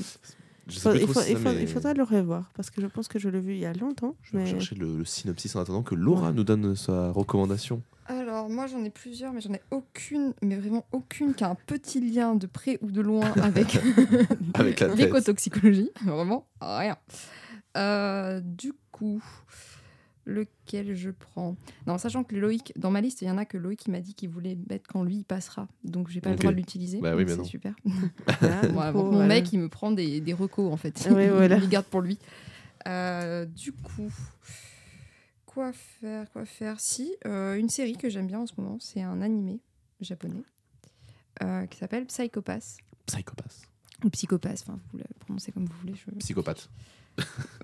Je 0.69 0.75
sais 0.79 0.81
faut- 0.81 0.91
plus 0.91 0.99
il, 1.01 1.05
trop 1.05 1.13
faut- 1.15 1.21
si 1.21 1.33
il, 1.33 1.37
ça, 1.37 1.43
faut- 1.43 1.55
mais 1.57 1.63
il 1.63 1.69
faudra 1.69 1.93
le 1.95 2.03
revoir 2.03 2.51
parce 2.55 2.71
que 2.71 2.81
je 2.81 2.87
pense 2.87 3.09
que 3.09 3.19
je 3.19 3.29
l'ai 3.29 3.41
vu 3.41 3.53
il 3.55 3.59
y 3.59 3.67
a 3.67 3.73
longtemps. 3.73 4.15
Je 4.23 4.33
vais 4.37 4.45
mais... 4.45 4.51
rechercher 4.53 4.75
le, 4.77 4.99
le 4.99 5.05
synopsis 5.05 5.55
en 5.57 5.61
attendant 5.61 5.83
que 5.83 5.95
Laura 5.95 6.29
Ouais. 6.29 6.33
nous 6.35 6.45
donne 6.45 6.77
sa 6.77 7.11
recommandation. 7.11 7.83
Alors, 8.07 8.49
moi, 8.51 8.67
j'en 8.67 8.83
ai 8.85 8.91
plusieurs, 8.91 9.33
mais 9.33 9.41
j'en 9.41 9.53
ai 9.55 9.61
aucune, 9.71 10.35
mais 10.43 10.57
vraiment 10.57 10.85
aucune 10.93 11.35
qui 11.35 11.45
a 11.45 11.49
un 11.51 11.55
petit 11.55 12.01
lien 12.01 12.35
de 12.35 12.47
près 12.47 12.79
ou 12.83 12.91
de 12.91 13.01
loin 13.01 13.31
avec 13.43 13.79
Avec 14.55 14.81
l'écotoxicologie. 14.81 15.91
Vraiment 16.05 16.45
rien. 16.61 16.97
Euh, 17.77 18.41
du 18.43 18.73
coup, 18.91 19.23
lequel 20.25 20.95
je 20.95 21.11
prends 21.11 21.57
Non, 21.87 21.99
sachant 21.99 22.23
que 22.25 22.37
Loïc, 22.37 22.73
dans 22.77 22.91
ma 22.91 23.01
liste, 23.01 23.23
il 23.23 23.29
y 23.29 23.31
en 23.31 23.39
a 23.39 23.45
que 23.45 23.59
Loïc 23.59 23.87
il 23.87 23.91
m'a 23.91 24.01
dit 24.01 24.15
qu'il 24.15 24.29
voulait 24.29 24.57
mettre 24.71 24.89
quand 24.89 25.03
lui 25.03 25.17
il 25.17 25.25
passera. 25.25 25.67
Donc, 25.85 26.09
j'ai 26.09 26.21
pas 26.21 26.31
le 26.31 26.37
droit 26.37 26.53
de 26.53 26.57
l'utiliser. 26.57 27.01
Bah 27.01 27.17
oui, 27.17 27.25
c'est 27.29 27.43
super. 27.45 27.75
Voilà, 28.41 28.63
Bon, 28.93 29.05
mon 29.05 29.11
voilà. 29.13 29.27
mec, 29.27 29.53
il 29.53 29.59
me 29.59 29.69
prend 29.69 29.91
des, 29.91 30.21
des 30.21 30.33
recos 30.33 30.73
en 30.73 30.77
fait. 30.77 31.09
Oui, 31.11 31.29
voilà. 31.31 31.57
il 31.57 31.63
les 31.63 31.69
garde 31.69 31.87
pour 31.87 32.01
lui. 32.03 32.19
Euh, 32.87 33.45
du 33.47 33.73
coup, 33.73 34.13
quoi 35.47 35.73
faire 35.73 36.31
Quoi 36.33 36.45
faire? 36.45 36.81
Si, 36.81 37.15
euh, 37.27 37.57
une 37.57 37.69
série 37.69 37.97
que 37.97 38.09
j'aime 38.09 38.27
bien 38.27 38.41
en 38.41 38.47
ce 38.47 38.55
moment, 38.57 38.79
c'est 38.81 39.03
un 39.03 39.21
animé 39.23 39.61
japonais 40.01 40.43
euh, 41.43 41.67
qui 41.67 41.79
s'appelle 41.79 42.07
Psychopath. 42.07 42.77
Psychopathe. 43.07 43.63
Ou 44.05 44.11
Psychopath, 44.11 44.65
enfin, 44.67 44.79
vous 44.93 44.99
le 44.99 45.05
prononcez 45.21 45.53
comme 45.53 45.65
vous 45.67 45.75
voulez. 45.81 45.95
je- 45.95 46.11
Psychopathe. 46.19 46.69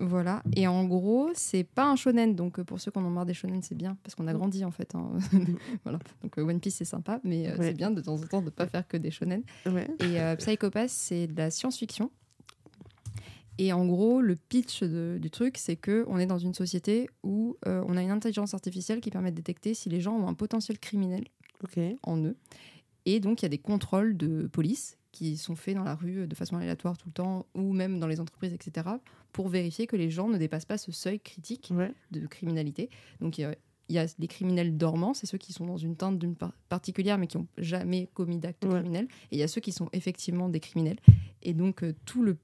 Voilà. 0.01 0.43
Et 0.55 0.67
en 0.69 0.85
gros, 0.85 1.31
c'est 1.35 1.65
pas 1.65 1.91
un 1.91 1.97
shonen. 1.97 2.35
Donc, 2.35 2.59
euh, 2.59 2.65
pour 2.65 2.81
ceux 2.81 2.91
qui 2.91 2.99
en 2.99 3.05
ont 3.05 3.11
marre 3.11 3.27
des 3.27 3.35
shonen, 3.35 3.63
c'est 3.63 3.75
bien 3.75 3.97
parce 4.03 4.15
qu'on 4.15 4.27
a 4.29 4.33
grandi 4.33 4.65
en 4.65 4.71
fait. 4.71 4.95
hein. 4.95 5.11
voilà. 5.85 5.99
Donc, 6.23 6.39
euh, 6.39 6.43
One 6.43 6.61
Piece, 6.61 6.77
c'est 6.77 6.85
sympa, 6.85 7.21
mais 7.25 7.49
euh, 7.49 7.57
Ouais. 7.57 7.69
c'est 7.69 7.75
bien 7.75 7.91
de 7.91 8.01
temps 8.01 8.15
en 8.15 8.27
temps 8.27 8.43
de 8.43 8.51
pas 8.51 8.67
faire 8.67 8.87
que 8.87 8.97
des 8.97 9.11
shonen. 9.11 9.43
Ouais. 9.67 9.89
Et 10.01 10.21
euh, 10.21 10.37
Psychopath, 10.37 10.91
c'est 10.91 11.27
de 11.27 11.37
la 11.37 11.51
science-fiction. 11.51 12.11
Et 13.61 13.73
en 13.73 13.85
gros, 13.87 14.21
le 14.21 14.37
pitch 14.37 14.85
de- 14.85 15.19
du 15.21 15.31
truc, 15.31 15.59
c'est 15.59 15.75
que 15.77 16.05
on 16.09 16.19
est 16.19 16.27
dans 16.27 16.39
une 16.39 16.55
société 16.55 17.09
où 17.25 17.57
euh, 17.67 17.83
on 17.89 17.97
a 17.97 18.03
une 18.03 18.11
intelligence 18.13 18.55
artificielle 18.55 19.01
qui 19.01 19.11
permet 19.11 19.33
de 19.33 19.37
détecter 19.37 19.75
si 19.75 19.89
les 19.89 20.01
gens 20.01 20.15
ont 20.17 20.29
un 20.29 20.35
potentiel 20.35 20.79
criminel 20.79 21.25
en 22.05 22.19
eux. 22.19 22.37
Et 23.05 23.19
donc, 23.19 23.43
il 23.43 23.45
y 23.45 23.47
a 23.47 23.49
des 23.49 23.59
contrôles 23.59 24.17
de 24.17 24.47
police 24.47 24.97
qui 25.11 25.37
sont 25.37 25.57
faits 25.57 25.75
dans 25.75 25.83
la 25.83 25.97
rue 25.97 26.29
de 26.29 26.35
façon 26.37 26.57
aléatoire 26.57 26.97
tout 26.97 27.09
le 27.09 27.13
temps, 27.15 27.47
ou 27.57 27.73
même 27.73 27.99
dans 27.99 28.07
les 28.07 28.21
entreprises, 28.21 28.53
etc., 28.53 28.87
pour 29.33 29.49
vérifier 29.49 29.87
que 29.87 29.97
les 29.97 30.11
gens 30.11 30.29
ne 30.29 30.39
dépassent 30.39 30.65
pas 30.65 30.79
ce 30.79 30.93
seuil 30.93 31.21
critique 31.21 31.69
Ouais. 31.75 31.93
de 32.11 32.27
criminalité. 32.27 32.89
Donc 33.21 33.39
il 33.39 33.43
y 33.43 33.45
a, 33.45 33.55
il 33.89 33.95
y 33.95 33.99
a 33.99 34.07
les 34.19 34.29
criminels 34.29 34.77
dormants, 34.77 35.15
c'est 35.15 35.27
ceux 35.27 35.39
qui 35.39 35.53
sont 35.53 35.67
dans 35.67 35.77
une 35.79 35.97
teinte 35.97 36.19
d'une 36.19 36.35
par- 36.37 36.53
particulière 36.69 37.19
mais 37.19 37.27
qui 37.27 37.39
n'ont 37.39 37.47
jamais 37.59 38.09
commis 38.15 38.39
d'acte 38.39 38.65
Ouais. 38.65 38.71
criminel. 38.81 39.05
Et 39.31 39.37
il 39.37 39.39
y 39.39 39.43
a 39.43 39.49
ceux 39.49 39.61
qui 39.61 39.73
sont 39.73 39.89
effectivement 39.93 40.49
des 40.49 40.61
criminels. 40.61 40.99
Et 41.43 41.55
donc 41.55 41.83
euh, 41.85 41.95
tout 42.05 42.23
le 42.23 42.37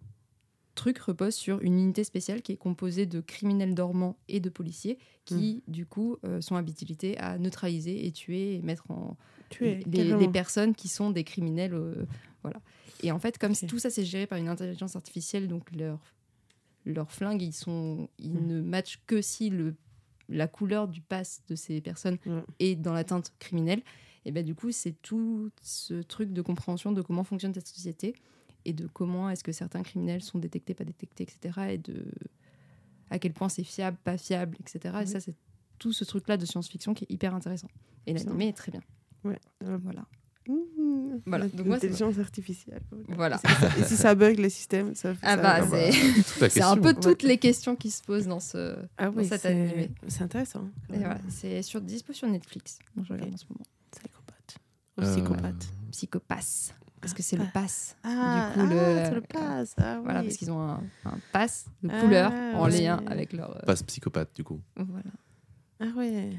truc 0.75 0.99
repose 0.99 1.35
sur 1.35 1.61
une 1.63 1.79
unité 1.79 2.03
spéciale 2.03 2.43
qui 2.43 2.51
est 2.53 2.57
composée 2.57 3.07
de 3.07 3.21
criminels 3.21 3.75
dormants 3.75 4.17
et 4.29 4.41
de 4.41 4.49
policiers 4.49 4.99
qui 5.25 5.63
du 5.69 5.87
coup 5.87 6.17
euh, 6.25 6.41
sont 6.41 6.57
habilités 6.57 7.17
à 7.19 7.39
neutraliser 7.39 8.07
et 8.07 8.11
tuer 8.13 8.57
et 8.57 8.63
mettre 8.63 8.91
en 8.91 9.17
Tu 9.51 9.67
es. 9.69 9.81
les, 9.87 10.17
les 10.17 10.29
personnes 10.29 10.75
qui 10.75 10.89
sont 10.89 11.11
des 11.11 11.23
criminels. 11.25 11.75
euh, 11.75 12.05
voilà. 12.43 12.61
Et 13.05 13.13
en 13.13 13.19
fait, 13.21 13.39
comme 13.39 13.55
tout 13.55 13.79
ça 13.79 13.89
c'est 13.91 14.05
géré 14.05 14.27
par 14.27 14.39
une 14.39 14.49
intelligence 14.49 14.97
artificielle, 14.97 15.47
donc 15.47 15.71
leurs 15.73 16.01
leurs 16.85 17.11
flingues, 17.11 17.43
ils, 17.43 17.53
sont, 17.53 18.09
ils 18.19 18.33
Mm. 18.35 18.47
ne 18.47 18.61
matchent 18.63 19.01
que 19.07 19.23
si 19.23 19.51
le, 19.51 19.75
la 20.29 20.47
couleur 20.49 20.89
du 20.89 21.01
pass 21.01 21.43
de 21.49 21.55
ces 21.55 21.81
personnes 21.81 22.19
est 22.59 22.75
dans 22.77 22.93
la 22.93 23.05
teinte 23.05 23.33
criminelle. 23.39 23.83
Et 24.27 24.33
ben 24.33 24.45
du 24.45 24.55
coup, 24.55 24.73
c'est 24.73 24.93
tout 25.03 25.51
ce 25.63 25.95
truc 26.03 26.33
de 26.33 26.41
compréhension 26.43 26.93
de 26.93 27.03
comment 27.03 27.25
fonctionne 27.25 27.53
cette 27.53 27.69
société 27.69 28.15
et 28.65 28.73
de 28.73 28.87
comment 28.87 29.29
est-ce 29.29 29.45
que 29.45 29.53
certains 29.53 29.83
criminels 29.83 30.23
sont 30.23 30.39
détectés, 30.39 30.73
pas 30.75 30.85
détectés, 30.85 31.25
etc. 31.25 31.61
Et 31.73 31.79
de 31.79 32.07
à 33.11 33.19
quel 33.19 33.35
point 33.35 33.51
c'est 33.51 33.65
fiable, 33.65 33.99
pas 34.03 34.17
fiable, 34.17 34.57
etc. 34.61 34.95
Et 35.03 35.07
ça, 35.07 35.21
c'est 35.21 35.37
tout 35.79 35.93
ce 35.93 36.05
truc-là 36.05 36.39
de 36.39 36.47
science-fiction 36.47 36.95
qui 36.95 37.05
est 37.05 37.13
hyper 37.13 37.35
intéressant. 37.35 37.69
Et 38.07 38.15
l'animé 38.15 38.49
est 38.49 38.53
très 38.57 38.73
bien. 38.73 38.81
Ouais. 39.25 39.39
Euh, 39.65 39.77
Voilà. 39.83 40.07
Mmh. 40.49 41.21
Voilà. 41.27 41.49
Donc 41.49 41.67
moi, 41.67 41.79
c'est- 41.79 41.87
L'intelligence 41.89 42.19
artificielle. 42.19 42.83
Voilà. 43.09 43.41
Et 43.79 43.85
si 43.85 43.97
ça 43.97 44.15
bug 44.15 44.39
le 44.39 44.49
système, 44.49 44.95
ça 44.95 45.15
Ah 45.23 45.37
ça- 45.37 45.43
bah, 45.43 45.55
Ah 45.61 45.67
bah, 46.41 46.49
c'est 46.51 46.63
un 46.63 46.77
peu 46.77 46.89
Ouais. 46.89 46.95
toutes 46.95 47.23
les 47.23 47.39
questions 47.39 47.77
qui 47.77 47.91
se 47.91 48.03
posent 48.03 48.27
dans 48.27 48.41
ce. 48.41 48.77
Ah 48.99 49.11
oui, 49.11 49.27
cet 49.27 49.47
animé. 49.47 49.91
c'est 50.09 50.23
intéressant. 50.23 50.69
Voilà, 50.89 51.19
c'est 51.29 51.63
sur 51.63 51.81
dispo 51.81 52.13
sur 52.13 52.29
Netflix. 52.29 52.79
Donc 52.97 53.07
je 53.07 53.13
regarde 53.13 53.33
en 53.33 53.37
ce 53.37 53.45
moment. 53.49 53.65
Psychopathe. 53.91 54.57
Ou 54.99 55.03
Euh, 55.03 55.69
psychopathe. 55.93 56.75
Parce 57.01 57.13
que 57.15 57.23
c'est 57.23 57.37
le 57.37 57.45
pass. 57.53 57.97
Ah, 58.03 58.51
coup, 58.55 58.61
le- 58.61 58.79
ah, 58.79 59.05
c'est 59.09 59.15
le 59.15 59.21
pass. 59.21 59.75
Ah, 59.79 60.01
Voilà, 60.03 60.23
parce 60.23 60.37
qu'ils 60.37 60.51
ont 60.51 60.61
un, 60.61 60.83
un 61.05 61.19
pass 61.33 61.67
de 61.83 61.91
Ah, 61.93 62.01
couleur 62.01 62.33
en 62.55 62.67
lien 62.67 63.03
avec 63.07 63.33
leur. 63.35 63.57
euh, 63.57 63.61
Passe 63.67 63.83
psychopathe, 63.83 64.31
du 64.35 64.43
coup. 64.43 64.61
voilà. 64.77 65.11
Ah 65.81 65.97
ouais. 65.99 66.31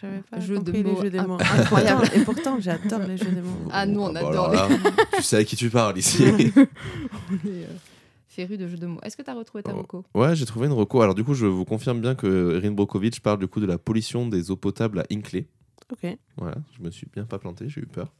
J'avais 0.00 0.22
pas 0.28 0.40
Jeu 0.40 0.54
de 0.54 0.58
compris 0.58 0.82
les 0.82 0.90
mots 0.92 1.02
jeux 1.02 1.10
de 1.10 1.20
mots. 1.20 1.38
incroyable. 1.40 2.08
Et 2.14 2.20
pourtant, 2.24 2.58
j'adore 2.60 2.98
les 3.00 3.16
jeux 3.16 3.30
de 3.30 3.40
mots. 3.40 3.68
Ah, 3.70 3.86
nous, 3.86 4.00
on 4.00 4.12
bah 4.12 4.20
adore 4.28 4.48
alors 4.50 4.68
là, 4.68 4.76
tu 5.16 5.22
sais 5.22 5.36
à 5.36 5.44
qui 5.44 5.54
tu 5.56 5.70
parles 5.70 5.96
ici. 5.96 6.24
On 6.26 6.36
est 6.36 7.46
euh, 7.46 7.66
férus 8.26 8.58
de 8.58 8.66
jeux 8.66 8.76
de 8.76 8.86
mots. 8.86 8.98
Est-ce 9.04 9.16
que 9.16 9.22
tu 9.22 9.30
as 9.30 9.34
retrouvé 9.34 9.62
ta 9.62 9.72
Oh. 9.72 9.76
voco 9.76 10.04
ouais, 10.16 10.34
j'ai 10.34 10.46
trouvé 10.46 10.66
une 10.66 10.72
reco. 10.72 11.00
Alors 11.00 11.14
du 11.14 11.22
coup, 11.22 11.34
je 11.34 11.46
vous 11.46 11.64
confirme 11.64 12.00
bien 12.00 12.16
que 12.16 12.56
Erin 12.56 12.72
Brokovich 12.72 13.20
parle 13.20 13.38
du 13.38 13.46
coup 13.46 13.60
de 13.60 13.66
la 13.66 13.78
pollution 13.78 14.26
des 14.26 14.50
eaux 14.50 14.56
potables 14.56 14.98
à 14.98 15.04
Hinkley. 15.12 15.46
Ok. 15.92 16.16
Voilà, 16.38 16.56
je 16.76 16.82
me 16.82 16.90
suis 16.90 17.06
bien 17.12 17.24
pas 17.24 17.38
planté, 17.38 17.68
j'ai 17.68 17.80
eu 17.82 17.86
peur. 17.86 18.12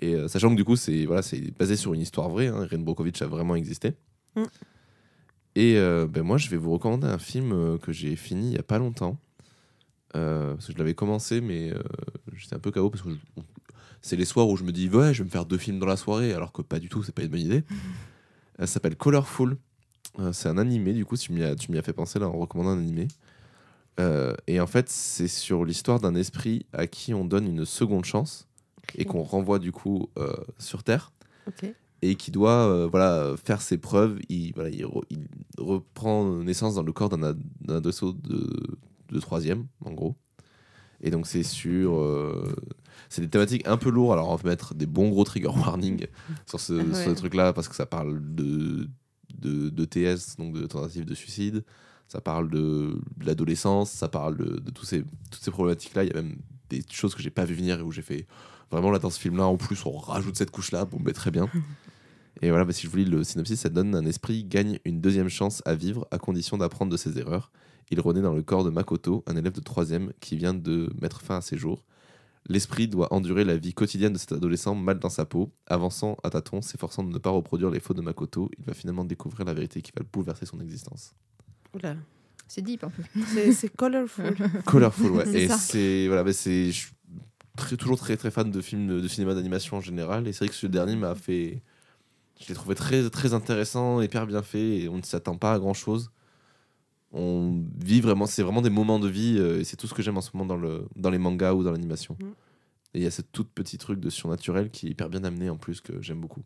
Et 0.00 0.14
euh, 0.14 0.28
sachant 0.28 0.48
que 0.48 0.54
du 0.56 0.64
coup, 0.64 0.76
c'est 0.76 1.04
voilà, 1.04 1.20
c'est 1.20 1.56
basé 1.58 1.76
sur 1.76 1.92
une 1.92 2.00
histoire 2.00 2.30
vraie. 2.30 2.46
Hein, 2.48 2.64
Erin 2.70 2.78
Brokovich 2.82 3.20
a 3.20 3.26
vraiment 3.26 3.54
existé. 3.54 3.92
Mm. 4.34 4.42
Et 5.56 5.76
euh, 5.76 6.06
ben 6.08 6.22
moi, 6.22 6.38
je 6.38 6.48
vais 6.48 6.56
vous 6.56 6.70
recommander 6.72 7.06
un 7.06 7.18
film 7.18 7.78
que 7.80 7.92
j'ai 7.92 8.16
fini 8.16 8.52
il 8.52 8.54
y 8.54 8.58
a 8.58 8.62
pas 8.62 8.78
longtemps. 8.78 9.18
Euh, 10.16 10.54
parce 10.54 10.66
que 10.66 10.72
je 10.74 10.78
l'avais 10.78 10.94
commencé, 10.94 11.40
mais 11.40 11.72
euh, 11.72 11.82
j'étais 12.34 12.54
un 12.54 12.58
peu 12.58 12.70
KO 12.70 12.90
parce 12.90 13.02
que 13.02 13.08
c'est 14.02 14.16
les 14.16 14.24
soirs 14.24 14.48
où 14.48 14.56
je 14.56 14.64
me 14.64 14.72
dis 14.72 14.88
ouais, 14.88 15.14
je 15.14 15.22
vais 15.22 15.24
me 15.26 15.30
faire 15.30 15.46
deux 15.46 15.56
films 15.58 15.78
dans 15.78 15.86
la 15.86 15.96
soirée, 15.96 16.32
alors 16.34 16.52
que 16.52 16.60
pas 16.62 16.78
du 16.78 16.88
tout, 16.88 17.02
c'est 17.02 17.14
pas 17.14 17.22
une 17.22 17.28
bonne 17.28 17.40
idée. 17.40 17.64
Euh, 18.60 18.66
ça 18.66 18.74
s'appelle 18.74 18.96
Colorful. 18.96 19.56
Euh, 20.18 20.30
c'est 20.34 20.46
un 20.50 20.58
animé, 20.58 20.92
du 20.92 21.06
coup, 21.06 21.16
tu 21.16 21.32
m'y 21.32 21.42
as, 21.42 21.56
tu 21.56 21.72
m'y 21.72 21.78
as 21.78 21.82
fait 21.82 21.94
penser 21.94 22.18
là 22.18 22.28
en 22.28 22.32
recommandant 22.38 22.68
un 22.70 22.78
animé. 22.78 23.08
Euh, 23.98 24.34
et 24.46 24.60
en 24.60 24.66
fait, 24.66 24.90
c'est 24.90 25.26
sur 25.26 25.64
l'histoire 25.64 26.00
d'un 26.00 26.14
esprit 26.14 26.66
à 26.74 26.86
qui 26.86 27.14
on 27.14 27.24
donne 27.24 27.46
une 27.46 27.64
seconde 27.64 28.04
chance 28.04 28.46
et 28.96 29.06
qu'on 29.06 29.22
renvoie 29.22 29.58
du 29.58 29.72
coup 29.72 30.10
euh, 30.18 30.34
sur 30.58 30.82
Terre 30.84 31.12
et 32.02 32.14
qui 32.16 32.30
doit 32.30 32.68
euh, 32.68 32.86
voilà, 32.90 33.34
faire 33.42 33.62
ses 33.62 33.78
preuves. 33.78 34.18
Il, 34.28 34.52
voilà, 34.54 34.68
il, 34.68 34.84
re- 34.84 35.04
il 35.08 35.20
reprend 35.56 36.26
naissance 36.42 36.74
dans 36.74 36.82
le 36.82 36.92
corps 36.92 37.08
d'un 37.08 37.22
ad- 37.22 37.40
d'un 37.62 37.76
adolescent 37.76 38.10
de, 38.12 38.76
de 39.12 39.20
troisième, 39.20 39.66
en 39.84 39.92
gros. 39.92 40.16
Et 41.00 41.10
donc 41.10 41.26
c'est 41.26 41.42
sur... 41.42 41.98
euh, 41.98 42.54
c'est 43.08 43.22
des 43.22 43.28
thématiques 43.28 43.66
un 43.66 43.76
peu 43.76 43.90
lourdes, 43.90 44.12
alors 44.12 44.30
on 44.30 44.36
va 44.36 44.50
mettre 44.50 44.74
des 44.74 44.86
bons 44.86 45.10
gros 45.10 45.24
trigger 45.24 45.48
warning 45.48 46.06
sur 46.46 46.60
ce, 46.60 47.12
truc-là, 47.14 47.52
parce 47.52 47.68
que 47.68 47.74
ça 47.74 47.86
parle 47.86 48.20
de, 48.34 48.88
de, 49.34 49.68
de 49.68 49.84
TS, 49.84 50.36
donc 50.38 50.54
de 50.54 50.66
tentative 50.66 51.04
de 51.04 51.14
suicide, 51.14 51.64
ça 52.08 52.20
parle 52.20 52.50
de, 52.50 53.00
de 53.16 53.26
l'adolescence, 53.26 53.90
ça 53.90 54.08
parle 54.08 54.36
de, 54.36 54.60
de 54.60 54.70
tous 54.70 54.84
ces, 54.84 55.02
toutes 55.30 55.42
ces 55.42 55.50
problématiques-là. 55.50 56.04
Il 56.04 56.08
y 56.08 56.12
a 56.12 56.22
même 56.22 56.36
des 56.70 56.82
choses 56.90 57.14
que 57.14 57.22
j'ai 57.22 57.30
pas 57.30 57.44
vu 57.44 57.54
venir 57.54 57.80
et 57.80 57.82
où 57.82 57.90
j'ai 57.90 58.02
fait 58.02 58.26
vraiment 58.70 58.90
là 58.90 58.98
dans 58.98 59.10
ce 59.10 59.20
film-là, 59.20 59.46
en 59.46 59.56
plus 59.56 59.84
on 59.84 59.92
rajoute 59.92 60.36
cette 60.36 60.50
couche-là, 60.50 60.84
bon 60.84 60.98
ben 61.00 61.12
très 61.12 61.30
bien. 61.30 61.48
Et 62.40 62.48
voilà, 62.48 62.64
bah, 62.64 62.72
si 62.72 62.86
je 62.86 62.90
vous 62.90 62.96
lis 62.96 63.04
le 63.04 63.22
synopsis, 63.22 63.60
ça 63.60 63.68
donne 63.68 63.94
un 63.94 64.04
esprit 64.04 64.42
gagne 64.42 64.78
une 64.84 65.00
deuxième 65.00 65.28
chance 65.28 65.62
à 65.64 65.74
vivre 65.74 66.08
à 66.10 66.18
condition 66.18 66.58
d'apprendre 66.58 66.90
de 66.90 66.96
ses 66.96 67.18
erreurs. 67.18 67.52
Il 67.90 68.00
renaît 68.00 68.22
dans 68.22 68.34
le 68.34 68.42
corps 68.42 68.64
de 68.64 68.70
Makoto, 68.70 69.22
un 69.26 69.36
élève 69.36 69.52
de 69.52 69.60
troisième 69.60 70.12
qui 70.20 70.36
vient 70.36 70.54
de 70.54 70.92
mettre 71.00 71.20
fin 71.20 71.36
à 71.36 71.40
ses 71.40 71.56
jours. 71.58 71.84
L'esprit 72.48 72.88
doit 72.88 73.12
endurer 73.12 73.44
la 73.44 73.56
vie 73.56 73.72
quotidienne 73.72 74.14
de 74.14 74.18
cet 74.18 74.32
adolescent 74.32 74.74
mal 74.74 74.98
dans 74.98 75.08
sa 75.08 75.24
peau, 75.24 75.52
avançant 75.66 76.16
à 76.24 76.30
tâtons, 76.30 76.60
s'efforçant 76.60 77.04
de 77.04 77.12
ne 77.12 77.18
pas 77.18 77.30
reproduire 77.30 77.70
les 77.70 77.78
fautes 77.78 77.96
de 77.96 78.02
Makoto. 78.02 78.50
Il 78.58 78.64
va 78.64 78.74
finalement 78.74 79.04
découvrir 79.04 79.46
la 79.46 79.54
vérité 79.54 79.80
qui 79.80 79.92
va 79.96 80.04
bouleverser 80.12 80.46
son 80.46 80.60
existence. 80.60 81.14
Oula. 81.74 81.96
C'est 82.48 82.62
deep 82.62 82.84
un 82.84 82.90
peu. 82.90 83.02
C'est 83.52 83.74
colorful. 83.74 84.36
Colorful, 84.66 85.12
ouais. 85.12 85.24
C'est 85.24 85.42
et 85.44 85.48
c'est 85.48 86.06
voilà, 86.08 86.24
bah, 86.24 86.32
c'est 86.32 86.66
je 86.66 86.72
suis 86.72 86.92
très, 87.56 87.76
toujours 87.76 87.96
très 87.98 88.16
très 88.16 88.30
fan 88.30 88.50
de 88.50 88.60
films 88.60 88.88
de, 88.88 89.00
de 89.00 89.08
cinéma 89.08 89.34
d'animation 89.34 89.78
en 89.78 89.80
général. 89.80 90.26
Et 90.26 90.32
c'est 90.32 90.40
vrai 90.40 90.48
que 90.48 90.54
ce 90.54 90.66
dernier 90.66 90.96
m'a 90.96 91.14
fait, 91.14 91.62
je 92.40 92.48
l'ai 92.48 92.54
trouvé 92.54 92.74
très 92.74 93.08
très 93.08 93.32
intéressant, 93.32 94.02
hyper 94.02 94.26
bien 94.26 94.42
fait. 94.42 94.80
Et 94.80 94.88
on 94.88 94.98
ne 94.98 95.02
s'attend 95.02 95.38
pas 95.38 95.54
à 95.54 95.58
grand 95.58 95.74
chose. 95.74 96.10
On 97.12 97.62
vit 97.78 98.00
vraiment, 98.00 98.26
c'est 98.26 98.42
vraiment 98.42 98.62
des 98.62 98.70
moments 98.70 98.98
de 98.98 99.08
vie. 99.08 99.36
euh, 99.38 99.60
et 99.60 99.64
c'est 99.64 99.76
tout 99.76 99.86
ce 99.86 99.94
que 99.94 100.02
j'aime 100.02 100.16
en 100.16 100.22
ce 100.22 100.30
moment 100.34 100.46
dans 100.46 100.56
le 100.56 100.86
dans 100.96 101.10
les 101.10 101.18
mangas 101.18 101.52
ou 101.54 101.62
dans 101.62 101.72
l'animation. 101.72 102.16
Mm. 102.20 102.24
Et 102.94 102.98
il 102.98 103.02
y 103.02 103.06
a 103.06 103.10
ce 103.10 103.22
tout 103.22 103.44
petit 103.44 103.78
truc 103.78 104.00
de 104.00 104.10
surnaturel 104.10 104.70
qui 104.70 104.86
est 104.86 104.90
hyper 104.90 105.08
bien 105.08 105.22
amené 105.24 105.48
en 105.50 105.56
plus 105.56 105.80
que 105.80 106.00
j'aime 106.02 106.20
beaucoup. 106.20 106.42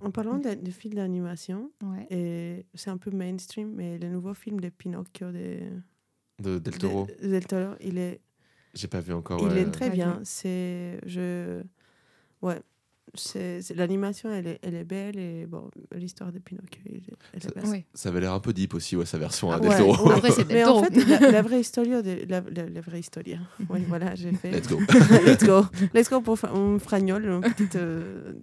En 0.00 0.12
parlant 0.12 0.38
de, 0.38 0.54
de 0.54 0.70
films 0.70 0.94
d'animation, 0.94 1.72
Ouais. 1.82 2.06
et 2.10 2.66
c'est 2.74 2.88
un 2.90 2.98
peu 2.98 3.10
mainstream, 3.10 3.72
mais 3.74 3.98
le 3.98 4.08
nouveau 4.08 4.32
film 4.32 4.60
de 4.60 4.68
Pinocchio 4.68 5.32
de, 5.32 5.58
De 6.40 6.60
Del 6.60 6.78
Toro, 6.78 7.08
de- 7.20 7.28
Del 7.28 7.44
Toro, 7.44 7.74
il 7.80 7.98
est, 7.98 8.20
j'ai 8.74 8.86
pas 8.86 9.00
vu 9.00 9.12
encore. 9.12 9.40
il 9.40 9.48
ouais. 9.48 9.62
est 9.62 9.70
très 9.72 9.90
bien. 9.90 10.20
C'est, 10.22 11.00
je, 11.04 11.64
ouais, 12.42 12.62
l'animation, 13.74 14.30
elle 14.32 14.46
est, 14.46 14.58
elle 14.62 14.74
est 14.74 14.84
belle 14.84 15.18
et 15.18 15.46
bon, 15.46 15.70
l'histoire 15.94 16.32
de 16.32 16.38
Pinocchio, 16.38 16.80
elle, 16.86 17.00
elle 17.34 17.42
Ça- 17.42 17.48
est 17.48 17.60
belle. 17.70 17.84
Ça 17.94 18.08
avait 18.08 18.20
l'air 18.20 18.32
un 18.32 18.40
peu 18.40 18.52
deep 18.52 18.74
aussi, 18.74 18.96
ouais, 18.96 19.06
sa 19.06 19.18
version 19.18 19.50
Ah 19.50 19.58
Del 19.60 19.70
ouais. 19.70 19.78
Toro. 19.78 20.10
Après, 20.10 20.30
c'est 20.30 20.46
Mais 20.48 20.64
en 20.64 20.82
fait, 20.84 20.94
la, 21.06 21.30
la 21.30 21.42
vraie 21.42 21.60
histoire 21.60 21.86
de 21.86 22.26
la, 22.28 22.40
la- 22.40 22.68
la 22.68 22.80
vraie 22.80 23.00
histoire. 23.00 23.24
Oui, 23.70 23.80
voilà, 23.88 24.14
j'ai 24.14 24.32
fait. 24.32 24.50
Let's 24.50 24.68
go. 24.68 24.78
Let's 25.26 25.44
go. 25.44 25.62
Let's 25.94 26.08
go 26.10 26.20
pour 26.20 26.38
un 26.44 26.78
fragnol, 26.78 27.24
une 27.24 27.40
petite 27.40 27.78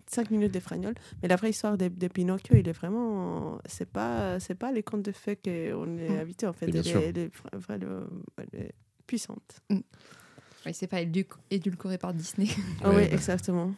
5 0.07 0.31
minutes 0.31 0.53
de 0.53 0.59
fragnol. 0.59 0.93
Mais 1.21 1.27
la 1.29 1.35
vraie 1.35 1.49
histoire 1.51 1.77
de, 1.77 1.87
de 1.87 2.07
Pinocchio, 2.07 2.55
il 2.55 2.67
est 2.67 2.73
vraiment. 2.73 3.59
C'est 3.65 3.89
pas, 3.89 4.39
c'est 4.39 4.55
pas 4.55 4.71
les 4.71 4.83
contes 4.83 5.03
de 5.03 5.11
fées 5.11 5.35
qu'on 5.37 5.97
est 5.97 6.09
Mm. 6.09 6.19
habitué 6.19 6.47
en 6.47 6.53
fait. 6.53 6.67
Elle 6.67 6.83
sûr. 6.83 6.99
est, 6.99 7.09
elle 7.09 7.17
est 7.17 7.27
vra- 7.35 7.57
vraiment 7.57 8.01
elle 8.37 8.59
est 8.61 8.71
puissante. 9.07 9.61
Ouais, 9.69 10.73
c'est 10.73 10.87
pas 10.87 11.01
édu- 11.01 11.27
édulcoré 11.51 11.97
par 11.97 12.13
Disney. 12.13 12.47
Ah 12.83 12.89
Ouais, 12.89 12.95
oui, 12.95 13.07
bah. 13.07 13.13
exactement. 13.15 13.73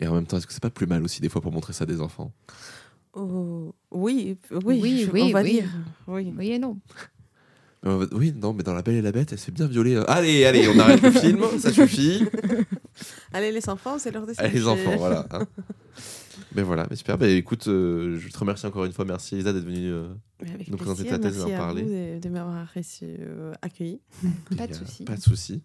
Et 0.00 0.06
en 0.06 0.14
même 0.14 0.26
temps, 0.26 0.36
est-ce 0.38 0.46
que 0.46 0.52
c'est 0.52 0.62
pas 0.62 0.70
plus 0.70 0.86
mal 0.86 1.02
aussi 1.02 1.20
des 1.20 1.28
fois 1.28 1.40
pour 1.40 1.52
montrer 1.52 1.72
ça 1.72 1.84
à 1.84 1.86
des 1.86 2.00
enfants? 2.00 2.32
Oh, 3.14 3.74
oui, 3.90 4.36
oui, 4.50 4.80
Oui, 4.80 5.04
je- 5.06 5.10
oui, 5.10 5.22
on 5.24 5.30
va 5.32 5.42
oui. 5.42 5.52
dire. 5.52 5.68
Oui. 6.06 6.32
oui 6.36 6.50
et 6.50 6.58
non. 6.58 6.78
Euh, 7.86 8.06
Oui, 8.12 8.32
non, 8.36 8.52
mais 8.52 8.62
dans 8.62 8.74
La 8.74 8.82
Belle 8.82 8.96
et 8.96 9.02
la 9.02 9.12
Bête, 9.12 9.32
elle 9.32 9.38
se 9.38 9.46
fait 9.46 9.52
bien 9.52 9.66
violer. 9.66 9.94
euh. 9.94 10.04
Allez, 10.10 10.44
allez, 10.44 10.68
on 10.68 10.78
arrête 10.78 11.00
le 11.02 11.10
film, 11.10 11.42
ça 11.58 11.72
suffit. 11.72 12.24
Allez, 13.32 13.52
les 13.52 13.68
enfants, 13.68 13.98
c'est 13.98 14.10
leur 14.10 14.26
destin. 14.26 14.44
Allez, 14.44 14.54
les 14.58 14.66
enfants, 14.66 14.96
voilà. 14.96 15.26
hein. 15.30 15.46
Mais 16.54 16.62
voilà, 16.62 16.86
mais 16.88 16.96
super. 16.96 17.18
Bah, 17.18 17.28
écoute, 17.28 17.66
euh, 17.68 18.16
je 18.18 18.28
te 18.28 18.38
remercie 18.38 18.64
encore 18.64 18.84
une 18.84 18.92
fois. 18.92 19.04
Merci 19.04 19.34
Elisa 19.34 19.52
d'être 19.52 19.64
venue. 19.64 19.90
euh, 19.90 20.08
nous 20.68 20.76
présenter 20.76 21.04
ta 21.04 21.18
thèse 21.18 21.36
et 21.36 21.40
merci 21.40 21.54
en 21.54 21.58
parler. 21.58 21.82
vous 21.82 21.88
de, 21.90 22.18
de 22.20 22.28
m'avoir 22.28 22.66
euh, 23.02 23.52
accueilli. 23.60 24.00
Pas 24.56 24.66
de 24.68 24.72
souci. 24.74 25.04
Pas 25.04 25.16
de 25.16 25.20
souci. 25.20 25.62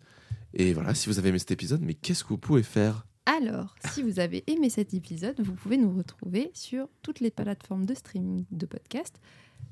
Et 0.54 0.74
voilà, 0.74 0.94
si 0.96 1.08
vous 1.10 1.20
avez 1.20 1.30
aimé 1.30 1.40
cet 1.40 1.52
épisode, 1.52 1.82
mais 1.82 1.94
qu'est-ce 1.94 2.24
que 2.24 2.30
vous 2.30 2.38
pouvez 2.40 2.64
faire? 2.64 3.06
Alors, 3.26 3.76
si 3.92 4.02
vous 4.04 4.20
avez 4.20 4.44
aimé 4.48 4.70
cet 4.70 4.94
épisode, 4.94 5.40
vous 5.40 5.54
pouvez 5.54 5.78
nous 5.78 5.96
retrouver 5.96 6.52
sur 6.54 6.88
toutes 7.02 7.20
les 7.22 7.32
plateformes 7.32 7.86
de 7.86 7.94
streaming 7.94 8.46
de 8.52 8.66
podcasts, 8.66 9.20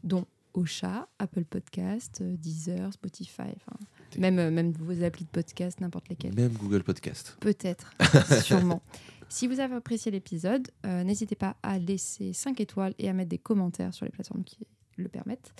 dont 0.03 0.25
Ocha, 0.53 1.07
Apple 1.19 1.43
Podcast, 1.45 2.21
Deezer, 2.23 2.91
Spotify, 2.93 3.53
même, 4.17 4.39
euh, 4.39 4.51
même 4.51 4.71
vos 4.71 5.03
applis 5.03 5.25
de 5.25 5.29
podcast, 5.29 5.79
n'importe 5.79 6.09
lesquelles. 6.09 6.35
Même 6.35 6.53
Google 6.53 6.83
Podcast. 6.83 7.37
Peut-être, 7.39 7.93
sûrement. 8.43 8.81
Si 9.29 9.47
vous 9.47 9.59
avez 9.61 9.75
apprécié 9.75 10.11
l'épisode, 10.11 10.67
euh, 10.85 11.03
n'hésitez 11.03 11.35
pas 11.35 11.55
à 11.63 11.77
laisser 11.79 12.33
5 12.33 12.59
étoiles 12.59 12.93
et 12.99 13.09
à 13.09 13.13
mettre 13.13 13.29
des 13.29 13.37
commentaires 13.37 13.93
sur 13.93 14.05
les 14.05 14.11
plateformes 14.11 14.43
qui 14.43 14.59
le 14.97 15.07
permettent. 15.07 15.53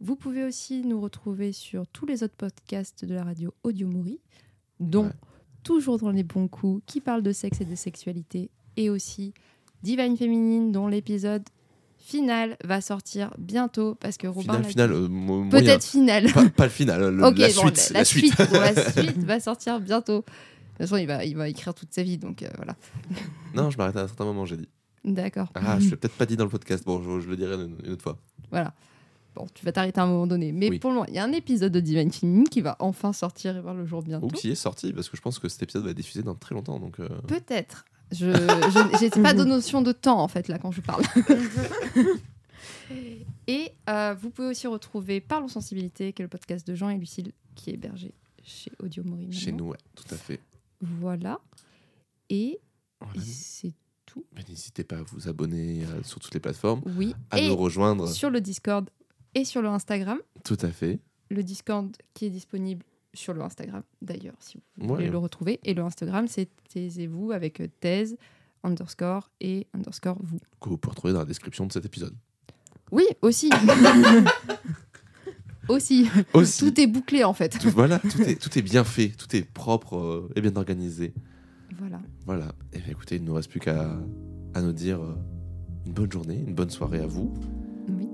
Vous 0.00 0.16
pouvez 0.16 0.44
aussi 0.44 0.82
nous 0.86 1.00
retrouver 1.00 1.52
sur 1.52 1.86
tous 1.86 2.06
les 2.06 2.22
autres 2.22 2.36
podcasts 2.36 3.04
de 3.04 3.14
la 3.14 3.24
radio 3.24 3.52
Audio 3.62 3.86
Mouri, 3.88 4.20
dont 4.78 5.04
Ouais. 5.06 5.12
Toujours 5.62 5.98
dans 5.98 6.10
les 6.10 6.22
bons 6.22 6.48
coups, 6.48 6.82
qui 6.86 7.00
parlent 7.00 7.22
de 7.22 7.32
sexe 7.32 7.60
et 7.60 7.64
de 7.64 7.74
sexualité, 7.74 8.50
et 8.76 8.88
aussi 8.90 9.34
Divine 9.82 10.16
Féminine, 10.16 10.72
dont 10.72 10.86
l'épisode 10.88 11.42
final 11.98 12.56
va 12.64 12.80
sortir 12.80 13.32
bientôt, 13.38 13.94
parce 13.94 14.16
que 14.16 14.26
Robin 14.26 14.62
Final, 14.62 14.90
euh. 14.92 15.48
Peut-être 15.50 15.84
final. 15.84 16.32
Pas, 16.32 16.48
pas 16.48 16.64
le 16.64 16.70
final, 16.70 17.14
le- 17.14 17.24
Ok, 17.24 17.38
la, 17.38 17.48
bon, 17.48 17.52
suite, 17.52 17.90
la, 17.92 17.98
la, 18.00 18.04
suite. 18.04 18.36
bon, 18.38 18.60
la 18.60 18.92
suite 19.02 19.18
va 19.18 19.38
sortir 19.40 19.80
bientôt. 19.80 20.18
De 20.20 20.22
toute 20.22 20.78
façon, 20.78 20.96
il 20.96 21.06
va, 21.06 21.24
il 21.24 21.36
va 21.36 21.48
écrire 21.48 21.74
toute 21.74 21.92
sa 21.92 22.02
vie, 22.02 22.16
donc 22.16 22.42
euh, 22.42 22.48
voilà. 22.56 22.74
non, 23.54 23.70
je 23.70 23.76
m'arrête 23.76 23.96
à 23.96 24.02
un 24.02 24.06
certain 24.08 24.24
moment, 24.24 24.46
j'ai 24.46 24.56
dit. 24.56 24.68
D'accord. 25.04 25.48
Ah, 25.54 25.78
je 25.78 25.90
l'ai 25.90 25.96
peut-être 25.96 26.14
pas 26.16 26.26
dit 26.26 26.36
dans 26.36 26.44
le 26.44 26.50
podcast. 26.50 26.84
Bon, 26.84 27.02
je, 27.02 27.20
je 27.24 27.28
le 27.30 27.36
dirai 27.36 27.54
une, 27.54 27.76
une 27.84 27.92
autre 27.92 28.02
fois. 28.02 28.18
Voilà. 28.50 28.74
Bon, 29.34 29.46
tu 29.54 29.64
vas 29.64 29.72
t'arrêter 29.72 30.00
à 30.00 30.04
un 30.04 30.06
moment 30.08 30.26
donné. 30.26 30.50
Mais 30.52 30.68
Oui. 30.70 30.78
pour 30.80 30.90
le 30.90 30.96
moment, 30.96 31.06
il 31.08 31.14
y 31.14 31.18
a 31.18 31.24
un 31.24 31.32
épisode 31.32 31.72
de 31.72 31.80
Divine 31.80 32.10
Féminine 32.10 32.48
qui 32.48 32.60
va 32.60 32.76
enfin 32.80 33.12
sortir 33.12 33.56
et 33.56 33.60
voir 33.60 33.74
le 33.74 33.86
jour 33.86 34.02
bientôt. 34.02 34.26
Ou 34.26 34.30
qui 34.30 34.50
est 34.50 34.54
sorti, 34.56 34.92
parce 34.92 35.08
que 35.08 35.16
je 35.16 35.22
pense 35.22 35.38
que 35.38 35.48
cet 35.48 35.62
épisode 35.62 35.84
va 35.84 35.90
être 35.90 35.96
diffusé 35.96 36.22
dans 36.22 36.34
très 36.34 36.54
longtemps. 36.54 36.80
Donc, 36.80 36.98
euh, 37.00 37.08
Peut-être. 37.28 37.84
Je 38.12 38.32
j'ai 38.98 39.08
pas 39.10 39.34
de 39.34 39.44
notion 39.44 39.82
de 39.82 39.92
temps 39.92 40.20
en 40.20 40.26
fait 40.26 40.48
là 40.48 40.58
quand 40.58 40.72
je 40.72 40.80
parle. 40.80 41.04
et 43.46 43.72
euh, 43.88 44.14
vous 44.20 44.30
pouvez 44.30 44.48
aussi 44.48 44.66
retrouver 44.66 45.20
Parlons 45.20 45.48
Sensibilité, 45.48 46.12
qui 46.12 46.22
est 46.22 46.24
le 46.24 46.28
podcast 46.28 46.66
de 46.66 46.74
Jean 46.74 46.88
et 46.90 46.98
Lucille, 46.98 47.32
qui 47.54 47.70
est 47.70 47.74
hébergé 47.74 48.12
chez 48.42 48.72
Audio 48.82 49.04
Mori. 49.04 49.30
chez 49.32 49.52
nous, 49.52 49.68
ouais, 49.68 49.78
tout 49.94 50.12
à 50.12 50.16
fait. 50.16 50.40
Voilà. 50.80 51.38
Et 52.30 52.58
Voilà. 53.00 53.20
c'est 53.22 53.72
tout. 54.06 54.24
N'hésitez 54.48 54.82
pas 54.82 54.96
à 54.98 55.02
vous 55.02 55.28
abonner 55.28 55.84
euh, 55.84 56.02
sur 56.02 56.18
toutes 56.18 56.34
les 56.34 56.40
plateformes, 56.40 56.82
Oui. 56.96 57.14
à 57.30 57.38
et 57.38 57.48
nous 57.48 57.56
rejoindre. 57.56 58.08
sur 58.08 58.30
le 58.30 58.40
Discord 58.40 58.88
et 59.34 59.44
sur 59.44 59.62
le 59.62 59.68
Instagram. 59.68 60.18
Tout 60.44 60.58
à 60.62 60.68
fait. 60.68 60.98
Le 61.30 61.42
Discord 61.42 61.90
qui 62.14 62.26
est 62.26 62.30
disponible 62.30 62.84
sur 63.14 63.34
le 63.34 63.40
Instagram 63.42 63.82
d'ailleurs, 64.02 64.36
si 64.40 64.58
vous 64.76 64.88
Ouais. 64.88 64.94
voulez 64.96 65.08
le 65.10 65.18
retrouver. 65.18 65.58
Et 65.64 65.74
le 65.74 65.82
Instagram, 65.82 66.26
c'est 66.28 66.48
taisez-vous 66.72 67.32
avec 67.32 67.60
euh, 67.60 67.66
thèse, 67.80 68.16
underscore 68.62 69.30
et 69.40 69.66
underscore 69.74 70.18
vous. 70.22 70.38
Que 70.60 70.68
vous 70.68 70.76
pouvez 70.78 70.90
retrouver 70.90 71.12
dans 71.12 71.20
la 71.20 71.24
description 71.24 71.66
de 71.66 71.72
cet 71.72 71.84
épisode. 71.86 72.14
Oui, 72.92 73.04
aussi. 73.22 73.50
aussi. 75.68 76.08
Aussi. 76.34 76.60
Tout 76.72 76.80
est 76.80 76.86
bouclé 76.86 77.24
en 77.24 77.32
fait. 77.32 77.58
Tout- 77.58 77.70
voilà, 77.70 77.98
tout 77.98 78.20
est, 78.22 78.36
tout 78.40 78.56
est 78.58 78.62
bien 78.62 78.84
fait, 78.84 79.08
tout 79.10 79.34
est 79.36 79.42
propre 79.42 79.96
euh, 79.96 80.32
et 80.36 80.40
bien 80.40 80.56
organisé. 80.56 81.14
Voilà. 81.78 82.00
Voilà. 82.26 82.52
Et 82.72 82.78
bien 82.78 82.90
écoutez, 82.90 83.16
il 83.16 83.22
ne 83.22 83.28
nous 83.28 83.34
reste 83.34 83.50
plus 83.50 83.60
qu'à 83.60 83.98
à 84.54 84.62
nous 84.62 84.72
dire 84.72 85.00
euh, 85.00 85.14
une 85.86 85.92
bonne 85.92 86.10
journée, 86.10 86.42
une 86.46 86.54
bonne 86.54 86.70
soirée 86.70 87.00
à 87.00 87.06
vous. 87.06 87.32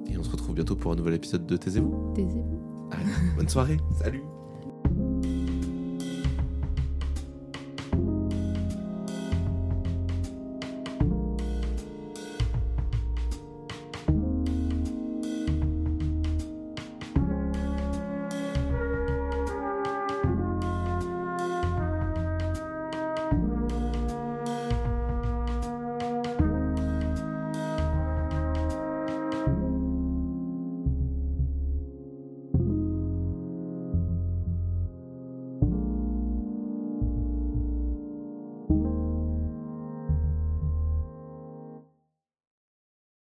Et 0.08 0.18
on 0.18 0.22
se 0.22 0.30
retrouve 0.30 0.54
bientôt 0.54 0.76
pour 0.76 0.92
un 0.92 0.96
nouvel 0.96 1.14
épisode 1.14 1.46
de 1.46 1.56
Taisez-vous. 1.56 2.12
taisez-vous. 2.14 2.88
Allez, 2.92 3.04
bonne 3.36 3.48
soirée. 3.48 3.78
Salut. 3.98 4.22